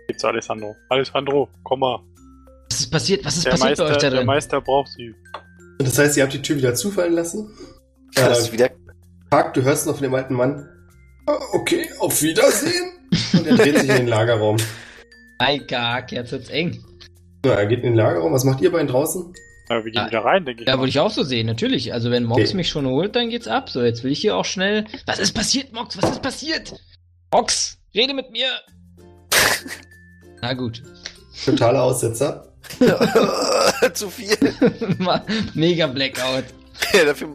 geht 0.07 0.19
zu 0.19 0.27
Alessandro. 0.27 0.75
Alessandro, 0.89 1.49
komm 1.63 1.79
mal. 1.79 1.99
Was 2.69 2.79
ist 2.81 2.91
passiert? 2.91 3.25
Was 3.25 3.37
ist 3.37 3.45
Der 3.45 3.51
passiert 3.51 3.69
Meister, 3.69 3.83
bei 3.85 3.91
euch 3.91 3.97
da 3.97 4.09
der? 4.09 4.25
Meister 4.25 4.61
braucht 4.61 4.89
sie. 4.89 5.13
Und 5.79 5.87
das 5.87 5.97
heißt, 5.97 6.17
ihr 6.17 6.23
habt 6.23 6.33
die 6.33 6.41
Tür 6.41 6.57
wieder 6.57 6.75
zufallen 6.75 7.13
lassen? 7.13 7.49
Das 8.13 8.37
Äh, 8.39 8.41
ist 8.41 8.51
wieder. 8.53 8.69
Park, 9.29 9.53
du 9.53 9.63
hörst 9.63 9.87
noch 9.87 9.95
von 9.95 10.03
dem 10.03 10.13
alten 10.13 10.35
Mann. 10.35 10.67
"Ah, 11.25 11.39
Okay, 11.53 11.89
auf 11.99 12.21
Wiedersehen. 12.21 12.91
Und 13.33 13.47
er 13.47 13.55
dreht 13.57 13.79
sich 13.79 13.89
in 13.89 13.95
den 13.95 14.07
Lagerraum. 14.07 14.57
Mein 15.39 15.65
Gag, 15.67 16.11
jetzt 16.11 16.31
wird's 16.31 16.49
eng. 16.49 16.83
Ja, 17.45 17.53
er 17.53 17.65
geht 17.65 17.79
in 17.79 17.85
den 17.91 17.95
Lagerraum. 17.95 18.31
Was 18.33 18.43
macht 18.43 18.61
ihr 18.61 18.71
beiden 18.71 18.87
draußen? 18.87 19.33
Aber 19.71 19.85
wir 19.85 19.91
gehen 19.91 20.01
Ja. 20.01 20.07
wieder 20.07 20.25
rein, 20.25 20.45
denke 20.45 20.63
ich. 20.63 20.67
Ja, 20.67 20.77
würde 20.77 20.89
ich 20.89 20.99
auch 20.99 21.11
so 21.11 21.23
sehen, 21.23 21.47
natürlich. 21.47 21.93
Also 21.93 22.11
wenn 22.11 22.23
Mox 22.25 22.41
Okay. 22.41 22.55
mich 22.55 22.69
schon 22.69 22.85
holt, 22.85 23.15
dann 23.15 23.29
geht's 23.29 23.47
ab. 23.47 23.69
So, 23.69 23.81
jetzt 23.81 24.03
will 24.03 24.11
ich 24.11 24.19
hier 24.19 24.35
auch 24.35 24.43
schnell. 24.45 24.85
Was 25.05 25.19
ist 25.19 25.31
passiert, 25.33 25.71
Mox? 25.73 25.97
Was 26.01 26.11
ist 26.11 26.21
passiert? 26.21 26.73
Mox, 27.33 27.77
rede 27.95 28.13
mit 28.13 28.31
mir. 28.31 28.47
Na 30.41 30.53
gut. 30.53 30.83
Totaler 31.45 31.83
Aussetzer. 31.83 32.47
Zu 33.93 34.09
viel. 34.09 34.35
Mega 35.53 35.87
Blackout. 35.87 36.45
Ja, 36.93 37.05
dafür. 37.05 37.29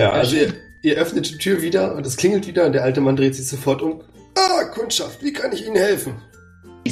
Ja, 0.00 0.10
also 0.12 0.36
ihr, 0.36 0.54
ihr 0.82 0.96
öffnet 0.96 1.30
die 1.30 1.38
Tür 1.38 1.62
wieder 1.62 1.94
und 1.94 2.04
es 2.06 2.16
klingelt 2.16 2.46
wieder 2.46 2.66
und 2.66 2.72
der 2.72 2.82
alte 2.84 3.00
Mann 3.00 3.16
dreht 3.16 3.34
sich 3.34 3.46
sofort 3.48 3.82
um. 3.82 4.02
Ah, 4.36 4.64
Kundschaft, 4.64 5.22
wie 5.22 5.32
kann 5.32 5.52
ich 5.52 5.64
Ihnen 5.66 5.76
helfen? 5.76 6.20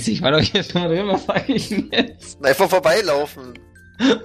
Ich 0.06 0.22
war 0.22 0.32
doch 0.32 0.40
jetzt 0.40 0.74
mal 0.74 0.88
drin, 0.88 1.08
was 1.08 1.24
sag 1.24 1.48
ich 1.48 1.68
denn 1.68 1.90
jetzt? 1.90 2.44
Einfach 2.44 2.68
vorbeilaufen. 2.68 3.58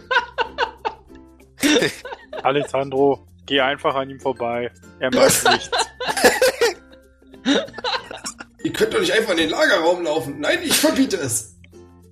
Alessandro, 2.44 3.26
geh 3.46 3.62
einfach 3.62 3.96
an 3.96 4.10
ihm 4.10 4.20
vorbei. 4.20 4.72
Er 5.00 5.14
macht 5.14 5.44
nichts. 5.52 5.72
Ihr 8.64 8.74
könnt 8.74 8.94
doch 8.94 9.00
nicht 9.00 9.14
einfach 9.14 9.32
in 9.32 9.38
den 9.38 9.50
Lagerraum 9.50 10.04
laufen. 10.04 10.40
Nein, 10.40 10.60
ich 10.64 10.74
verbiete 10.74 11.18
es. 11.18 11.56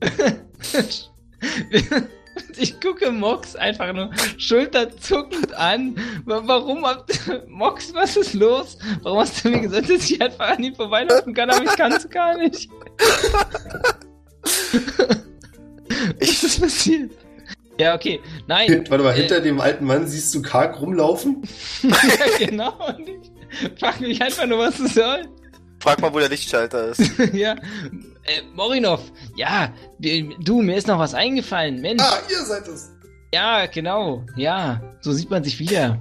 Ich 2.58 2.80
gucke 2.80 3.12
Mox 3.12 3.56
einfach 3.56 3.94
nur 3.94 4.10
schulterzuckend 4.38 5.54
an. 5.54 5.96
Wa- 6.26 6.42
Warum 6.46 6.86
habt 6.86 7.20
Mox, 7.48 7.94
was 7.94 8.16
ist 8.18 8.34
los? 8.34 8.78
Warum 9.04 9.20
hast 9.20 9.44
du 9.44 9.50
mir 9.50 9.62
gesagt, 9.62 9.90
dass 9.90 10.10
ich 10.10 10.22
einfach 10.22 10.50
an 10.58 10.64
ihm 10.64 10.76
vorbeilaufen 10.76 11.34
kann, 11.34 11.50
aber 11.50 11.64
ich 11.64 11.76
kann 11.76 11.92
es 11.92 12.10
gar 12.10 12.38
nicht? 12.38 12.70
Was 16.20 16.44
ist 16.44 16.62
passiert? 16.62 17.12
Ja, 17.80 17.94
okay. 17.96 18.20
Nein. 18.48 18.68
Hint, 18.68 18.90
warte 18.90 19.04
mal, 19.04 19.14
Äh, 19.14 19.20
hinter 19.20 19.40
dem 19.42 19.60
alten 19.62 19.86
Mann 19.86 20.08
siehst 20.08 20.34
du 20.34 20.42
Karg 20.42 20.82
rumlaufen? 20.82 21.44
ja, 21.84 22.46
genau. 22.48 22.74
Und 22.88 23.08
ich 23.08 23.32
frag 23.80 24.00
mich 24.02 24.22
einfach 24.22 24.48
nur, 24.48 24.60
was 24.60 24.80
es 24.80 24.96
soll. 24.96 25.28
Frag 25.80 26.02
mal, 26.02 26.12
wo 26.14 26.20
der 26.20 26.30
Lichtschalter 26.30 26.90
ist. 26.90 27.02
ja. 27.34 27.56
Äh, 28.28 28.42
Morinov, 28.54 29.02
ja, 29.36 29.74
du, 30.00 30.62
mir 30.62 30.76
ist 30.76 30.88
noch 30.88 31.00
was 31.00 31.14
eingefallen. 31.14 31.80
Mensch. 31.80 32.04
Ah, 32.04 32.20
ihr 32.30 32.46
seid 32.46 32.68
es. 32.68 32.92
Ja, 33.34 33.66
genau. 33.68 34.26
Ja, 34.36 34.82
so 35.00 35.14
sieht 35.14 35.30
man 35.30 35.44
sich 35.44 35.60
wieder. 35.60 35.98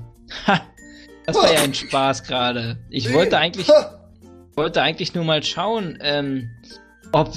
Ha, 0.47 0.61
das 1.24 1.37
war 1.37 1.53
ja 1.53 1.61
ein 1.61 1.74
Spaß 1.74 2.24
gerade. 2.24 2.79
Ich 2.91 3.12
wollte 3.12 3.39
eigentlich, 3.39 3.68
wollte 4.57 4.83
eigentlich 4.83 5.14
nur 5.14 5.24
mal 5.24 5.43
schauen, 5.43 5.99
ähm, 6.01 6.51
ob 7.12 7.33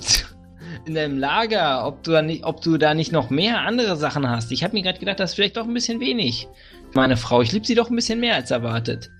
in 0.85 0.95
deinem 0.95 1.19
Lager, 1.19 1.85
ob 1.85 2.03
du 2.03 2.11
da 2.11 2.23
nicht, 2.23 2.43
ob 2.43 2.61
du 2.61 2.77
da 2.77 2.95
nicht 2.95 3.11
noch 3.11 3.29
mehr 3.29 3.61
andere 3.61 3.95
Sachen 3.95 4.27
hast. 4.27 4.51
Ich 4.51 4.63
habe 4.63 4.73
mir 4.73 4.81
gerade 4.81 4.99
gedacht, 4.99 5.19
das 5.19 5.31
ist 5.31 5.35
vielleicht 5.35 5.57
doch 5.57 5.67
ein 5.67 5.73
bisschen 5.73 5.99
wenig. 5.99 6.47
Meine 6.93 7.15
Frau, 7.15 7.41
ich 7.41 7.51
liebe 7.51 7.65
sie 7.65 7.75
doch 7.75 7.91
ein 7.91 7.95
bisschen 7.95 8.19
mehr 8.19 8.35
als 8.35 8.49
erwartet. 8.49 9.11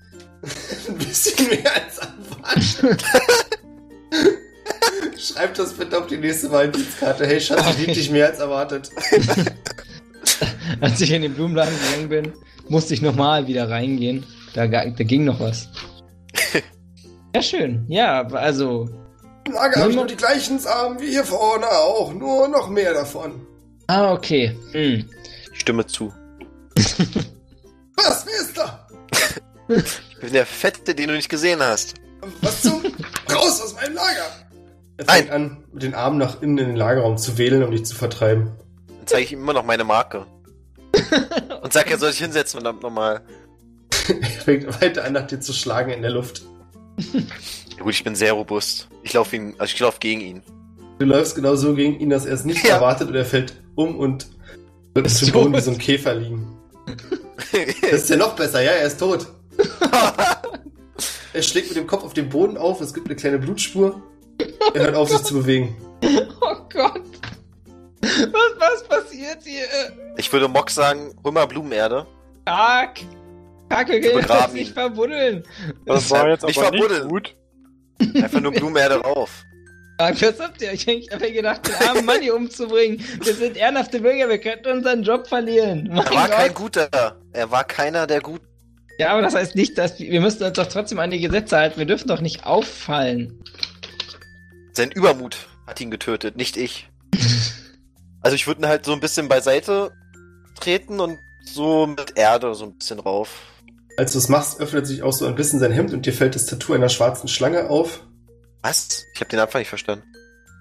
ein 0.88 0.98
bisschen 0.98 1.48
mehr 1.48 1.72
als 1.72 1.98
erwartet. 1.98 3.04
Schreib 5.20 5.54
das 5.54 5.74
bitte 5.74 5.98
auf 5.98 6.06
die 6.06 6.16
nächste 6.16 6.50
Weihnachtskarte. 6.50 7.26
Hey 7.26 7.40
Schatz, 7.40 7.62
ich 7.70 7.86
lieb 7.86 7.94
dich 7.94 8.10
mehr 8.10 8.28
als 8.28 8.38
erwartet. 8.38 8.90
Als 10.80 11.00
ich 11.00 11.12
in 11.12 11.20
den 11.22 11.34
Blumenladen 11.34 11.74
gegangen 11.78 12.08
bin, 12.08 12.32
musste 12.68 12.94
ich 12.94 13.02
nochmal 13.02 13.46
wieder 13.46 13.68
reingehen. 13.68 14.24
Da, 14.54 14.66
da 14.66 14.88
ging 14.88 15.24
noch 15.24 15.40
was. 15.40 15.68
Ja, 17.32 17.42
schön. 17.42 17.86
Ja, 17.88 18.26
also, 18.26 18.88
Im 19.46 19.52
Lager 19.52 19.82
habe 19.82 19.90
ich 19.90 19.96
noch 19.96 20.08
die 20.08 20.16
gleichen 20.16 20.58
Samen 20.58 21.00
wie 21.00 21.10
hier 21.10 21.22
vorne 21.22 21.68
auch. 21.70 22.12
Nur 22.12 22.48
noch 22.48 22.68
mehr 22.68 22.92
davon. 22.92 23.46
ah, 23.86 24.12
okay. 24.12 24.56
Hm. 24.72 25.08
Ich 25.52 25.60
stimme 25.60 25.86
zu. 25.86 26.12
Was? 26.74 28.26
Wer 28.26 28.34
ist 28.34 28.58
da? 28.58 28.84
Ich 29.68 30.16
bin 30.20 30.32
der 30.32 30.44
Fette, 30.44 30.92
den 30.92 31.06
du 31.06 31.14
nicht 31.14 31.28
gesehen 31.28 31.60
hast. 31.62 31.94
Was 32.40 32.62
zum? 32.62 32.82
Raus 33.32 33.60
aus 33.62 33.74
meinem 33.74 33.94
Lager! 33.94 34.49
Er 35.00 35.06
Nein. 35.06 35.16
fängt 35.16 35.30
an, 35.30 35.56
mit 35.72 35.82
den 35.82 35.94
Armen 35.94 36.18
nach 36.18 36.42
innen 36.42 36.58
in 36.58 36.66
den 36.68 36.76
Lagerraum 36.76 37.16
zu 37.16 37.38
wählen, 37.38 37.62
um 37.62 37.70
dich 37.70 37.86
zu 37.86 37.94
vertreiben. 37.94 38.50
Dann 38.86 39.06
zeige 39.06 39.24
ich 39.24 39.32
ihm 39.32 39.38
immer 39.40 39.54
noch 39.54 39.64
meine 39.64 39.84
Marke. 39.84 40.26
Und 41.62 41.72
sag, 41.72 41.90
er 41.90 41.96
soll 41.96 42.10
sich 42.10 42.20
hinsetzen, 42.20 42.60
verdammt 42.60 42.82
nochmal. 42.82 43.22
Er 44.08 44.28
fängt 44.28 44.82
weiter 44.82 45.04
an, 45.04 45.14
nach 45.14 45.26
dir 45.26 45.40
zu 45.40 45.54
schlagen 45.54 45.90
in 45.90 46.02
der 46.02 46.10
Luft. 46.10 46.42
Ja, 46.98 47.82
gut, 47.82 47.94
ich 47.94 48.04
bin 48.04 48.14
sehr 48.14 48.34
robust. 48.34 48.88
Ich 49.02 49.14
laufe 49.14 49.36
ihn, 49.36 49.54
also 49.56 49.72
ich 49.72 49.80
laufe 49.80 50.00
gegen 50.00 50.20
ihn. 50.20 50.42
Du 50.98 51.06
läufst 51.06 51.34
genau 51.34 51.56
so 51.56 51.74
gegen 51.74 51.98
ihn, 51.98 52.10
dass 52.10 52.26
er 52.26 52.34
es 52.34 52.44
nicht 52.44 52.62
Ja. 52.62 52.74
erwartet 52.74 53.08
und 53.08 53.14
er 53.14 53.24
fällt 53.24 53.54
um 53.76 53.96
und 53.98 54.28
wird 54.92 55.06
auf 55.06 55.14
dem 55.18 55.28
Ist 55.28 55.32
Boden 55.32 55.54
wie 55.54 55.60
so 55.62 55.70
ein 55.70 55.78
Käfer 55.78 56.14
liegen. 56.14 56.46
Das 57.90 58.02
ist 58.02 58.10
ja 58.10 58.16
noch 58.16 58.36
besser, 58.36 58.60
ja, 58.62 58.72
er 58.72 58.86
ist 58.86 59.00
tot. 59.00 59.26
er 61.32 61.42
schlägt 61.42 61.68
mit 61.68 61.76
dem 61.76 61.86
Kopf 61.86 62.04
auf 62.04 62.12
den 62.14 62.28
Boden 62.28 62.56
auf, 62.56 62.80
es 62.82 62.92
gibt 62.94 63.06
eine 63.08 63.16
kleine 63.16 63.38
Blutspur. 63.38 64.00
Er 64.74 64.82
hört 64.82 64.94
auf, 64.96 65.08
sich 65.10 65.22
zu 65.22 65.34
bewegen. 65.34 65.76
Oh 66.42 66.56
Gott. 66.72 67.02
Was, 68.00 68.52
was 68.58 68.84
passiert 68.88 69.38
hier? 69.44 69.64
ich 70.16 70.32
würde 70.32 70.48
Mock 70.48 70.70
sagen, 70.70 71.14
hol 71.22 71.32
mal 71.32 71.44
Blumenerde. 71.46 72.06
Wir 72.46 74.00
können 74.00 74.02
begraben 74.02 74.26
das 74.44 74.52
nicht 74.54 74.68
ihn. 74.68 74.74
verbuddeln. 74.74 75.44
Das 75.86 76.10
war 76.10 76.28
jetzt 76.28 76.44
Nicht 76.46 76.58
aber 76.58 76.70
nicht 76.70 76.80
verbuddeln. 76.84 77.08
gut. 77.08 77.36
Einfach 78.16 78.40
nur 78.40 78.52
Blumenerde 78.52 78.96
rauf. 78.96 79.44
Was 79.98 80.40
habt 80.40 80.62
ihr 80.62 80.70
euch 80.70 80.88
eigentlich 80.88 81.08
dafür 81.10 81.30
gedacht, 81.30 81.68
den 81.68 81.88
armen 81.88 82.06
Mann 82.06 82.22
hier 82.22 82.34
umzubringen? 82.34 83.04
Wir 83.22 83.34
sind 83.34 83.56
ehrenhafte 83.58 84.00
Bürger, 84.00 84.30
wir 84.30 84.38
könnten 84.38 84.68
unseren 84.78 85.02
Job 85.02 85.26
verlieren. 85.26 85.88
Mein 85.92 86.06
Er 86.06 86.14
war 86.14 86.28
kein 86.28 86.54
Gott. 86.54 86.56
guter. 86.56 87.20
Er 87.34 87.50
war 87.50 87.64
keiner 87.64 88.06
der 88.06 88.22
Guten. 88.22 88.46
Ja, 88.98 89.10
aber 89.12 89.20
das 89.22 89.34
heißt 89.34 89.54
nicht, 89.56 89.76
dass 89.76 89.98
wir, 90.00 90.10
wir 90.10 90.20
müssen 90.22 90.42
uns 90.42 90.54
doch 90.54 90.66
trotzdem 90.66 90.98
an 90.98 91.10
die 91.10 91.20
Gesetze 91.20 91.56
halten. 91.58 91.78
Wir 91.78 91.86
dürfen 91.86 92.08
doch 92.08 92.20
nicht 92.22 92.44
auffallen. 92.46 93.42
Sein 94.72 94.90
Übermut 94.90 95.48
hat 95.66 95.80
ihn 95.80 95.90
getötet, 95.90 96.36
nicht 96.36 96.56
ich. 96.56 96.88
Also 98.22 98.34
ich 98.34 98.46
würde 98.46 98.60
ihn 98.60 98.68
halt 98.68 98.84
so 98.84 98.92
ein 98.92 99.00
bisschen 99.00 99.28
beiseite 99.28 99.92
treten 100.60 101.00
und 101.00 101.18
so 101.46 101.86
mit 101.86 102.18
Erde 102.18 102.54
so 102.54 102.64
ein 102.66 102.76
bisschen 102.76 102.98
rauf. 103.00 103.40
Als 103.96 104.12
du 104.12 104.18
es 104.18 104.28
machst, 104.28 104.60
öffnet 104.60 104.86
sich 104.86 105.02
auch 105.02 105.14
so 105.14 105.26
ein 105.26 105.34
bisschen 105.34 105.58
sein 105.58 105.72
Hemd 105.72 105.94
und 105.94 106.04
dir 106.04 106.12
fällt 106.12 106.34
das 106.34 106.44
Tattoo 106.44 106.74
einer 106.74 106.90
schwarzen 106.90 107.28
Schlange 107.28 107.70
auf. 107.70 108.02
Was? 108.60 109.06
Ich 109.14 109.20
habe 109.22 109.30
den 109.30 109.38
Anfang 109.40 109.62
nicht 109.62 109.70
verstanden. 109.70 110.04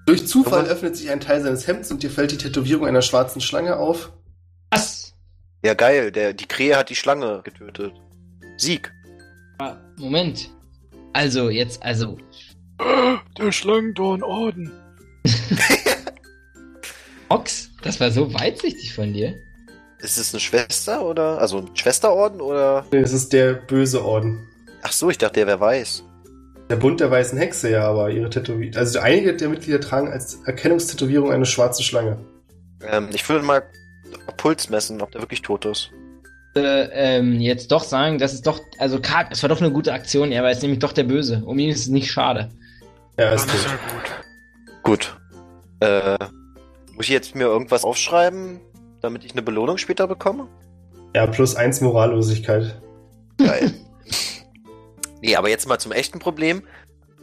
Durch 0.05 0.25
Zufall 0.25 0.61
Aber- 0.61 0.69
öffnet 0.69 0.95
sich 0.95 1.09
ein 1.09 1.19
Teil 1.19 1.41
seines 1.43 1.67
Hemds 1.67 1.91
und 1.91 2.01
dir 2.01 2.09
fällt 2.09 2.31
die 2.31 2.37
Tätowierung 2.37 2.87
einer 2.87 3.01
schwarzen 3.01 3.41
Schlange 3.41 3.75
auf. 3.75 4.13
Was? 4.71 5.13
Ja, 5.61 5.73
geil. 5.73 6.13
Der, 6.13 6.31
die 6.31 6.47
Krähe 6.47 6.77
hat 6.77 6.89
die 6.89 6.95
Schlange 6.95 7.41
getötet. 7.43 7.91
Sieg. 8.55 8.89
Moment. 9.97 10.49
Also, 11.11 11.49
jetzt, 11.49 11.83
also. 11.83 12.17
Der 13.39 13.51
Schlangendornorden. 13.51 14.71
Ox, 17.29 17.69
das 17.83 17.99
war 17.99 18.11
so 18.11 18.33
weitsichtig 18.33 18.93
von 18.93 19.13
dir. 19.13 19.33
Ist 19.99 20.17
es 20.17 20.33
eine 20.33 20.39
Schwester 20.41 21.05
oder? 21.05 21.39
Also 21.39 21.59
ein 21.59 21.69
Schwesterorden 21.75 22.41
oder? 22.41 22.85
Nee, 22.91 22.99
Es 22.99 23.13
ist 23.13 23.31
der 23.33 23.53
böse 23.53 24.03
Orden. 24.03 24.47
Ach 24.81 24.91
so, 24.91 25.09
ich 25.09 25.17
dachte, 25.17 25.35
der 25.35 25.47
wer 25.47 25.59
weiß. 25.59 26.03
Der 26.69 26.75
Bund 26.75 26.99
der 26.99 27.11
weißen 27.11 27.37
Hexe, 27.37 27.69
ja, 27.71 27.87
aber 27.87 28.09
ihre 28.09 28.29
Tätowierung. 28.29 28.75
Also 28.75 28.99
einige 28.99 29.35
der 29.35 29.49
Mitglieder 29.49 29.81
tragen 29.81 30.09
als 30.09 30.39
Erkennungstätowierung 30.45 31.31
eine 31.31 31.45
schwarze 31.45 31.83
Schlange. 31.83 32.17
Ähm, 32.81 33.09
ich 33.13 33.27
würde 33.27 33.43
mal 33.43 33.63
Puls 34.37 34.69
messen, 34.69 35.01
ob 35.01 35.11
der 35.11 35.21
wirklich 35.21 35.41
tot 35.41 35.65
ist. 35.65 35.91
Äh, 36.55 37.17
ähm, 37.17 37.39
jetzt 37.39 37.71
doch 37.71 37.83
sagen, 37.83 38.17
das 38.17 38.33
ist 38.33 38.47
doch, 38.47 38.59
also 38.77 38.99
Kark, 38.99 39.29
es 39.31 39.41
war 39.43 39.49
doch 39.49 39.61
eine 39.61 39.71
gute 39.71 39.93
Aktion, 39.93 40.31
er 40.31 40.43
war 40.43 40.49
jetzt 40.49 40.61
nämlich 40.61 40.79
doch 40.79 40.93
der 40.93 41.03
Böse. 41.03 41.43
Um 41.45 41.59
ihn 41.59 41.69
ist 41.69 41.81
es 41.81 41.87
nicht 41.87 42.11
schade. 42.11 42.49
Er 43.19 43.25
Dann 43.25 43.35
ist 43.35 43.53
ist 43.53 43.65
tot. 43.65 43.71
ja 43.71 43.79
gut. 44.81 44.81
Gut. 44.81 45.17
Äh, 45.81 46.25
muss 46.95 47.05
ich 47.05 47.09
jetzt 47.09 47.35
mir 47.35 47.43
irgendwas 47.43 47.83
aufschreiben, 47.83 48.61
damit 49.01 49.25
ich 49.25 49.33
eine 49.33 49.41
Belohnung 49.41 49.77
später 49.77 50.07
bekomme? 50.07 50.47
Ja, 51.13 51.27
plus 51.27 51.53
eins 51.57 51.81
Morallosigkeit. 51.81 52.81
Geil. 53.37 53.73
nee, 55.21 55.35
aber 55.35 55.49
jetzt 55.49 55.67
mal 55.67 55.79
zum 55.79 55.91
echten 55.91 56.19
Problem. 56.19 56.63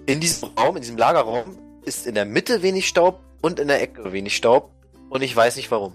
In 0.04 0.20
diesem 0.20 0.50
Raum, 0.50 0.76
in 0.76 0.82
diesem 0.82 0.98
Lagerraum, 0.98 1.56
ist 1.86 2.06
in 2.06 2.14
der 2.14 2.26
Mitte 2.26 2.62
wenig 2.62 2.86
Staub 2.86 3.20
und 3.40 3.58
in 3.58 3.68
der 3.68 3.80
Ecke 3.80 4.12
wenig 4.12 4.36
Staub. 4.36 4.72
Und 5.08 5.22
ich 5.22 5.34
weiß 5.34 5.56
nicht 5.56 5.70
warum. 5.70 5.94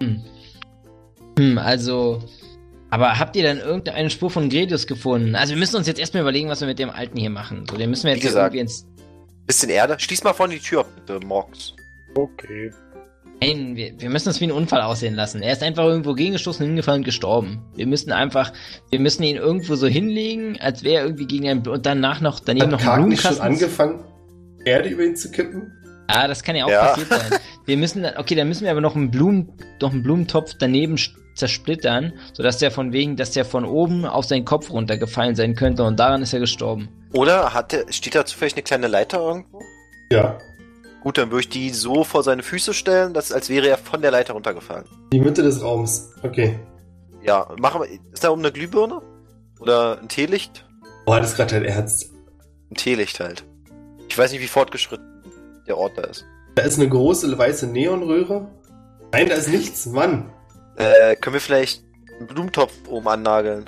Hm. 0.00 0.24
Hm, 1.38 1.58
also. 1.58 2.22
Aber 2.88 3.18
habt 3.18 3.36
ihr 3.36 3.42
dann 3.42 3.58
irgendeine 3.58 4.08
Spur 4.08 4.30
von 4.30 4.48
Gredius 4.48 4.86
gefunden? 4.86 5.34
Also 5.34 5.52
wir 5.52 5.58
müssen 5.58 5.76
uns 5.76 5.86
jetzt 5.86 6.00
erstmal 6.00 6.22
überlegen, 6.22 6.48
was 6.48 6.62
wir 6.62 6.68
mit 6.68 6.78
dem 6.78 6.88
Alten 6.88 7.18
hier 7.18 7.28
machen. 7.28 7.66
So, 7.68 7.76
den 7.76 7.90
müssen 7.90 8.04
wir 8.04 8.14
jetzt 8.14 8.22
gesagt. 8.22 8.54
irgendwie 8.54 8.60
ins. 8.60 8.86
Bisschen 9.46 9.70
Erde. 9.70 9.96
Schließ 9.98 10.24
mal 10.24 10.32
vorne 10.32 10.54
die 10.54 10.60
Tür, 10.60 10.84
bitte, 10.84 11.24
Morgs. 11.24 11.74
Okay. 12.14 12.72
Nein, 13.40 13.76
wir, 13.76 13.92
wir 14.00 14.08
müssen 14.08 14.30
es 14.30 14.40
wie 14.40 14.44
einen 14.44 14.52
Unfall 14.52 14.80
aussehen 14.80 15.14
lassen. 15.14 15.42
Er 15.42 15.52
ist 15.52 15.62
einfach 15.62 15.84
irgendwo 15.84 16.14
gegengestoßen, 16.14 16.64
hingefallen 16.64 17.00
und 17.00 17.04
gestorben. 17.04 17.62
Wir 17.74 17.86
müssen 17.86 18.10
einfach, 18.10 18.52
wir 18.90 18.98
müssen 18.98 19.22
ihn 19.24 19.36
irgendwo 19.36 19.74
so 19.74 19.86
hinlegen, 19.86 20.58
als 20.58 20.82
wäre 20.82 21.00
er 21.00 21.04
irgendwie 21.04 21.26
gegen 21.26 21.46
ein, 21.48 21.66
und 21.66 21.84
danach 21.84 22.20
noch, 22.20 22.40
daneben 22.40 22.72
Hat 22.72 22.72
noch 22.72 22.80
ein 22.80 22.84
Kark 22.84 23.08
nicht 23.08 23.20
schon 23.20 23.34
Blumenkasten. 23.34 23.66
angefangen, 23.66 24.04
Erde 24.64 24.88
über 24.88 25.04
ihn 25.04 25.16
zu 25.16 25.30
kippen? 25.30 25.70
Ah, 26.08 26.28
das 26.28 26.42
kann 26.42 26.54
ja 26.56 26.64
auch 26.66 26.70
Ja. 26.70 26.86
passiert 26.88 27.08
sein. 27.08 27.40
Wir 27.64 27.76
müssen, 27.76 28.02
dann- 28.02 28.16
okay, 28.16 28.34
dann 28.34 28.48
müssen 28.48 28.64
wir 28.64 28.70
aber 28.70 28.80
noch 28.80 28.94
einen 28.96 29.10
Blumen, 29.10 29.52
noch 29.80 29.92
einen 29.92 30.02
Blumentopf 30.02 30.52
daneben 30.58 30.96
zersplittern, 31.34 32.12
sodass 32.32 32.58
der 32.58 32.70
von 32.70 32.92
wegen, 32.92 33.16
dass 33.16 33.32
der 33.32 33.44
von 33.44 33.64
oben 33.64 34.04
auf 34.06 34.24
seinen 34.24 34.44
Kopf 34.44 34.70
runtergefallen 34.70 35.34
sein 35.36 35.54
könnte 35.54 35.84
und 35.84 35.98
daran 35.98 36.22
ist 36.22 36.32
er 36.32 36.40
gestorben. 36.40 36.88
Oder 37.12 37.52
hat 37.52 37.72
der, 37.72 37.92
steht 37.92 38.14
da 38.14 38.24
zufällig 38.24 38.54
eine 38.54 38.62
kleine 38.62 38.86
Leiter 38.88 39.18
irgendwo? 39.20 39.60
Ja. 40.10 40.38
Gut, 41.02 41.18
dann 41.18 41.30
würde 41.30 41.40
ich 41.42 41.48
die 41.48 41.70
so 41.70 42.04
vor 42.04 42.22
seine 42.22 42.42
Füße 42.42 42.72
stellen, 42.74 43.12
dass, 43.14 43.32
als 43.32 43.48
wäre 43.48 43.68
er 43.68 43.78
von 43.78 44.00
der 44.02 44.10
Leiter 44.10 44.32
runtergefallen. 44.32 44.84
Die 45.12 45.20
Mitte 45.20 45.42
des 45.42 45.62
Raums. 45.62 46.10
Okay. 46.22 46.58
Ja, 47.22 47.48
machen 47.60 47.80
wir. 47.82 47.88
Ist 48.12 48.24
da 48.24 48.30
oben 48.30 48.42
eine 48.42 48.52
Glühbirne? 48.52 49.02
Oder 49.60 50.00
ein 50.00 50.08
Teelicht? 50.08 50.66
Boah, 51.04 51.20
das 51.20 51.30
ist 51.30 51.36
gerade 51.36 51.54
dein 51.54 51.64
Ernst. 51.64 52.12
Ein 52.70 52.74
Teelicht 52.76 53.20
halt. 53.20 53.44
Ich 54.08 54.16
weiß 54.18 54.32
nicht, 54.32 54.40
wie 54.42 54.46
fortgeschritten 54.48 55.15
der 55.66 55.76
Ort 55.78 55.96
da 55.98 56.02
ist. 56.02 56.24
Da 56.54 56.62
ist 56.62 56.78
eine 56.78 56.88
große 56.88 57.36
weiße 57.36 57.66
Neonröhre. 57.66 58.48
Nein, 59.12 59.28
da 59.28 59.34
ist 59.34 59.48
nichts, 59.48 59.86
Mann. 59.86 60.30
Äh, 60.76 61.16
können 61.16 61.34
wir 61.34 61.40
vielleicht 61.40 61.82
einen 62.18 62.26
Blumentopf 62.26 62.72
oben 62.88 63.08
annageln? 63.08 63.64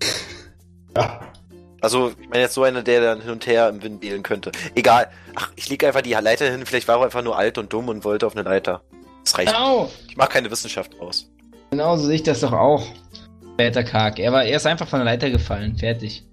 Ja. 0.96 1.20
Also, 1.80 2.12
ich 2.20 2.28
meine 2.28 2.42
jetzt 2.42 2.54
so 2.54 2.62
einer, 2.62 2.82
der 2.82 3.00
dann 3.00 3.20
hin 3.20 3.30
und 3.32 3.46
her 3.46 3.68
im 3.68 3.82
Wind 3.82 4.00
wählen 4.02 4.22
könnte. 4.22 4.52
Egal. 4.76 5.10
Ach, 5.34 5.50
ich 5.56 5.68
lege 5.68 5.86
einfach 5.86 6.02
die 6.02 6.12
Leiter 6.12 6.48
hin. 6.50 6.64
Vielleicht 6.64 6.86
war 6.88 6.98
er 6.98 7.04
einfach 7.06 7.22
nur 7.22 7.36
alt 7.36 7.58
und 7.58 7.72
dumm 7.72 7.88
und 7.88 8.04
wollte 8.04 8.26
auf 8.26 8.34
eine 8.36 8.48
Leiter. 8.48 8.80
Das 9.24 9.36
reicht. 9.36 9.52
Genau, 9.52 9.90
Ich 10.08 10.16
mache 10.16 10.28
keine 10.30 10.50
Wissenschaft 10.50 10.98
draus. 10.98 11.28
genau 11.70 11.96
so 11.96 12.06
sehe 12.06 12.14
ich 12.14 12.22
das 12.22 12.40
doch 12.40 12.52
auch. 12.52 12.86
Später 13.54 13.82
Kark. 13.84 14.18
Er 14.18 14.32
war, 14.32 14.44
er 14.44 14.56
ist 14.56 14.66
einfach 14.66 14.88
von 14.88 15.00
der 15.00 15.04
Leiter 15.04 15.30
gefallen. 15.30 15.76
Fertig. 15.76 16.24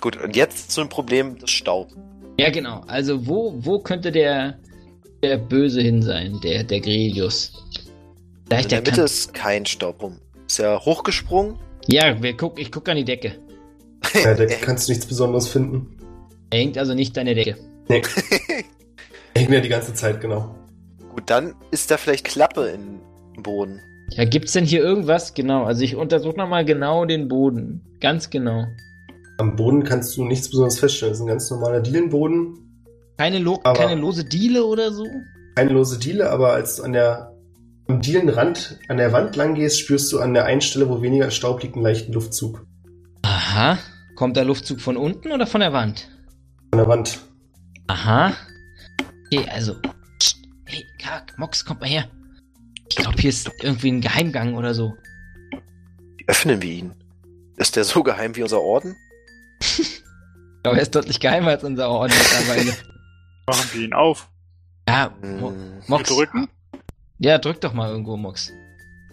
Gut, 0.00 0.16
und 0.16 0.36
jetzt 0.36 0.70
zum 0.70 0.88
Problem 0.88 1.38
des 1.38 1.50
Staubs. 1.50 1.94
Ja, 2.38 2.50
genau. 2.50 2.82
Also 2.86 3.26
wo, 3.26 3.54
wo 3.58 3.78
könnte 3.78 4.10
der, 4.12 4.58
der 5.22 5.36
Böse 5.38 5.80
hin 5.80 6.02
sein, 6.02 6.38
der, 6.42 6.64
der 6.64 6.80
Grelius? 6.80 7.52
In 7.76 8.46
Vielleicht 8.48 8.70
der 8.72 8.80
der 8.82 8.90
Mitte 8.92 8.96
kann, 8.96 9.04
ist 9.06 9.34
kein 9.34 9.66
Staub 9.66 10.02
rum. 10.02 10.18
Ist 10.46 10.58
ja 10.58 10.78
hochgesprungen. 10.84 11.56
Ja, 11.86 12.20
wir 12.22 12.36
guck, 12.36 12.58
ich 12.60 12.70
gucke 12.72 12.90
an 12.90 12.96
die 12.96 13.04
Decke. 13.04 13.32
Ja, 14.14 14.34
da 14.34 14.44
Er- 14.44 14.56
kannst 14.60 14.86
du 14.88 14.92
nichts 14.92 15.06
Besonderes 15.06 15.48
finden. 15.48 15.96
Er 16.50 16.58
hängt 16.60 16.76
also 16.78 16.94
nicht 16.94 17.16
an 17.18 17.26
der 17.26 17.34
Decke. 17.34 17.56
Nee. 17.88 18.02
Hängt 19.36 19.50
mir 19.50 19.60
die 19.60 19.68
ganze 19.68 19.92
Zeit, 19.94 20.20
genau. 20.20 20.54
Gut, 21.10 21.24
dann 21.26 21.54
ist 21.70 21.90
da 21.90 21.96
vielleicht 21.96 22.24
Klappe 22.24 22.66
im 22.68 23.00
Boden. 23.42 23.80
Ja, 24.10 24.24
gibt's 24.24 24.52
denn 24.52 24.64
hier 24.64 24.80
irgendwas? 24.82 25.34
Genau, 25.34 25.64
also 25.64 25.82
ich 25.82 25.96
untersuche 25.96 26.36
nochmal 26.36 26.64
genau 26.64 27.04
den 27.06 27.26
Boden. 27.28 27.80
Ganz 28.00 28.30
genau. 28.30 28.66
Am 29.38 29.56
Boden 29.56 29.82
kannst 29.84 30.16
du 30.16 30.24
nichts 30.24 30.48
Besonderes 30.48 30.78
feststellen. 30.78 31.12
Das 31.12 31.18
ist 31.18 31.24
ein 31.24 31.28
ganz 31.28 31.50
normaler 31.50 31.80
Dielenboden. 31.80 32.58
Keine, 33.18 33.38
Lo 33.38 33.60
Aber- 33.64 33.78
keine 33.78 34.00
lose 34.00 34.24
Diele 34.24 34.64
oder 34.64 34.92
so? 34.92 35.06
Keine 35.56 35.70
lose 35.72 35.98
Diele, 35.98 36.30
aber 36.30 36.52
als 36.52 36.76
du 36.76 36.82
an 36.82 36.92
der 36.92 37.30
am 37.86 38.00
Dielenrand 38.00 38.78
an 38.88 38.96
der 38.96 39.12
Wand 39.12 39.36
lang 39.36 39.54
gehst, 39.54 39.78
spürst 39.78 40.10
du 40.12 40.18
an 40.20 40.34
der 40.34 40.46
einen 40.46 40.60
Stelle, 40.62 40.88
wo 40.88 41.02
weniger 41.02 41.30
Staub 41.30 41.62
liegt, 41.62 41.74
einen 41.74 41.84
leichten 41.84 42.12
Luftzug. 42.12 42.64
Aha. 43.22 43.78
Kommt 44.16 44.36
der 44.36 44.44
Luftzug 44.44 44.80
von 44.80 44.96
unten 44.96 45.32
oder 45.32 45.46
von 45.46 45.60
der 45.60 45.72
Wand? 45.72 46.08
An 46.70 46.78
der 46.78 46.88
Wand. 46.88 47.20
Aha. 47.88 48.32
Okay, 49.26 49.46
also. 49.50 49.74
Psst. 50.18 50.38
Hey, 50.64 50.84
Kark, 51.00 51.34
Mox, 51.38 51.64
kommt 51.64 51.80
mal 51.80 51.88
her. 51.88 52.08
Ich 52.88 52.96
glaube, 52.96 53.20
hier 53.20 53.30
ist 53.30 53.50
irgendwie 53.62 53.90
ein 53.92 54.00
Geheimgang 54.00 54.54
oder 54.54 54.72
so. 54.74 54.94
Wie 56.16 56.24
öffnen 56.26 56.62
wir 56.62 56.70
ihn? 56.70 56.94
Ist 57.56 57.76
der 57.76 57.84
so 57.84 58.02
geheim 58.02 58.34
wie 58.36 58.42
unser 58.42 58.60
Orden? 58.62 58.96
Ich 59.78 60.02
glaube, 60.62 60.78
er 60.78 60.82
ist 60.82 60.94
deutlich 60.94 61.20
geheimer 61.20 61.50
als 61.50 61.64
unser 61.64 61.88
Orden 61.90 62.12
mittlerweile. 62.16 62.72
Machen 63.46 63.68
wir 63.72 63.80
ihn 63.82 63.92
auf. 63.92 64.28
ja, 64.88 65.12
Mo 65.22 65.50
Hm. 65.50 65.82
Mox. 65.88 66.08
Drücken. 66.08 66.48
Ja, 67.18 67.38
drück 67.38 67.60
doch 67.60 67.74
mal 67.74 67.90
irgendwo, 67.90 68.16
Mox. 68.16 68.50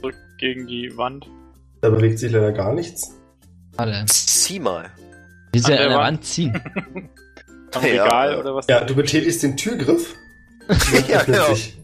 Drück 0.02 0.16
gegen 0.40 0.68
die 0.68 0.96
Wand. 0.98 1.28
Da 1.82 1.90
bewegt 1.90 2.20
sich 2.20 2.32
leider 2.32 2.52
gar 2.54 2.74
nichts. 2.74 3.14
Warte. 3.76 4.06
Zieh 4.08 4.60
mal. 4.60 4.90
Willst 5.52 5.68
du 5.68 5.74
An 5.74 5.80
an 5.80 5.90
der 5.90 5.98
Wand. 5.98 6.08
Wand 6.08 6.26
ziehen? 6.26 6.54
Am 7.74 7.84
Ja, 7.86 8.04
Regal 8.04 8.34
äh, 8.34 8.38
oder 8.38 8.56
was? 8.56 8.68
Ja, 8.68 8.84
du 8.84 8.96
betätigst 8.96 9.44
den 9.44 9.58
Türgriff. 9.58 10.16
Ja, 11.10 11.24
genau. 11.24 11.54
sich. 11.54 11.78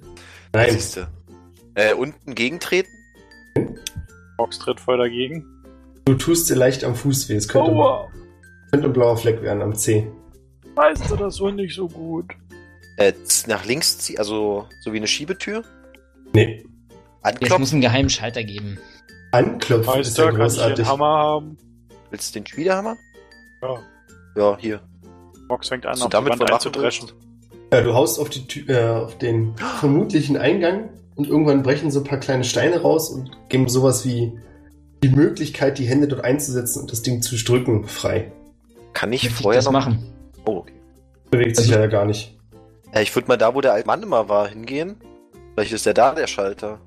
Nein, 0.53 0.71
Siehste. 0.71 1.07
Äh, 1.75 1.93
unten 1.93 2.35
gegentreten? 2.35 2.89
Box 4.37 4.59
tritt 4.59 4.79
voll 4.79 4.97
dagegen. 4.97 5.45
du 6.05 6.13
tust 6.13 6.49
dir 6.49 6.55
leicht 6.55 6.83
am 6.85 6.95
Fuß 6.95 7.27
weh. 7.27 7.35
Es 7.35 7.47
könnte, 7.49 7.71
Aua. 7.71 8.07
Könnte 8.71 8.87
ein 8.87 8.93
blauer 8.93 9.17
Fleck 9.17 9.41
werden 9.41 9.61
am 9.61 9.75
C. 9.75 10.07
Weißt 10.75 11.09
du 11.09 11.15
das 11.15 11.39
wohl 11.39 11.53
nicht 11.53 11.75
so 11.75 11.87
gut? 11.87 12.25
Äh, 12.97 13.13
nach 13.47 13.65
links 13.65 13.97
ziehen, 13.99 14.19
also 14.19 14.67
so 14.81 14.93
wie 14.93 14.97
eine 14.97 15.07
Schiebetür? 15.07 15.63
Nee. 16.33 16.63
Es 16.89 17.33
Anklopfen? 17.33 17.59
muss 17.59 17.71
einen 17.73 17.81
geheimen 17.81 18.09
Schalter 18.09 18.43
geben. 18.43 18.77
Anklopfen 19.31 20.01
ist 20.01 20.17
ja 20.17 20.25
Meister, 20.25 20.25
kann 20.25 20.33
ich 20.33 20.53
großartig. 20.53 20.87
Hammer 20.87 21.05
haben? 21.17 21.57
Willst 22.09 22.33
du 22.33 22.39
den 22.39 22.47
Schmiedehammer? 22.47 22.95
Ja. 23.61 23.79
Ja, 24.35 24.57
hier. 24.59 24.81
Box 25.47 25.69
fängt 25.69 25.85
an, 25.85 25.95
So, 25.95 26.05
auf 26.05 26.09
die 26.09 26.13
damit 26.13 26.31
Wand 26.31 26.39
wir 26.41 26.45
machen 26.45 26.53
einzudreschen. 26.53 27.11
Ja, 27.73 27.81
du 27.81 27.93
haust 27.93 28.19
auf, 28.19 28.29
die 28.29 28.47
Tür, 28.47 28.69
äh, 28.69 29.03
auf 29.03 29.17
den 29.17 29.55
vermutlichen 29.57 30.37
Eingang 30.37 30.89
und 31.15 31.27
irgendwann 31.27 31.63
brechen 31.63 31.91
so 31.91 31.99
ein 31.99 32.05
paar 32.05 32.19
kleine 32.19 32.43
Steine 32.43 32.81
raus 32.81 33.09
und 33.09 33.31
geben 33.49 33.67
sowas 33.67 34.05
wie 34.05 34.39
die 35.03 35.09
Möglichkeit, 35.09 35.77
die 35.77 35.85
Hände 35.85 36.07
dort 36.07 36.23
einzusetzen 36.23 36.81
und 36.81 36.91
das 36.91 37.01
Ding 37.01 37.21
zu 37.21 37.35
drücken 37.35 37.85
frei. 37.87 38.31
Kann 38.97 39.13
ich 39.13 39.25
Möchte 39.25 39.35
ich 39.37 39.43
vorher 39.43 39.59
das 39.59 39.65
noch 39.65 39.73
machen? 39.73 40.11
Oh, 40.45 40.57
okay. 40.57 40.73
Bewegt 41.29 41.55
sich 41.55 41.67
Also- 41.67 41.75
leider 41.75 41.87
gar 41.87 42.05
nicht. 42.05 42.35
Ja, 42.95 43.01
ich 43.01 43.13
würde 43.15 43.27
mal 43.27 43.37
da, 43.37 43.53
wo 43.53 43.61
der 43.61 43.73
alte 43.73 43.85
Mann 43.85 44.01
immer 44.01 44.27
war, 44.27 44.47
hingehen. 44.47 44.95
Vielleicht 45.53 45.71
ist 45.71 45.85
der 45.85 45.93
da, 45.93 46.15
der 46.15 46.25
Schalter. 46.25 46.79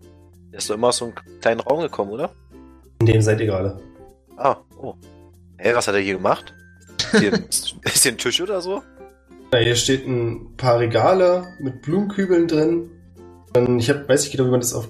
Der 0.51 0.59
ist 0.59 0.69
doch 0.69 0.75
immer 0.75 0.89
aus 0.89 0.97
so 0.97 1.05
einem 1.05 1.15
kleinen 1.41 1.61
Raum 1.61 1.83
gekommen, 1.83 2.11
oder? 2.11 2.33
In 2.99 3.07
dem 3.07 3.23
seid 3.23 3.39
ihr 3.39 3.47
gerade. 3.47 3.79
Ah, 4.37 4.57
oh. 4.77 4.95
Hä, 5.59 5.71
was 5.73 5.87
hat 5.87 5.95
er 5.95 6.01
hier 6.01 6.15
gemacht? 6.15 6.53
Ist 6.99 7.21
hier, 7.21 7.33
ein- 7.33 7.45
ist 7.49 8.03
hier 8.03 8.11
ein 8.11 8.19
Tisch 8.19 8.41
oder 8.41 8.61
so? 8.61 8.83
Ja, 9.53 9.61
hier 9.61 9.77
steht 9.77 10.05
ein 10.09 10.57
paar 10.57 10.81
Regale 10.81 11.47
mit 11.61 11.81
Blumenkübeln 11.83 12.49
drin. 12.49 12.91
Dann, 13.53 13.79
ich 13.79 13.89
hab, 13.89 14.09
weiß 14.09 14.23
nicht 14.25 14.33
genau, 14.33 14.47
wie 14.47 14.51
man 14.51 14.61
das 14.61 14.75
auf 14.75 14.89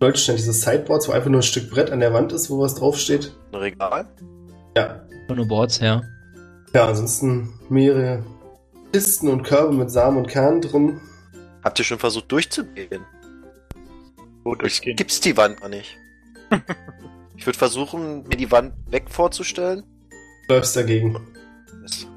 Deutsch 0.00 0.26
nennt, 0.26 0.38
dieses 0.38 0.62
Sideboards, 0.62 1.06
wo 1.06 1.12
einfach 1.12 1.28
nur 1.28 1.40
ein 1.40 1.42
Stück 1.42 1.68
Brett 1.70 1.90
an 1.90 2.00
der 2.00 2.14
Wand 2.14 2.32
ist, 2.32 2.48
wo 2.48 2.60
was 2.60 2.76
draufsteht. 2.76 3.36
Ein 3.52 3.58
Regal? 3.58 4.06
Ja. 4.74 5.02
Nur 5.28 5.46
Boards, 5.46 5.80
ja. 5.80 6.00
Ja, 6.76 6.88
ansonsten 6.88 7.54
mehrere 7.70 8.22
Kisten 8.92 9.28
und 9.28 9.44
Körbe 9.44 9.72
mit 9.72 9.90
Samen 9.90 10.18
und 10.18 10.28
Kernen 10.28 10.60
drin. 10.60 11.00
Habt 11.64 11.78
ihr 11.78 11.86
schon 11.86 11.98
versucht 11.98 12.30
durchzugehen? 12.30 13.02
Wo 14.44 14.54
durchgehen. 14.54 14.94
Gibt's 14.94 15.18
die 15.22 15.38
Wand 15.38 15.62
noch 15.62 15.70
nicht? 15.70 15.96
ich 17.38 17.46
würde 17.46 17.58
versuchen, 17.58 18.24
mir 18.24 18.36
die 18.36 18.52
Wand 18.52 18.74
weg 18.90 19.04
vorzustellen. 19.08 19.84
Läufst 20.50 20.76
dagegen. 20.76 21.18
Mist. 21.80 22.08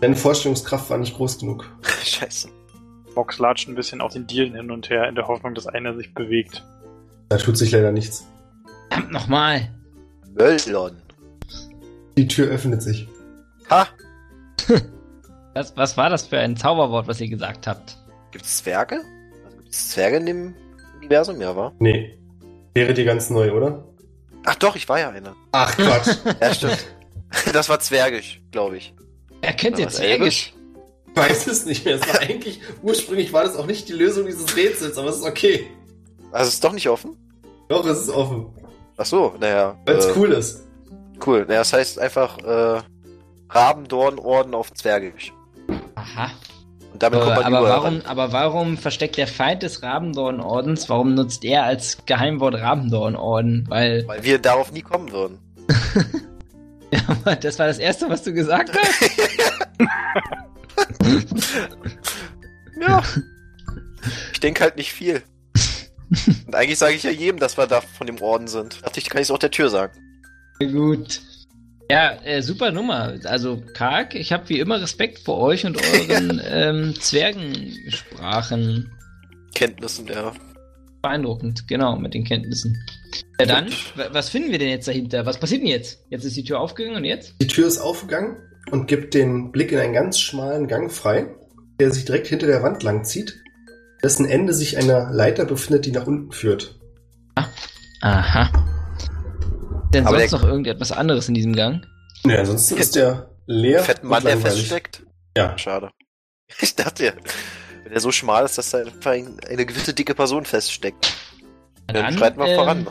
Deine 0.00 0.16
Vorstellungskraft 0.16 0.88
war 0.88 0.96
nicht 0.96 1.14
groß 1.14 1.40
genug. 1.40 1.70
Scheiße. 2.02 2.48
Box 3.14 3.38
latscht 3.38 3.68
ein 3.68 3.74
bisschen 3.74 4.00
auf 4.00 4.14
den 4.14 4.26
Dielen 4.26 4.54
hin 4.54 4.70
und 4.70 4.88
her, 4.88 5.06
in 5.06 5.16
der 5.16 5.28
Hoffnung, 5.28 5.54
dass 5.54 5.66
einer 5.66 5.94
sich 5.94 6.14
bewegt. 6.14 6.64
Da 7.28 7.36
tut 7.36 7.58
sich 7.58 7.72
leider 7.72 7.92
nichts. 7.92 8.26
Verdammt 8.88 9.12
nochmal. 9.12 9.68
Möllon. 10.32 10.96
Die 12.16 12.26
Tür 12.26 12.46
öffnet 12.46 12.80
sich. 12.80 13.06
Ha! 13.70 13.88
Was, 15.54 15.76
was 15.76 15.96
war 15.96 16.08
das 16.08 16.26
für 16.26 16.38
ein 16.38 16.56
Zauberwort, 16.56 17.08
was 17.08 17.20
ihr 17.20 17.26
gesagt 17.28 17.66
habt? 17.66 17.98
Gibt's 18.30 18.58
Zwerge? 18.58 19.00
Also 19.44 19.56
gibt's 19.56 19.90
Zwerge 19.90 20.18
in 20.18 20.26
dem 20.26 20.54
Universum? 20.98 21.40
Ja, 21.40 21.56
war? 21.56 21.72
Nee. 21.80 22.16
Wäre 22.74 22.94
dir 22.94 23.04
ganz 23.04 23.28
neu, 23.28 23.50
oder? 23.50 23.84
Ach 24.44 24.54
doch, 24.54 24.76
ich 24.76 24.88
war 24.88 25.00
ja 25.00 25.08
einer. 25.10 25.34
Ach 25.50 25.74
Quatsch. 25.76 26.16
Ja, 26.40 26.54
stimmt. 26.54 26.86
das 27.52 27.68
war 27.68 27.80
Zwergisch, 27.80 28.40
glaube 28.52 28.76
ich. 28.76 28.94
Er 29.40 29.52
kennt 29.52 29.80
jetzt 29.80 29.96
Zwergisch. 29.96 30.54
Ich 31.10 31.16
weiß 31.16 31.48
es 31.48 31.66
nicht 31.66 31.84
mehr. 31.84 31.96
Es 31.96 32.06
war 32.06 32.20
eigentlich, 32.20 32.60
ursprünglich 32.82 33.32
war 33.32 33.42
das 33.42 33.56
auch 33.56 33.66
nicht 33.66 33.88
die 33.88 33.94
Lösung 33.94 34.26
dieses 34.26 34.54
Rätsels, 34.56 34.96
aber 34.96 35.08
es 35.08 35.16
ist 35.16 35.26
okay. 35.26 35.66
Also 36.30 36.50
ist 36.50 36.62
doch 36.62 36.72
nicht 36.72 36.88
offen? 36.88 37.16
Doch, 37.68 37.84
es 37.84 38.02
ist 38.02 38.10
offen. 38.10 38.46
Ach 38.96 39.06
so, 39.06 39.34
naja. 39.40 39.76
Weil 39.86 39.96
es 39.96 40.06
äh, 40.06 40.12
cool 40.14 40.30
ist. 40.32 40.68
Cool. 41.26 41.44
Naja, 41.48 41.60
das 41.60 41.72
heißt 41.72 41.98
einfach 41.98 42.38
äh, 42.38 42.80
Rabendornorden 43.50 44.54
auf 44.54 44.72
Zwergisch. 44.74 45.32
Aha. 45.94 46.30
Und 46.92 47.02
damit 47.02 47.20
kommt 47.20 47.32
Aber, 47.32 47.42
man 47.42 47.54
aber, 47.54 47.68
warum, 47.68 48.02
aber 48.06 48.32
warum 48.32 48.78
versteckt 48.78 49.16
der 49.16 49.26
Feind 49.26 49.62
des 49.62 49.82
Rabendornordens, 49.82 50.88
warum 50.88 51.14
nutzt 51.14 51.44
er 51.44 51.64
als 51.64 51.98
Geheimwort 52.06 52.54
Rabendornorden? 52.54 53.66
Weil, 53.68 54.06
Weil 54.06 54.24
wir 54.24 54.38
darauf 54.38 54.72
nie 54.72 54.82
kommen 54.82 55.12
würden. 55.12 55.38
ja, 56.90 57.34
das 57.36 57.58
war 57.58 57.66
das 57.66 57.78
Erste, 57.78 58.08
was 58.08 58.22
du 58.22 58.32
gesagt 58.32 58.76
hast. 58.76 59.10
Ja. 62.80 63.02
Ich 64.32 64.40
denke 64.40 64.62
halt 64.62 64.76
nicht 64.76 64.92
viel. 64.92 65.22
Und 66.46 66.54
eigentlich 66.54 66.78
sage 66.78 66.94
ich 66.94 67.02
ja 67.02 67.10
jedem, 67.10 67.38
dass 67.38 67.58
wir 67.58 67.66
da 67.66 67.80
von 67.80 68.06
dem 68.06 68.20
Orden 68.20 68.48
sind. 68.48 68.84
Dachte 68.84 69.00
ich, 69.00 69.10
kann 69.10 69.20
ich 69.20 69.28
es 69.28 69.30
auch 69.30 69.38
der 69.38 69.50
Tür 69.50 69.68
sagen. 69.68 69.92
Gut. 70.58 71.20
Ja, 71.90 72.18
äh, 72.24 72.42
super 72.42 72.70
Nummer. 72.70 73.14
Also, 73.24 73.62
Karg, 73.74 74.14
ich 74.14 74.32
habe 74.32 74.48
wie 74.50 74.58
immer 74.60 74.80
Respekt 74.80 75.20
vor 75.20 75.38
euch 75.38 75.64
und 75.64 75.78
euren 75.94 76.40
ähm, 76.50 76.94
Zwergensprachen. 77.00 78.90
Kenntnissen, 79.54 80.06
ja. 80.06 80.32
Beeindruckend, 81.00 81.66
genau, 81.68 81.96
mit 81.96 82.12
den 82.12 82.24
Kenntnissen. 82.24 82.84
Ja, 83.40 83.46
dann, 83.46 83.68
wa- 83.94 84.08
was 84.12 84.28
finden 84.28 84.50
wir 84.50 84.58
denn 84.58 84.68
jetzt 84.68 84.88
dahinter? 84.88 85.24
Was 85.24 85.38
passiert 85.38 85.62
denn 85.62 85.68
jetzt? 85.68 86.00
Jetzt 86.10 86.24
ist 86.24 86.36
die 86.36 86.44
Tür 86.44 86.60
aufgegangen 86.60 86.96
und 86.96 87.04
jetzt? 87.04 87.34
Die 87.40 87.46
Tür 87.46 87.66
ist 87.68 87.78
aufgegangen 87.78 88.36
und 88.70 88.86
gibt 88.88 89.14
den 89.14 89.50
Blick 89.52 89.72
in 89.72 89.78
einen 89.78 89.94
ganz 89.94 90.18
schmalen 90.18 90.66
Gang 90.66 90.92
frei, 90.92 91.28
der 91.80 91.92
sich 91.92 92.04
direkt 92.04 92.26
hinter 92.26 92.48
der 92.48 92.62
Wand 92.62 92.82
lang 92.82 93.04
zieht, 93.04 93.40
dessen 94.02 94.26
Ende 94.26 94.52
sich 94.52 94.76
eine 94.76 95.08
Leiter 95.12 95.44
befindet, 95.44 95.86
die 95.86 95.92
nach 95.92 96.06
unten 96.06 96.32
führt. 96.32 96.78
Aha. 98.02 98.77
Denn 99.92 100.06
Aber 100.06 100.18
sonst 100.18 100.32
der- 100.32 100.40
noch 100.40 100.46
irgendetwas 100.48 100.92
anderes 100.92 101.28
in 101.28 101.34
diesem 101.34 101.54
Gang? 101.54 101.86
Ja, 102.26 102.40
ansonsten 102.40 102.76
ist 102.76 102.96
der 102.96 103.30
leer. 103.46 103.82
Fetten 103.82 104.06
Mann, 104.08 104.22
der 104.24 104.38
feststeckt. 104.38 105.02
Ja, 105.36 105.56
Schade. 105.58 105.90
Ich 106.60 106.74
dachte 106.74 107.04
ja, 107.04 107.12
wenn 107.84 107.92
er 107.92 108.00
so 108.00 108.10
schmal 108.10 108.44
ist, 108.46 108.56
dass 108.56 108.70
da 108.70 108.78
eine 108.78 109.66
gewisse 109.66 109.92
dicke 109.92 110.14
Person 110.14 110.46
feststeckt. 110.46 111.12
Na 111.86 111.92
Dann 112.02 112.16
schreiten 112.16 112.38
wir 112.38 112.46
ähm, 112.46 112.56
voran. 112.56 112.86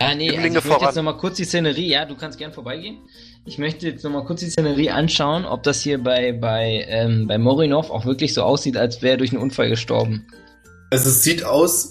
Ja, 0.00 0.14
nee, 0.14 0.28
also 0.30 0.40
ich 0.46 0.52
möchte 0.52 0.62
voran. 0.68 0.84
jetzt 0.86 0.94
nochmal 0.96 1.16
kurz 1.16 1.36
die 1.36 1.44
Szenerie, 1.44 1.88
ja, 1.88 2.04
du 2.04 2.14
kannst 2.16 2.38
gern 2.38 2.52
vorbeigehen. 2.52 2.98
Ich 3.44 3.58
möchte 3.58 3.88
jetzt 3.88 4.04
nochmal 4.04 4.24
kurz 4.24 4.40
die 4.40 4.50
Szenerie 4.50 4.90
anschauen, 4.90 5.44
ob 5.44 5.62
das 5.64 5.80
hier 5.80 6.02
bei, 6.02 6.32
bei, 6.32 6.84
ähm, 6.88 7.26
bei 7.26 7.38
Morinov 7.38 7.90
auch 7.90 8.04
wirklich 8.04 8.34
so 8.34 8.42
aussieht, 8.42 8.76
als 8.76 9.02
wäre 9.02 9.14
er 9.14 9.18
durch 9.18 9.32
einen 9.32 9.42
Unfall 9.42 9.68
gestorben. 9.68 10.26
also 10.90 11.08
es 11.08 11.22
sieht 11.24 11.42
aus 11.44 11.90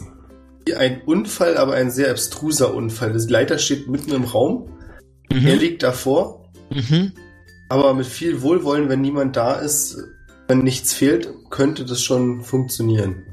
ein 0.74 1.02
Unfall, 1.06 1.58
aber 1.58 1.74
ein 1.76 1.92
sehr 1.92 2.10
abstruser 2.12 2.74
Unfall. 2.74 3.14
Die 3.14 3.32
Leiter 3.32 3.58
steht 3.60 3.88
mitten 3.88 4.12
im 4.14 4.24
Raum, 4.24 4.70
er 5.30 5.56
liegt 5.56 5.84
davor, 5.84 6.50
Mhm. 6.72 7.12
aber 7.70 7.94
mit 7.94 8.08
viel 8.08 8.42
Wohlwollen, 8.42 8.90
wenn 8.90 9.02
niemand 9.02 9.36
da 9.36 9.56
ist, 9.56 9.98
wenn 10.48 10.60
nichts 10.60 10.94
fehlt, 10.94 11.30
könnte 11.50 11.86
das 11.86 12.02
schon 12.02 12.42
funktionieren. 12.42 13.24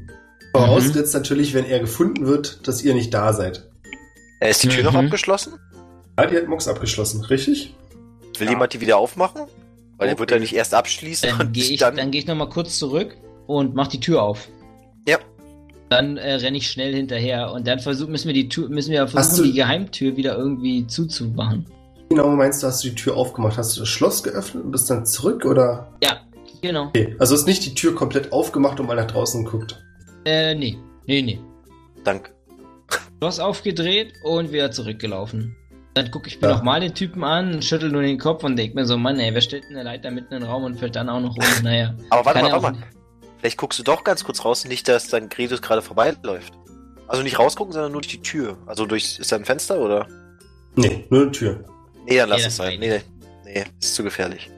Vorausgesetzt 0.54 1.14
natürlich, 1.14 1.54
wenn 1.54 1.64
er 1.64 1.80
gefunden 1.80 2.26
wird, 2.26 2.66
dass 2.68 2.82
ihr 2.82 2.94
nicht 2.94 3.12
da 3.14 3.32
seid. 3.32 3.68
Äh, 4.40 4.50
ist 4.50 4.62
die 4.62 4.68
Tür 4.68 4.84
noch 4.84 4.92
Mhm. 4.92 5.06
abgeschlossen? 5.06 5.54
Ja, 6.18 6.26
die 6.26 6.36
hat 6.36 6.48
Mox 6.48 6.68
abgeschlossen, 6.68 7.24
richtig? 7.24 7.74
Will 8.38 8.46
Ja. 8.46 8.52
jemand 8.52 8.72
die 8.74 8.80
wieder 8.80 8.98
aufmachen? 8.98 9.42
Weil 9.96 10.08
er 10.08 10.12
Okay. 10.14 10.20
wird 10.20 10.30
ja 10.32 10.38
nicht 10.38 10.54
erst 10.54 10.74
abschließen 10.74 11.30
Dann 11.30 11.46
und 11.48 11.52
gehe 11.52 11.64
ich, 11.64 11.78
dann. 11.80 11.96
dann 11.96 12.10
gehe 12.10 12.20
ich 12.20 12.26
nochmal 12.26 12.48
kurz 12.48 12.78
zurück 12.78 13.16
und 13.46 13.74
mach 13.74 13.86
die 13.88 14.00
Tür 14.00 14.22
auf. 14.22 14.48
Ja. 15.08 15.18
Dann 15.92 16.16
äh, 16.16 16.34
renne 16.34 16.56
ich 16.56 16.70
schnell 16.70 16.94
hinterher 16.94 17.52
und 17.52 17.66
dann 17.66 17.78
versuch, 17.78 18.08
müssen 18.08 18.28
wir 18.28 18.34
die 18.34 18.48
Tür, 18.48 18.68
müssen 18.70 18.92
wir 18.92 19.06
versuchen, 19.06 19.36
du- 19.44 19.50
die 19.50 19.52
Geheimtür 19.56 20.16
wieder 20.16 20.36
irgendwie 20.38 20.86
zuzumachen. 20.86 21.66
Genau, 22.08 22.28
meinst 22.30 22.62
du, 22.62 22.66
hast 22.66 22.82
du 22.82 22.88
die 22.88 22.94
Tür 22.94 23.16
aufgemacht? 23.16 23.58
Hast 23.58 23.76
du 23.76 23.80
das 23.80 23.88
Schloss 23.88 24.22
geöffnet 24.22 24.64
und 24.64 24.70
bist 24.70 24.88
dann 24.90 25.04
zurück 25.04 25.44
oder? 25.44 25.92
Ja, 26.02 26.20
genau. 26.62 26.86
Okay, 26.88 27.14
also 27.18 27.34
ist 27.34 27.46
nicht 27.46 27.64
die 27.66 27.74
Tür 27.74 27.94
komplett 27.94 28.32
aufgemacht 28.32 28.80
und 28.80 28.86
mal 28.86 28.96
nach 28.96 29.06
draußen 29.06 29.44
geguckt. 29.44 29.82
Äh, 30.24 30.54
nee. 30.54 30.78
Nee, 31.06 31.20
nee. 31.22 31.38
Danke. 32.04 32.30
Schloss 33.18 33.38
aufgedreht 33.38 34.14
und 34.24 34.50
wieder 34.52 34.70
zurückgelaufen. 34.70 35.56
Dann 35.94 36.10
gucke 36.10 36.28
ich 36.28 36.40
mir 36.40 36.48
Ja. 36.48 36.54
nochmal 36.56 36.80
den 36.80 36.94
Typen 36.94 37.22
an, 37.22 37.60
schüttel 37.60 37.90
nur 37.90 38.00
den 38.02 38.18
Kopf 38.18 38.44
und 38.44 38.56
denk 38.56 38.74
mir 38.74 38.86
so, 38.86 38.96
Mann, 38.96 39.20
ey, 39.20 39.34
wer 39.34 39.40
stellt 39.42 39.64
denn 39.64 39.76
eine 39.76 39.84
Leiter 39.84 40.10
mitten 40.10 40.32
in 40.32 40.40
den 40.40 40.48
Raum 40.48 40.64
und 40.64 40.76
fällt 40.78 40.96
dann 40.96 41.08
auch 41.10 41.20
noch 41.20 41.36
rum? 41.36 41.44
Naja. 41.62 41.94
Aber 42.10 42.24
warte 42.24 42.40
mal, 42.40 42.52
warte 42.52 42.62
mal. 42.78 42.82
Vielleicht 43.42 43.58
guckst 43.58 43.76
du 43.80 43.82
doch 43.82 44.04
ganz 44.04 44.22
kurz 44.22 44.44
raus, 44.44 44.64
nicht, 44.66 44.86
dass 44.86 45.08
dann 45.08 45.28
Gretus 45.28 45.60
gerade 45.62 45.82
vorbeiläuft. 45.82 46.52
Also 47.08 47.24
nicht 47.24 47.40
rausgucken, 47.40 47.72
sondern 47.72 47.90
nur 47.90 48.00
durch 48.00 48.12
die 48.12 48.22
Tür. 48.22 48.56
Also 48.66 48.86
durch, 48.86 49.18
ist 49.18 49.32
da 49.32 49.36
ein 49.36 49.44
Fenster 49.44 49.80
oder? 49.80 50.06
Nee, 50.76 51.04
nur 51.10 51.22
eine 51.22 51.32
Tür. 51.32 51.64
Nee, 52.06 52.18
dann 52.18 52.28
lass 52.28 52.42
Nee, 52.42 52.46
es 52.46 52.56
sein. 52.56 52.78
Nee, 52.78 52.88
nee, 52.88 53.02
nee, 53.44 53.64
ist 53.80 53.96
zu 53.96 54.04
gefährlich. 54.04 54.48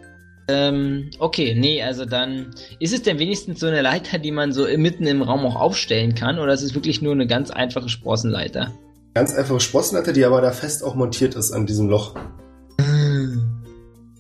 Ähm, 0.49 1.09
okay, 1.19 1.55
nee, 1.55 1.83
also 1.83 2.05
dann. 2.05 2.55
Ist 2.79 2.93
es 2.93 3.03
denn 3.03 3.19
wenigstens 3.19 3.61
so 3.61 3.69
eine 3.69 3.81
Leiter, 3.81 4.19
die 4.19 4.33
man 4.33 4.53
so 4.53 4.67
mitten 4.77 5.07
im 5.07 5.23
Raum 5.23 5.47
auch 5.47 5.57
aufstellen 5.57 6.15
kann? 6.15 6.39
Oder 6.39 6.53
ist 6.53 6.63
es 6.63 6.75
wirklich 6.75 7.01
nur 7.01 7.13
eine 7.13 7.27
ganz 7.27 7.51
einfache 7.51 7.89
Sprossenleiter? 7.89 8.71
Ganz 9.15 9.33
einfache 9.33 9.61
Sprossenleiter, 9.61 10.13
die 10.13 10.27
aber 10.27 10.43
da 10.43 10.53
fest 10.53 10.85
auch 10.85 10.95
montiert 10.95 11.37
ist 11.37 11.53
an 11.53 11.65
diesem 11.65 11.89
Loch. 11.89 12.17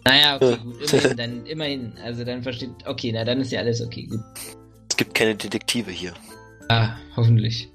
Naja, 0.06 0.36
okay, 0.36 0.56
gut, 0.62 0.92
immerhin, 0.92 1.16
dann, 1.16 1.46
immerhin. 1.46 1.92
Also 2.04 2.24
dann 2.24 2.42
versteht. 2.42 2.70
Okay, 2.86 3.10
na 3.12 3.24
dann 3.24 3.40
ist 3.40 3.52
ja 3.52 3.60
alles 3.60 3.80
okay, 3.80 4.04
gut. 4.06 4.20
Es 4.90 4.96
gibt 4.96 5.14
keine 5.14 5.34
Detektive 5.34 5.90
hier. 5.90 6.12
Ah, 6.68 6.90
hoffentlich. 7.16 7.68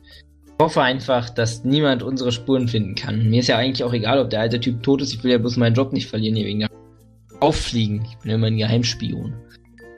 Ich 0.47 0.53
hoffe 0.65 0.81
einfach, 0.81 1.29
dass 1.29 1.63
niemand 1.63 2.03
unsere 2.03 2.31
Spuren 2.31 2.67
finden 2.67 2.95
kann. 2.95 3.29
Mir 3.29 3.39
ist 3.39 3.47
ja 3.47 3.57
eigentlich 3.57 3.83
auch 3.83 3.93
egal, 3.93 4.19
ob 4.19 4.29
der 4.29 4.41
alte 4.41 4.59
Typ 4.59 4.83
tot 4.83 5.01
ist. 5.01 5.13
Ich 5.13 5.23
will 5.23 5.31
ja 5.31 5.37
bloß 5.37 5.57
meinen 5.57 5.73
Job 5.75 5.93
nicht 5.93 6.07
verlieren 6.07 6.35
hier 6.35 6.45
wegen 6.45 6.59
der 6.59 6.69
Auffliegen. 7.39 8.03
Ich 8.09 8.17
bin 8.17 8.29
ja 8.31 8.35
immer 8.35 8.47
ein 8.47 8.57
Geheimspion. 8.57 9.33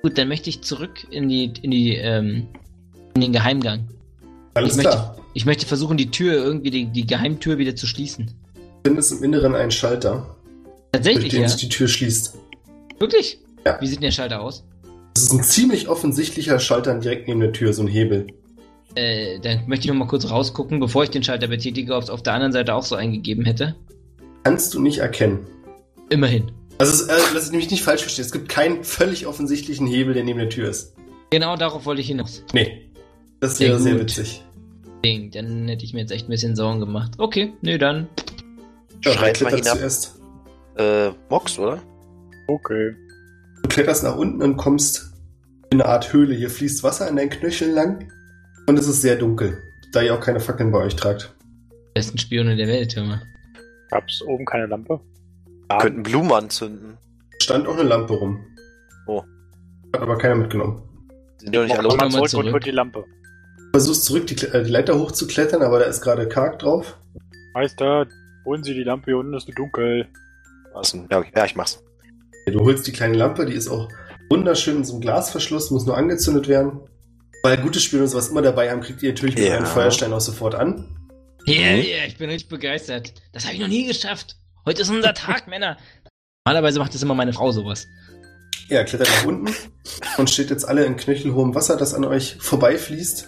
Gut, 0.04 0.18
dann 0.18 0.28
möchte 0.28 0.50
ich 0.50 0.62
zurück 0.62 1.06
in 1.12 1.28
die, 1.30 1.52
in 1.62 1.72
die, 1.72 1.96
ähm, 1.96 2.48
in 3.16 3.22
den 3.22 3.34
Geheimgang. 3.34 3.88
Alles 4.54 4.72
Ich 4.72 4.78
möchte- 4.78 4.92
klar. 4.92 5.18
Ich 5.34 5.46
möchte 5.46 5.66
versuchen, 5.66 5.96
die 5.98 6.12
Tür 6.12 6.34
irgendwie, 6.34 6.72
die, 6.72 6.86
die 6.88 7.08
Geheimtür 7.08 7.58
wieder 7.58 7.76
zu 7.76 7.88
schließen. 7.88 8.32
Du 8.84 8.90
findest 8.90 9.14
im 9.14 9.24
Inneren 9.24 9.56
einen 9.56 9.72
Schalter, 9.72 10.36
durch 10.92 11.04
Tatsächlich, 11.04 11.32
den 11.32 11.42
ja? 11.44 11.48
sich 11.50 11.62
die 11.62 11.70
Tür 11.70 11.88
schließt. 11.88 12.38
Wirklich? 13.00 13.40
Ja. 13.66 13.80
Wie 13.80 13.88
sieht 13.88 13.98
denn 13.98 14.04
der 14.04 14.12
Schalter 14.12 14.42
aus? 14.42 14.64
Das 15.14 15.24
ist 15.24 15.34
ein 15.34 15.44
ziemlich 15.44 15.88
offensichtlicher 15.88 16.60
Schalter 16.60 16.94
direkt 16.96 17.28
neben 17.28 17.40
der 17.40 17.52
Tür, 17.52 17.74
so 17.74 17.82
ein 17.82 17.88
Hebel. 17.88 18.28
Äh, 18.96 19.40
dann 19.40 19.68
möchte 19.68 19.86
ich 19.86 19.92
noch 19.92 19.98
mal 19.98 20.08
kurz 20.08 20.30
rausgucken, 20.30 20.80
bevor 20.80 21.04
ich 21.04 21.10
den 21.10 21.24
Schalter 21.24 21.48
betätige, 21.48 21.96
ob 21.96 22.04
es 22.04 22.10
auf 22.10 22.24
der 22.24 22.34
anderen 22.34 22.52
Seite 22.52 22.74
auch 22.76 22.84
so 22.84 22.96
eingegeben 22.96 23.46
hätte. 23.46 23.76
Kannst 24.44 24.74
du 24.74 24.82
nicht 24.82 25.00
erkennen. 25.00 25.40
Immerhin. 26.10 26.52
Also, 26.78 27.06
es, 27.06 27.10
äh, 27.10 27.34
lass 27.34 27.46
ich 27.46 27.52
nämlich 27.52 27.72
nicht 27.72 27.84
falsch 27.84 28.02
verstehen. 28.02 28.26
Es 28.26 28.32
gibt 28.32 28.50
keinen 28.50 28.84
völlig 28.84 29.28
offensichtlichen 29.28 29.88
Hebel, 29.88 30.14
der 30.14 30.24
neben 30.24 30.40
der 30.40 30.50
Tür 30.50 30.70
ist. 30.70 30.94
Genau 31.30 31.56
darauf 31.56 31.86
wollte 31.86 32.02
ich 32.02 32.08
hinaus. 32.08 32.44
Nee. 32.54 32.90
Das 33.40 33.58
Sehr 33.58 33.70
wäre 33.70 33.80
sehr 33.80 33.94
gut. 33.94 34.02
witzig. 34.02 34.44
Ding, 35.04 35.32
dann 35.32 35.68
hätte 35.68 35.86
ich 35.86 35.94
mir 35.94 36.02
jetzt 36.02 36.12
echt 36.12 36.28
ein 36.28 36.32
bisschen 36.32 36.56
Sorgen 36.56 36.80
gemacht. 36.80 37.14
Okay, 37.18 37.54
nö, 37.62 37.78
dann. 37.78 38.08
Ja, 39.04 39.14
Schreit 39.14 39.42
mal 39.42 39.56
hinab. 39.56 39.78
zuerst. 39.78 40.21
Äh, 40.78 41.12
Mox, 41.30 41.58
oder? 41.60 41.80
Okay. 42.48 42.96
Du 43.64 43.70
kletterst 43.70 44.04
nach 44.04 44.16
unten 44.16 44.42
und 44.42 44.58
kommst 44.58 45.14
in 45.72 45.82
eine 45.82 45.90
Art 45.90 46.12
Höhle. 46.14 46.34
Hier 46.36 46.50
fließt 46.50 46.84
Wasser 46.84 47.08
an 47.08 47.16
deinen 47.16 47.30
Knöcheln 47.30 47.74
lang. 47.74 48.12
Und 48.68 48.78
es 48.78 48.88
ist 48.88 49.02
sehr 49.02 49.16
dunkel, 49.16 49.58
da 49.92 50.02
ihr 50.02 50.14
auch 50.14 50.20
keine 50.22 50.40
Fackeln 50.40 50.72
bei 50.72 50.80
euch 50.80 50.96
tragt. 50.96 51.34
Besten 51.94 52.18
Spione 52.18 52.56
der 52.56 52.68
Welt, 52.68 52.96
hör 52.96 53.04
mal. 53.04 53.22
Gab's 53.90 54.22
oben 54.22 54.46
keine 54.46 54.68
Lampe? 54.68 55.00
Könnten 55.80 56.04
Blumen 56.04 56.32
anzünden. 56.32 56.98
Stand 57.42 57.68
auch 57.68 57.74
eine 57.78 57.84
Lampe 57.88 58.14
rum. 58.14 58.40
Oh. 59.08 59.24
Hat 59.94 60.02
aber 60.02 60.18
keiner 60.18 60.36
mitgenommen. 60.36 60.82
Sind 61.38 61.54
die 61.54 61.58
doch 61.58 61.64
nicht 61.64 61.78
alle 61.78 61.88
mal 62.10 62.28
zurück, 62.28 62.46
und 62.46 62.54
holt 62.54 62.66
die 62.66 62.72
Lampe. 62.72 63.04
Du 63.58 63.80
versuchst 63.80 64.06
zurück 64.06 64.28
die, 64.28 64.36
Kle- 64.36 64.52
äh, 64.54 64.64
die 64.64 64.70
Leiter 64.70 64.98
hochzuklettern, 64.98 65.62
aber 65.62 65.80
da 65.80 65.86
ist 65.86 66.02
gerade 66.02 66.28
Karg 66.30 66.60
drauf. 66.60 66.98
Meister, 67.54 68.08
holen 68.46 68.64
Sie 68.64 68.74
die 68.74 68.84
Lampe, 68.84 69.06
hier 69.12 69.18
unten 69.18 69.34
ist 69.34 69.50
es 69.50 69.56
dunkel. 69.56 70.08
Denn? 70.94 71.08
Ja, 71.12 71.18
okay. 71.20 71.32
ja, 71.36 71.46
ich 71.46 71.56
mach's. 71.56 71.84
Du 72.48 72.60
holst 72.62 72.88
die 72.88 72.92
kleine 72.92 73.16
Lampe, 73.18 73.46
die 73.46 73.54
ist 73.54 73.68
auch 73.68 73.88
wunderschön 74.30 74.78
in 74.78 74.84
so 74.84 74.94
einem 74.94 75.02
Glasverschluss, 75.02 75.72
muss 75.72 75.86
nur 75.86 75.98
angezündet 75.98 76.48
werden. 76.48 76.80
Weil 77.44 77.58
gute 77.58 77.80
Spieler 77.80 78.04
und 78.04 78.08
sowas 78.08 78.30
immer 78.30 78.42
dabei 78.42 78.70
haben, 78.72 78.82
kriegt 78.82 79.02
ihr 79.04 79.10
natürlich 79.10 79.36
mit 79.36 79.46
Ja. 79.46 79.58
einem 79.58 79.66
Feuerstein 79.66 80.14
auch 80.14 80.22
sofort 80.22 80.56
an. 80.56 80.98
Yeah, 81.48 81.76
Mhm. 81.78 81.84
yeah, 81.84 82.06
ich 82.08 82.18
bin 82.18 82.30
richtig 82.30 82.50
begeistert. 82.50 83.14
Das 83.34 83.46
habe 83.46 83.56
ich 83.56 83.60
noch 83.62 83.68
nie 83.68 83.88
geschafft. 83.88 84.38
Heute 84.66 84.82
ist 84.84 84.90
unser 84.90 85.14
Tag, 85.14 85.48
Männer. 85.48 85.78
Normalerweise 86.46 86.80
macht 86.80 86.94
das 86.94 87.02
immer 87.04 87.16
meine 87.16 87.34
Frau 87.34 87.52
sowas. 87.52 87.88
Er 88.70 88.86
klettert 88.86 89.10
nach 89.10 89.26
unten 89.26 89.54
und 90.18 90.30
steht 90.30 90.50
jetzt 90.50 90.68
alle 90.68 90.86
in 90.86 90.96
knöchelhohem 90.96 91.54
Wasser, 91.56 91.76
das 91.78 91.94
an 91.94 92.06
euch 92.06 92.38
vorbeifließt. 92.40 93.28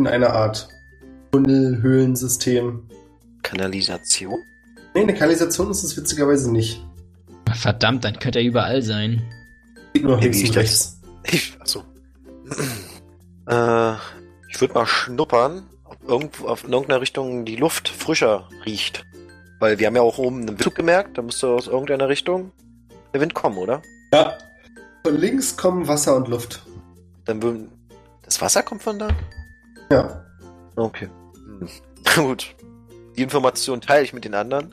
In 0.00 0.06
einer 0.06 0.30
Art 0.30 0.68
Tunnel-Höhlensystem. 1.32 2.88
Kanalisation? 3.42 4.38
Nee, 4.96 5.02
eine 5.02 5.12
Kanalisation 5.14 5.70
ist 5.70 5.82
es 5.82 5.94
witzigerweise 5.94 6.50
nicht. 6.50 6.82
Verdammt, 7.52 8.02
dann 8.02 8.18
könnte 8.18 8.38
er 8.38 8.46
überall 8.46 8.80
sein. 8.80 9.22
Geht 9.92 10.04
nur 10.04 10.18
Hier 10.18 10.30
links 10.30 10.38
und 10.38 10.44
ich 10.44 10.52
gleich. 10.52 10.64
rechts. 10.64 11.00
Ich, 11.24 11.60
achso. 11.60 11.82
äh, 13.46 13.92
ich 14.48 14.58
würde 14.58 14.72
mal 14.72 14.86
schnuppern, 14.86 15.64
ob 15.84 16.08
irgendwo 16.08 16.46
auf 16.48 16.64
in 16.64 16.72
irgendeiner 16.72 17.02
Richtung 17.02 17.44
die 17.44 17.56
Luft 17.56 17.88
frischer 17.90 18.48
riecht. 18.64 19.04
Weil 19.60 19.78
wir 19.78 19.86
haben 19.86 19.96
ja 19.96 20.00
auch 20.02 20.16
oben 20.16 20.38
einen 20.38 20.48
Windzug 20.48 20.74
gemerkt, 20.74 21.18
da 21.18 21.22
müsste 21.22 21.48
aus 21.48 21.66
irgendeiner 21.66 22.08
Richtung 22.08 22.52
der 23.12 23.20
Wind 23.20 23.34
kommen, 23.34 23.58
oder? 23.58 23.82
Ja. 24.14 24.38
Von 25.04 25.16
links 25.18 25.58
kommen 25.58 25.86
Wasser 25.88 26.16
und 26.16 26.28
Luft. 26.28 26.62
Dann 27.26 27.42
würden. 27.42 27.70
Das 28.22 28.40
Wasser 28.40 28.62
kommt 28.62 28.82
von 28.82 28.98
da? 28.98 29.08
Ja. 29.90 30.24
Okay. 30.74 31.08
Hm. 31.60 31.68
Gut. 32.16 32.54
Die 33.16 33.22
Information 33.22 33.80
teile 33.80 34.04
ich 34.04 34.12
mit 34.12 34.24
den 34.24 34.34
anderen. 34.34 34.70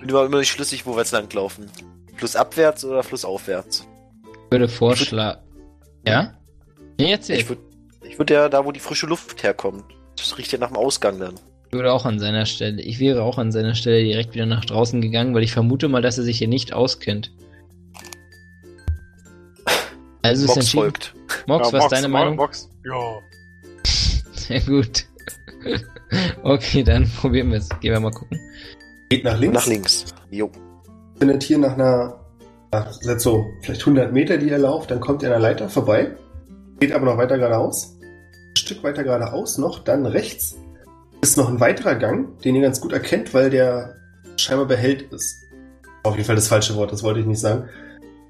Bin 0.00 0.10
aber 0.10 0.26
immer 0.26 0.38
nicht 0.38 0.50
schlüssig, 0.50 0.86
wo 0.86 0.92
wir 0.92 0.98
jetzt 0.98 1.12
langlaufen. 1.12 1.70
Flussabwärts 2.16 2.84
oder 2.84 3.02
flussaufwärts? 3.02 3.86
Ich 4.22 4.50
würde 4.50 4.68
vorschlagen. 4.68 5.40
Ja? 6.06 6.34
Nee, 6.98 7.10
jetzt 7.10 7.28
Ich 7.28 7.48
würde 7.48 7.62
ich 8.08 8.18
würde 8.18 8.34
ja 8.34 8.48
da, 8.48 8.64
wo 8.64 8.72
die 8.72 8.80
frische 8.80 9.06
Luft 9.06 9.42
herkommt. 9.42 9.84
Das 10.16 10.38
riecht 10.38 10.52
ja 10.52 10.58
nach 10.58 10.68
dem 10.68 10.76
Ausgang 10.76 11.18
dann. 11.18 11.34
Ich 11.66 11.72
würde 11.72 11.92
auch 11.92 12.06
an 12.06 12.18
seiner 12.18 12.46
Stelle, 12.46 12.80
ich 12.80 13.00
wäre 13.00 13.22
auch 13.22 13.38
an 13.38 13.50
seiner 13.50 13.74
Stelle 13.74 14.02
direkt 14.04 14.34
wieder 14.34 14.46
nach 14.46 14.64
draußen 14.64 15.00
gegangen, 15.02 15.34
weil 15.34 15.42
ich 15.42 15.52
vermute 15.52 15.88
mal, 15.88 16.00
dass 16.00 16.16
er 16.16 16.24
sich 16.24 16.38
hier 16.38 16.48
nicht 16.48 16.72
auskennt. 16.72 17.32
Also 20.22 20.44
ist 20.44 20.48
Mox 20.48 20.56
entschieden. 20.58 20.82
folgt. 20.82 21.14
Mox, 21.46 21.66
Ja, 21.68 21.72
was 21.72 21.84
ist 21.84 21.92
deine 21.92 22.08
Meinung? 22.08 22.36
Mox, 22.36 22.70
ja. 22.84 23.18
Sehr 24.32 24.60
gut. 24.60 25.04
okay, 26.42 26.82
dann 26.82 27.08
probieren 27.20 27.50
wir 27.50 27.58
es. 27.58 27.68
Gehen 27.80 27.92
wir 27.92 28.00
mal 28.00 28.10
gucken. 28.10 28.38
Geht 29.10 29.24
nach 29.24 29.38
links. 29.38 29.54
Nach 29.54 29.66
links. 29.66 30.04
Jo. 30.30 30.50
findet 31.18 31.42
hier 31.42 31.58
nach 31.58 31.74
einer, 31.74 32.20
ach, 32.72 32.92
jetzt 33.02 33.22
so 33.22 33.46
vielleicht 33.62 33.82
100 33.82 34.12
Meter, 34.12 34.38
die 34.38 34.48
ihr 34.48 34.58
lauft, 34.58 34.90
dann 34.90 35.00
kommt 35.00 35.22
ihr 35.22 35.28
an 35.28 35.40
der 35.40 35.50
Leiter 35.50 35.68
vorbei, 35.68 36.16
geht 36.80 36.92
aber 36.92 37.06
noch 37.06 37.16
weiter 37.16 37.38
geradeaus. 37.38 37.96
Ein 38.02 38.56
Stück 38.56 38.82
weiter 38.82 39.04
geradeaus 39.04 39.58
noch, 39.58 39.80
dann 39.84 40.06
rechts 40.06 40.56
ist 41.20 41.36
noch 41.36 41.48
ein 41.48 41.60
weiterer 41.60 41.94
Gang, 41.94 42.38
den 42.42 42.54
ihr 42.56 42.62
ganz 42.62 42.80
gut 42.80 42.92
erkennt, 42.92 43.34
weil 43.34 43.50
der 43.50 43.96
scheinbar 44.36 44.66
behält 44.66 45.12
ist. 45.12 45.42
Auf 46.02 46.14
jeden 46.14 46.26
Fall 46.26 46.36
das 46.36 46.48
falsche 46.48 46.76
Wort, 46.76 46.92
das 46.92 47.02
wollte 47.02 47.20
ich 47.20 47.26
nicht 47.26 47.40
sagen. 47.40 47.68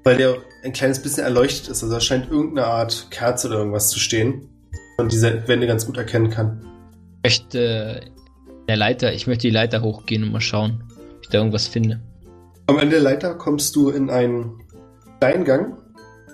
Weil 0.03 0.17
der 0.17 0.37
ein 0.63 0.73
kleines 0.73 1.01
bisschen 1.01 1.23
erleuchtet 1.23 1.69
ist, 1.69 1.83
also 1.83 1.93
da 1.93 1.99
scheint 1.99 2.31
irgendeine 2.31 2.67
Art 2.67 3.07
Kerze 3.11 3.47
oder 3.47 3.57
irgendwas 3.57 3.89
zu 3.89 3.99
stehen 3.99 4.49
und 4.97 5.11
diese 5.11 5.47
Wände 5.47 5.67
ganz 5.67 5.85
gut 5.85 5.97
erkennen 5.97 6.29
kann. 6.29 6.65
Ich 7.27 7.41
möchte 7.41 7.99
der 8.69 8.77
Leiter, 8.77 9.11
ich 9.11 9.27
möchte 9.27 9.47
die 9.47 9.53
Leiter 9.53 9.81
hochgehen 9.81 10.23
und 10.23 10.31
mal 10.31 10.39
schauen, 10.39 10.81
ob 10.87 11.23
ich 11.23 11.27
da 11.27 11.39
irgendwas 11.39 11.67
finde. 11.67 11.99
Am 12.67 12.79
Ende 12.79 12.95
der 12.95 13.01
Leiter 13.01 13.35
kommst 13.35 13.75
du 13.75 13.89
in 13.89 14.09
einen 14.09 14.61
kleinen 15.19 15.43
Gang, 15.43 15.77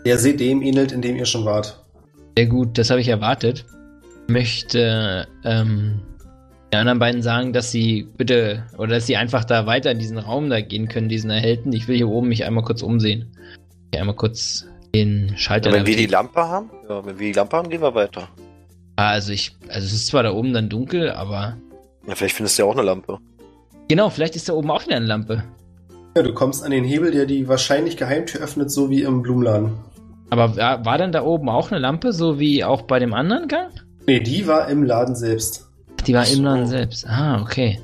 der 0.05 0.19
sehr 0.19 0.33
dem 0.33 0.61
ähnelt, 0.61 0.91
in 0.91 1.01
dem 1.01 1.15
ihr 1.15 1.25
schon 1.25 1.45
wart. 1.45 1.83
Sehr 2.37 2.45
gut, 2.45 2.77
das 2.77 2.91
habe 2.91 3.01
ich 3.01 3.07
erwartet. 3.07 3.65
Ich 4.27 4.33
möchte 4.33 5.27
ähm, 5.43 5.99
den 6.71 6.79
anderen 6.79 6.99
beiden 6.99 7.23
sagen, 7.23 7.53
dass 7.53 7.71
sie 7.71 8.07
bitte, 8.15 8.63
oder 8.77 8.93
dass 8.93 9.07
sie 9.07 9.17
einfach 9.17 9.45
da 9.45 9.65
weiter 9.65 9.89
in 9.89 9.97
diesen 9.97 10.19
Raum 10.19 10.47
da 10.47 10.61
gehen 10.61 10.89
können, 10.89 11.09
diesen 11.09 11.31
erhellten. 11.31 11.73
Ich 11.73 11.87
will 11.87 11.95
hier 11.95 12.09
oben 12.09 12.27
mich 12.27 12.45
einmal 12.45 12.63
kurz 12.63 12.83
umsehen. 12.83 13.35
Hier 13.91 14.01
einmal 14.01 14.15
kurz 14.15 14.67
den 14.93 15.33
Schalter. 15.37 15.71
Ja, 15.71 15.75
wenn 15.75 15.87
wir 15.87 15.97
die. 15.97 16.05
Lampe 16.05 16.47
haben, 16.47 16.69
ja, 16.87 17.03
wenn 17.03 17.17
wir 17.17 17.27
die 17.29 17.33
Lampe 17.33 17.57
haben, 17.57 17.69
gehen 17.69 17.81
wir 17.81 17.95
weiter. 17.95 18.29
Ah, 18.95 19.09
also 19.11 19.31
ich, 19.31 19.55
also 19.69 19.85
es 19.85 19.93
ist 19.93 20.07
zwar 20.07 20.23
da 20.23 20.31
oben 20.33 20.53
dann 20.53 20.69
dunkel, 20.69 21.11
aber 21.11 21.57
Ja, 22.07 22.15
vielleicht 22.15 22.35
findest 22.35 22.57
du 22.57 22.63
ja 22.63 22.69
auch 22.69 22.73
eine 22.73 22.83
Lampe. 22.83 23.19
genau, 23.87 24.09
vielleicht 24.09 24.35
ist 24.35 24.47
da 24.49 24.53
oben 24.53 24.69
auch 24.71 24.85
wieder 24.85 24.97
eine 24.97 25.05
Lampe. 25.05 25.43
Ja, 26.15 26.21
du 26.21 26.33
kommst 26.33 26.63
an 26.63 26.69
den 26.71 26.83
Hebel, 26.83 27.11
der 27.11 27.25
die 27.25 27.47
wahrscheinlich 27.47 27.97
Geheimtür 27.97 28.41
öffnet, 28.41 28.71
so 28.71 28.89
wie 28.91 29.01
im 29.01 29.23
Blumenladen. 29.23 29.71
Aber 30.29 30.55
war, 30.55 30.85
war 30.85 30.97
dann 30.97 31.11
da 31.11 31.23
oben 31.23 31.49
auch 31.49 31.71
eine 31.71 31.79
Lampe, 31.79 32.13
so 32.13 32.39
wie 32.39 32.63
auch 32.63 32.83
bei 32.83 32.99
dem 32.99 33.13
anderen 33.13 33.47
Gang? 33.47 33.71
Nee, 34.05 34.19
die 34.19 34.45
war 34.47 34.67
im 34.69 34.83
Laden 34.83 35.15
selbst. 35.15 35.69
Die 36.05 36.13
war 36.13 36.25
so. 36.25 36.37
im 36.37 36.43
Laden 36.43 36.67
selbst. 36.67 37.07
Ah, 37.07 37.41
okay. 37.41 37.79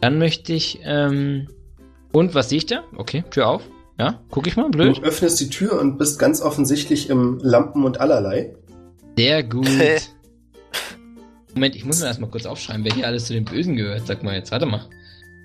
Dann 0.00 0.18
möchte 0.18 0.52
ich, 0.52 0.78
ähm, 0.84 1.48
und 2.12 2.34
was 2.34 2.50
sehe 2.50 2.58
ich 2.58 2.66
da? 2.66 2.82
Okay, 2.96 3.24
Tür 3.30 3.48
auf. 3.48 3.62
Ja, 3.98 4.20
guck 4.30 4.46
ich 4.46 4.56
mal, 4.56 4.68
blöd. 4.68 4.98
Du 4.98 5.02
öffnest 5.02 5.40
die 5.40 5.48
Tür 5.48 5.80
und 5.80 5.96
bist 5.96 6.18
ganz 6.18 6.42
offensichtlich 6.42 7.08
im 7.08 7.38
Lampen 7.42 7.84
und 7.84 7.98
allerlei. 8.00 8.54
Sehr 9.16 9.42
gut. 9.42 9.68
Moment, 11.56 11.74
ich 11.74 11.86
muss 11.86 12.00
mir 12.00 12.06
erstmal 12.06 12.28
kurz 12.28 12.44
aufschreiben, 12.44 12.84
wer 12.84 12.92
hier 12.92 13.06
alles 13.06 13.24
zu 13.24 13.32
den 13.32 13.46
Bösen 13.46 13.76
gehört. 13.76 14.06
Sag 14.06 14.22
mal 14.22 14.34
jetzt, 14.34 14.52
warte 14.52 14.66
mal. 14.66 14.86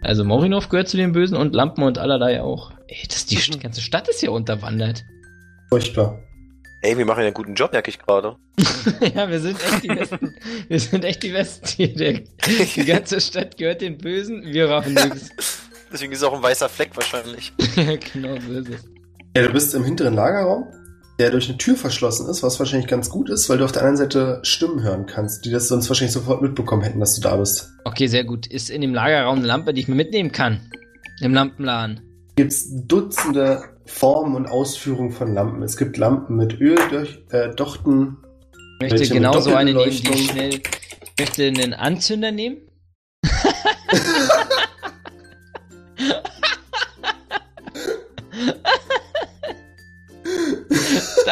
Also 0.02 0.26
Morinov 0.26 0.68
gehört 0.68 0.90
zu 0.90 0.98
den 0.98 1.14
Bösen 1.14 1.38
und 1.38 1.56
Lampen 1.56 1.86
und 1.86 1.98
allerlei 1.98 2.42
auch. 2.42 2.74
Ey, 2.88 3.08
das, 3.08 3.26
die 3.28 3.38
ganze 3.58 3.80
Stadt 3.80 4.10
ist 4.10 4.20
hier 4.20 4.34
unterwandert. 4.34 5.06
Furchtbar. 5.70 6.22
Ey, 6.82 6.98
wir 6.98 7.06
machen 7.06 7.20
ja 7.20 7.28
einen 7.28 7.34
guten 7.34 7.54
Job, 7.54 7.72
merke 7.72 7.90
ich 7.90 7.98
gerade. 7.98 8.36
ja, 9.16 9.30
wir 9.30 9.40
sind 9.40 9.58
echt 9.64 9.84
die 9.84 9.88
Besten. 9.88 10.36
Wir 10.68 10.80
sind 10.82 11.06
echt 11.06 11.24
die 11.24 11.30
Besten 11.30 11.68
hier. 11.68 12.24
Die 12.76 12.86
ganze 12.86 13.22
Stadt 13.22 13.56
gehört 13.56 13.80
den 13.80 13.98
Bösen. 13.98 14.44
Wir 14.44 14.70
raffen 14.70 14.94
nichts. 15.14 15.30
Deswegen 15.94 16.12
ist 16.12 16.20
es 16.20 16.24
auch 16.26 16.34
ein 16.34 16.44
weißer 16.44 16.68
Fleck 16.68 16.90
wahrscheinlich. 16.94 17.54
Ja, 17.78 17.96
genau, 18.14 18.36
so 18.36 18.60
ist 18.60 18.68
es. 18.68 18.90
Ja, 19.38 19.44
du 19.44 19.54
bist 19.54 19.74
im 19.76 19.86
hinteren 19.86 20.16
Lagerraum, 20.16 20.68
der 21.20 21.32
durch 21.32 21.50
eine 21.50 21.58
Tür 21.58 21.76
verschlossen 21.76 22.30
ist, 22.30 22.44
was 22.44 22.60
wahrscheinlich 22.60 22.88
ganz 22.88 23.10
gut 23.10 23.30
ist, 23.30 23.50
weil 23.50 23.58
du 23.58 23.66
auf 23.66 23.72
der 23.72 23.84
anderen 23.84 23.98
Seite 23.98 24.40
Stimmen 24.44 24.82
hören 24.82 25.06
kannst, 25.06 25.46
die 25.46 25.52
das 25.52 25.68
sonst 25.68 25.90
wahrscheinlich 25.90 26.14
sofort 26.14 26.42
mitbekommen 26.42 26.82
hätten, 26.82 27.00
dass 27.00 27.16
du 27.16 27.22
da 27.22 27.36
bist. 27.36 27.72
Okay, 27.84 28.08
sehr 28.08 28.24
gut. 28.24 28.48
Ist 28.48 28.70
in 28.70 28.82
dem 28.82 28.94
Lagerraum 28.94 29.38
eine 29.40 29.48
Lampe, 29.48 29.74
die 29.74 29.82
ich 29.82 29.88
mir 29.88 29.96
mitnehmen 29.96 30.32
kann? 30.32 30.72
Im 31.20 31.34
Lampenladen. 31.34 32.02
Gibt's 32.36 32.68
Dutzende 32.88 33.64
Formen 33.86 34.36
und 34.36 34.48
Ausführungen 34.48 35.12
von 35.12 35.34
Lampen. 35.34 35.62
Es 35.64 35.78
gibt 35.78 35.98
Lampen 35.98 36.38
mit 36.38 36.60
Öldochten, 36.60 37.30
äh, 37.32 37.54
Dochten, 37.56 38.18
Ich 38.82 38.92
möchte 38.92 39.00
mit 39.00 39.12
genauso 39.12 39.54
eine 39.54 39.74
nehmen, 39.74 39.92
die 39.92 40.10
ich 40.10 40.32
schnell. 40.32 40.54
Ich 40.56 41.20
möchte 41.20 41.46
einen 41.46 41.74
Anzünder 41.74 42.32
nehmen. 42.32 42.58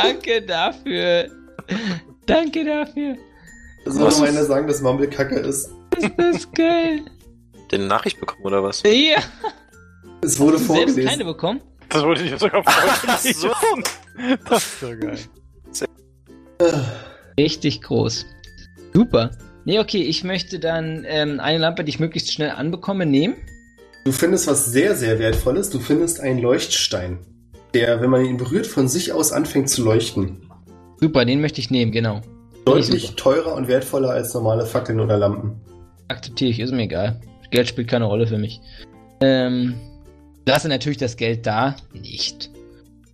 Danke 0.04 0.42
dafür. 0.42 1.30
Danke 2.26 2.66
dafür. 2.66 3.16
Das 3.86 3.96
noch 3.96 4.08
ist- 4.10 4.22
einer 4.22 4.44
sagen, 4.46 4.68
dass 4.68 4.82
Mumble 4.82 5.08
Kacke 5.10 5.36
ist. 5.40 5.70
Das 6.18 6.36
ist 6.36 6.54
geil. 6.56 7.02
Den 7.72 7.88
Nachricht 7.88 8.20
bekommen 8.20 8.46
oder 8.46 8.64
was? 8.64 8.82
Ja. 8.86 9.20
Es 10.22 10.40
wurde 10.40 10.58
Hast 10.58 10.68
du 10.70 10.74
selbst 10.74 10.88
vorgelesen. 10.96 11.06
keine 11.10 11.26
bekommen? 11.26 11.62
Das 11.90 12.04
wollte 12.04 12.24
ich 12.24 12.38
sogar 12.40 12.64
so. 13.24 13.50
Das 14.50 14.64
ist 14.64 14.80
so 14.80 14.88
geil. 15.00 15.18
Richtig 17.40 17.82
groß. 17.82 18.26
Super. 18.94 19.32
Nee, 19.66 19.80
okay, 19.80 20.02
ich 20.02 20.24
möchte 20.24 20.60
dann 20.60 21.06
ähm, 21.08 21.40
eine 21.40 21.58
Lampe, 21.60 21.84
die 21.84 21.90
ich 21.90 22.00
möglichst 22.00 22.34
schnell 22.34 22.50
anbekomme, 22.52 23.06
nehmen. 23.06 23.36
Du 24.06 24.12
findest 24.12 24.48
was 24.48 24.66
sehr, 24.66 24.96
sehr 24.96 25.20
Wertvolles. 25.20 25.70
Du 25.70 25.80
findest 25.80 26.20
einen 26.20 26.40
Leuchtstein, 26.40 27.20
der, 27.74 28.02
wenn 28.02 28.10
man 28.10 28.26
ihn 28.26 28.38
berührt, 28.38 28.68
von 28.68 28.88
sich 28.88 29.14
aus 29.14 29.32
anfängt 29.32 29.70
zu 29.70 29.84
leuchten. 29.84 30.50
Super, 31.00 31.26
den 31.26 31.42
möchte 31.42 31.62
ich 31.62 31.72
nehmen, 31.72 31.92
genau. 31.92 32.22
Deutlich 32.66 33.16
teurer 33.16 33.56
und 33.56 33.68
wertvoller 33.68 34.10
als 34.10 34.34
normale 34.34 34.66
Fackeln 34.66 35.00
oder 35.00 35.18
Lampen. 35.18 35.60
Akzeptiere 36.08 36.52
ich, 36.52 36.60
ist 36.60 36.72
mir 36.72 36.84
egal. 36.84 37.20
Geld 37.52 37.68
spielt 37.68 37.88
keine 37.88 38.06
Rolle 38.06 38.28
für 38.28 38.38
mich. 38.38 38.62
Ähm, 39.22 39.76
lasse 40.46 40.68
natürlich 40.68 40.98
das 40.98 41.18
Geld 41.18 41.46
da, 41.46 41.76
nicht. 41.94 42.52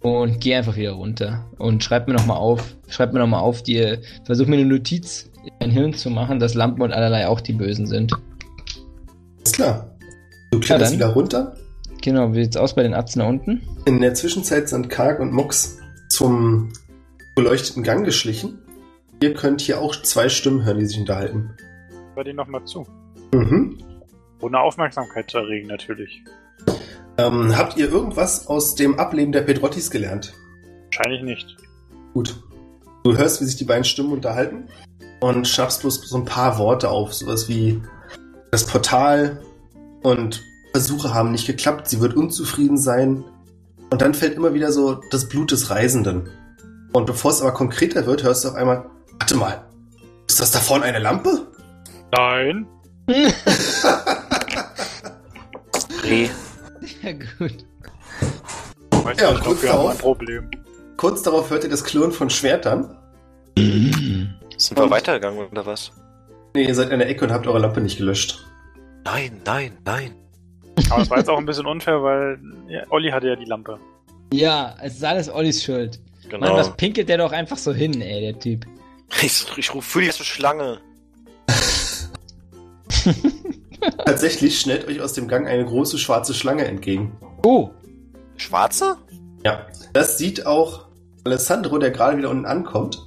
Und 0.02 0.40
gehe 0.40 0.58
einfach 0.58 0.76
wieder 0.76 0.92
runter. 0.92 1.46
Und 1.58 1.84
schreib 1.84 2.08
mir 2.08 2.14
nochmal 2.14 2.38
auf, 2.38 2.76
schreib 2.90 3.14
mir 3.14 3.20
nochmal 3.20 3.42
auf, 3.42 3.64
dir, 3.64 4.02
versuch 4.24 4.48
mir 4.48 4.58
eine 4.58 4.66
Notiz 4.66 5.30
in 5.44 5.52
mein 5.60 5.72
Hirn 5.72 5.94
zu 5.94 6.10
machen, 6.10 6.40
dass 6.40 6.54
Lampen 6.54 6.82
und 6.82 6.92
allerlei 6.92 7.28
auch 7.28 7.42
die 7.42 7.54
Bösen 7.54 7.88
sind. 7.88 8.12
Ist 9.44 9.56
klar. 9.56 9.96
Du 10.52 10.60
kletterst 10.60 10.92
dann. 10.92 11.00
wieder 11.00 11.10
runter. 11.10 11.56
Genau, 12.06 12.36
wie 12.36 12.44
sieht's 12.44 12.56
aus 12.56 12.76
bei 12.76 12.84
den 12.84 12.94
Atzen 12.94 13.18
da 13.18 13.26
unten? 13.26 13.64
In 13.86 14.00
der 14.00 14.14
Zwischenzeit 14.14 14.70
sind 14.70 14.92
Karg 14.92 15.20
und 15.20 15.34
Mox 15.34 15.80
zum 16.08 16.72
beleuchteten 17.34 17.82
Gang 17.82 18.06
geschlichen. 18.06 18.60
Ihr 19.24 19.34
könnt 19.34 19.60
hier 19.60 19.82
auch 19.82 19.96
zwei 19.96 20.30
Stimmen 20.30 20.64
hören, 20.64 20.78
die 20.78 20.86
sich 20.86 21.00
unterhalten. 21.00 21.58
Hör 22.14 22.24
dir 22.24 22.36
nochmal 22.36 22.64
zu. 22.66 22.86
Mhm. 23.34 23.80
Ohne 24.40 24.60
Aufmerksamkeit 24.60 25.32
zu 25.32 25.40
erregen, 25.40 25.68
natürlich. 25.68 26.24
Ähm, 27.18 27.58
habt 27.58 27.76
ihr 27.76 27.90
irgendwas 27.90 28.46
aus 28.46 28.76
dem 28.76 29.00
Ableben 29.00 29.32
der 29.32 29.42
Pedrottis 29.42 29.90
gelernt? 29.90 30.32
Wahrscheinlich 30.92 31.24
nicht. 31.24 31.58
Gut. 32.14 32.40
Du 33.04 33.18
hörst, 33.18 33.42
wie 33.42 33.46
sich 33.46 33.56
die 33.56 33.66
beiden 33.66 33.84
Stimmen 33.84 34.12
unterhalten 34.12 34.68
und 35.22 35.48
schnappst 35.48 35.82
bloß 35.82 36.08
so 36.08 36.18
ein 36.18 36.26
paar 36.26 36.60
Worte 36.60 36.92
auf, 36.92 37.16
sowas 37.16 37.50
wie 37.50 37.82
das 38.52 38.68
Portal 38.68 39.42
und 40.04 40.44
Versuche 40.76 41.14
haben 41.14 41.32
nicht 41.32 41.48
geklappt, 41.48 41.88
sie 41.88 42.02
wird 42.02 42.16
unzufrieden 42.18 42.78
sein. 42.78 43.24
Und 43.92 44.02
dann 44.02 44.14
fällt 44.14 44.34
immer 44.36 44.54
wieder 44.54 44.74
so 44.74 45.00
das 45.10 45.30
Blut 45.30 45.52
des 45.54 45.70
Reisenden. 45.70 46.28
Und 46.92 47.06
bevor 47.06 47.32
es 47.32 47.42
aber 47.42 47.54
konkreter 47.54 48.06
wird, 48.06 48.24
hörst 48.24 48.44
du 48.44 48.50
auf 48.50 48.56
einmal, 48.56 48.86
warte 49.18 49.36
mal, 49.38 49.64
ist 50.28 50.42
das 50.42 50.52
da 50.52 50.60
vorne 50.60 50.84
eine 50.84 51.00
Lampe? 51.00 51.48
Nein. 52.14 52.68
Nee. 56.04 56.30
Ja, 57.02 57.12
gut. 57.14 57.66
Ja, 59.18 59.32
nicht, 59.32 59.44
kurz 59.44 59.62
darauf. 59.62 59.92
ein 59.92 59.98
Problem. 59.98 60.52
Kurz 60.98 61.22
darauf 61.22 61.50
hört 61.52 61.64
ihr 61.64 61.70
das 61.70 61.84
Klirren 61.84 62.12
von 62.12 62.30
Schwertern. 62.30 62.98
Sind 63.56 64.36
wir 64.76 64.84
Und- 64.84 64.90
weitergegangen 64.92 65.48
oder 65.48 65.66
was? 65.66 65.92
Nee, 66.54 66.66
ihr 66.68 66.76
seid 66.76 66.90
in 66.92 67.00
der 67.00 67.08
Ecke 67.10 67.26
und 67.26 67.32
habt 67.32 67.48
eure 67.48 67.60
Lampe 67.60 67.80
nicht 67.82 67.98
gelöscht. 67.98 68.46
Nein, 69.06 69.42
nein, 69.46 69.78
nein. 69.86 70.16
Aber 70.90 71.02
es 71.02 71.10
war 71.10 71.18
jetzt 71.20 71.30
auch 71.30 71.38
ein 71.38 71.46
bisschen 71.46 71.66
unfair, 71.66 72.02
weil 72.04 72.40
ja, 72.68 72.84
Olli 72.90 73.10
hatte 73.12 73.28
ja 73.28 73.36
die 73.36 73.46
Lampe. 73.46 73.80
Ja, 74.34 74.76
es 74.82 74.96
ist 74.96 75.04
alles 75.04 75.30
Ollis 75.30 75.64
Schuld. 75.64 76.00
Mann, 76.32 76.42
Genau. 76.42 76.56
was 76.58 76.76
pinkelt 76.76 77.08
der 77.08 77.20
doch 77.20 77.32
einfach 77.32 77.58
so 77.58 77.72
hin, 77.74 78.02
ey, 78.02 78.20
der 78.22 78.40
Typ. 78.40 78.66
ich 79.22 79.46
ich 79.58 79.74
rufe 79.74 79.88
für 79.90 80.02
die 80.02 80.08
erste 80.08 80.24
Schlange. 80.24 80.80
Tatsächlich 84.06 84.60
schnellt 84.60 84.88
euch 84.88 85.00
aus 85.02 85.14
dem 85.14 85.28
Gang 85.28 85.48
eine 85.48 85.66
große 85.66 85.98
schwarze 85.98 86.34
Schlange 86.34 86.66
entgegen. 86.66 87.16
Oh, 87.44 87.70
Schwarze? 88.38 88.98
Ja, 89.44 89.68
das 89.94 90.18
sieht 90.18 90.46
auch 90.46 90.88
Alessandro, 91.24 91.78
der 91.78 91.92
gerade 91.92 92.18
wieder 92.18 92.30
unten 92.32 92.46
ankommt. 92.46 93.06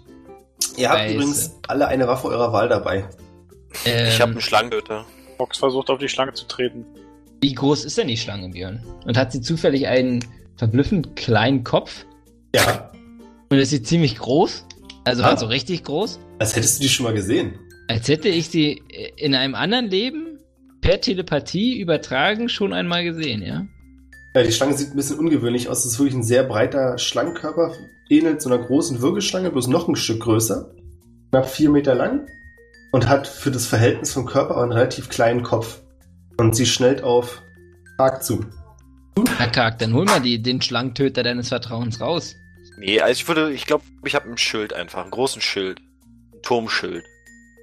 Ihr 0.76 0.88
habt 0.90 1.00
Scheiße. 1.00 1.14
übrigens 1.14 1.56
alle 1.66 1.88
eine 1.88 2.06
Waffe 2.06 2.28
eurer 2.28 2.52
Wahl 2.52 2.68
dabei. 2.68 3.08
Ähm, 3.84 4.06
Ich 4.08 4.20
habe 4.20 4.32
einen 4.32 4.40
Schlangentöter. 4.40 5.04
Mox 5.38 5.58
versucht 5.58 5.90
auf 5.90 5.98
die 5.98 6.08
Schlange 6.08 6.32
zu 6.34 6.46
treten. 6.46 6.84
Wie 7.40 7.54
groß 7.54 7.84
ist 7.84 7.96
denn 7.98 8.08
die 8.08 8.16
Schlange, 8.16 8.48
Björn? 8.50 8.82
Und 9.06 9.16
hat 9.16 9.32
sie 9.32 9.40
zufällig 9.40 9.86
einen 9.86 10.24
verblüffend 10.56 11.14
kleinen 11.16 11.62
Kopf? 11.64 12.04
Ja. 12.54 12.90
Und 13.50 13.58
ist 13.58 13.70
sie 13.70 13.82
ziemlich 13.82 14.16
groß? 14.18 14.64
Also 15.04 15.22
Ah. 15.22 15.36
so 15.36 15.46
richtig 15.46 15.84
groß? 15.84 16.18
Als 16.38 16.56
hättest 16.56 16.78
du 16.78 16.82
die 16.82 16.88
schon 16.88 17.04
mal 17.04 17.14
gesehen. 17.14 17.54
Als 17.88 18.08
hätte 18.08 18.28
ich 18.28 18.48
sie 18.48 18.82
in 19.16 19.34
einem 19.34 19.54
anderen 19.54 19.86
Leben 19.88 20.38
per 20.80 21.00
Telepathie 21.00 21.78
übertragen 21.80 22.48
schon 22.48 22.72
einmal 22.72 23.04
gesehen, 23.04 23.42
ja? 23.42 23.66
Ja, 24.34 24.42
die 24.42 24.52
Schlange 24.52 24.74
sieht 24.76 24.90
ein 24.90 24.96
bisschen 24.96 25.18
ungewöhnlich 25.18 25.68
aus. 25.68 25.80
Es 25.84 25.92
ist 25.92 25.98
wirklich 25.98 26.14
ein 26.16 26.22
sehr 26.22 26.42
breiter 26.44 26.98
Schlangenkörper. 26.98 27.72
Ähnelt 28.10 28.42
so 28.42 28.50
einer 28.50 28.62
großen 28.62 29.00
Würgeschlange, 29.00 29.50
bloß 29.50 29.68
noch 29.68 29.88
ein 29.88 29.96
Stück 29.96 30.20
größer. 30.20 30.70
Knapp 31.30 31.48
vier 31.48 31.70
Meter 31.70 31.94
lang. 31.94 32.26
Und 32.92 33.08
hat 33.08 33.26
für 33.26 33.50
das 33.50 33.66
Verhältnis 33.66 34.12
vom 34.12 34.26
Körper 34.26 34.54
aber 34.54 34.62
einen 34.62 34.72
relativ 34.72 35.08
kleinen 35.08 35.42
Kopf. 35.42 35.80
Und 36.38 36.54
sie 36.54 36.66
schnellt 36.66 37.02
auf 37.02 37.42
Park 37.96 38.22
zu. 38.22 38.44
Na 39.16 39.48
Kark, 39.48 39.78
dann 39.80 39.92
hol 39.92 40.04
mal 40.04 40.20
die, 40.20 40.40
den 40.40 40.62
Schlangentöter 40.62 41.24
deines 41.24 41.48
Vertrauens 41.48 42.00
raus. 42.00 42.36
Nee, 42.78 43.00
also 43.00 43.20
ich 43.20 43.26
würde, 43.26 43.52
ich 43.52 43.66
glaube, 43.66 43.82
ich 44.04 44.14
habe 44.14 44.30
ein 44.30 44.38
Schild 44.38 44.72
einfach, 44.72 45.02
einen 45.02 45.10
großen 45.10 45.42
Schild. 45.42 45.80
Ein 46.32 46.42
Turmschild. 46.42 47.04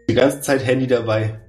Die 0.09 0.13
ganze 0.13 0.41
Zeit 0.41 0.65
Handy 0.65 0.87
dabei. 0.87 1.39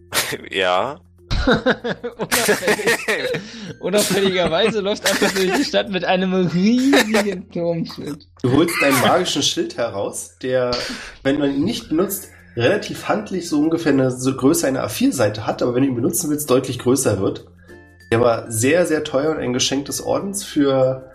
ja. 0.50 1.00
Unauffällig, 2.18 3.40
unauffälligerweise 3.80 4.80
läuft 4.80 5.10
einfach 5.10 5.32
durch 5.32 5.52
die 5.54 5.64
Stadt 5.64 5.90
mit 5.90 6.04
einem 6.04 6.34
riesigen 6.34 7.50
Turmschild. 7.50 8.28
Du 8.42 8.52
holst 8.52 8.74
deinen 8.80 9.00
magischen 9.00 9.42
Schild 9.42 9.76
heraus, 9.76 10.36
der, 10.40 10.70
wenn 11.24 11.38
man 11.38 11.52
ihn 11.52 11.64
nicht 11.64 11.88
benutzt, 11.88 12.30
relativ 12.56 13.08
handlich 13.08 13.48
so 13.48 13.60
ungefähr 13.60 13.92
eine 13.92 14.10
so 14.10 14.34
Größe 14.34 14.66
einer 14.66 14.86
A4-Seite 14.86 15.46
hat, 15.46 15.62
aber 15.62 15.74
wenn 15.74 15.82
du 15.82 15.88
ihn 15.88 15.94
benutzen 15.94 16.30
willst, 16.30 16.50
deutlich 16.50 16.78
größer 16.78 17.20
wird. 17.20 17.46
Der 18.10 18.20
war 18.20 18.50
sehr, 18.50 18.86
sehr 18.86 19.04
teuer 19.04 19.32
und 19.32 19.38
ein 19.38 19.52
Geschenk 19.52 19.86
des 19.86 20.00
Ordens 20.00 20.44
für, 20.44 21.10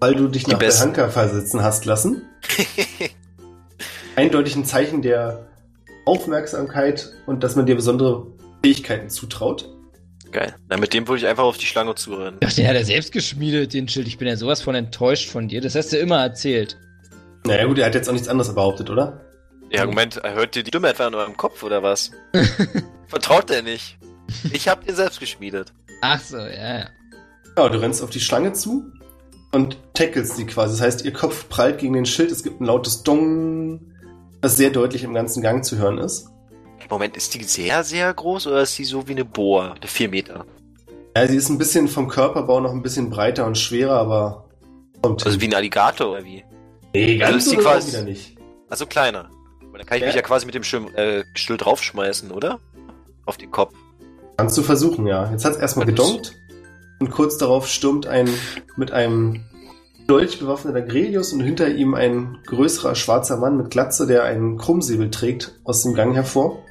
weil 0.00 0.14
du 0.14 0.28
dich 0.28 0.44
Die 0.44 0.52
nach 0.52 0.58
besten. 0.58 0.92
Behanka 0.92 1.10
versetzen 1.10 1.62
hast 1.62 1.84
lassen. 1.84 2.22
Eindeutig 4.16 4.56
ein 4.56 4.64
Zeichen 4.64 5.02
der 5.02 5.46
Aufmerksamkeit 6.06 7.12
und 7.26 7.42
dass 7.42 7.56
man 7.56 7.66
dir 7.66 7.76
besondere 7.76 8.26
Fähigkeiten 8.62 9.10
zutraut. 9.10 9.70
Geil. 10.32 10.54
Na, 10.68 10.76
mit 10.76 10.94
dem 10.94 11.06
würde 11.06 11.18
ich 11.18 11.26
einfach 11.26 11.44
auf 11.44 11.58
die 11.58 11.66
Schlange 11.66 11.94
zurennen. 11.94 12.40
Ach, 12.44 12.52
den 12.52 12.66
hat 12.66 12.74
er 12.74 12.84
selbst 12.84 13.12
geschmiedet, 13.12 13.72
den 13.72 13.86
Schild. 13.88 14.08
Ich 14.08 14.18
bin 14.18 14.26
ja 14.26 14.36
sowas 14.36 14.62
von 14.62 14.74
enttäuscht 14.74 15.30
von 15.30 15.46
dir. 15.46 15.60
Das 15.60 15.76
hast 15.76 15.92
du 15.92 15.98
immer 15.98 16.20
erzählt. 16.20 16.76
Naja 17.46 17.66
gut, 17.66 17.78
er 17.78 17.86
hat 17.86 17.94
jetzt 17.94 18.08
auch 18.08 18.12
nichts 18.12 18.28
anderes 18.28 18.52
behauptet, 18.52 18.90
oder? 18.90 19.23
Ja, 19.74 19.86
Moment, 19.86 20.20
hört 20.22 20.56
ihr 20.56 20.62
die 20.62 20.68
Stimme 20.68 20.88
etwa 20.88 21.06
in 21.08 21.14
eurem 21.14 21.36
Kopf 21.36 21.62
oder 21.62 21.82
was? 21.82 22.10
Vertraut 23.06 23.50
der 23.50 23.62
nicht? 23.62 23.98
Ich 24.52 24.68
hab 24.68 24.84
den 24.86 24.94
selbst 24.94 25.20
geschmiedet. 25.20 25.72
Ach 26.00 26.20
so, 26.20 26.38
ja, 26.38 26.78
ja. 26.78 26.86
Ja, 27.56 27.68
du 27.68 27.80
rennst 27.80 28.02
auf 28.02 28.10
die 28.10 28.20
Schlange 28.20 28.52
zu 28.52 28.84
und 29.52 29.76
tackelst 29.94 30.36
sie 30.36 30.46
quasi. 30.46 30.74
Das 30.76 30.80
heißt, 30.80 31.04
ihr 31.04 31.12
Kopf 31.12 31.48
prallt 31.48 31.78
gegen 31.78 31.92
den 31.94 32.06
Schild, 32.06 32.30
es 32.30 32.42
gibt 32.42 32.60
ein 32.60 32.64
lautes 32.64 33.02
Dong, 33.02 33.80
das 34.40 34.56
sehr 34.56 34.70
deutlich 34.70 35.04
im 35.04 35.14
ganzen 35.14 35.42
Gang 35.42 35.64
zu 35.64 35.76
hören 35.78 35.98
ist. 35.98 36.28
Moment, 36.90 37.16
ist 37.16 37.34
die 37.34 37.44
sehr, 37.44 37.82
sehr 37.84 38.12
groß 38.12 38.46
oder 38.48 38.60
ist 38.62 38.76
die 38.76 38.84
so 38.84 39.06
wie 39.08 39.12
eine 39.12 39.24
Boa? 39.24 39.72
Eine 39.72 39.86
4 39.86 40.08
Meter. 40.10 40.44
Ja, 41.16 41.26
sie 41.26 41.36
ist 41.36 41.48
ein 41.48 41.58
bisschen 41.58 41.88
vom 41.88 42.08
Körperbau 42.08 42.60
noch 42.60 42.72
ein 42.72 42.82
bisschen 42.82 43.08
breiter 43.08 43.46
und 43.46 43.56
schwerer, 43.56 43.94
aber 43.98 44.48
kommt. 45.00 45.24
Also 45.24 45.40
wie 45.40 45.46
ein 45.46 45.54
Alligator 45.54 46.10
oder 46.10 46.24
wie? 46.24 46.44
nee, 46.92 47.22
also 47.22 47.32
ganz 47.32 47.36
ist 47.36 47.44
so 47.44 47.50
die 47.52 47.56
oder 47.62 47.70
quasi- 47.70 47.92
wieder 47.92 48.02
nicht. 48.02 48.36
Also 48.68 48.86
kleiner. 48.86 49.30
Aber 49.74 49.78
dann 49.80 49.88
kann 49.88 49.96
ich 49.96 50.02
Ja. 50.02 50.06
mich 50.06 50.14
ja 50.14 50.22
quasi 50.22 50.46
mit 50.46 50.54
dem 50.54 50.62
Schirm, 50.62 50.86
äh, 50.94 51.24
Stuhl 51.34 51.56
draufschmeißen, 51.56 52.30
oder? 52.30 52.60
Auf 53.26 53.38
den 53.38 53.50
Kopf. 53.50 53.74
Kannst 54.36 54.56
du 54.56 54.62
versuchen, 54.62 55.04
ja. 55.04 55.28
Jetzt 55.32 55.44
hat 55.44 55.54
es 55.54 55.58
erstmal 55.58 55.84
gedonkt 55.84 56.36
und 57.00 57.10
kurz 57.10 57.38
darauf 57.38 57.66
stürmt 57.66 58.06
ein 58.06 58.28
mit 58.76 58.92
einem 58.92 59.44
Dolch 60.06 60.38
bewaffneter 60.38 60.80
Grelius 60.82 61.32
und 61.32 61.40
hinter 61.40 61.66
ihm 61.70 61.94
ein 61.94 62.38
größerer 62.46 62.94
schwarzer 62.94 63.36
Mann 63.38 63.56
mit 63.56 63.70
Glatze, 63.70 64.06
der 64.06 64.22
einen 64.22 64.58
Krummsäbel 64.58 65.10
trägt, 65.10 65.58
aus 65.64 65.82
dem 65.82 65.94
Gang 65.94 66.14
hervor. 66.14 66.62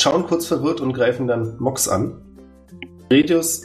Schauen 0.00 0.26
kurz 0.26 0.46
verwirrt 0.46 0.80
und 0.80 0.94
greifen 0.94 1.26
dann 1.26 1.58
Mox 1.58 1.86
an. 1.86 2.22
Grelius 3.10 3.60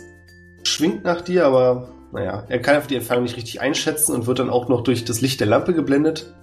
schwingt 0.64 1.06
nach 1.06 1.22
dir, 1.22 1.46
aber 1.46 1.88
naja, 2.12 2.44
er 2.50 2.60
kann 2.60 2.76
einfach 2.76 2.90
die 2.90 2.96
Entfernung 2.98 3.24
nicht 3.24 3.38
richtig 3.38 3.62
einschätzen 3.62 4.14
und 4.14 4.28
wird 4.28 4.40
dann 4.40 4.50
auch 4.50 4.68
noch 4.68 4.82
durch 4.82 5.06
das 5.06 5.22
Licht 5.22 5.40
der 5.40 5.48
Lampe 5.48 5.74
geblendet. 5.74 6.34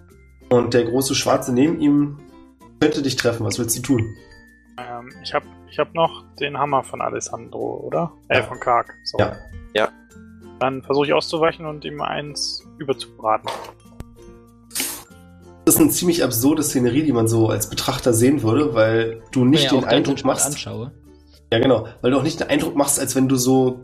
Und 0.48 0.72
der 0.72 0.84
große 0.84 1.14
Schwarze 1.14 1.52
neben 1.52 1.78
ihm 1.80 2.16
könnte 2.80 3.02
dich 3.02 3.16
treffen. 3.16 3.44
Was 3.46 3.58
willst 3.58 3.76
du 3.78 3.82
tun? 3.82 4.16
Ähm, 4.78 5.10
ich 5.22 5.34
habe 5.34 5.46
ich 5.70 5.78
hab 5.78 5.94
noch 5.94 6.24
den 6.40 6.58
Hammer 6.58 6.82
von 6.82 7.00
Alessandro, 7.00 7.80
oder? 7.84 8.12
Äh, 8.28 8.38
Ja. 8.38 8.42
von 8.44 8.58
Kark. 8.58 8.94
So. 9.04 9.18
Ja. 9.18 9.88
Dann 10.58 10.82
versuche 10.82 11.06
ich 11.06 11.12
auszuweichen 11.14 11.64
und 11.64 11.86
ihm 11.86 12.02
eins 12.02 12.62
überzubraten. 12.78 13.48
Das 15.64 15.76
ist 15.76 15.80
eine 15.80 15.90
ziemlich 15.90 16.22
absurde 16.24 16.62
Szenerie, 16.62 17.02
die 17.02 17.12
man 17.12 17.28
so 17.28 17.48
als 17.48 17.70
Betrachter 17.70 18.12
sehen 18.12 18.42
würde, 18.42 18.74
weil 18.74 19.22
du 19.32 19.44
nicht 19.46 19.64
Ja, 19.72 19.78
den 19.78 19.84
Eindruck 19.84 20.22
machst. 20.24 20.46
anschaue. 20.46 20.92
Ja, 21.52 21.60
genau. 21.60 21.86
Weil 22.02 22.10
du 22.10 22.18
auch 22.18 22.22
nicht 22.22 22.40
den 22.40 22.48
Eindruck 22.48 22.76
machst, 22.76 23.00
als 23.00 23.16
wenn 23.16 23.26
du 23.28 23.36
so 23.36 23.80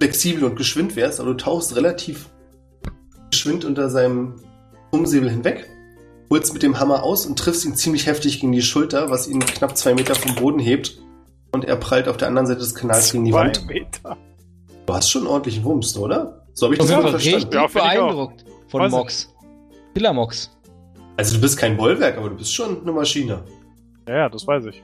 flexibel 0.00 0.44
und 0.44 0.54
geschwind 0.56 0.94
wärst, 0.96 1.18
aber 1.18 1.30
du 1.30 1.36
tauchst 1.36 1.74
relativ 1.76 2.28
geschwind 3.30 3.64
unter 3.64 3.90
seinem 3.90 4.36
Umsäbel 4.92 5.30
hinweg, 5.30 5.68
holst 6.30 6.52
mit 6.52 6.62
dem 6.62 6.80
Hammer 6.80 7.02
aus 7.02 7.26
und 7.26 7.38
triffst 7.38 7.64
ihn 7.64 7.74
ziemlich 7.76 8.06
heftig 8.06 8.40
gegen 8.40 8.52
die 8.52 8.62
Schulter, 8.62 9.10
was 9.10 9.28
ihn 9.28 9.40
knapp 9.40 9.76
zwei 9.76 9.94
Meter 9.94 10.14
vom 10.14 10.34
Boden 10.34 10.58
hebt. 10.58 10.98
Und 11.52 11.64
er 11.64 11.76
prallt 11.76 12.08
auf 12.08 12.16
der 12.16 12.28
anderen 12.28 12.46
Seite 12.46 12.60
des 12.60 12.74
Kanals 12.74 13.12
gegen 13.12 13.24
die 13.24 13.30
Zwei 13.30 13.38
Wand. 13.40 13.66
Meter. 13.66 14.16
Du 14.86 14.94
hast 14.94 15.10
schon 15.10 15.26
ordentlich 15.26 15.62
Wumms, 15.62 15.96
oder? 15.96 16.44
So 16.52 16.66
habe 16.66 16.74
ich 16.74 16.80
das 16.80 16.90
verstanden. 16.90 17.48
Ja, 17.52 17.68
find 17.68 17.84
ich 17.84 17.98
auch. 17.98 18.06
beeindruckt 18.08 18.44
von 18.68 18.90
Mox. 18.90 19.32
Killer 19.94 20.12
Mox. 20.12 20.50
Also 21.16 21.36
du 21.36 21.40
bist 21.40 21.56
kein 21.56 21.76
Bollwerk, 21.76 22.18
aber 22.18 22.30
du 22.30 22.36
bist 22.36 22.52
schon 22.52 22.80
eine 22.82 22.92
Maschine. 22.92 23.44
Ja, 24.08 24.16
ja, 24.16 24.28
das 24.28 24.46
weiß 24.46 24.64
ich. 24.66 24.82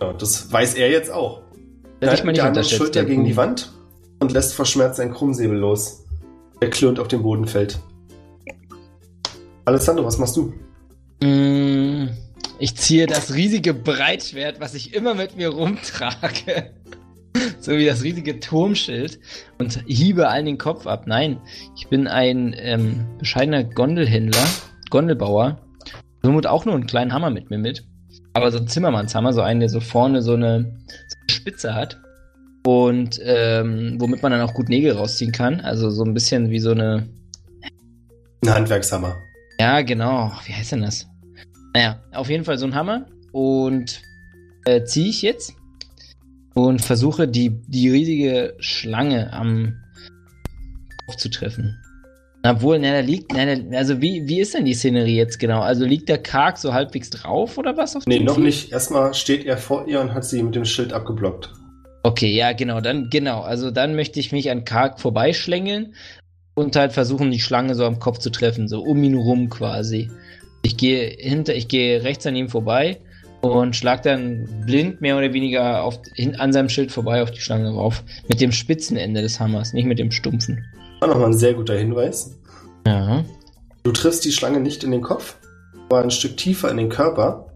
Ja, 0.00 0.12
das 0.12 0.52
weiß 0.52 0.74
er 0.74 0.90
jetzt 0.90 1.10
auch. 1.10 1.42
Ich 2.00 2.06
Knallt 2.06 2.20
mal 2.20 2.26
mit 2.26 2.36
nicht 2.36 2.44
unterschätzt. 2.46 2.76
Schulter 2.76 3.04
gegen 3.04 3.24
die. 3.24 3.36
Wand 3.36 3.72
und 4.20 4.32
lässt 4.32 4.54
vor 4.54 4.64
Schmerz 4.64 4.96
seinen 4.96 5.12
Krummsäbel 5.12 5.56
los. 5.56 6.04
Der 6.60 6.70
klirrend 6.70 6.98
auf 6.98 7.08
den 7.08 7.22
Boden 7.22 7.46
fällt. 7.46 7.78
Alessandro, 9.64 10.04
was 10.04 10.18
machst 10.18 10.36
du? 10.36 10.52
Mm, 11.20 12.08
Ich 12.60 12.74
ziehe 12.76 13.06
das 13.06 13.34
riesige 13.34 13.72
Breitschwert, 13.74 14.60
was 14.60 14.74
ich 14.74 14.94
immer 14.94 15.14
mit 15.14 15.36
mir 15.36 15.48
rumtrage. 15.50 16.70
So 17.60 17.72
wie 17.72 17.84
das 17.84 18.02
riesige 18.02 18.40
Turmschild 18.40 19.20
und 19.58 19.84
hiebe 19.86 20.28
allen 20.28 20.46
den 20.46 20.58
Kopf 20.58 20.86
ab. 20.86 21.04
Nein, 21.06 21.38
ich 21.76 21.86
bin 21.88 22.08
ein 22.08 22.54
ähm, 22.58 23.04
bescheidener 23.18 23.62
Gondelhändler, 23.62 24.44
Gondelbauer. 24.90 25.60
Somit 26.22 26.46
auch 26.46 26.64
nur 26.64 26.74
einen 26.74 26.86
kleinen 26.86 27.12
Hammer 27.12 27.30
mit 27.30 27.50
mir 27.50 27.58
mit. 27.58 27.84
Aber 28.32 28.50
so 28.50 28.58
ein 28.58 28.66
Zimmermannshammer, 28.66 29.32
so 29.32 29.42
einen, 29.42 29.60
der 29.60 29.68
so 29.68 29.80
vorne 29.80 30.22
so 30.22 30.34
eine, 30.34 30.78
so 30.88 31.16
eine 31.20 31.30
Spitze 31.30 31.74
hat. 31.74 32.00
Und 32.66 33.20
ähm, 33.22 33.96
womit 33.98 34.22
man 34.22 34.32
dann 34.32 34.40
auch 34.40 34.54
gut 34.54 34.68
Nägel 34.68 34.92
rausziehen 34.92 35.30
kann. 35.32 35.60
Also 35.60 35.90
so 35.90 36.04
ein 36.04 36.14
bisschen 36.14 36.50
wie 36.50 36.60
so 36.60 36.72
eine, 36.72 37.08
Ein 38.42 38.54
Handwerkshammer. 38.54 39.16
Ja, 39.60 39.82
genau. 39.82 40.32
Wie 40.44 40.52
heißt 40.54 40.72
denn 40.72 40.82
das? 40.82 41.08
Naja, 41.74 42.00
auf 42.12 42.28
jeden 42.28 42.44
Fall 42.44 42.58
so 42.58 42.66
ein 42.66 42.74
Hammer. 42.74 43.06
Und 43.32 44.00
äh, 44.64 44.84
ziehe 44.84 45.08
ich 45.08 45.22
jetzt 45.22 45.54
und 46.54 46.80
versuche 46.80 47.28
die, 47.28 47.60
die 47.68 47.88
riesige 47.90 48.54
Schlange 48.58 49.32
am 49.32 49.76
Kopf 51.06 51.16
zu 51.16 51.30
treffen. 51.30 51.78
Obwohl, 52.44 52.78
na, 52.78 52.92
da 52.92 53.00
liegt, 53.00 53.32
na, 53.32 53.44
da, 53.46 53.76
also 53.76 54.00
wie, 54.00 54.26
wie 54.26 54.40
ist 54.40 54.54
denn 54.54 54.64
die 54.64 54.74
Szenerie 54.74 55.16
jetzt 55.16 55.38
genau? 55.38 55.60
Also 55.60 55.84
liegt 55.84 56.08
der 56.08 56.18
Kark 56.18 56.56
so 56.56 56.72
halbwegs 56.72 57.10
drauf 57.10 57.58
oder 57.58 57.76
was 57.76 57.96
auf 57.96 58.06
Nee, 58.06 58.20
noch 58.20 58.36
Vieh? 58.36 58.42
nicht. 58.42 58.72
Erstmal 58.72 59.12
steht 59.14 59.44
er 59.44 59.56
vor 59.56 59.86
ihr 59.88 60.00
und 60.00 60.14
hat 60.14 60.24
sie 60.24 60.42
mit 60.42 60.54
dem 60.54 60.64
Schild 60.64 60.92
abgeblockt. 60.92 61.52
Okay, 62.04 62.34
ja, 62.34 62.52
genau, 62.52 62.80
dann, 62.80 63.10
genau. 63.10 63.40
Also 63.40 63.70
dann 63.70 63.96
möchte 63.96 64.20
ich 64.20 64.30
mich 64.32 64.50
an 64.50 64.64
Kark 64.64 65.00
vorbeischlängeln 65.00 65.94
und 66.58 66.74
halt 66.74 66.92
versuchen, 66.92 67.30
die 67.30 67.38
Schlange 67.38 67.76
so 67.76 67.84
am 67.84 68.00
Kopf 68.00 68.18
zu 68.18 68.30
treffen, 68.30 68.66
so 68.66 68.82
um 68.82 69.02
ihn 69.04 69.16
rum 69.16 69.48
quasi. 69.48 70.10
Ich 70.62 70.76
gehe 70.76 71.08
hinter, 71.08 71.54
ich 71.54 71.68
gehe 71.68 72.02
rechts 72.02 72.26
an 72.26 72.34
ihm 72.34 72.48
vorbei 72.48 72.98
und 73.42 73.76
schlag 73.76 74.02
dann 74.02 74.48
blind 74.66 75.00
mehr 75.00 75.16
oder 75.16 75.32
weniger 75.32 75.84
auf, 75.84 76.00
hin, 76.14 76.34
an 76.34 76.52
seinem 76.52 76.68
Schild 76.68 76.90
vorbei 76.90 77.22
auf 77.22 77.30
die 77.30 77.40
Schlange 77.40 77.70
rauf. 77.70 78.02
Mit 78.26 78.40
dem 78.40 78.50
spitzen 78.50 78.96
Ende 78.96 79.22
des 79.22 79.38
Hammers, 79.38 79.72
nicht 79.72 79.86
mit 79.86 80.00
dem 80.00 80.10
stumpfen. 80.10 80.64
War 80.98 81.08
nochmal 81.08 81.28
ein 81.28 81.34
sehr 81.34 81.54
guter 81.54 81.78
Hinweis. 81.78 82.36
Ja. 82.84 83.24
Du 83.84 83.92
triffst 83.92 84.24
die 84.24 84.32
Schlange 84.32 84.58
nicht 84.58 84.82
in 84.82 84.90
den 84.90 85.02
Kopf, 85.02 85.36
aber 85.88 86.02
ein 86.02 86.10
Stück 86.10 86.36
tiefer 86.36 86.72
in 86.72 86.76
den 86.76 86.88
Körper 86.88 87.46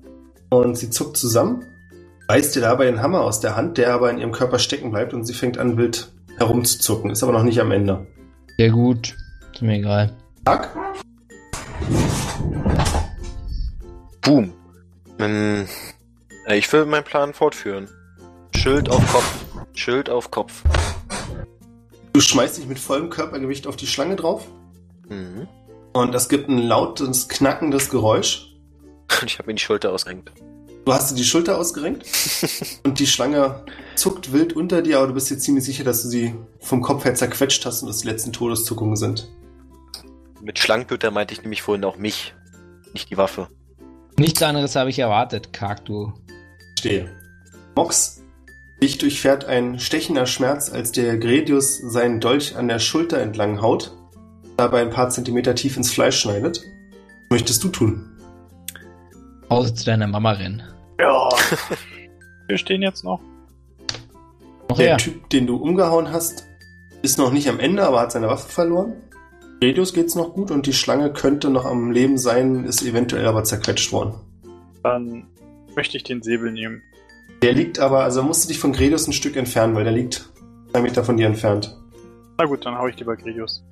und 0.50 0.78
sie 0.78 0.90
zuckt 0.90 1.16
zusammen, 1.16 1.64
reißt 2.28 2.54
dir 2.54 2.60
dabei 2.60 2.84
den 2.84 3.02
Hammer 3.02 3.22
aus 3.22 3.40
der 3.40 3.56
Hand, 3.56 3.78
der 3.78 3.92
aber 3.92 4.12
in 4.12 4.18
ihrem 4.18 4.30
Körper 4.30 4.60
stecken 4.60 4.92
bleibt 4.92 5.12
und 5.12 5.26
sie 5.26 5.34
fängt 5.34 5.58
an 5.58 5.76
wild 5.76 6.12
herumzuzucken, 6.38 7.10
ist 7.10 7.24
aber 7.24 7.32
noch 7.32 7.42
nicht 7.42 7.60
am 7.60 7.72
Ende. 7.72 8.06
Sehr 8.58 8.70
gut. 8.70 9.16
Ist 9.54 9.62
mir 9.62 9.74
egal. 9.78 10.14
Tag? 10.44 10.74
Boom. 14.20 14.52
Ähm, 15.18 15.66
äh, 16.46 16.56
ich 16.56 16.72
will 16.72 16.84
meinen 16.86 17.04
Plan 17.04 17.34
fortführen. 17.34 17.88
Schild 18.54 18.88
auf 18.88 19.04
Kopf. 19.12 19.44
Schild 19.74 20.08
auf 20.10 20.30
Kopf. 20.30 20.62
Du 22.12 22.20
schmeißt 22.20 22.58
dich 22.58 22.66
mit 22.66 22.78
vollem 22.78 23.10
Körpergewicht 23.10 23.66
auf 23.66 23.76
die 23.76 23.86
Schlange 23.86 24.16
drauf 24.16 24.46
Mhm. 25.08 25.48
und 25.92 26.14
es 26.14 26.28
gibt 26.28 26.48
ein 26.48 26.58
lautes, 26.58 27.28
knackendes 27.28 27.90
Geräusch. 27.90 28.54
Und 29.20 29.24
ich 29.30 29.38
habe 29.38 29.48
mir 29.48 29.54
die 29.54 29.62
Schulter 29.62 29.92
ausrenkt. 29.92 30.30
Du 30.84 30.92
hast 30.92 31.12
dir 31.12 31.14
die 31.14 31.24
Schulter 31.24 31.58
ausgerenkt 31.58 32.06
und 32.84 32.98
die 32.98 33.06
Schlange 33.06 33.64
zuckt 33.94 34.32
wild 34.32 34.54
unter 34.54 34.82
dir, 34.82 34.98
aber 34.98 35.08
du 35.08 35.14
bist 35.14 35.30
dir 35.30 35.38
ziemlich 35.38 35.64
sicher, 35.64 35.84
dass 35.84 36.02
du 36.02 36.08
sie 36.08 36.34
vom 36.60 36.82
Kopf 36.82 37.04
her 37.04 37.14
zerquetscht 37.14 37.64
hast 37.64 37.82
und 37.82 37.88
das 37.88 37.98
die 37.98 38.08
letzten 38.08 38.32
Todeszuckungen 38.32 38.96
sind. 38.96 39.28
Mit 40.40 40.58
Schlangentöter 40.58 41.12
meinte 41.12 41.34
ich 41.34 41.42
nämlich 41.42 41.62
vorhin 41.62 41.84
auch 41.84 41.98
mich, 41.98 42.34
nicht 42.92 43.10
die 43.10 43.16
Waffe. 43.16 43.46
Nichts 44.18 44.42
anderes 44.42 44.74
habe 44.74 44.90
ich 44.90 44.98
erwartet, 44.98 45.52
Kark, 45.52 45.84
du. 45.84 46.12
Stehe. 46.78 47.08
Mox, 47.76 48.22
dich 48.82 48.98
durchfährt 48.98 49.44
ein 49.44 49.78
stechender 49.78 50.26
Schmerz, 50.26 50.68
als 50.68 50.90
der 50.90 51.16
Gredius 51.16 51.78
seinen 51.78 52.18
Dolch 52.18 52.56
an 52.56 52.66
der 52.66 52.80
Schulter 52.80 53.20
entlang 53.20 53.62
haut, 53.62 53.96
dabei 54.56 54.82
ein 54.82 54.90
paar 54.90 55.10
Zentimeter 55.10 55.54
tief 55.54 55.76
ins 55.76 55.92
Fleisch 55.92 56.18
schneidet. 56.18 56.58
Was 56.58 57.38
möchtest 57.38 57.62
du 57.62 57.68
tun? 57.68 58.08
Hause 59.48 59.74
zu 59.74 59.84
deiner 59.84 60.08
Mama 60.08 60.32
rennen. 60.32 60.62
Ja. 61.02 61.28
Wir 62.46 62.58
stehen 62.58 62.80
jetzt 62.80 63.02
noch. 63.02 63.20
Noch 64.68 64.76
Der 64.76 64.86
her. 64.86 64.96
Typ, 64.98 65.28
den 65.30 65.48
du 65.48 65.56
umgehauen 65.56 66.12
hast, 66.12 66.46
ist 67.02 67.18
noch 67.18 67.32
nicht 67.32 67.48
am 67.48 67.58
Ende, 67.58 67.84
aber 67.84 68.00
hat 68.00 68.12
seine 68.12 68.28
Waffe 68.28 68.48
verloren. 68.48 68.94
Gredius 69.60 69.94
geht's 69.94 70.14
noch 70.14 70.32
gut 70.32 70.52
und 70.52 70.66
die 70.66 70.72
Schlange 70.72 71.12
könnte 71.12 71.50
noch 71.50 71.64
am 71.64 71.90
Leben 71.90 72.18
sein, 72.18 72.64
ist 72.64 72.82
eventuell 72.82 73.26
aber 73.26 73.42
zerquetscht 73.42 73.92
worden. 73.92 74.14
Dann 74.84 75.26
möchte 75.74 75.96
ich 75.96 76.04
den 76.04 76.22
Säbel 76.22 76.52
nehmen. 76.52 76.82
Der 77.42 77.52
liegt 77.52 77.80
aber, 77.80 78.04
also 78.04 78.22
musst 78.22 78.44
du 78.44 78.48
dich 78.48 78.60
von 78.60 78.72
Gredius 78.72 79.08
ein 79.08 79.12
Stück 79.12 79.36
entfernen, 79.36 79.74
weil 79.74 79.84
der 79.84 79.92
liegt 79.92 80.30
zwei 80.70 80.82
Meter 80.82 81.02
von 81.02 81.16
dir 81.16 81.26
entfernt. 81.26 81.76
Na 82.38 82.44
gut, 82.44 82.64
dann 82.64 82.78
hau 82.78 82.86
ich 82.86 82.96
lieber 82.96 83.16
Gredius. 83.16 83.64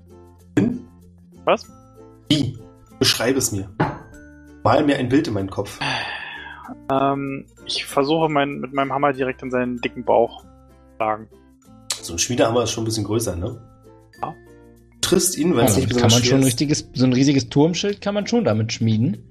Hin? 0.59 0.85
Was? 1.45 1.65
Wie? 2.29 2.59
Beschreibe 2.99 3.39
es 3.39 3.53
mir. 3.53 3.71
Mal 4.65 4.85
mir 4.85 4.97
ein 4.97 5.09
Bild 5.09 5.29
in 5.29 5.35
meinen 5.35 5.51
Kopf. 5.51 5.79
Ähm, 6.91 7.47
ich 7.67 7.85
versuche 7.85 8.29
mein, 8.29 8.61
mit 8.61 8.73
meinem 8.73 8.93
Hammer 8.93 9.13
direkt 9.13 9.43
in 9.43 9.51
seinen 9.51 9.81
dicken 9.81 10.05
Bauch 10.05 10.43
zu 10.43 10.49
schlagen. 10.97 11.29
So 12.03 12.15
ein 12.15 12.19
Schmiedehammer 12.19 12.65
ist 12.65 12.71
schon 12.73 12.83
ein 12.83 12.87
bisschen 12.87 13.05
größer, 13.05 13.37
ne? 13.37 13.61
Ja. 14.23 14.35
Du 14.95 15.01
triffst 15.01 15.37
ihn, 15.37 15.55
weil 15.55 15.65
Ja, 15.65 15.69
es 15.71 15.77
nicht 15.77 15.91
damit 15.91 16.01
kann 16.01 16.09
besonders 16.09 16.13
man 16.13 16.23
schwer 16.23 16.31
schon 16.31 16.45
richtiges, 16.45 16.89
so 16.95 17.05
ein 17.05 17.13
riesiges 17.13 17.49
Turmschild 17.49 18.01
kann 18.01 18.15
man 18.15 18.27
schon 18.27 18.45
damit 18.45 18.73
schmieden. 18.73 19.25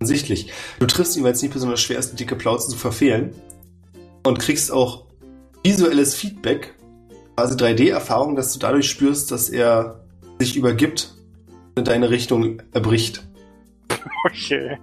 Offensichtlich. 0.00 0.52
Du 0.80 0.86
triffst 0.86 1.16
ihn, 1.16 1.24
weil 1.24 1.32
es 1.32 1.42
nicht 1.42 1.54
besonders 1.54 1.80
schwer 1.80 1.98
ist, 1.98 2.12
die 2.12 2.16
dicke 2.16 2.36
Plauze 2.36 2.68
zu 2.68 2.76
verfehlen. 2.76 3.32
Und 4.26 4.38
kriegst 4.38 4.72
auch 4.72 5.04
visuelles 5.62 6.14
Feedback, 6.14 6.74
quasi 7.36 7.54
3D-Erfahrung, 7.54 8.36
dass 8.36 8.52
du 8.52 8.58
dadurch 8.58 8.88
spürst, 8.88 9.30
dass 9.30 9.48
er 9.48 10.00
sich 10.38 10.56
übergibt 10.56 11.14
und 11.74 11.80
in 11.80 11.84
deine 11.84 12.10
Richtung 12.10 12.62
erbricht. 12.72 13.26
Okay. 14.26 14.78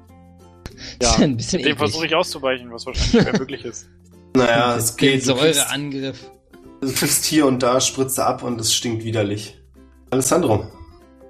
Ja, 1.02 1.16
ein 1.16 1.38
bisschen 1.38 1.64
dem 1.64 1.78
versuche 1.78 2.06
ich 2.06 2.16
auszuweichen, 2.16 2.72
was 2.72 2.86
wahrscheinlich 2.86 3.24
schwer 3.24 3.40
möglich 3.40 3.66
ist. 3.66 3.88
Naja, 4.34 4.78
es 4.78 4.96
geht. 4.96 5.26
Säureangriff. 5.26 6.32
du 6.80 6.94
kriegst 6.94 7.26
hier 7.26 7.46
und 7.46 7.62
da 7.62 7.82
Spritze 7.82 8.26
ab 8.26 8.44
und 8.44 8.62
es 8.62 8.74
stinkt 8.74 9.04
widerlich. 9.04 9.58
Alessandro. 10.10 10.68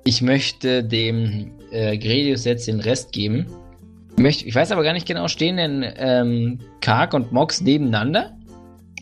Ich 0.03 0.21
möchte 0.21 0.83
dem 0.83 1.51
äh, 1.71 1.97
Gredius 1.97 2.45
jetzt 2.45 2.67
den 2.67 2.79
Rest 2.79 3.11
geben. 3.11 3.47
Ich, 4.17 4.21
möchte, 4.21 4.45
ich 4.45 4.53
weiß 4.53 4.71
aber 4.71 4.83
gar 4.83 4.93
nicht 4.93 5.07
genau, 5.07 5.27
stehen 5.27 5.57
denn 5.57 5.83
ähm, 5.95 6.59
Kark 6.81 7.15
und 7.15 7.31
Mox 7.31 7.61
nebeneinander? 7.61 8.37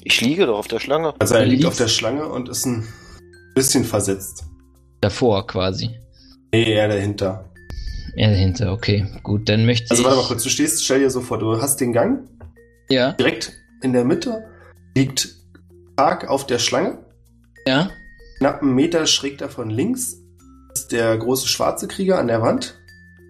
Ich 0.03 0.21
liege 0.21 0.45
doch 0.45 0.59
auf 0.59 0.67
der 0.67 0.79
Schlange. 0.79 1.13
Also 1.19 1.35
er 1.35 1.45
liegt 1.45 1.65
auf 1.65 1.75
der 1.75 1.87
Schlange 1.87 2.25
und 2.25 2.47
ist 2.47 2.65
ein 2.65 2.87
bisschen 3.55 3.83
versetzt. 3.83 4.45
Davor 5.01 5.45
quasi. 5.45 5.89
Nee, 6.53 6.73
er 6.73 6.87
dahinter. 6.87 7.48
Ja, 8.15 8.29
dahinter, 8.29 8.71
okay. 8.73 9.05
Gut, 9.23 9.49
dann 9.49 9.65
möchte 9.65 9.89
Also 9.91 10.01
ich. 10.01 10.07
warte 10.07 10.21
mal 10.21 10.27
kurz, 10.27 10.43
du 10.43 10.49
stehst, 10.49 10.83
stell 10.83 10.99
dir 10.99 11.09
so 11.09 11.21
vor, 11.21 11.37
du 11.39 11.61
hast 11.61 11.77
den 11.81 11.93
Gang, 11.93 12.27
Ja, 12.89 13.13
direkt 13.13 13.51
in 13.81 13.93
der 13.93 14.03
Mitte 14.05 14.43
liegt 14.95 15.29
Park 15.95 16.27
auf 16.27 16.45
der 16.47 16.59
Schlange, 16.59 16.99
ja. 17.67 17.89
knapp 18.39 18.61
einen 18.61 18.73
Meter 18.75 19.05
schräg 19.05 19.37
davon 19.37 19.69
links 19.69 20.17
ist 20.73 20.91
der 20.91 21.17
große 21.17 21.47
schwarze 21.47 21.87
Krieger 21.87 22.19
an 22.19 22.27
der 22.27 22.41
Wand 22.41 22.75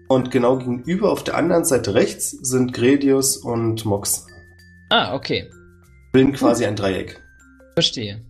und 0.08 0.30
genau 0.30 0.58
gegenüber 0.58 1.10
auf 1.10 1.24
der 1.24 1.36
anderen 1.36 1.64
Seite 1.64 1.94
rechts 1.94 2.30
sind 2.30 2.72
Gredius 2.72 3.36
und 3.36 3.84
Mox. 3.84 4.26
Ah, 4.90 5.14
okay. 5.14 5.48
Bilden 6.12 6.32
quasi 6.32 6.64
ein 6.66 6.76
Dreieck. 6.76 7.20
Verstehe. 7.74 8.22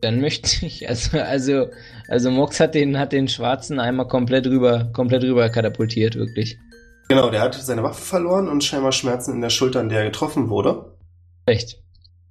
Dann 0.00 0.20
möchte 0.20 0.66
ich, 0.66 0.88
also, 0.88 1.18
also, 1.18 1.68
also 2.08 2.30
Mox 2.30 2.60
hat 2.60 2.74
den, 2.74 2.98
hat 2.98 3.12
den 3.12 3.28
Schwarzen 3.28 3.78
einmal 3.78 4.08
komplett 4.08 4.46
rüber, 4.46 4.90
komplett 4.92 5.22
rüber 5.24 5.48
katapultiert, 5.48 6.16
wirklich. 6.16 6.58
Genau, 7.08 7.28
der 7.30 7.40
hat 7.40 7.54
seine 7.54 7.82
Waffe 7.82 8.02
verloren 8.02 8.48
und 8.48 8.62
scheinbar 8.62 8.92
Schmerzen 8.92 9.34
in 9.34 9.40
der 9.40 9.50
Schulter, 9.50 9.80
an 9.80 9.88
der 9.88 10.00
er 10.00 10.04
getroffen 10.06 10.48
wurde. 10.48 10.96
Echt. 11.46 11.82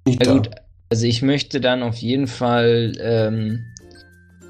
Liegt 0.06 0.24
Ja 0.24 0.32
da. 0.32 0.38
gut, 0.38 0.50
also 0.88 1.06
ich 1.06 1.22
möchte 1.22 1.60
dann 1.60 1.82
auf 1.82 1.98
jeden 1.98 2.26
Fall, 2.26 2.92
ähm, 3.00 3.64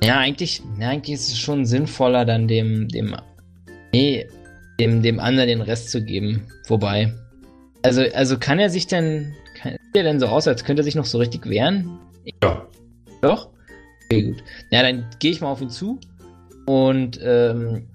ja 0.02 0.18
eigentlich, 0.18 0.62
ja, 0.78 0.88
eigentlich 0.88 1.14
ist 1.14 1.28
es 1.28 1.38
schon 1.38 1.66
sinnvoller, 1.66 2.24
dann 2.24 2.48
dem, 2.48 2.88
dem, 2.88 3.16
nee, 3.92 4.26
dem, 4.78 5.02
dem 5.02 5.20
anderen 5.20 5.48
den 5.48 5.60
Rest 5.60 5.90
zu 5.90 6.02
geben. 6.02 6.46
Wobei, 6.68 7.12
also, 7.82 8.02
also 8.14 8.38
kann 8.38 8.58
er 8.58 8.70
sich 8.70 8.86
denn, 8.86 9.34
kann, 9.60 9.72
sieht 9.72 9.96
er 9.96 10.04
denn 10.04 10.20
so 10.20 10.26
aus, 10.26 10.48
als 10.48 10.64
könnte 10.64 10.82
er 10.82 10.84
sich 10.84 10.94
noch 10.94 11.04
so 11.04 11.18
richtig 11.18 11.48
wehren? 11.48 11.98
Ja. 12.42 12.66
Doch? 13.22 13.48
Okay, 14.06 14.22
gut. 14.22 14.42
Ja, 14.70 14.82
dann 14.82 15.06
gehe 15.18 15.30
ich 15.30 15.40
mal 15.40 15.48
auf 15.48 15.60
ihn 15.60 15.70
zu 15.70 15.98
und, 16.66 17.18
ähm, 17.22 17.86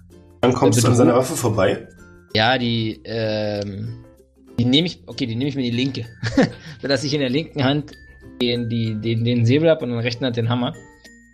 Dann 0.41 0.53
kommst 0.53 0.83
du 0.83 0.87
an 0.87 0.95
seiner 0.95 1.15
Waffe 1.15 1.35
vorbei. 1.35 1.87
ja, 2.33 2.57
die, 2.57 2.99
ähm, 3.05 4.03
die 4.57 4.65
nehme 4.65 4.87
ich, 4.87 5.01
okay, 5.07 5.25
die 5.25 5.35
nehme 5.35 5.49
ich 5.49 5.55
mir 5.55 5.63
die 5.63 5.71
linke. 5.75 6.05
Sodass 6.81 7.03
ich 7.03 7.13
in 7.13 7.19
der 7.19 7.29
linken 7.29 7.63
Hand 7.63 7.91
den, 8.41 8.69
die, 8.69 8.95
den, 8.95 9.23
den 9.23 9.45
Säbel 9.45 9.69
habe 9.69 9.83
und 9.83 9.89
in 9.91 9.95
der 9.97 10.03
rechten 10.05 10.25
Hand 10.25 10.37
den 10.37 10.49
Hammer. 10.49 10.73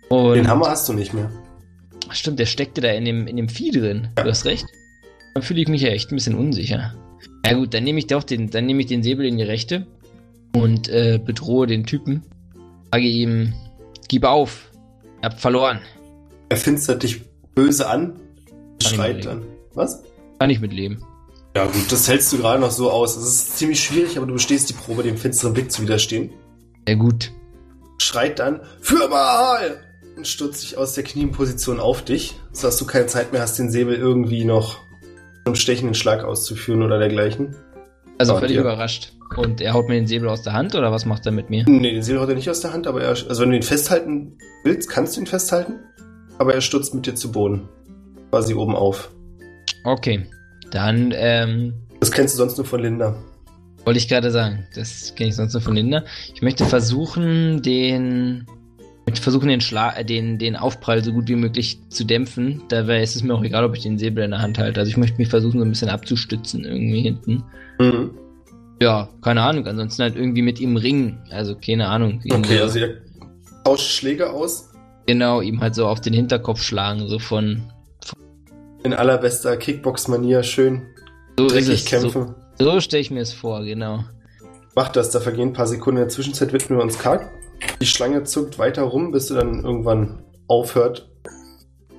Und 0.08 0.34
Den 0.34 0.48
Hammer 0.48 0.68
hast 0.68 0.88
du 0.88 0.92
nicht 0.92 1.12
mehr. 1.14 1.30
Ach, 2.08 2.14
stimmt, 2.14 2.38
der 2.38 2.46
steckte 2.46 2.80
da 2.80 2.88
in 2.90 3.04
dem, 3.04 3.26
in 3.26 3.36
dem 3.36 3.48
Vieh 3.48 3.70
drin. 3.70 4.08
Ja. 4.16 4.24
Du 4.24 4.30
hast 4.30 4.44
recht. 4.44 4.66
Dann 5.34 5.42
fühle 5.42 5.60
ich 5.62 5.68
mich 5.68 5.82
ja 5.82 5.88
echt 5.88 6.10
ein 6.12 6.16
bisschen 6.16 6.34
unsicher. 6.34 6.94
Ja 7.46 7.54
gut, 7.54 7.72
dann 7.74 7.84
nehme 7.84 7.98
ich 7.98 8.06
doch 8.06 8.22
den, 8.22 8.50
dann 8.50 8.66
nehme 8.66 8.80
ich 8.80 8.86
den 8.86 9.02
Säbel 9.02 9.24
in 9.26 9.36
die 9.36 9.42
rechte 9.44 9.86
und 10.54 10.88
äh, 10.88 11.18
bedrohe 11.24 11.66
den 11.66 11.84
Typen. 11.84 12.22
Sage 12.92 13.06
ihm, 13.06 13.54
gib 14.12 14.24
auf. 14.24 14.70
Ihr 15.22 15.30
habt 15.30 15.40
verloren. 15.40 15.80
Er 16.50 16.58
finstert 16.58 17.02
dich 17.02 17.22
böse 17.54 17.88
an, 17.88 18.20
Kann 18.82 18.92
schreit 18.94 19.24
dann. 19.24 19.42
Was? 19.72 20.02
Kann 20.38 20.50
ich 20.50 20.60
mitleben. 20.60 21.02
Ja 21.56 21.64
gut, 21.64 21.90
das 21.90 22.08
hältst 22.08 22.30
du 22.30 22.36
gerade 22.36 22.60
noch 22.60 22.70
so 22.70 22.90
aus. 22.90 23.16
Es 23.16 23.26
ist 23.26 23.56
ziemlich 23.56 23.82
schwierig, 23.82 24.18
aber 24.18 24.26
du 24.26 24.34
bestehst 24.34 24.68
die 24.68 24.74
Probe, 24.74 25.02
dem 25.02 25.16
finsteren 25.16 25.54
Blick 25.54 25.72
zu 25.72 25.80
widerstehen. 25.80 26.30
Ja 26.86 26.94
gut. 26.94 27.32
Schreit 27.96 28.38
dann, 28.38 28.60
für 28.82 29.08
mal! 29.08 29.80
Und 30.14 30.28
stürzt 30.28 30.60
sich 30.60 30.76
aus 30.76 30.92
der 30.92 31.04
Knienposition 31.04 31.80
auf 31.80 32.02
dich, 32.04 32.38
sodass 32.52 32.76
du 32.76 32.84
keine 32.84 33.06
Zeit 33.06 33.32
mehr 33.32 33.40
hast, 33.40 33.58
den 33.58 33.70
Säbel 33.70 33.94
irgendwie 33.94 34.44
noch 34.44 34.78
einen 35.46 35.56
stechenden 35.56 35.94
Schlag 35.94 36.22
auszuführen 36.22 36.82
oder 36.82 36.98
dergleichen. 36.98 37.56
Also 38.18 38.36
völlig 38.38 38.56
überrascht. 38.56 39.12
Und 39.36 39.60
er 39.60 39.72
haut 39.72 39.88
mir 39.88 39.94
den 39.94 40.06
Säbel 40.06 40.28
aus 40.28 40.42
der 40.42 40.52
Hand 40.52 40.74
oder 40.74 40.92
was 40.92 41.06
macht 41.06 41.24
er 41.26 41.32
mit 41.32 41.48
mir? 41.50 41.64
Nee, 41.66 41.92
den 41.92 42.02
Säbel 42.02 42.20
haut 42.20 42.28
er 42.28 42.34
nicht 42.34 42.50
aus 42.50 42.60
der 42.60 42.72
Hand, 42.72 42.86
aber 42.86 43.02
er, 43.02 43.10
also 43.10 43.42
wenn 43.42 43.50
du 43.50 43.56
ihn 43.56 43.62
festhalten 43.62 44.36
willst, 44.64 44.88
kannst 44.90 45.16
du 45.16 45.20
ihn 45.22 45.26
festhalten, 45.26 45.74
aber 46.38 46.54
er 46.54 46.60
stürzt 46.60 46.94
mit 46.94 47.06
dir 47.06 47.14
zu 47.14 47.32
Boden. 47.32 47.68
Quasi 48.30 48.54
oben 48.54 48.74
auf. 48.76 49.10
Okay. 49.84 50.26
Dann, 50.70 51.12
ähm, 51.16 51.74
Das 52.00 52.10
kennst 52.12 52.34
du 52.34 52.38
sonst 52.38 52.56
nur 52.58 52.66
von 52.66 52.80
Linda. 52.80 53.14
wollte 53.84 53.98
ich 53.98 54.08
gerade 54.08 54.30
sagen. 54.30 54.66
Das 54.74 55.14
kenne 55.14 55.30
ich 55.30 55.36
sonst 55.36 55.52
nur 55.54 55.62
von 55.62 55.74
Linda. 55.74 56.04
Ich 56.34 56.42
möchte 56.42 56.64
versuchen, 56.64 57.62
den. 57.62 58.46
Ich 59.04 59.12
möchte 59.12 59.22
versuchen, 59.22 59.48
den, 59.48 59.60
Schla 59.60 59.96
äh, 59.96 60.04
den, 60.04 60.38
den 60.38 60.54
Aufprall 60.54 61.02
so 61.02 61.12
gut 61.12 61.28
wie 61.28 61.34
möglich 61.34 61.78
zu 61.90 62.04
dämpfen. 62.04 62.62
Dabei 62.68 63.02
ist 63.02 63.16
es 63.16 63.22
mir 63.22 63.34
auch 63.34 63.42
egal, 63.42 63.64
ob 63.64 63.74
ich 63.74 63.82
den 63.82 63.98
Säbel 63.98 64.24
in 64.24 64.30
der 64.30 64.40
Hand 64.40 64.58
halte. 64.58 64.78
Also 64.78 64.90
ich 64.90 64.96
möchte 64.96 65.18
mich 65.18 65.28
versuchen, 65.28 65.58
so 65.58 65.64
ein 65.64 65.70
bisschen 65.70 65.88
abzustützen 65.88 66.64
irgendwie 66.64 67.00
hinten. 67.02 67.42
Mhm. 67.80 68.12
Ja, 68.80 69.08
keine 69.20 69.42
Ahnung. 69.42 69.66
Ansonsten 69.66 70.02
halt 70.02 70.16
irgendwie 70.16 70.42
mit 70.42 70.60
ihm 70.60 70.76
ringen. 70.76 71.18
Also 71.30 71.56
keine 71.56 71.88
Ahnung. 71.88 72.22
Okay, 72.30 72.58
so, 72.58 72.62
also 72.62 72.78
ihr 72.78 73.02
tauscht 73.64 73.90
Schläge 73.90 74.30
aus. 74.30 74.70
genau, 75.06 75.40
ihm 75.40 75.60
halt 75.60 75.74
so 75.74 75.86
auf 75.86 76.00
den 76.00 76.12
Hinterkopf 76.12 76.62
schlagen. 76.62 77.08
So 77.08 77.18
von. 77.18 77.62
In 78.84 78.94
allerbester 78.94 79.56
Kickbox-Manier 79.56 80.42
schön 80.42 80.82
So 81.38 81.48
dreckig 81.48 81.86
kämpfen. 81.86 82.34
So, 82.58 82.64
so 82.72 82.80
stelle 82.80 83.00
ich 83.00 83.10
mir 83.10 83.20
es 83.20 83.32
vor, 83.32 83.64
genau. 83.64 84.04
Mach 84.74 84.88
das, 84.88 85.10
da 85.10 85.20
vergehen 85.20 85.50
ein 85.50 85.52
paar 85.52 85.66
Sekunden. 85.66 85.98
In 85.98 86.04
der 86.04 86.08
Zwischenzeit 86.08 86.52
widmen 86.52 86.78
wir 86.78 86.82
uns 86.82 86.98
karg. 86.98 87.30
Die 87.80 87.86
Schlange 87.86 88.24
zuckt 88.24 88.58
weiter 88.58 88.82
rum, 88.82 89.12
bis 89.12 89.28
sie 89.28 89.34
dann 89.34 89.64
irgendwann 89.64 90.24
aufhört, 90.48 91.10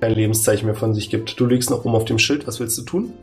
kein 0.00 0.12
Lebenszeichen 0.12 0.66
mehr 0.66 0.74
von 0.74 0.92
sich 0.92 1.08
gibt. 1.08 1.38
Du 1.38 1.46
liegst 1.46 1.70
noch 1.70 1.84
oben 1.84 1.94
auf 1.94 2.04
dem 2.04 2.18
Schild, 2.18 2.46
was 2.46 2.60
willst 2.60 2.76
du 2.78 2.82
tun? 2.82 3.14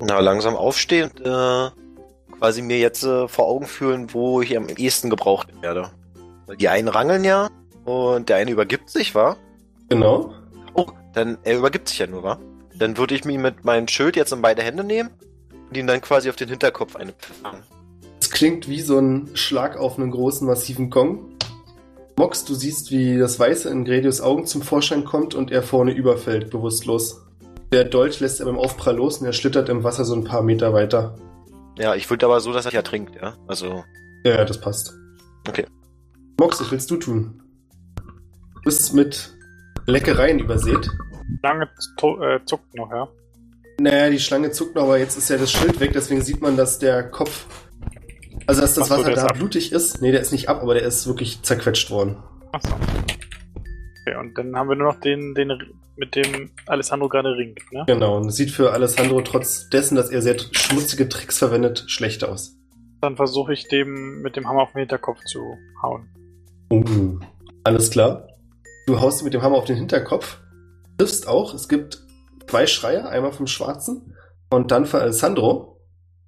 Na, 0.00 0.20
langsam 0.20 0.56
aufstehen 0.56 1.10
und 1.10 1.26
äh, 1.26 1.70
quasi 2.38 2.62
mir 2.62 2.78
jetzt 2.78 3.04
äh, 3.04 3.28
vor 3.28 3.46
Augen 3.46 3.66
fühlen, 3.66 4.12
wo 4.12 4.42
ich 4.42 4.56
am 4.56 4.68
ehesten 4.68 5.10
gebraucht 5.10 5.48
werde. 5.60 5.90
Weil 6.46 6.56
die 6.56 6.68
einen 6.68 6.88
rangeln 6.88 7.24
ja 7.24 7.48
und 7.84 8.28
der 8.28 8.36
eine 8.36 8.50
übergibt 8.50 8.90
sich, 8.90 9.14
wa? 9.14 9.36
Genau. 9.88 10.32
Oh, 10.74 10.86
dann 11.14 11.38
er 11.44 11.58
übergibt 11.58 11.88
sich 11.88 11.98
ja 11.98 12.06
nur, 12.06 12.22
wa? 12.22 12.38
Dann 12.74 12.98
würde 12.98 13.14
ich 13.14 13.24
mich 13.24 13.38
mit 13.38 13.64
meinem 13.64 13.88
Schild 13.88 14.16
jetzt 14.16 14.32
in 14.32 14.42
beide 14.42 14.62
Hände 14.62 14.84
nehmen 14.84 15.10
und 15.68 15.76
ihn 15.76 15.86
dann 15.86 16.00
quasi 16.00 16.28
auf 16.28 16.36
den 16.36 16.48
Hinterkopf 16.48 16.96
eine 16.96 17.12
pfeffern. 17.12 17.62
Es 18.26 18.32
klingt 18.32 18.68
wie 18.68 18.80
so 18.80 18.98
ein 18.98 19.30
Schlag 19.34 19.76
auf 19.76 20.00
einen 20.00 20.10
großen, 20.10 20.48
massiven 20.48 20.90
Gong. 20.90 21.36
Mox, 22.18 22.44
du 22.44 22.54
siehst, 22.54 22.90
wie 22.90 23.18
das 23.18 23.38
Weiße 23.38 23.70
in 23.70 23.84
Gredius 23.84 24.20
Augen 24.20 24.46
zum 24.46 24.62
Vorschein 24.62 25.04
kommt 25.04 25.36
und 25.36 25.52
er 25.52 25.62
vorne 25.62 25.92
überfällt, 25.92 26.50
bewusstlos. 26.50 27.24
Der 27.72 27.84
Dolch 27.84 28.18
lässt 28.18 28.40
er 28.40 28.46
beim 28.46 28.58
Aufprall 28.58 28.96
los 28.96 29.18
und 29.18 29.26
er 29.26 29.32
schlittert 29.32 29.68
im 29.68 29.84
Wasser 29.84 30.04
so 30.04 30.16
ein 30.16 30.24
paar 30.24 30.42
Meter 30.42 30.72
weiter. 30.72 31.14
Ja, 31.78 31.94
ich 31.94 32.10
würde 32.10 32.26
aber 32.26 32.40
so, 32.40 32.52
dass 32.52 32.66
er 32.66 32.72
ja 32.72 32.82
trinkt, 32.82 33.14
ja. 33.14 33.36
Also, 33.46 33.84
Ja, 34.24 34.38
ja, 34.38 34.44
das 34.44 34.60
passt. 34.60 34.92
Okay. 35.48 35.64
Mox, 36.40 36.60
was 36.60 36.72
willst 36.72 36.90
du 36.90 36.96
tun? 36.96 37.40
Du 37.94 38.62
bist 38.64 38.92
mit 38.92 39.36
Leckereien 39.86 40.40
übersät. 40.40 40.90
Lange 41.44 41.70
äh, 42.02 42.40
zuckt 42.44 42.74
noch, 42.74 42.90
ja. 42.90 43.06
Naja, 43.78 44.10
die 44.10 44.18
Schlange 44.18 44.50
zuckt 44.50 44.74
noch, 44.74 44.82
aber 44.82 44.98
jetzt 44.98 45.16
ist 45.16 45.30
ja 45.30 45.36
das 45.36 45.52
Schild 45.52 45.78
weg, 45.78 45.92
deswegen 45.94 46.22
sieht 46.22 46.42
man, 46.42 46.56
dass 46.56 46.80
der 46.80 47.08
Kopf. 47.08 47.46
Also, 48.46 48.60
dass 48.60 48.74
das 48.74 48.90
Ach 48.90 48.96
so, 48.96 49.02
Wasser 49.02 49.12
ist 49.12 49.22
da 49.22 49.32
blutig 49.32 49.72
ist. 49.72 50.00
Nee, 50.00 50.12
der 50.12 50.20
ist 50.20 50.32
nicht 50.32 50.48
ab, 50.48 50.62
aber 50.62 50.74
der 50.74 50.84
ist 50.84 51.06
wirklich 51.06 51.42
zerquetscht 51.42 51.90
worden. 51.90 52.16
Achso. 52.52 52.74
Okay, 52.74 54.16
und 54.18 54.38
dann 54.38 54.56
haben 54.56 54.68
wir 54.68 54.76
nur 54.76 54.92
noch 54.92 55.00
den, 55.00 55.34
den 55.34 55.52
mit 55.96 56.14
dem 56.14 56.50
Alessandro 56.66 57.08
gerade 57.08 57.30
ringt, 57.30 57.60
ne? 57.72 57.84
Genau, 57.86 58.18
und 58.18 58.28
es 58.28 58.36
sieht 58.36 58.50
für 58.50 58.72
Alessandro 58.72 59.20
trotz 59.22 59.68
dessen, 59.70 59.96
dass 59.96 60.10
er 60.10 60.22
sehr 60.22 60.36
schmutzige 60.52 61.08
Tricks 61.08 61.38
verwendet, 61.38 61.84
schlecht 61.88 62.22
aus. 62.22 62.56
Dann 63.00 63.16
versuche 63.16 63.52
ich 63.52 63.66
dem 63.68 64.22
mit 64.22 64.36
dem 64.36 64.46
Hammer 64.48 64.62
auf 64.62 64.72
den 64.72 64.80
Hinterkopf 64.80 65.24
zu 65.24 65.56
hauen. 65.82 66.08
Uh. 66.70 67.18
Alles 67.64 67.90
klar. 67.90 68.28
Du 68.86 69.00
haust 69.00 69.24
mit 69.24 69.34
dem 69.34 69.42
Hammer 69.42 69.56
auf 69.56 69.64
den 69.64 69.76
Hinterkopf, 69.76 70.38
triffst 70.98 71.26
auch. 71.26 71.52
Es 71.52 71.68
gibt 71.68 72.04
zwei 72.46 72.66
Schreier, 72.66 73.08
einmal 73.08 73.32
vom 73.32 73.48
Schwarzen 73.48 74.14
und 74.50 74.70
dann 74.70 74.86
von 74.86 75.00
Alessandro, 75.00 75.75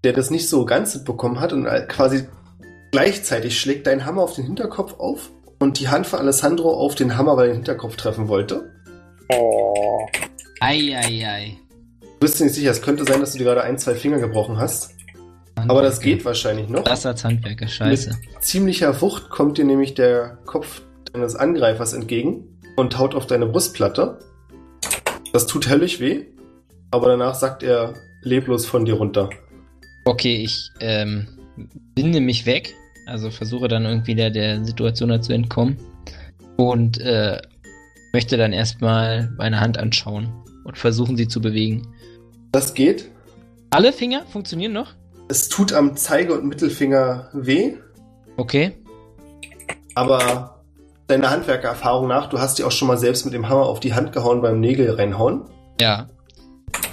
der 0.05 0.13
das 0.13 0.31
nicht 0.31 0.49
so 0.49 0.65
ganz 0.65 0.95
mitbekommen 0.95 1.41
hat 1.41 1.53
und 1.53 1.67
quasi 1.89 2.29
gleichzeitig 2.93 3.59
schlägt 3.59 3.87
dein 3.87 4.05
Hammer 4.05 4.23
auf 4.23 4.35
den 4.35 4.45
Hinterkopf 4.45 4.95
auf 4.99 5.31
und 5.59 5.81
die 5.81 5.89
Hand 5.89 6.07
von 6.07 6.21
Alessandro 6.21 6.73
auf 6.73 6.95
den 6.95 7.17
Hammer, 7.17 7.37
weil 7.37 7.49
er 7.49 7.53
den 7.53 7.57
Hinterkopf 7.57 7.97
treffen 7.97 8.29
wollte. 8.29 8.71
Oh. 9.33 10.07
Eieiei. 10.61 11.57
Du 12.01 12.09
bist 12.21 12.41
dir 12.41 12.45
nicht 12.45 12.55
sicher, 12.55 12.71
es 12.71 12.83
könnte 12.83 13.05
sein, 13.05 13.21
dass 13.21 13.33
du 13.33 13.39
dir 13.39 13.45
gerade 13.45 13.63
ein, 13.63 13.79
zwei 13.79 13.95
Finger 13.95 14.19
gebrochen 14.19 14.59
hast. 14.59 14.95
Aber 15.67 15.83
das 15.83 16.01
geht 16.01 16.25
wahrscheinlich 16.25 16.69
noch. 16.69 16.85
Das 16.85 17.05
als 17.05 17.25
Handwerker, 17.25 17.67
scheiße. 17.67 18.17
ziemlicher 18.41 19.01
Wucht 19.01 19.29
kommt 19.29 19.59
dir 19.59 19.65
nämlich 19.65 19.95
der 19.95 20.39
Kopf 20.47 20.83
deines 21.13 21.35
Angreifers 21.35 21.93
entgegen 21.93 22.61
und 22.77 22.99
haut 22.99 23.15
auf 23.15 23.27
deine 23.27 23.47
Brustplatte. 23.47 24.19
Das 25.33 25.47
tut 25.47 25.69
höllisch 25.69 25.99
weh, 26.01 26.27
aber 26.91 27.09
danach 27.09 27.35
sackt 27.35 27.63
er 27.63 27.95
leblos 28.23 28.67
von 28.67 28.85
dir 28.85 28.95
runter. 28.95 29.31
Okay, 30.09 30.37
ich 30.37 30.73
ähm, 30.81 31.27
binde 31.95 32.23
mich 32.23 32.47
weg, 32.47 32.75
also 33.05 33.31
versuche 33.31 33.69
dann 33.69 33.85
irgendwie 33.85 34.15
der, 34.15 34.31
der 34.31 34.65
Situation 34.65 35.11
da 35.11 35.21
zu 35.21 35.35
entkommen 35.35 35.77
und 36.57 36.99
äh, 36.99 37.39
möchte 38.15 38.39
dann 38.39 38.55
erstmal 38.55 39.31
meine 39.37 39.61
Hand 39.61 39.77
anschauen 39.77 40.33
und 40.65 40.79
versuchen 40.79 41.19
sie 41.19 41.29
zu 41.29 41.43
bewegen. 41.43 41.89
Das 42.53 42.73
geht. 42.73 43.11
Alle 43.69 43.93
Finger 43.93 44.25
funktionieren 44.33 44.73
noch? 44.73 44.95
Es 45.29 45.51
tut 45.51 45.75
am 45.75 45.95
Zeige- 45.95 46.33
und 46.33 46.47
Mittelfinger 46.47 47.29
weh, 47.35 47.75
Okay. 48.39 48.79
aber 49.95 50.63
deiner 51.07 51.29
Handwerkererfahrung 51.29 52.09
nach, 52.09 52.31
du 52.31 52.39
hast 52.39 52.59
dir 52.59 52.67
auch 52.67 52.73
schon 52.73 52.89
mal 52.89 52.97
selbst 52.97 53.27
mit 53.27 53.35
dem 53.35 53.51
Hammer 53.51 53.67
auf 53.67 53.79
die 53.79 53.93
Hand 53.93 54.13
gehauen 54.13 54.41
beim 54.41 54.59
Nägel 54.59 54.91
reinhauen. 54.91 55.43
Ja. 55.79 56.07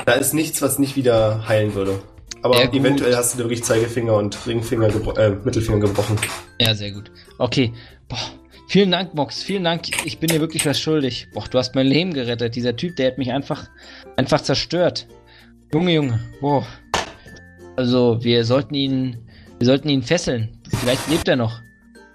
Da 0.05 0.13
ist 0.16 0.34
nichts, 0.34 0.61
was 0.61 0.80
nicht 0.80 0.97
wieder 0.97 1.47
heilen 1.47 1.76
würde. 1.76 2.01
Aber 2.46 2.60
Ja, 2.60 2.68
gut. 2.68 2.80
eventuell 2.80 3.16
hast 3.16 3.34
du 3.34 3.38
dir 3.38 3.43
wirklich 3.46 3.64
Zeigefinger 3.64 4.14
und 4.14 4.46
Ringfinger 4.46 4.89
gebro 4.89 5.14
äh, 5.14 5.32
Mittelfinger 5.43 5.80
gebrochen. 5.80 6.16
Ja, 6.62 6.76
sehr 6.76 6.91
gut. 6.91 7.10
Okay. 7.39 7.74
Boah. 8.08 8.20
Vielen 8.68 8.91
Dank, 8.91 9.16
Mox. 9.16 9.41
Vielen 9.41 9.64
Dank. 9.64 10.06
Ich 10.06 10.20
bin 10.20 10.30
dir 10.30 10.39
wirklich 10.41 10.64
was 10.68 10.80
schuldig. 10.80 11.28
Boah, 11.34 11.46
du 11.50 11.58
hast 11.58 11.74
mein 11.74 11.88
Leben 11.88 12.14
gerettet. 12.14 12.56
Dieser 12.56 12.76
Typ, 12.76 12.98
der 12.98 13.08
hat 13.08 13.18
mich 13.18 13.32
einfach, 13.32 13.68
einfach 14.16 14.41
zerstört. 14.41 15.08
Junge, 15.74 15.93
Junge. 15.93 16.20
Boah. 16.39 16.64
Also, 17.78 18.20
wir 18.24 18.46
sollten 18.46 18.76
ihn, 18.76 19.18
wir 19.58 19.66
sollten 19.66 19.89
ihn 19.89 20.04
fesseln. 20.04 20.56
Vielleicht 20.80 21.10
lebt 21.10 21.28
er 21.28 21.38
noch. 21.38 21.60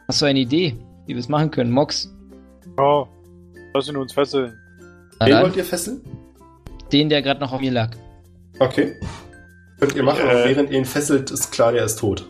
Hast 0.07 0.22
du 0.22 0.26
eine 0.26 0.39
Idee, 0.39 0.76
wie 1.07 1.14
wir 1.14 1.20
es 1.20 1.28
machen 1.28 1.51
können? 1.51 1.72
Mox. 1.72 2.09
Oh. 2.78 3.05
Lass 3.74 3.89
ihn 3.89 3.97
uns 3.97 4.12
fesseln. 4.12 4.55
Na 5.18 5.26
Wen 5.26 5.43
wollt 5.43 5.57
ihr 5.57 5.64
fesseln? 5.64 6.01
den, 6.93 7.09
der 7.09 7.20
gerade 7.22 7.41
noch 7.41 7.53
auf 7.53 7.61
mir 7.61 7.72
lag. 7.72 7.91
Okay. 8.61 8.95
Könnt 9.81 9.97
ihr 9.97 10.03
machen, 10.03 10.22
aber 10.22 10.45
Äh. 10.45 10.49
während 10.51 10.70
ihr 10.70 10.78
ihn 10.78 10.85
fesselt, 10.85 11.31
ist 11.31 11.51
klar, 11.51 11.72
der 11.72 11.85
ist 11.85 11.99
tot. 11.99 12.26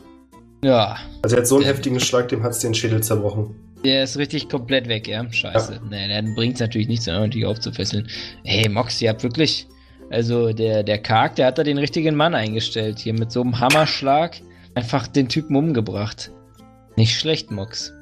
Ja. 0.63 0.97
Also 1.23 1.37
er 1.37 1.41
hat 1.43 1.49
so 1.49 1.57
einen 1.57 1.65
heftigen 1.65 2.01
Schlag, 2.01 2.29
dem 2.29 2.43
hat's 2.43 2.61
den 2.61 2.75
Schädel 2.75 3.03
zerbrochen. 3.03 3.55
Der 3.85 4.05
ist 4.05 4.19
richtig 4.19 4.49
komplett 4.49 4.89
weg, 4.89 5.09
ja. 5.09 5.31
Scheiße. 5.31 5.81
Nee, 5.89 6.09
dann 6.09 6.35
bringt's 6.35 6.61
natürlich 6.61 6.87
nichts, 6.89 7.07
ihn 7.07 7.15
natürlich 7.15 7.47
aufzufesseln. 7.47 8.09
Hey, 8.45 8.69
Mox, 8.69 9.01
ihr 9.01 9.09
habt 9.09 9.23
wirklich. 9.23 9.67
Also, 10.11 10.53
der, 10.53 10.83
der 10.83 10.99
Karg, 10.99 11.37
der 11.37 11.47
hat 11.47 11.59
da 11.59 11.63
den 11.63 11.79
richtigen 11.79 12.15
Mann 12.15 12.35
eingestellt. 12.35 12.99
Hier 12.99 13.15
mit 13.15 13.31
so 13.33 13.41
einem 13.41 13.59
Hammerschlag 13.59 14.37
einfach 14.75 15.07
den 15.07 15.29
Typen 15.29 15.57
umgebracht. 15.57 16.31
Nicht 16.97 17.19
schlecht, 17.19 17.51
Mox. 17.51 17.93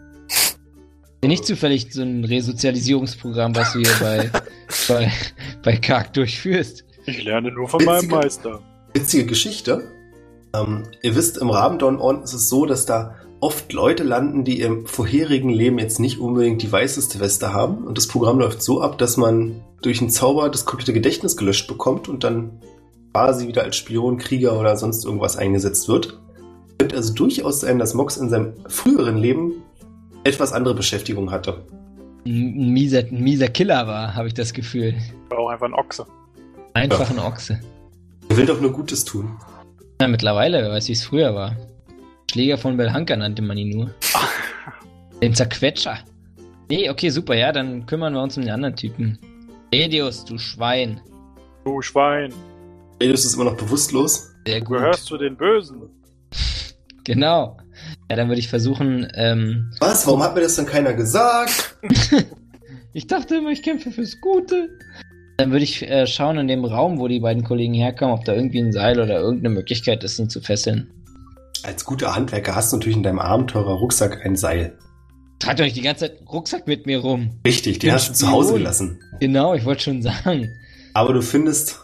Bin 1.21 1.31
nicht 1.31 1.47
zufällig 1.47 1.93
so 1.93 2.03
ein 2.03 2.25
Resozialisierungsprogramm, 2.25 3.55
was 3.55 3.73
du 3.73 3.81
hier 3.81 3.93
bei, 4.01 4.31
bei, 4.89 5.13
bei 5.63 5.77
Karg 5.77 6.13
durchführst. 6.15 6.85
Ich 7.07 7.23
lerne 7.25 7.51
nur 7.53 7.69
von 7.69 7.85
meinem 7.85 8.09
Meister. 8.09 8.61
Witzige 8.99 9.27
Geschichte. 9.27 9.93
Ähm, 10.53 10.83
ihr 11.03 11.15
wisst, 11.15 11.39
im 11.39 11.51
Rabendorn-Orden 11.51 12.25
ist 12.25 12.33
es 12.33 12.49
so, 12.49 12.67
dass 12.67 12.85
da 12.85 13.15
oft 13.39 13.73
Leute 13.73 14.03
landen, 14.03 14.43
die 14.43 14.61
im 14.61 14.87
vorherigen 14.87 15.51
Leben 15.51 15.79
jetzt 15.79 16.01
nicht 16.01 16.19
unbedingt 16.19 16.63
die 16.63 16.73
weißeste 16.73 17.21
Weste 17.21 17.53
haben. 17.53 17.85
Und 17.85 17.97
das 17.97 18.09
Programm 18.09 18.41
läuft 18.41 18.61
so 18.61 18.83
ab, 18.83 18.99
dass 18.99 19.17
man 19.17 19.63
durch 19.83 20.01
einen 20.01 20.11
Zauber 20.11 20.49
das 20.49 20.65
komplette 20.65 20.93
Gedächtnis 20.93 21.37
gelöscht 21.37 21.69
bekommt 21.69 22.09
und 22.09 22.25
dann 22.25 22.61
quasi 23.15 23.47
wieder 23.47 23.63
als 23.63 23.77
Spion, 23.77 24.19
Krieger 24.19 24.59
oder 24.59 24.77
sonst 24.77 25.05
irgendwas 25.05 25.37
eingesetzt 25.37 25.89
wird. 25.89 26.19
Könnte 26.79 26.97
also 26.97 27.15
durchaus 27.15 27.61
sein, 27.61 27.79
dass 27.79 27.95
Mox 27.95 28.17
in 28.17 28.31
seinem 28.31 28.55
früheren 28.67 29.17
Leben 29.17 29.63
etwas 30.25 30.53
andere 30.53 30.75
Beschäftigung 30.75 31.31
hatte. 31.31 31.63
Ein 32.27 32.73
mieser, 32.73 33.05
ein 33.05 33.23
mieser 33.23 33.47
Killer 33.47 33.87
war, 33.87 34.17
habe 34.17 34.27
ich 34.27 34.35
das 34.35 34.53
Gefühl. 34.53 34.97
War 35.29 35.39
auch 35.39 35.51
einfach 35.51 35.67
ein 35.67 35.75
Ochse. 35.75 36.05
Einfach 36.75 37.09
ein 37.11 37.21
Ochse. 37.21 37.61
Er 38.29 38.37
will 38.37 38.47
doch 38.47 38.61
nur 38.61 38.73
Gutes 38.73 39.05
tun. 39.05 39.39
Ja, 40.01 40.09
mittlerweile, 40.09 40.63
wer 40.63 40.71
weiß, 40.71 40.89
wie 40.89 40.93
es 40.93 41.05
früher 41.05 41.35
war. 41.35 41.57
Schläger 42.31 42.59
von 42.59 42.77
Belhanka 42.77 43.17
nannte 43.17 43.43
man 43.43 43.57
ihn 43.59 43.71
nur. 43.71 43.91
Den 45.23 45.35
Zerquetscher. 45.35 45.99
Nee, 46.71 46.91
okay, 46.91 47.09
super, 47.09 47.35
ja, 47.35 47.51
dann 47.51 47.87
kümmern 47.87 48.13
wir 48.13 48.23
uns 48.23 48.37
um 48.37 48.43
den 48.45 48.53
anderen 48.53 48.77
Typen. 48.77 49.19
Edius, 49.71 50.25
du 50.25 50.39
Schwein. 50.39 51.01
Du 51.65 51.81
Schwein. 51.83 52.33
Elius 53.01 53.25
ist 53.25 53.35
immer 53.35 53.45
noch 53.45 53.57
bewusstlos. 53.57 54.31
Sehr 54.47 54.61
Du 54.61 54.67
gut. 54.67 54.79
gehörst 54.79 55.07
zu 55.07 55.17
den 55.19 55.37
Bösen. 55.37 55.83
Genau. 57.05 57.57
Ja, 58.11 58.17
dann 58.17 58.29
würde 58.29 58.39
ich 58.39 58.49
versuchen, 58.51 59.09
ähm, 59.15 59.71
Was? 59.81 60.07
Warum 60.07 60.23
hat 60.23 60.35
mir 60.35 60.43
das 60.43 60.57
denn 60.57 60.67
keiner 60.67 60.93
gesagt? 60.93 61.79
ich 62.93 63.07
dachte 63.07 63.37
immer, 63.37 63.49
ich 63.49 63.63
kämpfe 63.63 63.91
fürs 63.91 64.21
Gute. 64.21 64.69
Dann 65.39 65.53
würde 65.53 65.63
ich 65.63 65.89
äh, 65.89 66.05
schauen 66.09 66.37
in 66.37 66.49
dem 66.49 66.65
Raum, 66.65 66.99
wo 66.99 67.07
die 67.07 67.21
beiden 67.21 67.45
Kollegen 67.45 67.73
herkommen, 67.73 68.13
ob 68.13 68.25
da 68.25 68.35
irgendwie 68.35 68.59
ein 68.59 68.73
Seil 68.73 68.99
oder 68.99 69.21
irgendeine 69.21 69.55
Möglichkeit 69.55 70.03
ist, 70.03 70.19
ihn 70.19 70.29
zu 70.29 70.41
fesseln. 70.41 70.91
Als 71.63 71.85
guter 71.85 72.17
Handwerker 72.17 72.57
hast 72.57 72.73
du 72.73 72.77
natürlich 72.77 72.97
in 72.97 73.05
deinem 73.05 73.21
Abenteurer-Rucksack 73.21 74.27
ein 74.27 74.35
Seil. 74.35 74.77
Tragt 75.39 75.61
euch 75.61 75.75
die 75.75 75.83
ganze 75.83 76.07
Zeit 76.07 76.19
einen 76.19 76.27
Rucksack 76.27 76.67
mit 76.67 76.87
mir 76.87 76.99
rum. 76.99 77.31
Richtig, 77.47 77.79
den 77.79 77.89
Ja, 77.89 77.95
hast 77.95 78.09
du 78.09 78.15
zu 78.15 78.29
Hause 78.29 78.55
gelassen. 78.55 78.99
Genau, 79.21 79.55
ich 79.55 79.65
wollte 79.65 79.85
schon 79.85 80.03
sagen. 80.03 80.53
Aber 80.95 81.13
du 81.13 81.23
findest 81.23 81.79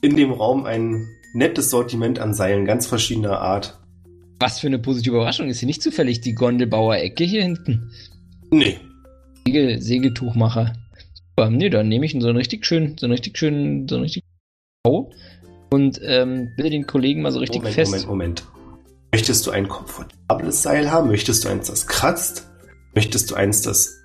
in 0.00 0.16
dem 0.16 0.32
Raum 0.32 0.64
ein 0.64 1.06
nettes 1.32 1.70
Sortiment 1.70 2.18
an 2.18 2.34
Seilen 2.34 2.64
ganz 2.64 2.88
verschiedener 2.88 3.38
Art. 3.38 3.78
Was 4.40 4.58
für 4.58 4.66
eine 4.66 4.80
positive 4.80 5.14
Überraschung. 5.14 5.48
Ist 5.48 5.60
hier 5.60 5.66
nicht 5.68 5.82
zufällig 5.82 6.22
die 6.22 6.34
Gondelbauer-Ecke 6.34 7.22
hier 7.22 7.44
hinten? 7.44 7.88
Nee. 8.50 8.80
Segel, 9.46 9.80
Segeltuchmacher. 9.80 10.72
Nee, 11.38 11.68
dann 11.68 11.88
nehme 11.88 12.06
ich 12.06 12.12
so 12.12 12.26
einen 12.26 12.36
richtig 12.36 12.64
schönen, 12.64 12.96
so 12.98 13.06
einen 13.06 13.12
richtig 13.12 13.36
schönen, 13.36 13.88
so 13.88 13.96
einen 13.96 14.04
richtig 14.04 14.24
Bau 14.82 15.10
und 15.70 16.00
ähm, 16.02 16.52
will 16.56 16.70
den 16.70 16.86
Kollegen 16.86 17.22
mal 17.22 17.32
so 17.32 17.40
richtig 17.40 17.58
Moment, 17.58 17.74
fest. 17.74 17.90
Moment, 17.90 18.08
Moment. 18.08 18.44
Möchtest 19.12 19.46
du 19.46 19.50
ein 19.50 19.68
komfortables 19.68 20.62
Seil 20.62 20.90
haben? 20.90 21.08
Möchtest 21.08 21.44
du 21.44 21.48
eins, 21.48 21.68
das 21.68 21.86
kratzt? 21.86 22.48
Möchtest 22.94 23.30
du 23.30 23.34
eins, 23.34 23.62
das 23.62 24.00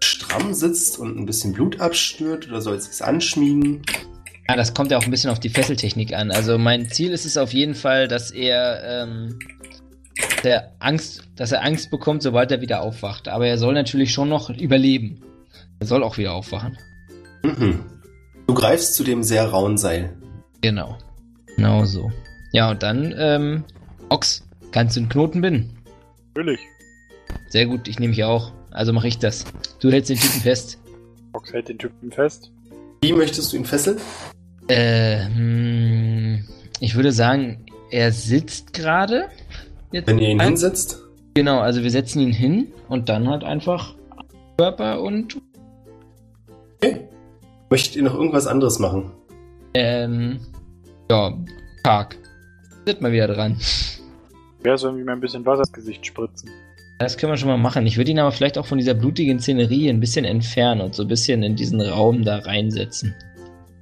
stramm 0.00 0.54
sitzt 0.54 0.98
und 0.98 1.18
ein 1.18 1.26
bisschen 1.26 1.52
Blut 1.52 1.80
abstört? 1.80 2.48
Oder 2.48 2.60
soll 2.60 2.76
es 2.76 2.84
sich 2.84 3.04
anschmiegen? 3.04 3.82
Ja, 4.48 4.56
das 4.56 4.74
kommt 4.74 4.90
ja 4.90 4.98
auch 4.98 5.04
ein 5.04 5.10
bisschen 5.10 5.30
auf 5.30 5.40
die 5.40 5.48
Fesseltechnik 5.48 6.14
an. 6.14 6.30
Also 6.30 6.58
mein 6.58 6.88
Ziel 6.90 7.12
ist 7.12 7.26
es 7.26 7.36
auf 7.36 7.52
jeden 7.52 7.74
Fall, 7.74 8.08
dass 8.08 8.30
er 8.30 8.82
ähm, 8.84 9.38
der 10.44 10.72
Angst, 10.78 11.22
dass 11.36 11.52
er 11.52 11.62
Angst 11.64 11.90
bekommt, 11.90 12.22
sobald 12.22 12.50
er 12.50 12.60
wieder 12.60 12.80
aufwacht. 12.80 13.28
Aber 13.28 13.46
er 13.46 13.58
soll 13.58 13.74
natürlich 13.74 14.12
schon 14.12 14.28
noch 14.28 14.50
überleben. 14.50 15.22
Er 15.80 15.86
soll 15.86 16.02
auch 16.02 16.18
wieder 16.18 16.32
aufwachen. 16.34 16.76
Mhm. 17.44 17.84
Du 18.46 18.54
greifst 18.54 18.94
zu 18.94 19.04
dem 19.04 19.22
sehr 19.22 19.46
rauen 19.48 19.78
Seil. 19.78 20.16
Genau. 20.60 20.96
Genau 21.56 21.84
so. 21.84 22.10
Ja, 22.52 22.70
und 22.70 22.82
dann, 22.82 23.14
ähm, 23.16 23.64
Ox, 24.08 24.46
kannst 24.72 24.96
du 24.96 25.00
einen 25.00 25.08
Knoten 25.08 25.40
binden? 25.40 25.78
Natürlich. 26.34 26.60
Sehr 27.48 27.66
gut, 27.66 27.88
ich 27.88 27.98
nehme 27.98 28.10
mich 28.10 28.24
auch. 28.24 28.52
Also 28.70 28.92
mache 28.92 29.08
ich 29.08 29.18
das. 29.18 29.44
Du 29.80 29.90
hältst 29.90 30.10
den 30.10 30.18
Typen 30.18 30.40
fest. 30.40 30.78
Fox 31.32 31.52
hält 31.52 31.68
den 31.68 31.78
Typen 31.78 32.10
fest. 32.10 32.50
Wie 33.02 33.12
möchtest 33.12 33.52
du 33.52 33.56
ihn 33.58 33.64
fesseln? 33.64 33.98
Äh, 34.68 35.24
hm, 35.26 36.44
ich 36.80 36.94
würde 36.94 37.12
sagen, 37.12 37.66
er 37.90 38.12
sitzt 38.12 38.72
gerade. 38.72 39.28
Wenn 39.90 40.18
ihr 40.18 40.28
ihn 40.30 40.40
ein- 40.40 40.48
hinsetzt? 40.48 41.00
Genau, 41.34 41.60
also 41.60 41.82
wir 41.82 41.90
setzen 41.90 42.20
ihn 42.20 42.32
hin 42.32 42.68
und 42.88 43.08
dann 43.08 43.28
halt 43.28 43.44
einfach 43.44 43.94
Körper 44.58 45.00
und. 45.02 45.38
Möchtet 47.70 47.96
ihr 47.96 48.02
noch 48.02 48.14
irgendwas 48.14 48.46
anderes 48.46 48.78
machen? 48.78 49.10
ähm, 49.74 50.40
ja, 51.10 51.32
Park. 51.84 52.16
Sind 52.86 53.00
mal 53.00 53.12
wieder 53.12 53.28
dran. 53.28 53.56
Wäre 54.62 54.76
so 54.78 54.88
irgendwie 54.88 55.04
mal 55.04 55.12
ein 55.12 55.20
bisschen 55.20 55.44
Wasser 55.46 55.60
ins 55.60 55.72
Gesicht 55.72 56.06
spritzen. 56.06 56.50
Das 56.98 57.16
können 57.16 57.32
wir 57.32 57.36
schon 57.36 57.48
mal 57.48 57.58
machen. 57.58 57.86
Ich 57.86 57.96
würde 57.96 58.10
ihn 58.10 58.18
aber 58.18 58.32
vielleicht 58.32 58.58
auch 58.58 58.66
von 58.66 58.78
dieser 58.78 58.94
blutigen 58.94 59.38
Szenerie 59.40 59.88
ein 59.88 60.00
bisschen 60.00 60.24
entfernen 60.24 60.80
und 60.80 60.94
so 60.94 61.02
ein 61.02 61.08
bisschen 61.08 61.42
in 61.42 61.54
diesen 61.54 61.80
Raum 61.80 62.24
da 62.24 62.38
reinsetzen. 62.38 63.14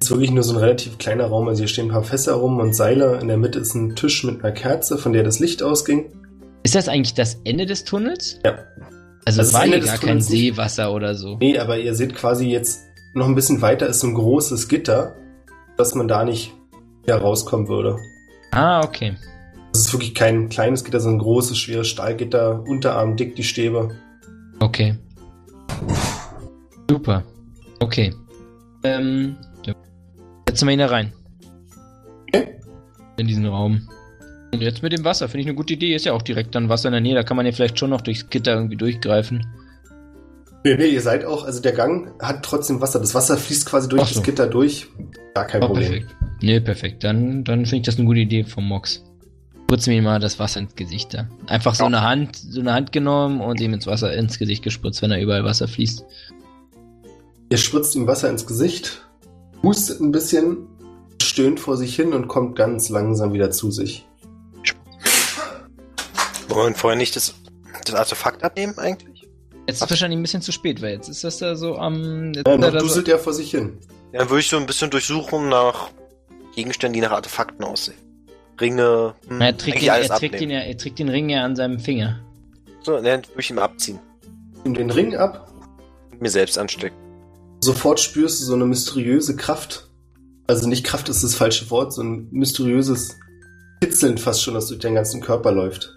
Es 0.01 0.07
ist 0.09 0.11
wirklich 0.11 0.31
nur 0.31 0.43
so 0.43 0.53
ein 0.55 0.59
relativ 0.59 0.99
kleiner 0.99 1.25
Raum. 1.27 1.49
Also 1.49 1.61
hier 1.61 1.69
stehen 1.69 1.87
ein 1.87 1.93
paar 1.93 2.03
Fässer 2.03 2.35
rum 2.35 2.59
und 2.59 2.75
Seile. 2.75 3.19
In 3.21 3.29
der 3.29 3.39
Mitte 3.39 3.59
ist 3.61 3.75
ein 3.75 3.97
Tisch 3.97 4.23
mit 4.25 4.45
einer 4.45 4.53
Kerze, 4.53 4.99
von 4.99 5.13
der 5.15 5.23
das 5.23 5.39
Licht 5.39 5.63
ausging. 5.63 6.13
Ist 6.65 6.75
das 6.75 6.89
eigentlich 6.89 7.15
das 7.15 7.41
Ende 7.45 7.65
des 7.65 7.85
Tunnels? 7.85 8.39
Ja. 8.45 8.59
Also 9.25 9.39
Das 9.39 9.39
es 9.39 9.47
ist 9.49 9.55
war 9.55 9.65
hier 9.65 9.81
gar 9.81 9.97
kein 9.99 10.17
nicht. 10.17 10.29
Seewasser 10.29 10.93
oder 10.93 11.15
so. 11.15 11.39
Nee, 11.41 11.59
aber 11.59 11.79
ihr 11.79 11.95
seht 11.95 12.15
quasi 12.15 12.49
jetzt 12.51 12.83
noch 13.17 13.27
ein 13.27 13.35
bisschen 13.35 13.63
weiter 13.63 13.87
ist 13.87 14.01
so 14.01 14.07
ein 14.07 14.15
großes 14.15 14.69
Gitter, 14.69 15.17
dass 15.77 15.95
man 15.95 16.07
da 16.07 16.25
nicht 16.25 16.53
wieder 17.03 17.17
rauskommen 17.17 17.67
würde. 17.69 17.99
Ah, 18.53 18.85
okay. 18.85 19.17
Das 19.73 19.83
ist 19.83 19.93
wirklich 19.93 20.15
kein 20.15 20.49
kleines 20.49 20.85
Gitter, 20.85 21.01
sondern 21.01 21.21
ein 21.21 21.25
großes, 21.25 21.59
schweres 21.59 21.89
Stahlgitter, 21.89 22.63
Unterarm 22.67 23.17
dick 23.17 23.35
die 23.35 23.43
Stäbe. 23.43 23.91
Okay. 24.61 24.97
Super. 26.91 27.25
Okay. 27.81 28.15
Ähm, 28.85 29.37
setzen 30.49 30.69
wir 30.69 30.73
ihn 30.75 30.79
da 30.79 30.87
rein. 30.87 31.13
Okay. 32.29 32.61
In 33.17 33.27
diesen 33.27 33.47
Raum. 33.47 33.89
Und 34.53 34.63
jetzt 34.63 34.83
mit 34.83 34.93
dem 34.93 35.05
Wasser, 35.05 35.29
finde 35.29 35.43
ich 35.43 35.47
eine 35.49 35.57
gute 35.57 35.75
Idee. 35.75 35.95
Ist 35.95 36.05
ja 36.05 36.13
auch 36.13 36.23
direkt 36.23 36.55
dann 36.55 36.69
Wasser 36.69 36.89
in 36.89 36.93
der 36.93 37.01
Nähe. 37.01 37.15
Da 37.15 37.23
kann 37.23 37.37
man 37.37 37.47
ja 37.47 37.53
vielleicht 37.53 37.79
schon 37.79 37.91
noch 37.91 38.01
durchs 38.03 38.29
Gitter 38.29 38.55
irgendwie 38.55 38.77
durchgreifen. 38.77 39.47
Nee, 40.67 40.75
nee, 40.77 40.87
ihr 40.89 41.01
seid 41.01 41.25
auch, 41.25 41.45
also 41.45 41.61
der 41.61 41.71
Gang 41.73 42.11
hat 42.21 42.43
trotzdem 42.43 42.81
Wasser. 42.81 42.99
Das 42.99 43.15
Wasser 43.15 43.37
fließt 43.37 43.67
quasi 43.67 43.89
durch 43.89 44.03
so. 44.09 44.15
das 44.15 44.23
Gitter 44.25 44.49
durch. 44.49 44.89
Gar 45.33 45.45
kein 45.47 45.63
Oh, 45.63 45.67
Problem. 45.69 45.85
perfekt. 45.91 46.17
Nee, 46.41 46.59
perfekt. 46.61 47.05
Dann, 47.05 47.45
dann 47.45 47.61
finde 47.67 47.77
ich 47.77 47.83
das 47.83 47.97
eine 47.99 48.05
gute 48.07 48.19
Idee 48.19 48.43
vom 48.43 48.67
Mox. 48.67 49.05
Spritzen 49.65 49.93
wir 49.93 49.99
ihm 49.99 50.05
mal 50.05 50.19
das 50.19 50.41
Wasser 50.41 50.59
ins 50.61 50.75
Gesicht 50.75 51.15
da. 51.15 51.29
Einfach 51.47 51.77
so 51.77 51.85
Ja. 51.85 51.87
eine 51.87 52.01
Hand, 52.03 52.35
so 52.37 52.59
eine 52.61 52.73
Hand 52.73 52.91
genommen 52.91 53.41
und 53.41 53.61
ihm 53.61 53.75
ins 53.75 53.87
Wasser, 53.87 54.13
ins 54.13 54.39
Gesicht 54.41 54.65
gespritzt, 54.65 55.03
wenn 55.03 55.11
da 55.11 55.19
überall 55.19 55.45
Wasser 55.45 55.69
fließt. 55.69 56.05
Ihr 57.51 57.59
spritzt 57.59 57.95
ihm 57.95 58.09
Wasser 58.09 58.29
ins 58.29 58.45
Gesicht, 58.47 59.03
hustet 59.63 60.01
ein 60.01 60.11
bisschen, 60.11 60.67
stöhnt 61.23 61.61
vor 61.61 61.77
sich 61.77 61.95
hin 61.95 62.13
und 62.13 62.27
kommt 62.27 62.57
ganz 62.57 62.89
langsam 62.89 63.33
wieder 63.33 63.53
zu 63.53 63.71
sich. 63.71 64.05
Wollen 66.49 66.75
wir 66.75 66.79
vorher 66.79 66.97
nicht 66.99 67.15
das, 67.15 67.35
das 67.85 67.95
Artefakt 67.95 68.43
abnehmen 68.43 68.77
eigentlich? 68.79 69.16
Jetzt 69.67 69.83
ist 69.83 69.91
wahrscheinlich 69.91 70.19
ein 70.19 70.23
bisschen 70.23 70.43
zu 70.43 70.53
spät, 70.53 70.81
weil 70.81 70.93
jetzt 70.95 71.09
ist 71.09 71.25
das 71.25 71.39
da 71.39 71.57
so 71.57 71.77
am. 71.77 72.33
Jetzt 72.33 72.47
Ja, 72.47 72.53
er 72.53 72.59
noch 72.59 72.73
da 72.73 72.81
so, 72.81 72.87
duselt 72.87 73.09
er 73.09 73.19
vor 73.19 73.33
sich 73.33 73.51
hin. 73.51 73.79
Ja, 74.13 74.21
dann 74.21 74.31
würde 74.31 74.41
ich 74.41 74.49
so 74.49 74.57
ein 74.57 74.67
bisschen 74.67 74.91
durchsuchen 74.91 75.49
nach 75.49 75.91
Gegenständen, 76.55 76.95
die 76.95 77.01
nach 77.01 77.13
Artefakten 77.13 77.65
aussehen. 77.65 77.99
Ringe, 78.61 79.15
hm, 79.29 79.41
er, 79.41 79.57
trägt 79.57 79.89
alles 79.91 80.09
er, 80.09 80.17
trägt 80.17 80.35
abnehmen. 80.35 80.53
ja, 80.53 80.61
er 80.61 80.77
trägt 80.77 80.99
den 80.99 81.09
Ring 81.09 81.29
ja 81.29 81.45
an 81.45 81.57
seinem 81.57 81.79
Finger. 81.79 82.21
So, 82.83 82.93
dann 82.95 83.05
würde 83.05 83.41
ich 83.41 83.51
ihn 83.51 83.59
abziehen. 83.59 83.99
Nimm 84.65 84.75
den 84.75 84.91
Ring 84.91 85.17
ab, 85.17 85.53
und 86.13 86.23
Mir 86.23 86.31
selbst 86.31 86.57
anstecken. 86.57 86.97
sofort 87.61 88.01
spürst 88.01 88.41
du 88.41 88.45
so 88.47 88.55
eine 88.55 88.65
mysteriöse 88.65 89.37
Kraft. 89.37 89.89
Also 90.47 90.69
nicht 90.69 90.85
Kraft 90.85 91.09
ist 91.09 91.25
das 91.25 91.35
falsche 91.35 91.69
Wort, 91.71 91.93
so 91.93 92.03
ein 92.03 92.29
mysteriöses 92.31 93.19
Kitzeln 93.83 94.17
fast 94.17 94.43
schon, 94.43 94.55
das 94.55 94.69
durch 94.69 94.81
deinen 94.81 94.95
ganzen 94.95 95.21
Körper 95.21 95.53
läuft. 95.53 95.95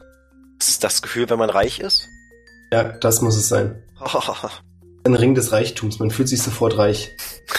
Das 0.57 0.69
ist 0.69 0.83
das 0.83 1.01
Gefühl, 1.01 1.29
wenn 1.29 1.39
man 1.39 1.49
reich 1.49 1.79
ist? 1.79 2.07
Ja, 2.71 2.83
das 2.83 3.21
muss 3.21 3.35
es 3.35 3.47
sein. 3.49 3.81
Ein 5.05 5.15
Ring 5.15 5.33
des 5.33 5.51
Reichtums, 5.51 5.99
man 5.99 6.11
fühlt 6.11 6.27
sich 6.27 6.41
sofort 6.41 6.77
reich. 6.77 7.09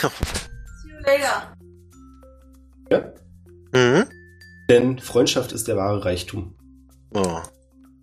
See 0.00 0.08
you 0.84 0.96
later. 1.04 1.56
Ja? 2.90 3.12
mhm. 3.72 4.04
Denn 4.68 4.98
Freundschaft 4.98 5.52
ist 5.52 5.66
der 5.68 5.76
wahre 5.76 6.04
Reichtum. 6.04 6.54
Oh. 7.14 7.40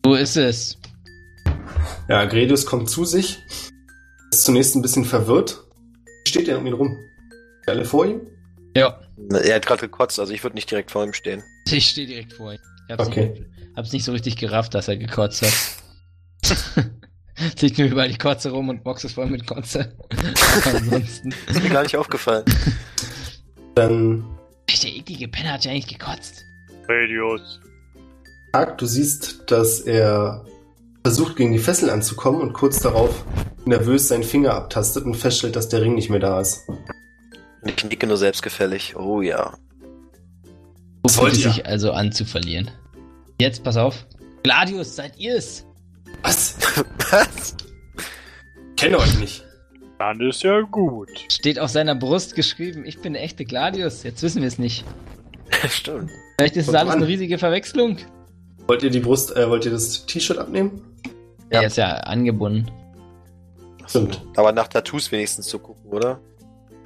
So 0.05 0.15
ist 0.15 0.35
es. 0.38 0.77
Ja, 2.09 2.25
Gredius 2.25 2.65
kommt 2.65 2.89
zu 2.89 3.05
sich, 3.05 3.39
ist 4.31 4.43
zunächst 4.43 4.75
ein 4.75 4.81
bisschen 4.81 5.05
verwirrt. 5.05 5.63
Wie 6.25 6.29
steht 6.29 6.47
er 6.47 6.57
um 6.57 6.65
ihn 6.67 6.73
rum? 6.73 6.88
Sind 6.89 7.69
Alle 7.69 7.85
vor 7.85 8.05
ihm? 8.05 8.21
Ja. 8.75 8.99
Er 9.29 9.55
hat 9.55 9.65
gerade 9.65 9.81
gekotzt, 9.81 10.19
also 10.19 10.34
ich 10.34 10.43
würde 10.43 10.55
nicht 10.55 10.69
direkt 10.69 10.91
vor 10.91 11.03
ihm 11.03 11.13
stehen. 11.13 11.43
Ich 11.69 11.89
stehe 11.89 12.07
direkt 12.07 12.34
vor 12.34 12.53
ihm. 12.53 12.59
Ich 12.88 12.93
hab's, 12.93 13.07
Okay. 13.07 13.29
nicht, 13.29 13.45
hab's 13.75 13.91
nicht 13.93 14.03
so 14.05 14.11
richtig 14.11 14.35
gerafft, 14.38 14.73
dass 14.73 14.88
er 14.88 14.97
gekotzt 14.97 15.41
hat. 15.41 15.53
Es 17.56 17.61
liegt 17.61 17.78
nur 17.78 17.88
überall 17.88 18.10
die 18.10 18.18
Kotze 18.18 18.49
rum 18.49 18.69
und 18.69 18.84
Box 18.84 19.03
ist 19.03 19.14
voll 19.14 19.28
mit 19.28 19.45
Kotze. 19.45 19.94
Ansonsten. 20.65 21.34
Ist 21.48 21.61
mir 21.61 21.69
gar 21.69 21.84
nicht 21.84 21.95
aufgefallen. 21.95 22.44
Dann 23.76 24.26
Der 24.84 24.95
eklige 24.95 25.28
Penner 25.28 25.53
hat 25.53 25.65
ja 25.65 25.72
eigentlich 25.72 25.88
gekotzt. 25.88 26.44
Radius. 26.90 27.60
Tag, 28.53 28.80
du 28.80 28.88
siehst, 28.88 29.44
dass 29.52 29.82
er 29.82 30.45
versucht, 31.03 31.36
gegen 31.36 31.53
die 31.53 31.60
Fessel 31.60 31.91
anzukommen 31.91 32.41
und 32.41 32.53
kurz 32.53 32.80
darauf 32.80 33.24
nervös 33.65 34.07
seinen 34.07 34.24
Finger 34.24 34.56
abtastet 34.56 35.06
und 35.06 35.14
feststellt, 35.15 35.56
dass 35.56 35.69
der 35.69 35.82
Ring 35.82 35.94
nicht 35.94 36.10
mehr 36.10 36.19
da 36.19 36.41
ist. 36.41 36.68
Und 36.68 37.69
ich 37.69 37.84
nicke 37.86 38.07
nur 38.07 38.18
selbstgefällig. 38.18 38.95
Oh 38.95 39.22
ja. 39.22 39.56
Wollt 41.03 41.14
fühlt 41.14 41.34
es 41.34 41.45
ihr? 41.45 41.52
sich 41.52 41.65
also 41.68 41.91
an 41.91 42.11
zu 42.11 42.26
verlieren. 42.26 42.72
Jetzt, 43.40 43.64
pass 43.64 43.78
auf. 43.78 44.07
Gladius, 44.41 44.95
seid 44.95 45.19
ihr's? 45.19 45.66
Was? 46.23 46.56
Was? 47.11 47.56
Kenne 48.76 48.99
euch 48.99 49.19
nicht. 49.19 49.44
Dann 49.99 50.22
ist 50.22 50.44
ja 50.44 50.61
gut. 50.61 51.10
Steht 51.31 51.60
auf 51.60 51.69
seiner 51.72 51.95
Brust 51.95 52.35
geschrieben, 52.35 52.85
ich 52.85 53.02
bin 53.02 53.14
der 53.14 53.23
echte 53.23 53.45
Gladius. 53.45 54.03
Jetzt 54.03 54.22
wissen 54.22 54.41
wir 54.41 54.48
es 54.48 54.60
nicht. 54.60 54.85
Stimmt. 55.69 56.11
Vielleicht 56.38 56.57
ist 56.57 56.68
es 56.68 56.76
alles 56.76 56.94
an. 56.94 56.98
eine 56.99 57.07
riesige 57.07 57.38
Verwechslung. 57.38 57.98
Wollt 58.68 58.84
ihr 58.84 58.89
die 58.89 58.99
Brust, 58.99 59.35
äh, 59.35 59.49
wollt 59.49 59.65
ihr 59.65 59.72
das 59.72 60.06
T-Shirt 60.06 60.38
abnehmen? 60.38 60.81
Ja. 61.52 61.61
Er 61.61 61.68
ist 61.68 61.77
ja 61.77 61.88
angebunden. 61.88 62.69
Stimmt. 63.88 64.22
Aber 64.35 64.52
nach 64.52 64.68
Tattoos 64.68 65.11
wenigstens 65.11 65.48
zu 65.48 65.60
gucken, 65.60 65.89
oder? 65.91 66.19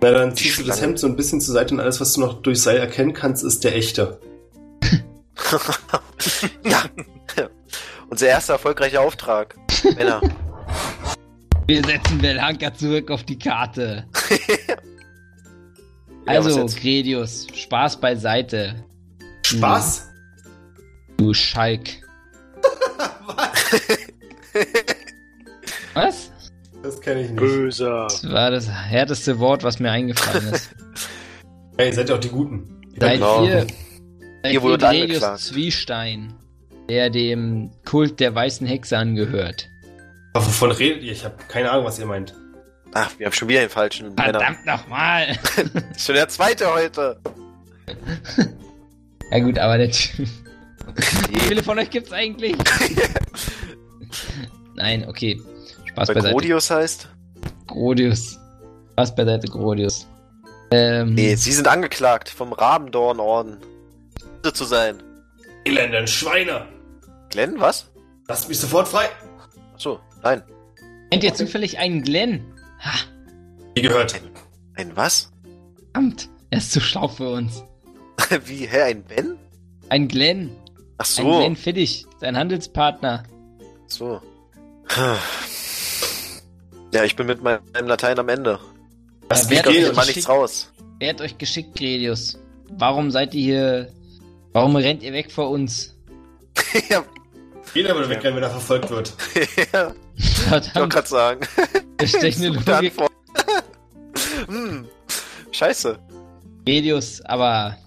Na, 0.01 0.11
dann 0.11 0.35
ziehst 0.35 0.59
du 0.59 0.63
das. 0.63 0.81
Hemd 0.81 0.99
so 0.99 1.07
ein 1.07 1.15
bisschen 1.15 1.41
zur 1.41 1.53
Seite 1.53 1.73
und 1.73 1.79
alles, 1.79 1.99
was 1.99 2.13
du 2.13 2.21
noch 2.21 2.41
durch 2.41 2.61
Seil 2.61 2.77
erkennen 2.77 3.13
kannst, 3.13 3.43
ist 3.43 3.63
der 3.63 3.75
echte. 3.75 4.19
ja. 6.63 6.83
Unser 8.11 8.27
erster 8.27 8.53
erfolgreicher 8.53 9.01
Auftrag. 9.01 9.55
Männer. 9.95 10.21
Wir 11.65 11.83
setzen 11.83 12.17
Belhanka 12.19 12.73
zurück 12.73 13.09
auf 13.09 13.23
die 13.23 13.39
Karte. 13.39 14.05
Ja, 16.27 16.37
was 16.37 16.45
Also, 16.45 16.59
jetzt? 16.61 16.79
Gredius, 16.79 17.47
Spaß 17.51 17.99
beiseite. 17.99 18.85
Spaß? 19.43 20.07
Du 21.17 21.33
Schalk. 21.33 21.89
Was? 25.95 26.31
Das 26.83 27.01
kenne 27.01 27.21
ich 27.21 27.29
nicht. 27.31 27.39
Böser. 27.39 28.03
Das 28.07 28.29
war 28.31 28.51
das 28.51 28.69
härteste 28.69 29.39
Wort, 29.39 29.63
was 29.63 29.79
mir 29.79 29.89
eingefallen 29.89 30.53
ist. 30.53 30.69
Hey, 31.77 31.87
ihr 31.89 31.93
seid 31.95 32.09
ja 32.09 32.15
auch 32.15 32.19
die 32.19 32.29
Guten. 32.29 32.81
Seid 32.99 33.13
Genau. 33.15 33.43
ihr, 33.45 33.65
seid 34.43 34.53
Ihr 34.53 34.59
Gredius 34.61 34.83
angeklagt. 34.83 35.39
Zwiestein, 35.39 36.33
der 36.91 37.09
dem 37.09 37.71
Kult 37.85 38.19
der 38.19 38.35
weißen 38.35 38.67
Hexe 38.67 38.97
angehört. 38.97 39.69
Aber 40.33 40.45
wovon 40.45 40.71
redet 40.71 41.03
ihr? 41.03 41.13
Ich 41.13 41.23
habe 41.23 41.35
keine 41.47 41.71
Ahnung, 41.71 41.85
was 41.85 41.97
ihr 41.97 42.05
meint. 42.05 42.35
Ach, 42.93 43.09
wir 43.17 43.27
haben 43.27 43.33
schon 43.33 43.47
wieder 43.47 43.61
den 43.61 43.69
falschen. 43.69 44.13
Verdammt 44.17 44.65
nochmal! 44.65 45.39
Schon 45.97 46.15
der 46.15 46.27
zweite 46.27 46.73
heute. 46.73 47.17
ja 49.31 49.39
gut, 49.39 49.57
aber 49.57 49.77
der 49.77 49.89
Typ... 49.89 50.27
Wie 51.29 51.39
viele 51.39 51.63
von 51.63 51.79
euch 51.79 51.89
gibt's 51.89 52.11
eigentlich? 52.11 52.57
Nein, 54.75 55.07
okay. 55.07 55.39
Spaß 55.85 56.09
Bei 56.09 56.15
beiseite. 56.15 56.33
Grodius 56.33 56.69
heißt? 56.69 57.07
Grodius. 57.67 58.37
Spaß 58.91 59.15
beiseite, 59.15 59.47
Grodius. 59.47 60.05
Ähm, 60.71 61.13
Nee, 61.13 61.35
sie 61.35 61.53
sind 61.53 61.69
angeklagt 61.69 62.27
vom 62.27 62.51
Rabendorn-Orden. 62.51 63.59
Zu 64.53 64.65
sein. 64.65 65.01
Elenden 65.63 66.07
Schweine! 66.07 66.67
Glenn, 67.31 67.59
was? 67.59 67.89
Lasst 68.27 68.47
mich 68.49 68.59
sofort 68.59 68.87
frei! 68.87 69.09
Achso, 69.73 69.99
nein. 70.23 70.43
Kennt 71.09 71.23
ihr 71.23 71.33
zufällig 71.33 71.79
einen 71.79 72.03
Glenn? 72.03 72.45
Ha, 72.79 72.91
Wie 73.75 73.81
gehört. 73.81 74.21
Ein 74.75 74.95
was? 74.95 75.31
verdammt. 75.93 76.29
Er 76.49 76.57
ist 76.59 76.71
zu 76.71 76.81
schlau 76.81 77.07
für 77.07 77.29
uns. 77.29 77.63
Wie, 78.45 78.67
hä, 78.67 78.81
ein 78.81 79.03
Ben? 79.03 79.37
Ein 79.89 80.07
Glenn. 80.07 80.55
Ach 80.97 81.05
Ein 81.05 81.25
so. 81.25 81.39
Glenn 81.39 81.55
Fittich, 81.55 82.05
sein 82.19 82.37
Handelspartner. 82.37 83.23
So. 83.87 84.21
Ja, 86.93 87.03
ich 87.03 87.15
bin 87.15 87.27
mit 87.27 87.41
meinem 87.41 87.61
Latein 87.87 88.19
am 88.19 88.29
Ende. 88.29 88.59
Gehen. 89.29 89.49
Ich 89.49 89.65
mal 89.65 90.01
geschickt? 90.01 90.07
nichts 90.15 90.29
raus. 90.29 90.71
Wer 90.99 91.09
hat 91.13 91.21
euch 91.21 91.37
geschickt, 91.37 91.75
Gredius? 91.75 92.37
Warum 92.77 93.11
seid 93.11 93.33
ihr 93.33 93.41
hier... 93.43 93.93
Warum 94.53 94.75
rennt 94.75 95.01
ihr 95.01 95.13
weg 95.13 95.31
vor 95.31 95.49
uns? 95.49 95.97
ja, 96.89 97.03
Jeder 97.73 97.95
würde 97.95 98.09
wegrennen, 98.09 98.35
wenn 98.35 98.43
er 98.43 98.49
verfolgt 98.49 98.89
wird. 98.89 99.13
ja, 99.73 99.93
ich 100.15 100.51
wollte 100.51 100.69
Verdammt, 100.69 100.93
gerade 100.93 101.07
sagen. 101.07 101.47
das 101.97 102.13
ist. 102.13 102.45
Antwort. 102.67 103.11
hm. 104.47 104.87
Scheiße. 105.51 105.99
Gredius, 106.65 107.21
aber... 107.21 107.77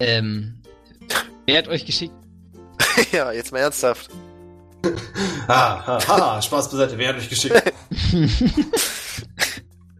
Ähm... 0.00 0.58
Wer 1.46 1.58
hat 1.58 1.68
euch 1.68 1.84
geschickt? 1.84 2.14
ja, 3.12 3.32
jetzt 3.32 3.52
mal 3.52 3.58
ernsthaft. 3.58 4.10
Ha, 5.48 5.86
ha, 5.86 6.08
ha, 6.08 6.42
Spaß 6.42 6.70
beiseite, 6.70 6.98
wer 6.98 7.08
hat 7.08 7.16
euch 7.16 7.28
geschickt? 7.28 7.60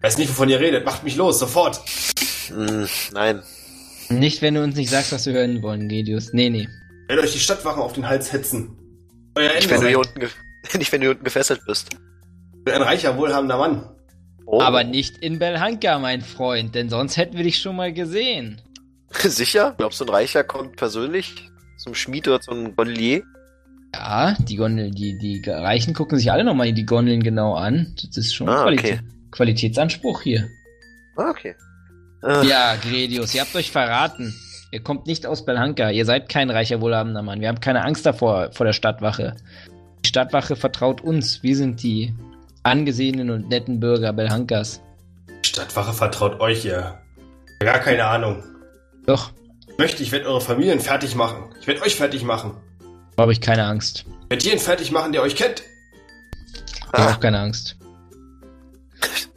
Weiß 0.00 0.18
nicht, 0.18 0.30
wovon 0.30 0.48
ihr 0.48 0.60
redet. 0.60 0.84
Macht 0.84 1.04
mich 1.04 1.16
los, 1.16 1.38
sofort. 1.38 1.80
Hm, 2.48 2.88
nein. 3.12 3.42
Nicht, 4.08 4.42
wenn 4.42 4.54
du 4.54 4.62
uns 4.62 4.76
nicht 4.76 4.90
sagst, 4.90 5.12
was 5.12 5.26
wir 5.26 5.32
hören 5.32 5.62
wollen, 5.62 5.88
Gredius. 5.88 6.32
Nee, 6.32 6.50
nee. 6.50 6.68
Wer 7.16 7.24
euch 7.24 7.32
die 7.32 7.39
Stadtwachen 7.39 7.82
auf 7.82 7.93
den 7.93 8.09
Hals 8.09 8.32
hetzen. 8.32 8.76
Euer 9.34 9.55
Nicht 9.55 9.70
wenn, 9.70 9.80
du 9.80 9.89
hier 9.89 9.98
unten 9.98 10.20
nicht, 10.78 10.93
wenn 10.93 11.01
du 11.01 11.06
hier 11.06 11.10
unten 11.12 11.24
gefesselt 11.24 11.60
bist. 11.66 11.90
Ein 12.66 12.82
reicher, 12.82 13.16
wohlhabender 13.16 13.59
Mann. 13.59 13.89
Oh. 14.47 14.60
Aber 14.60 14.84
nicht 14.84 15.18
in 15.18 15.39
Belhanka, 15.39 15.98
mein 15.98 16.20
Freund, 16.22 16.74
denn 16.74 16.89
sonst 16.89 17.16
hätten 17.16 17.36
wir 17.36 17.44
dich 17.44 17.59
schon 17.59 17.76
mal 17.76 17.93
gesehen. 17.93 18.60
Sicher? 19.12 19.74
Glaubst 19.78 20.01
du, 20.01 20.05
ein 20.05 20.10
Reicher 20.10 20.44
kommt 20.44 20.76
persönlich 20.76 21.51
zum 21.78 21.94
Schmied 21.94 22.28
oder 22.28 22.40
zum 22.40 22.74
Gondelier? 22.76 23.22
Ja, 23.94 24.34
die 24.48 24.56
Gondel, 24.56 24.90
die, 24.90 25.18
die 25.18 25.43
Reichen 25.48 25.93
gucken 25.93 26.16
sich 26.18 26.32
alle 26.32 26.44
nochmal 26.44 26.72
die 26.72 26.86
Gondeln 26.86 27.22
genau 27.22 27.55
an. 27.55 27.94
Das 28.06 28.16
ist 28.16 28.34
schon 28.34 28.48
Ah, 28.48 28.62
Qualitä 28.62 28.89
okay. 28.89 29.01
Qualitätsanspruch 29.32 30.22
hier. 30.22 30.48
Ah, 31.16 31.30
okay. 31.30 31.55
Äh, 32.22 32.47
Ja, 32.47 32.76
Gredius, 32.76 33.34
ihr 33.34 33.43
habt 33.43 33.55
euch 33.55 33.70
verraten. 33.70 34.34
Ihr 34.73 34.82
kommt 34.82 35.07
nicht 35.07 35.27
aus 35.27 35.44
Belhanka. 35.44 35.90
Ihr 35.90 36.07
seid 36.07 36.31
kein 36.31 36.49
reicher, 36.49 36.81
wohlhabender 36.81 37.20
Mann. 37.23 37.43
Wir 37.43 37.49
haben 37.49 37.61
keine 37.61 37.85
Angst 37.85 38.07
davor, 38.07 38.51
vor 38.53 38.65
der 38.65 38.73
Stadtwache. 38.73 39.36
Die 40.03 40.09
Stadtwache 40.09 40.57
vertraut 40.57 41.03
uns. 41.03 41.43
Wir 41.43 41.57
sind 41.57 41.82
die 41.82 42.15
angesehenen 42.62 43.28
und 43.28 43.51
netten 43.51 43.81
Bürger 43.81 44.15
Belhankas. 44.15 44.81
Die 45.44 45.49
Stadtwache 45.51 45.93
vertraut 45.93 46.40
euch, 46.40 46.65
ihr. 46.65 46.99
Gar 47.61 47.81
keine 47.81 48.07
Ahnung. 48.07 48.43
Doch, 49.05 49.32
Ich 49.69 49.77
möchte, 49.77 50.03
ich 50.03 50.11
werde 50.11 50.27
eure 50.27 50.40
Familien 50.40 50.81
fertig 50.81 51.15
machen. 51.16 51.55
Ich 51.61 51.66
werde 51.66 51.82
euch 51.82 51.97
fertig 51.97 52.24
machen. 52.24 52.57
habe 53.19 53.32
ich 53.32 53.43
keine 53.43 53.65
Angst. 53.65 54.07
Ich 54.24 54.31
werde 54.31 54.44
jeden 54.44 54.59
fertig 54.59 54.90
machen, 54.90 55.12
der 55.12 55.20
euch 55.20 55.36
kennt. 55.36 55.62
Ich 56.55 56.99
habe 56.99 57.11
ah, 57.11 57.12
auch 57.15 57.20
keine 57.20 57.40
Angst. 57.40 57.77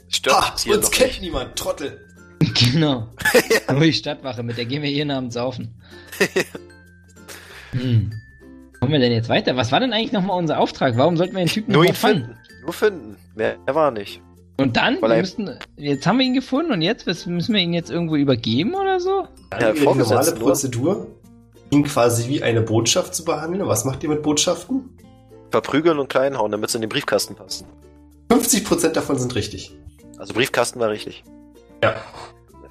stört 0.08 0.36
Ha, 0.42 0.52
uns 0.52 0.64
hier 0.64 0.78
uns 0.78 0.92
kennt 0.92 1.10
nicht. 1.10 1.22
niemand, 1.22 1.58
Trottel. 1.58 2.05
Genau. 2.72 3.08
Nur 3.72 3.82
die 3.82 3.94
Stadtwache, 3.94 4.44
mit 4.44 4.58
der 4.58 4.66
gehen 4.66 4.82
wir 4.82 4.90
jeden 4.90 5.12
Abend 5.12 5.34
saufen. 5.34 5.74
hm. 7.72 8.12
Kommen 8.80 8.92
wir 8.92 9.00
denn 9.00 9.12
jetzt 9.12 9.30
weiter? 9.30 9.56
Was 9.56 9.72
war 9.72 9.80
denn 9.80 9.94
eigentlich 9.94 10.12
nochmal 10.12 10.38
unser 10.38 10.60
Auftrag? 10.60 10.98
Warum 10.98 11.18
sollten 11.18 11.36
wir 11.36 11.44
den 11.44 11.50
Typen 11.50 11.74
Nur 11.74 11.86
ihn 11.86 11.94
fangen? 11.94 12.24
finden. 12.26 12.38
Nur 12.64 12.74
finden. 12.74 13.18
Mehr 13.36 13.58
er 13.66 13.76
war 13.76 13.92
nicht. 13.92 14.22
Und 14.58 14.78
dann? 14.78 15.02
Weil 15.02 15.12
Wir 15.12 15.18
müssten, 15.18 15.50
jetzt 15.78 16.08
haben 16.08 16.20
wir 16.20 16.26
ihn 16.26 16.34
gefunden 16.34 16.72
und 16.72 16.82
jetzt 16.82 17.08
Was- 17.08 17.26
müssen 17.26 17.54
wir 17.54 17.62
ihn 17.62 17.74
jetzt 17.74 17.90
irgendwo 17.92 18.16
übergeben 18.16 18.74
oder 18.74 19.00
so? 19.00 19.28
Ja, 19.60 19.72
die 19.74 19.82
normale? 19.82 20.32
Prozedur, 20.34 21.08
ihn 21.72 21.84
quasi 21.84 22.30
wie 22.30 22.42
eine 22.42 22.62
Botschaft 22.62 23.16
zu 23.16 23.26
behandeln. 23.26 23.68
Was 23.68 23.84
macht 23.86 24.04
ihr 24.04 24.10
mit 24.10 24.24
Botschaften? 24.24 24.90
Verprügeln 25.52 26.00
und 26.00 26.10
kleinhauen, 26.10 26.52
damit 26.52 26.70
sie 26.70 26.78
in 26.78 26.82
den 26.82 26.90
Briefkasten 26.90 27.36
passen. 27.36 27.66
50% 28.30 28.90
davon 28.90 29.18
sind 29.20 29.36
richtig. 29.36 29.74
Also 30.18 30.34
Briefkasten 30.34 30.80
war 30.80 30.90
richtig. 30.90 31.24
Ja. 31.86 31.96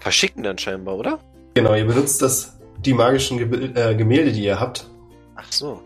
Verschicken 0.01 0.43
dann 0.43 0.59
scheinbar, 0.59 0.97
oder? 0.97 1.19
Genau, 1.55 1.75
ihr 1.75 1.87
benutzt 1.87 2.21
das, 2.21 2.59
die 2.85 2.93
magischen 2.93 3.39
Gebil 3.39 3.73
äh, 3.77 3.95
Gemälde, 3.95 4.33
die 4.33 4.45
ihr 4.45 4.59
habt, 4.61 4.87
Ach 5.37 5.51
so. 5.51 5.81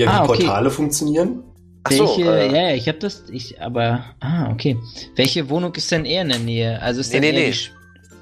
die 0.00 0.06
Ah, 0.06 0.24
wie 0.24 0.30
okay. 0.30 0.44
Portale 0.44 0.70
funktionieren. 0.70 1.42
Ach 1.84 1.92
so, 1.92 2.06
Welche, 2.06 2.22
äh, 2.22 2.46
ja, 2.52 2.68
ja, 2.70 2.74
ich 2.74 2.88
habe 2.88 2.98
das, 2.98 3.24
ich, 3.30 3.60
aber, 3.60 4.04
ah, 4.20 4.50
okay. 4.50 4.76
Welche 5.16 5.48
Wohnung 5.48 5.74
ist 5.74 5.90
denn 5.90 6.04
eher 6.04 6.22
in 6.22 6.28
der 6.30 6.38
Nähe? 6.38 6.80
Also 6.82 7.00
ist 7.00 7.12
Nee, 7.12 7.20
nee, 7.20 7.32
nee. 7.32 7.54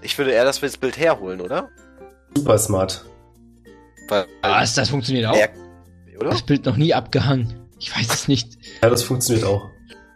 ich 0.02 0.16
würde 0.18 0.32
eher 0.32 0.44
das 0.44 0.60
Bild 0.60 0.98
herholen, 0.98 1.40
oder? 1.40 1.68
Super 2.36 2.58
smart. 2.58 3.04
Weil, 4.08 4.26
Was, 4.42 4.74
das 4.74 4.90
funktioniert 4.90 5.26
auch? 5.26 5.36
er, 5.36 5.50
oder? 6.20 6.30
Das 6.30 6.42
Bild 6.42 6.66
noch 6.66 6.76
nie 6.76 6.94
abgehangen. 6.94 7.54
Ich 7.80 7.96
weiß 7.96 8.12
es 8.12 8.28
nicht. 8.28 8.58
Ja, 8.82 8.90
das 8.90 9.02
funktioniert 9.02 9.44
auch. 9.46 9.68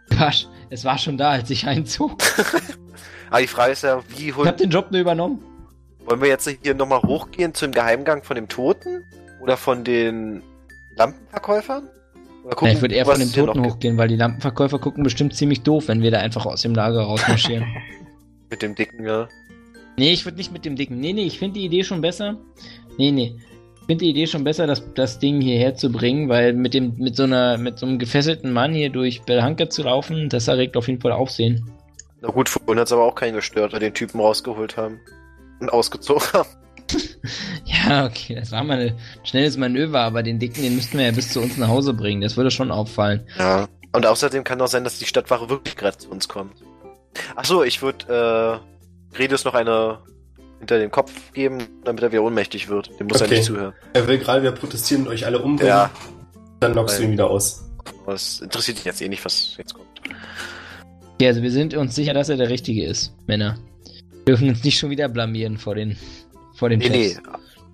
Quatsch, 0.09 0.45
es 0.69 0.83
war 0.85 0.97
schon 0.97 1.17
da, 1.17 1.31
als 1.31 1.49
ich 1.49 1.65
einzog. 1.67 2.17
Aber 3.33 3.41
die 3.41 3.47
Frage 3.47 3.71
ist 3.71 3.81
ja, 3.81 3.99
wie 4.09 4.29
Ich 4.29 4.37
holen, 4.37 4.47
habe 4.47 4.59
den 4.59 4.69
Job 4.69 4.91
nur 4.91 5.01
übernommen. 5.01 5.41
wollen 6.05 6.21
wir 6.21 6.27
jetzt 6.27 6.47
hier 6.61 6.75
nochmal 6.75 7.01
hochgehen 7.01 7.51
zum 7.55 7.71
Geheimgang 7.71 8.21
von 8.21 8.35
dem 8.35 8.47
Toten? 8.47 9.03
Oder 9.41 9.57
von 9.57 9.83
den 9.83 10.43
Lampenverkäufern? 10.97 11.89
Oder 12.43 12.67
Ja, 12.67 12.73
ich 12.73 12.81
würde 12.81 12.93
eher 12.93 13.07
von 13.07 13.17
dem 13.17 13.33
Toten 13.33 13.65
hochgehen, 13.65 13.97
weil 13.97 14.07
die 14.07 14.17
Lampenverkäufer 14.17 14.77
gucken 14.77 15.03
bestimmt 15.03 15.33
ziemlich 15.33 15.61
doof, 15.61 15.87
wenn 15.87 16.03
wir 16.03 16.11
da 16.11 16.19
einfach 16.19 16.45
aus 16.45 16.61
dem 16.61 16.75
Lager 16.75 17.01
rausmarschieren. 17.01 17.65
Mit 18.51 18.61
dem 18.61 18.75
dicken, 18.75 19.03
ja. 19.03 19.27
nee, 19.97 20.13
ich 20.13 20.25
würde 20.25 20.37
nicht 20.37 20.51
mit 20.51 20.63
dem 20.63 20.75
Dicken. 20.75 20.99
Nee, 20.99 21.13
nee, 21.13 21.23
ich 21.23 21.39
finde 21.39 21.59
die 21.59 21.65
Idee 21.65 21.83
schon 21.83 22.01
besser. 22.01 22.37
Nee, 22.99 23.09
nee. 23.09 23.35
Ich 23.81 23.87
finde 23.87 24.05
die 24.05 24.11
Idee 24.11 24.27
schon 24.27 24.43
besser, 24.43 24.67
das, 24.67 24.93
das 24.93 25.17
Ding 25.17 25.41
hierher 25.41 25.73
zu 25.73 25.91
bringen, 25.91 26.29
weil 26.29 26.53
mit 26.53 26.75
dem, 26.75 26.97
mit 26.97 27.15
so 27.15 27.23
einer, 27.23 27.57
mit 27.57 27.79
so 27.79 27.87
einem 27.87 27.97
gefesselten 27.97 28.53
Mann 28.53 28.75
hier 28.75 28.91
durch 28.91 29.23
Belhanke 29.23 29.69
zu 29.69 29.81
laufen, 29.81 30.29
das 30.29 30.47
erregt 30.47 30.77
auf 30.77 30.87
jeden 30.87 31.01
Fall 31.01 31.13
Aufsehen. 31.13 31.67
Na 32.25 32.29
gut, 32.29 32.47
vorhin 32.47 32.79
hat 32.79 32.87
es 32.87 32.93
aber 32.93 33.03
auch 33.03 33.15
keinen 33.15 33.35
gestört, 33.35 33.73
weil 33.73 33.81
den 33.81 33.93
Typen 33.93 34.21
rausgeholt 34.21 34.77
haben. 34.77 34.99
Und 35.59 35.69
ausgezogen 35.71 36.23
haben. 36.33 36.49
Ja, 37.65 38.05
okay, 38.05 38.35
das 38.35 38.51
war 38.51 38.63
mal 38.63 38.77
ein 38.79 38.99
schnelles 39.23 39.57
Manöver, 39.57 40.01
aber 40.01 40.21
den 40.23 40.37
Dicken, 40.39 40.61
den 40.61 40.75
müssten 40.75 40.97
wir 40.97 41.05
ja 41.05 41.11
bis 41.11 41.31
zu 41.33 41.41
uns 41.41 41.57
nach 41.57 41.67
Hause 41.69 41.93
bringen. 41.93 42.21
Das 42.21 42.37
würde 42.37 42.51
schon 42.51 42.71
auffallen. 42.71 43.25
Ja. 43.37 43.67
Und 43.93 44.05
außerdem 44.05 44.43
kann 44.43 44.61
auch 44.61 44.67
sein, 44.67 44.83
dass 44.83 44.99
die 44.99 45.05
Stadtwache 45.05 45.49
wirklich 45.49 45.75
gerade 45.75 45.97
zu 45.97 46.09
uns 46.09 46.27
kommt. 46.27 46.53
Ach 47.35 47.45
so, 47.45 47.63
ich 47.63 47.81
würde 47.81 48.61
äh, 49.13 49.17
Redus 49.17 49.43
noch 49.45 49.53
eine 49.53 49.99
hinter 50.59 50.77
den 50.79 50.91
Kopf 50.91 51.11
geben, 51.33 51.59
damit 51.83 52.03
er 52.03 52.11
wieder 52.11 52.23
ohnmächtig 52.23 52.69
wird. 52.69 52.89
Dem 52.99 53.07
muss 53.07 53.19
er 53.21 53.25
Okay. 53.27 53.35
nicht 53.35 53.45
zuhören. 53.45 53.73
Er 53.93 54.07
will 54.07 54.17
gerade 54.19 54.41
wieder 54.41 54.51
protestieren 54.51 55.03
und 55.07 55.09
euch 55.13 55.25
alle 55.25 55.39
umbringen. 55.39 55.69
Ja, 55.73 55.89
Dann 56.59 56.73
lockst 56.73 56.97
du 56.97 57.01
Weil- 57.01 57.07
ihn 57.09 57.13
wieder 57.13 57.29
aus. 57.29 57.63
aber 58.03 58.13
es 58.13 58.39
interessiert 58.41 58.77
dich 58.77 58.85
jetzt 58.85 59.01
eh 59.01 59.09
nicht, 59.09 59.23
was 59.25 59.55
jetzt 59.57 59.73
kommt. 59.73 59.87
Okay, 61.15 61.27
also 61.27 61.41
wir 61.41 61.51
sind 61.51 61.73
uns 61.75 61.95
sicher, 61.95 62.13
dass 62.13 62.29
er 62.29 62.37
der 62.37 62.49
Richtige 62.49 62.85
ist, 62.85 63.13
Männer. 63.27 63.57
Wir 64.25 64.25
dürfen 64.35 64.49
uns 64.49 64.63
nicht 64.63 64.77
schon 64.79 64.89
wieder 64.89 65.07
blamieren 65.09 65.57
vor 65.57 65.75
den, 65.75 65.97
vor 66.55 66.69
den 66.69 66.79
Nee, 66.79 66.89
nee. 66.89 67.09
Chefs. 67.09 67.21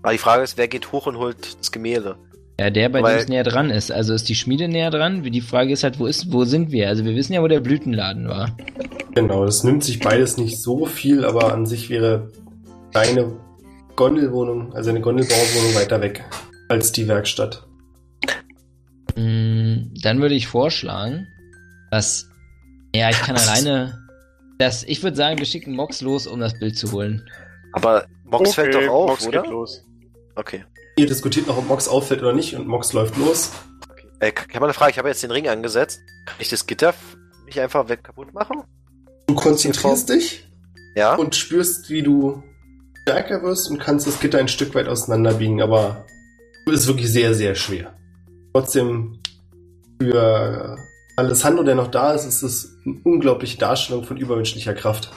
Aber 0.01 0.11
die 0.11 0.17
Frage 0.17 0.43
ist, 0.43 0.57
wer 0.57 0.67
geht 0.67 0.91
hoch 0.91 1.07
und 1.07 1.17
holt 1.17 1.57
das 1.59 1.71
Gemälde? 1.71 2.15
Ja, 2.59 2.69
der, 2.69 2.89
bei 2.89 3.01
Weil- 3.01 3.15
dem 3.17 3.21
es 3.23 3.27
näher 3.29 3.43
dran 3.43 3.69
ist. 3.69 3.91
Also 3.91 4.13
ist 4.13 4.27
die 4.27 4.35
Schmiede 4.35 4.67
näher 4.67 4.91
dran? 4.91 5.23
Die 5.23 5.41
Frage 5.41 5.71
ist 5.71 5.83
halt, 5.83 5.99
wo 5.99 6.05
ist, 6.07 6.31
wo 6.33 6.43
sind 6.43 6.71
wir? 6.71 6.89
Also 6.89 7.05
wir 7.05 7.15
wissen 7.15 7.33
ja, 7.33 7.41
wo 7.41 7.47
der 7.47 7.61
Blütenladen 7.61 8.27
war. 8.27 8.55
Genau, 9.15 9.45
das 9.45 9.63
nimmt 9.63 9.83
sich 9.83 9.99
beides 9.99 10.37
nicht 10.37 10.61
so 10.61 10.85
viel, 10.85 11.23
aber 11.25 11.53
an 11.53 11.65
sich 11.65 11.89
wäre 11.89 12.31
deine 12.91 13.37
Gondelwohnung, 13.95 14.73
also 14.73 14.89
eine 14.89 14.99
Gondelbauwohnung 15.01 15.75
weiter 15.75 16.01
weg 16.01 16.25
als 16.67 16.91
die 16.91 17.07
Werkstatt. 17.07 17.65
Mm, 19.15 19.93
Dann 20.01 20.21
würde 20.21 20.35
ich 20.35 20.47
vorschlagen, 20.47 21.27
dass, 21.91 22.28
ja, 22.95 23.09
ich 23.09 23.19
kann 23.19 23.35
alleine, 23.37 24.07
dass, 24.57 24.83
ich 24.83 25.03
würde 25.03 25.15
sagen, 25.17 25.37
wir 25.37 25.45
schicken 25.45 25.75
Mox 25.75 26.01
los, 26.01 26.27
um 26.27 26.39
das 26.39 26.57
Bild 26.59 26.77
zu 26.77 26.91
holen. 26.91 27.27
Aber 27.73 28.05
Mox 28.25 28.55
fällt 28.55 28.73
doch 28.75 28.87
auf, 28.87 29.09
Mox 29.11 29.27
oder? 29.27 29.41
geht 29.41 29.51
los. 29.51 29.83
Okay. 30.35 30.65
Ihr 30.97 31.07
diskutiert 31.07 31.47
noch, 31.47 31.57
ob 31.57 31.67
Mox 31.67 31.87
auffällt 31.87 32.21
oder 32.21 32.33
nicht 32.33 32.55
und 32.55 32.67
Mox 32.67 32.93
läuft 32.93 33.15
los. 33.17 33.51
Äh, 34.19 34.31
ich 34.47 34.55
habe 34.55 34.65
eine 34.65 34.73
Frage, 34.73 34.91
ich 34.91 34.97
habe 34.97 35.07
jetzt 35.07 35.23
den 35.23 35.31
Ring 35.31 35.47
angesetzt. 35.47 36.01
Kann 36.25 36.35
ich 36.39 36.49
das 36.49 36.65
Gitter 36.67 36.93
nicht 37.45 37.59
einfach 37.59 37.87
weg 37.89 38.03
kaputt 38.03 38.33
machen? 38.33 38.63
Du 39.27 39.35
konzentrierst 39.35 40.09
dich 40.09 40.45
Ja? 40.95 41.15
und 41.15 41.35
spürst, 41.35 41.89
wie 41.89 42.03
du 42.03 42.43
stärker 43.03 43.41
wirst 43.43 43.69
und 43.69 43.79
kannst 43.79 44.07
das 44.07 44.19
Gitter 44.19 44.39
ein 44.39 44.47
Stück 44.47 44.75
weit 44.75 44.87
auseinanderbiegen, 44.87 45.61
aber 45.61 46.05
es 46.67 46.81
ist 46.81 46.87
wirklich 46.87 47.11
sehr, 47.11 47.33
sehr 47.33 47.55
schwer. 47.55 47.93
Trotzdem, 48.53 49.19
für 50.01 50.77
Alessandro, 51.15 51.63
der 51.63 51.75
noch 51.75 51.87
da 51.89 52.13
ist, 52.13 52.25
ist 52.25 52.43
es 52.43 52.77
unglaubliche 53.03 53.57
Darstellung 53.57 54.03
von 54.03 54.17
übermenschlicher 54.17 54.73
Kraft. 54.73 55.09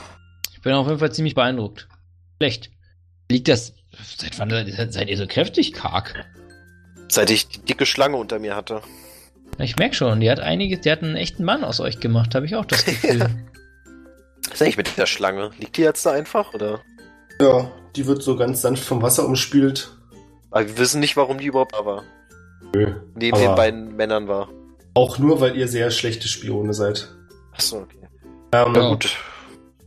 Ich 0.53 0.61
bin 0.62 0.73
auf 0.73 0.86
jeden 0.86 0.99
Fall 0.99 1.12
ziemlich 1.12 1.35
beeindruckt. 1.35 1.89
Schlecht. 2.40 2.70
Liegt 3.31 3.49
das, 3.49 3.74
seit 4.19 4.39
wann 4.39 4.51
seid 4.51 5.09
ihr 5.09 5.16
so 5.16 5.27
kräftig, 5.27 5.73
Karg? 5.73 6.24
Seit 7.09 7.31
ich 7.31 7.49
die 7.49 7.61
dicke 7.61 7.86
Schlange 7.86 8.16
unter 8.16 8.39
mir 8.39 8.55
hatte. 8.57 8.82
Ich 9.59 9.77
merke 9.77 9.94
schon, 9.94 10.20
die 10.20 10.31
hat 10.31 10.40
einiges, 10.40 10.81
die 10.81 10.90
hat 10.90 11.03
einen 11.03 11.16
echten 11.16 11.44
Mann 11.44 11.62
aus 11.65 11.81
euch 11.81 12.01
gemacht, 12.01 12.35
habe 12.35 12.47
ich 12.47 12.57
auch 12.57 12.65
das 12.65 12.85
Gefühl. 12.85 13.20
Was 14.49 14.55
ist 14.55 14.62
eigentlich 14.62 14.77
mit 14.77 14.97
der 14.99 15.07
Schlange? 15.07 15.51
Liegt 15.59 15.77
die 15.77 15.82
jetzt 15.82 16.05
da 16.05 16.12
einfach, 16.12 16.53
oder? 16.55 16.81
Ja, 17.40 17.70
die 17.97 18.07
wird 18.07 18.23
so 18.23 18.36
ganz 18.36 18.62
sanft 18.62 18.85
vom 18.85 19.03
Wasser 19.03 19.27
umspült. 19.27 19.97
Aber 20.51 20.66
wir 20.66 20.78
wissen 20.78 21.01
nicht, 21.01 21.16
warum 21.16 21.39
die 21.39 21.47
überhaupt 21.47 21.74
da 21.74 21.85
war. 21.85 22.05
Nö. 22.74 22.94
Neben 23.15 23.36
Aber- 23.36 23.47
den 23.47 23.55
beiden 23.57 23.97
Männern 23.97 24.28
war. 24.28 24.49
Auch 24.94 25.19
nur, 25.19 25.40
weil 25.40 25.57
ihr 25.57 25.69
sehr 25.69 25.90
schlechte 25.90 26.28
Spione 26.28 26.74
seid. 26.74 27.09
Achso, 27.53 27.79
okay. 27.83 28.09
Ähm, 28.53 28.74
Ja. 28.74 28.89
Gut. 28.91 29.16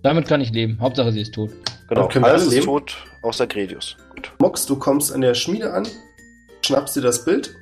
Damit 0.04 0.28
kann 0.28 0.42
ich 0.42 0.52
leben. 0.52 0.78
Hauptsache 0.80 1.12
sie 1.12 1.22
ist 1.22 1.34
tot. 1.34 1.50
Genau. 1.88 2.02
Dann 2.02 2.10
können 2.10 2.26
wir 2.26 2.30
Alles 2.30 2.42
alle 2.44 2.50
ist 2.50 2.54
leben. 2.56 2.66
tot, 2.66 2.96
außer 3.24 3.48
Gredius. 3.48 3.98
Gut. 4.16 4.32
Mox, 4.40 4.66
du 4.66 4.76
kommst 4.78 5.12
an 5.14 5.22
der 5.22 5.34
Schmiede 5.34 5.74
an, 5.74 5.88
schnappst 6.64 6.96
dir 6.96 7.02
das 7.02 7.26
Bild 7.26 7.56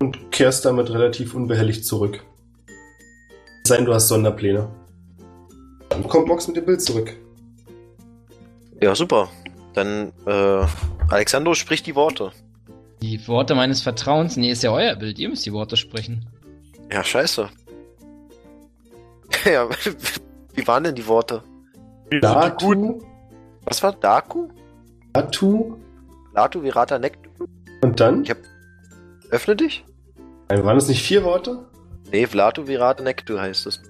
und 0.00 0.30
kehrst 0.32 0.64
damit 0.64 0.90
relativ 0.90 1.34
unbehelligt 1.34 1.84
zurück. 1.84 2.22
Es 3.64 3.68
sei 3.68 3.76
denn, 3.76 3.84
du 3.86 3.94
hast 3.94 4.08
Sonderpläne. 4.08 4.68
Dann 5.88 6.08
kommt 6.08 6.26
Mox 6.28 6.46
mit 6.48 6.56
dem 6.56 6.66
Bild 6.66 6.82
zurück. 6.82 7.16
Ja, 8.80 8.94
super. 8.94 9.28
Dann, 9.74 10.12
äh, 10.26 10.66
Alexandro 11.08 11.54
spricht 11.54 11.86
die 11.86 11.94
Worte. 11.94 12.32
Die 13.02 13.26
Worte 13.28 13.54
meines 13.54 13.80
Vertrauens, 13.82 14.36
nee, 14.36 14.50
ist 14.50 14.62
ja 14.62 14.72
euer 14.72 14.96
Bild. 14.96 15.18
Ihr 15.18 15.28
müsst 15.28 15.46
die 15.46 15.52
Worte 15.52 15.76
sprechen. 15.76 16.26
Ja, 16.92 17.02
scheiße. 17.04 17.48
ja, 19.44 19.68
wie 20.54 20.66
waren 20.66 20.84
denn 20.84 20.94
die 20.94 21.06
Worte? 21.06 21.42
Datu, 22.20 23.00
Was 23.64 23.82
war 23.82 23.92
Daku? 23.92 24.48
Datu 25.12 25.76
Latu, 26.34 26.62
Virata, 26.62 26.98
Nektu? 26.98 27.30
und 27.82 27.98
dann? 28.00 28.22
Ich 28.22 28.30
hab- 28.30 28.38
Öffne 29.30 29.56
dich? 29.56 29.84
Nein, 30.48 30.64
waren 30.64 30.76
das 30.76 30.88
nicht 30.88 31.02
vier 31.02 31.24
Worte? 31.24 31.66
Nee, 32.12 32.26
Vlatu, 32.26 32.66
Virata, 32.68 33.02
Nektu 33.02 33.38
heißt 33.38 33.66
es. 33.66 33.82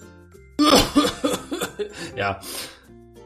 ja. 2.17 2.41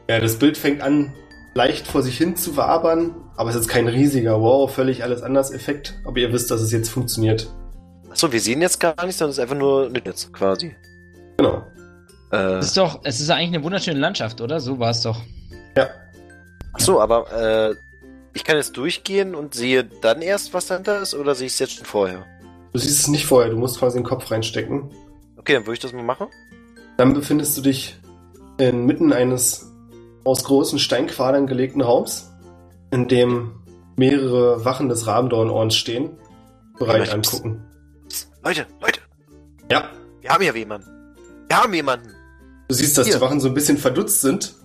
Ja, 0.09 0.19
das 0.19 0.37
Bild 0.37 0.57
fängt 0.57 0.81
an, 0.81 1.13
leicht 1.53 1.87
vor 1.87 2.01
sich 2.01 2.17
hin 2.17 2.35
zu 2.35 2.57
wabern, 2.57 3.15
aber 3.37 3.49
es 3.49 3.55
ist 3.55 3.61
jetzt 3.63 3.71
kein 3.71 3.87
riesiger, 3.87 4.41
wow, 4.41 4.69
völlig 4.69 5.03
alles 5.03 5.21
anders 5.21 5.51
Effekt. 5.51 5.93
Aber 6.05 6.17
ihr 6.17 6.33
wisst, 6.33 6.51
dass 6.51 6.61
es 6.61 6.71
jetzt 6.71 6.89
funktioniert. 6.89 7.47
Achso, 8.09 8.31
wir 8.31 8.41
sehen 8.41 8.61
jetzt 8.61 8.79
gar 8.79 8.93
nichts, 9.05 9.19
sondern 9.19 9.31
es 9.31 9.37
ist 9.37 9.41
einfach 9.43 9.55
nur 9.57 9.89
Netz, 9.89 10.31
quasi. 10.33 10.75
Genau. 11.37 11.63
Äh, 12.31 12.35
Es 12.59 12.67
ist 12.67 12.77
doch, 12.77 13.01
es 13.03 13.19
ist 13.19 13.29
ja 13.29 13.35
eigentlich 13.35 13.55
eine 13.55 13.63
wunderschöne 13.63 13.99
Landschaft, 13.99 14.41
oder? 14.41 14.59
So 14.59 14.79
war 14.79 14.91
es 14.91 15.01
doch. 15.01 15.19
Ja. 15.77 15.89
achso, 16.73 16.99
aber, 17.01 17.31
äh, 17.31 17.75
ich 18.33 18.43
kann 18.43 18.55
jetzt 18.57 18.77
durchgehen 18.77 19.35
und 19.35 19.53
sehe 19.53 19.83
dann 20.01 20.21
erst, 20.21 20.53
was 20.53 20.67
dahinter 20.67 21.01
ist, 21.01 21.13
oder 21.13 21.35
sehe 21.35 21.47
ich 21.47 21.53
es 21.53 21.59
jetzt 21.59 21.73
schon 21.73 21.85
vorher? 21.85 22.25
Du 22.73 22.79
siehst 22.79 22.99
es 23.01 23.07
nicht 23.09 23.25
vorher, 23.25 23.51
du 23.51 23.57
musst 23.57 23.79
quasi 23.79 23.97
den 23.97 24.05
Kopf 24.05 24.31
reinstecken. 24.31 24.89
Okay, 25.37 25.53
dann 25.53 25.63
würde 25.63 25.73
ich 25.73 25.79
das 25.79 25.91
mal 25.91 26.03
machen. 26.03 26.27
Dann 26.97 27.13
befindest 27.13 27.57
du 27.57 27.61
dich 27.61 27.97
inmitten 28.57 29.11
eines 29.11 29.69
aus 30.23 30.43
großen 30.43 30.79
Steinquadern 30.79 31.47
gelegten 31.47 31.81
Raums, 31.81 32.31
in 32.91 33.07
dem 33.07 33.61
mehrere 33.97 34.63
Wachen 34.63 34.87
des 34.87 35.07
Rabendornorns 35.07 35.75
stehen, 35.75 36.11
bereit 36.79 37.03
ich- 37.07 37.13
angucken. 37.13 37.65
Leute, 38.43 38.65
Leute, 38.81 38.99
Ja, 39.69 39.89
wir 40.21 40.29
haben 40.29 40.41
hier 40.43 40.55
jemanden. 40.55 40.87
Wir 41.49 41.57
haben 41.61 41.73
jemanden. 41.73 42.09
Du 42.71 42.75
siehst, 42.77 42.97
dass 42.97 43.05
Hier. 43.07 43.15
die 43.17 43.21
Wachen 43.21 43.39
so 43.39 43.47
ein 43.49 43.53
bisschen 43.53 43.77
verdutzt 43.77 44.21
sind. 44.21 44.55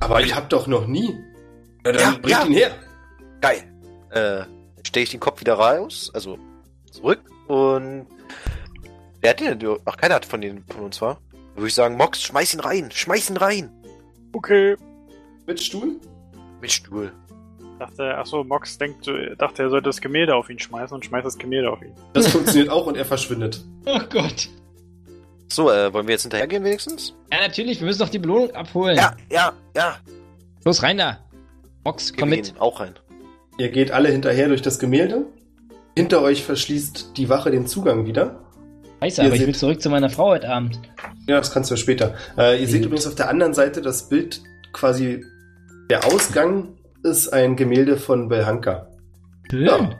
Aber 0.00 0.20
ich 0.22 0.34
hab 0.34 0.48
doch 0.50 0.66
noch 0.66 0.86
nie. 0.86 1.14
Ja, 1.84 1.92
dann 1.92 2.00
Ja, 2.00 2.10
bringt 2.12 2.28
ja. 2.30 2.44
ihn 2.46 2.52
her. 2.52 2.70
Geil. 3.40 3.62
Äh, 4.10 4.20
dann 4.76 4.84
stelle 4.86 5.04
ich 5.04 5.10
den 5.10 5.20
Kopf 5.20 5.40
wieder 5.40 5.54
raus, 5.54 6.10
also 6.14 6.38
zurück 6.90 7.20
und 7.48 8.06
wer 9.20 9.30
hat 9.30 9.40
den 9.40 9.58
denn? 9.58 9.76
Ach, 9.84 9.96
keiner 9.96 10.14
hat 10.16 10.24
von 10.24 10.40
denen 10.40 10.64
von 10.68 10.84
uns 10.84 11.00
war. 11.02 11.18
Dann 11.32 11.56
würde 11.56 11.68
ich 11.68 11.74
sagen, 11.74 11.96
Mox, 11.96 12.22
schmeiß 12.22 12.54
ihn 12.54 12.60
rein, 12.60 12.90
schmeiß 12.90 13.30
ihn 13.30 13.36
rein. 13.36 13.70
Okay. 14.32 14.76
Mit 15.46 15.60
Stuhl? 15.60 16.00
Mit 16.60 16.72
Stuhl. 16.72 17.12
Dachte, 17.78 18.16
achso, 18.16 18.44
Mox 18.44 18.78
denkt, 18.78 19.06
dachte, 19.38 19.64
er 19.64 19.68
sollte 19.70 19.86
das 19.88 20.00
Gemälde 20.00 20.34
auf 20.36 20.48
ihn 20.48 20.58
schmeißen 20.58 20.94
und 20.94 21.04
schmeißt 21.04 21.26
das 21.26 21.36
Gemälde 21.36 21.70
auf 21.70 21.82
ihn. 21.82 21.92
Das 22.14 22.28
funktioniert 22.28 22.70
auch 22.70 22.86
und 22.86 22.96
er 22.96 23.04
verschwindet. 23.04 23.62
Oh 23.86 23.98
Gott. 24.10 24.48
So, 25.54 25.70
äh, 25.70 25.92
wollen 25.92 26.06
wir 26.08 26.12
jetzt 26.14 26.22
hinterhergehen 26.22 26.64
wenigstens? 26.64 27.14
Ja, 27.32 27.40
natürlich, 27.40 27.78
wir 27.80 27.86
müssen 27.86 28.00
doch 28.00 28.08
die 28.08 28.18
Belohnung 28.18 28.50
abholen. 28.52 28.96
Ja, 28.96 29.14
ja, 29.30 29.52
ja. 29.76 29.96
Los, 30.64 30.82
rein 30.82 30.98
da. 30.98 31.18
Box, 31.84 32.12
komm 32.18 32.30
Gehen 32.30 32.40
mit. 32.40 32.60
auch 32.60 32.80
rein. 32.80 32.94
Ihr 33.58 33.68
geht 33.70 33.90
alle 33.92 34.08
hinterher 34.08 34.48
durch 34.48 34.62
das 34.62 34.78
Gemälde. 34.78 35.26
Hinter 35.96 36.22
euch 36.22 36.42
verschließt 36.42 37.16
die 37.16 37.28
Wache 37.28 37.50
den 37.52 37.66
Zugang 37.68 38.04
wieder. 38.06 38.40
Scheiße, 39.02 39.22
aber 39.22 39.34
ich 39.34 39.40
will 39.40 39.46
seht- 39.48 39.58
zurück 39.58 39.80
zu 39.82 39.90
meiner 39.90 40.10
Frau 40.10 40.30
heute 40.30 40.48
Abend. 40.48 40.80
Ja, 41.28 41.36
das 41.36 41.52
kannst 41.52 41.70
du 41.70 41.74
ja 41.74 41.78
später. 41.80 42.14
Äh, 42.36 42.60
ihr 42.60 42.66
seht 42.66 42.80
Gut. 42.80 42.86
übrigens 42.86 43.06
auf 43.06 43.14
der 43.14 43.28
anderen 43.28 43.54
Seite 43.54 43.80
das 43.80 44.08
Bild 44.08 44.42
quasi. 44.72 45.24
Der 45.90 46.04
Ausgang 46.06 46.74
ist 47.04 47.28
ein 47.28 47.54
Gemälde 47.54 47.96
von 47.98 48.28
Belhanka. 48.28 48.88
Schön. 49.50 49.66
Ja. 49.66 49.90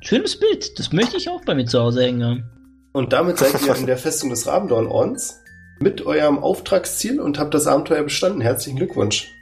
Schönes 0.00 0.38
Bild. 0.40 0.76
Das 0.78 0.92
möchte 0.92 1.18
ich 1.18 1.28
auch 1.28 1.44
bei 1.44 1.54
mir 1.54 1.66
zu 1.66 1.78
Hause 1.78 2.02
hängen 2.02 2.24
haben. 2.24 2.50
Und 2.98 3.12
damit 3.12 3.38
seid 3.38 3.62
ihr 3.64 3.76
in 3.76 3.86
der 3.86 3.96
Festung 3.96 4.30
des 4.30 4.48
Rabendorn-Ordens 4.48 5.44
mit 5.78 6.04
eurem 6.04 6.40
Auftragsziel 6.40 7.20
und 7.20 7.38
habt 7.38 7.54
das 7.54 7.68
Abenteuer 7.68 8.02
bestanden. 8.02 8.40
Herzlichen 8.40 8.76
Glückwunsch. 8.76 9.37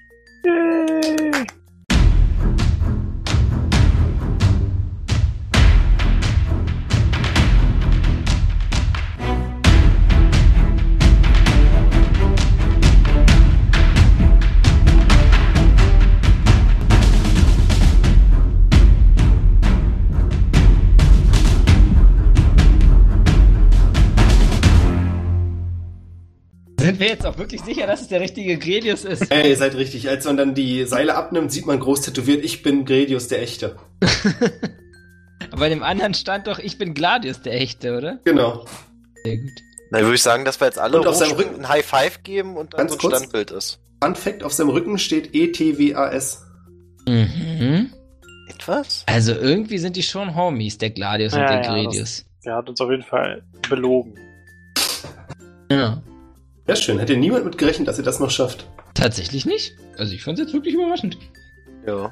Wir 27.07 27.13
jetzt 27.13 27.25
auch 27.25 27.39
wirklich 27.39 27.61
sicher, 27.61 27.87
dass 27.87 28.01
es 28.01 28.09
der 28.09 28.21
richtige 28.21 28.59
Gredius 28.59 29.05
ist? 29.05 29.31
Ey, 29.31 29.51
ihr 29.51 29.57
seid 29.57 29.77
richtig. 29.77 30.09
Als 30.09 30.25
man 30.25 30.37
dann 30.37 30.57
die 30.57 30.85
Seile 30.87 31.15
abnimmt, 31.15 31.53
sieht 31.53 31.65
man 31.65 31.79
groß 31.79 32.01
tätowiert, 32.01 32.45
ich 32.45 32.65
bin 32.65 32.85
Gredius 32.85 33.29
der 33.29 33.43
Echte. 33.43 33.77
Aber 35.53 35.61
bei 35.61 35.69
dem 35.69 35.85
anderen 35.85 36.15
stand 36.15 36.49
doch, 36.49 36.59
ich 36.59 36.79
bin 36.79 36.95
Gladius, 36.95 37.43
der 37.43 37.61
Echte, 37.61 37.97
oder? 37.97 38.19
Genau. 38.25 38.65
Sehr 39.23 39.37
gut. 39.37 39.53
Dann 39.93 40.03
würde 40.03 40.17
ich 40.17 40.23
sagen, 40.23 40.45
dass 40.45 40.59
wir 40.61 40.67
jetzt 40.67 40.81
alle 40.81 40.99
Und 40.99 41.07
auf 41.07 41.15
seinem 41.15 41.37
hochspringen, 41.37 41.61
ein 41.61 41.69
High 41.69 41.87
Five 41.87 42.25
geben 42.25 42.57
und 42.57 42.75
dann 42.75 42.79
Ganz 42.79 42.91
so 42.91 42.97
ein 42.97 43.01
kurz. 43.03 43.19
Standbild 43.19 43.51
ist. 43.53 43.79
Fun 44.03 44.17
Fact, 44.17 44.43
auf 44.43 44.53
seinem 44.53 44.71
Rücken 44.71 44.99
steht 44.99 45.33
ETWAS. 45.33 46.45
Mhm. 47.07 47.93
Etwas? 48.49 49.05
Also 49.07 49.33
irgendwie 49.33 49.79
sind 49.79 49.95
die 49.95 50.03
schon 50.03 50.35
Homies, 50.35 50.79
der 50.79 50.91
Gladius 50.91 51.35
und 51.35 51.39
Ja, 51.39 51.47
der 51.47 51.63
ja, 51.63 51.71
Gredius. 51.71 52.25
Der 52.45 52.57
hat 52.57 52.69
uns 52.69 52.81
auf 52.81 52.91
jeden 52.91 53.05
Fall 53.05 53.45
belogen. 53.69 54.15
Ja. 55.71 56.03
Sehr 56.67 56.77
schön. 56.77 56.99
Hätte 56.99 57.17
niemand 57.17 57.45
mit 57.45 57.59
gerechnet, 57.59 57.87
dass 57.87 57.99
ihr 57.99 58.05
das 58.05 58.19
noch 58.19 58.31
schafft. 58.31 58.67
Tatsächlich 58.95 59.47
nicht. 59.47 59.77
Also 59.99 60.15
ich 60.15 60.23
fand 60.23 60.39
es 60.39 60.47
jetzt 60.47 60.55
wirklich 60.55 60.75
überraschend. 60.75 61.17
Ja. 61.87 62.11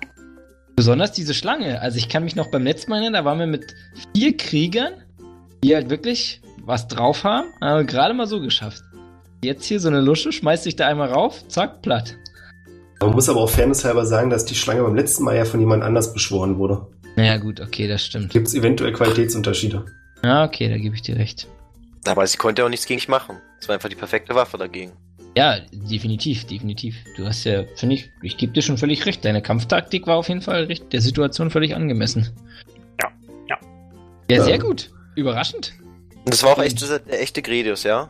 Besonders 0.76 1.12
diese 1.12 1.35
Schlange. 1.35 1.81
Also 1.81 1.98
ich 1.98 2.09
kann 2.09 2.24
mich 2.24 2.36
noch 2.36 2.51
beim 2.51 2.64
letzten 2.64 2.90
Mal 2.90 2.98
erinnern, 2.98 3.14
da 3.14 3.24
waren 3.24 3.39
wir 3.39 3.47
mit 3.47 3.74
vier 4.14 4.36
Kriegern, 4.36 4.93
die 5.62 5.74
halt 5.74 5.90
wirklich 5.90 6.40
was 6.62 6.89
drauf 6.89 7.24
haben, 7.24 7.48
aber 7.60 7.85
gerade 7.85 8.14
mal 8.14 8.26
so 8.26 8.40
geschafft. 8.40 8.82
Jetzt 9.43 9.66
hier 9.66 9.81
so 9.81 9.89
eine 9.89 10.01
Lusche, 10.01 10.32
schmeißt 10.32 10.64
sich 10.64 10.76
da 10.76 10.89
einmal 10.89 11.10
rauf, 11.10 11.47
zack, 11.48 11.82
platt. 11.82 12.16
Man 13.01 13.10
muss 13.10 13.28
aber 13.28 13.40
auch 13.40 13.51
fairnesshalber 13.51 14.06
sagen, 14.06 14.31
dass 14.31 14.47
die 14.47 14.55
Schlange 14.55 14.82
beim 14.82 14.94
letzten 14.94 15.24
Mal 15.24 15.36
ja 15.36 15.44
von 15.44 15.60
jemand 15.60 15.82
anders 15.82 16.12
beschworen 16.14 16.59
wurde. 16.59 16.86
Naja 17.16 17.36
gut, 17.36 17.60
okay, 17.60 17.86
das 17.86 18.05
stimmt. 18.05 18.31
Gibt 18.31 18.48
es 18.48 18.55
eventuell 18.55 18.93
Qualitätsunterschiede. 18.93 19.85
Ja, 20.22 20.44
okay, 20.44 20.68
da 20.68 20.78
gebe 20.78 20.94
ich 20.94 21.02
dir 21.02 21.16
recht. 21.16 21.47
Aber 22.06 22.26
sie 22.26 22.36
konnte 22.36 22.62
ja 22.62 22.66
auch 22.66 22.70
nichts 22.70 22.86
gegen 22.86 22.98
mich 22.98 23.09
machen. 23.09 23.39
Es 23.60 23.68
war 23.68 23.74
einfach 23.74 23.89
die 23.89 23.97
perfekte 23.97 24.35
Waffe 24.35 24.59
dagegen. 24.59 24.93
Ja, 25.36 25.59
definitiv, 25.72 26.47
definitiv. 26.47 26.94
Du 27.16 27.26
hast 27.26 27.44
ja, 27.44 27.64
finde 27.76 27.97
ich, 27.97 28.10
ich 28.22 28.36
gebe 28.36 28.52
dir 28.52 28.62
schon 28.62 28.78
völlig 28.78 29.05
recht. 29.06 29.24
Deine 29.24 29.43
Kampftaktik 29.43 30.06
war 30.06 30.16
auf 30.16 30.28
jeden 30.28 30.43
Fall 30.43 30.64
recht, 30.64 30.93
der 30.93 31.01
Situation 31.01 31.51
völlig 31.51 31.74
angemessen. 31.74 32.31
Ja, 33.02 33.10
ja. 33.48 33.56
Ja, 34.31 34.36
Ja. 34.36 34.44
sehr 34.44 34.59
gut. 34.59 34.90
Überraschend. 35.16 35.72
Und 36.24 36.32
das 36.32 36.43
war 36.43 36.52
auch 36.52 36.62
echt 36.62 36.81
der 36.82 37.20
echte 37.22 37.43
Gredius, 37.43 37.82
ja? 37.82 38.09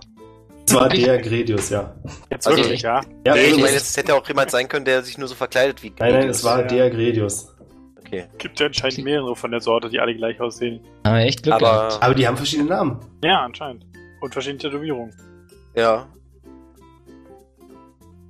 Das 0.66 0.77
war 0.77 0.89
der 0.89 1.19
Gredius, 1.21 1.69
ja. 1.71 1.95
Jetzt 2.31 2.47
Also 2.47 2.59
wirklich, 2.59 2.75
echt? 2.77 2.85
ja. 2.85 3.01
Ja, 3.27 3.35
nee, 3.35 3.41
also 3.41 3.57
ich 3.57 3.62
meine, 3.62 3.77
es- 3.77 3.97
hätte 3.97 4.15
auch 4.15 4.27
jemand 4.27 4.51
sein 4.51 4.69
können, 4.69 4.85
der 4.85 5.03
sich 5.03 5.19
nur 5.19 5.29
so 5.29 5.35
verkleidet 5.35 5.83
wie 5.83 5.89
nein, 5.91 5.97
nein, 5.99 6.12
Gredius. 6.21 6.37
es 6.39 6.45
war 6.45 6.61
Ja. 6.61 6.66
der 6.66 6.91
Gredius. 6.91 7.54
Okay. 8.23 8.28
Gibt 8.39 8.61
ja 8.61 8.66
anscheinend 8.66 9.05
mehrere 9.05 9.35
von 9.36 9.51
der 9.51 9.61
Sorte, 9.61 9.89
die 9.89 10.01
alle 10.01 10.15
gleich 10.15 10.41
aussehen. 10.41 10.81
Haben 11.05 11.16
wir 11.16 11.24
echt 11.24 11.43
Glück 11.43 11.59
gehabt. 11.59 11.95
Aber, 11.95 12.03
Aber 12.03 12.15
die 12.15 12.27
haben 12.27 12.36
verschiedene 12.36 12.69
Namen. 12.69 12.99
Ja, 13.23 13.43
anscheinend. 13.43 13.85
Und 14.20 14.32
verschiedene 14.32 14.59
Tätowierungen. 14.59 15.15
ja. 15.77 16.07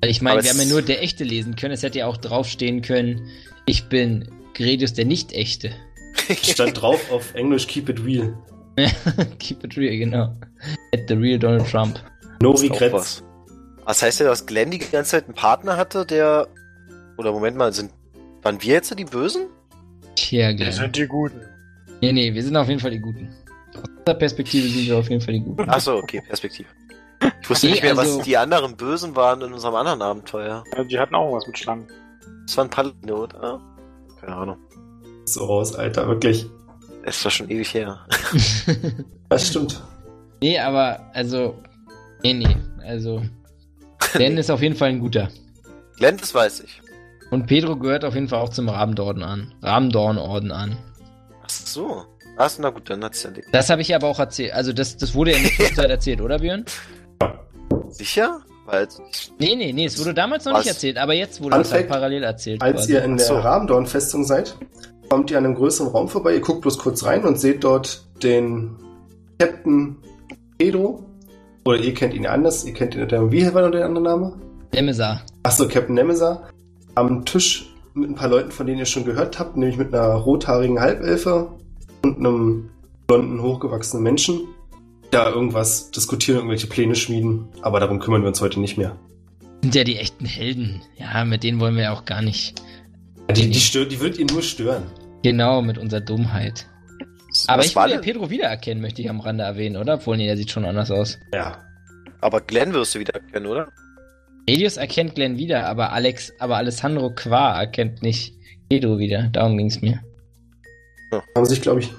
Weil 0.00 0.10
Ich 0.10 0.20
meine, 0.20 0.42
wir 0.42 0.50
haben 0.50 0.58
ja 0.58 0.66
nur 0.66 0.82
der 0.82 1.02
Echte 1.02 1.24
lesen 1.24 1.56
können. 1.56 1.72
Es 1.72 1.82
hätte 1.82 2.00
ja 2.00 2.06
auch 2.06 2.18
draufstehen 2.18 2.82
können, 2.82 3.26
ich 3.64 3.88
bin 3.88 4.28
Gredius 4.52 4.92
der 4.92 5.06
Nicht-Echte. 5.06 5.70
Stand 6.42 6.80
drauf 6.80 7.10
auf 7.10 7.34
Englisch 7.34 7.66
Keep 7.66 7.88
it 7.88 8.04
real. 8.04 8.36
Keep 9.38 9.64
it 9.64 9.76
real, 9.76 9.96
genau. 9.96 10.34
At 10.92 11.08
the 11.08 11.14
real 11.14 11.38
Donald 11.38 11.68
Trump. 11.70 11.98
No 12.42 12.50
regrets. 12.50 12.92
was. 12.92 13.22
Was 13.84 14.02
heißt 14.02 14.20
ja, 14.20 14.26
dass 14.26 14.46
Glenn 14.46 14.70
die 14.70 14.78
ganze 14.78 15.12
Zeit 15.12 15.24
einen 15.24 15.34
Partner 15.34 15.76
hatte, 15.76 16.04
der. 16.04 16.48
Oder 17.16 17.32
Moment 17.32 17.56
mal, 17.56 17.72
sind. 17.72 17.92
Waren 18.42 18.60
wir 18.62 18.74
jetzt 18.74 18.98
die 18.98 19.04
Bösen? 19.04 19.46
Tja, 20.16 20.56
Wir 20.56 20.72
sind 20.72 20.96
die 20.96 21.06
Guten. 21.06 21.40
Nee, 22.00 22.12
nee, 22.12 22.32
wir 22.34 22.42
sind 22.42 22.56
auf 22.56 22.68
jeden 22.68 22.80
Fall 22.80 22.90
die 22.90 23.00
Guten. 23.00 23.28
Aus 23.74 23.82
dieser 24.06 24.14
Perspektive 24.14 24.68
sind 24.68 24.86
wir 24.86 24.96
auf 24.98 25.08
jeden 25.08 25.20
Fall 25.20 25.34
die 25.34 25.40
Guten. 25.40 25.68
Achso, 25.68 25.96
okay, 25.98 26.20
Perspektive. 26.26 26.68
Ich 27.42 27.48
wusste 27.50 27.66
Nee, 27.66 27.72
nicht 27.72 27.82
mehr, 27.82 27.96
also- 27.98 28.18
was 28.18 28.24
die 28.24 28.36
anderen 28.36 28.76
Bösen 28.76 29.16
waren 29.16 29.40
in 29.42 29.52
unserem 29.52 29.74
anderen 29.74 30.02
Abenteuer. 30.02 30.64
Ja, 30.76 30.84
die 30.84 30.98
hatten 30.98 31.14
auch 31.14 31.32
was 31.34 31.46
mit 31.46 31.58
Schlangen. 31.58 31.86
Das 32.46 32.56
waren 32.56 32.68
Paladine, 32.68 33.14
oder? 33.14 33.60
Keine 34.20 34.36
Ahnung. 34.36 34.56
So 35.26 35.44
raus, 35.46 35.74
Alter, 35.74 36.06
wirklich. 36.06 36.46
Es 37.04 37.24
war 37.24 37.30
schon 37.30 37.48
ewig 37.50 37.72
her. 37.74 38.06
Das 39.30 39.48
stimmt. 39.48 39.82
nee, 40.42 40.58
aber, 40.58 41.10
also. 41.14 41.56
Nee, 42.22 42.34
nee, 42.34 42.56
also. 42.86 43.22
Glenn 44.12 44.36
ist 44.38 44.50
auf 44.50 44.62
jeden 44.62 44.76
Fall 44.76 44.90
ein 44.90 45.00
guter. 45.00 45.28
Glenn, 45.96 46.16
das 46.18 46.32
weiß 46.34 46.60
ich. 46.60 46.80
Und 47.34 47.48
Pedro 47.48 47.74
gehört 47.74 48.04
auf 48.04 48.14
jeden 48.14 48.28
Fall 48.28 48.38
auch 48.38 48.50
zum 48.50 48.68
Rabendorn 48.68 49.24
an. 49.24 49.52
Rabendorn-Orden 49.60 50.52
an. 50.52 50.76
Ach 51.42 51.48
so. 51.50 52.04
Ach, 52.36 52.50
na 52.60 52.70
gut, 52.70 52.88
dann 52.88 53.02
hat's 53.02 53.24
ja 53.24 53.30
erledigt. 53.30 53.52
Das 53.52 53.70
habe 53.70 53.82
ich 53.82 53.92
aber 53.92 54.06
auch 54.06 54.20
erzählt. 54.20 54.52
Also, 54.52 54.72
das, 54.72 54.96
das 54.96 55.16
wurde 55.16 55.32
ja 55.32 55.38
in 55.38 55.50
der 55.58 55.74
Zeit 55.74 55.90
erzählt, 55.90 56.20
oder, 56.20 56.38
Björn? 56.38 56.64
Sicher? 57.88 58.38
Weil 58.66 58.86
Nee, 59.40 59.56
nee, 59.56 59.72
nee, 59.72 59.86
es 59.86 59.98
wurde 59.98 60.14
damals 60.14 60.44
noch 60.44 60.52
Was? 60.52 60.60
nicht 60.60 60.74
erzählt, 60.74 60.96
aber 60.96 61.12
jetzt 61.14 61.42
wurde 61.42 61.56
es 61.56 61.72
halt 61.72 61.88
parallel 61.88 62.22
erzählt. 62.22 62.62
Als 62.62 62.82
quasi. 62.82 62.92
ihr 62.92 63.02
in 63.02 63.16
der 63.16 63.26
so. 63.26 63.36
Rabendorn-Festung 63.36 64.22
seid, 64.22 64.56
kommt 65.10 65.32
ihr 65.32 65.38
an 65.38 65.44
einem 65.44 65.56
größeren 65.56 65.90
Raum 65.90 66.08
vorbei, 66.08 66.34
ihr 66.34 66.40
guckt 66.40 66.60
bloß 66.60 66.78
kurz 66.78 67.04
rein 67.04 67.24
und 67.24 67.40
seht 67.40 67.64
dort 67.64 68.04
den 68.22 68.76
Captain 69.40 69.96
Pedro. 70.56 71.04
Oder 71.64 71.78
ihr 71.78 71.94
kennt 71.94 72.14
ihn 72.14 72.28
anders, 72.28 72.64
ihr 72.64 72.74
kennt 72.74 72.94
ihn 72.94 73.02
unter, 73.02 73.32
wie 73.32 73.52
war 73.52 73.62
noch 73.62 73.72
der 73.72 73.86
andere 73.86 74.04
Name? 74.04 74.36
Nemesar. 74.72 75.22
Achso, 75.42 75.66
Captain 75.66 75.96
Nemesar. 75.96 76.48
Am 76.94 77.24
Tisch 77.24 77.66
mit 77.94 78.10
ein 78.10 78.14
paar 78.14 78.28
Leuten, 78.28 78.50
von 78.50 78.66
denen 78.66 78.78
ihr 78.78 78.86
schon 78.86 79.04
gehört 79.04 79.38
habt, 79.38 79.56
nämlich 79.56 79.76
mit 79.76 79.94
einer 79.94 80.14
rothaarigen 80.14 80.80
Halbelfe 80.80 81.52
und 82.02 82.18
einem 82.18 82.70
blonden, 83.06 83.42
hochgewachsenen 83.42 84.02
Menschen. 84.02 84.40
Da 85.10 85.30
irgendwas 85.30 85.90
diskutieren, 85.90 86.38
irgendwelche 86.38 86.66
Pläne 86.66 86.94
schmieden, 86.96 87.48
aber 87.62 87.78
darum 87.78 88.00
kümmern 88.00 88.22
wir 88.22 88.28
uns 88.28 88.40
heute 88.40 88.60
nicht 88.60 88.76
mehr. 88.76 88.96
Sind 89.62 89.74
ja 89.74 89.84
die 89.84 89.96
echten 89.96 90.24
Helden. 90.24 90.82
Ja, 90.96 91.24
mit 91.24 91.44
denen 91.44 91.60
wollen 91.60 91.76
wir 91.76 91.84
ja 91.84 91.92
auch 91.92 92.04
gar 92.04 92.20
nicht. 92.20 92.60
Die, 93.34 93.48
die, 93.48 93.60
stört, 93.60 93.92
die 93.92 94.00
wird 94.00 94.18
ihn 94.18 94.26
nur 94.26 94.42
stören. 94.42 94.82
Genau, 95.22 95.62
mit 95.62 95.78
unserer 95.78 96.00
Dummheit. 96.00 96.66
Aber 97.46 97.60
was 97.60 97.66
ich 97.66 97.76
will 97.76 97.90
ja? 97.90 97.98
Pedro 97.98 98.30
wiedererkennen, 98.30 98.82
möchte 98.82 99.02
ich 99.02 99.08
am 99.08 99.20
Rande 99.20 99.44
erwähnen, 99.44 99.76
oder? 99.76 99.94
Obwohl, 99.94 100.16
nee, 100.16 100.26
der 100.26 100.36
sieht 100.36 100.50
schon 100.50 100.64
anders 100.64 100.90
aus. 100.90 101.18
Ja. 101.32 101.64
Aber 102.20 102.40
Glenn 102.40 102.72
wirst 102.72 102.94
du 102.94 102.98
wieder 102.98 103.14
erkennen, 103.14 103.46
oder? 103.46 103.68
Elius 104.46 104.76
erkennt 104.76 105.14
Glenn 105.14 105.38
wieder, 105.38 105.66
aber 105.66 105.92
Alex, 105.92 106.32
aber 106.38 106.56
Alessandro 106.56 107.10
Qua 107.14 107.58
erkennt 107.58 108.02
nicht 108.02 108.34
Pedro 108.68 108.98
wieder. 108.98 109.30
Darum 109.32 109.56
ging's 109.56 109.80
mir. 109.80 110.02
Haben 111.34 111.46
sich, 111.46 111.62
glaube 111.62 111.80
ich, 111.80 111.90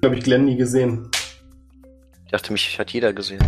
glaube 0.00 0.16
ich, 0.16 0.24
Glenn 0.24 0.46
nie 0.46 0.56
gesehen. 0.56 1.08
Ich 2.24 2.32
dachte, 2.32 2.52
mich 2.52 2.78
hat 2.78 2.92
jeder 2.92 3.12
gesehen. 3.12 3.40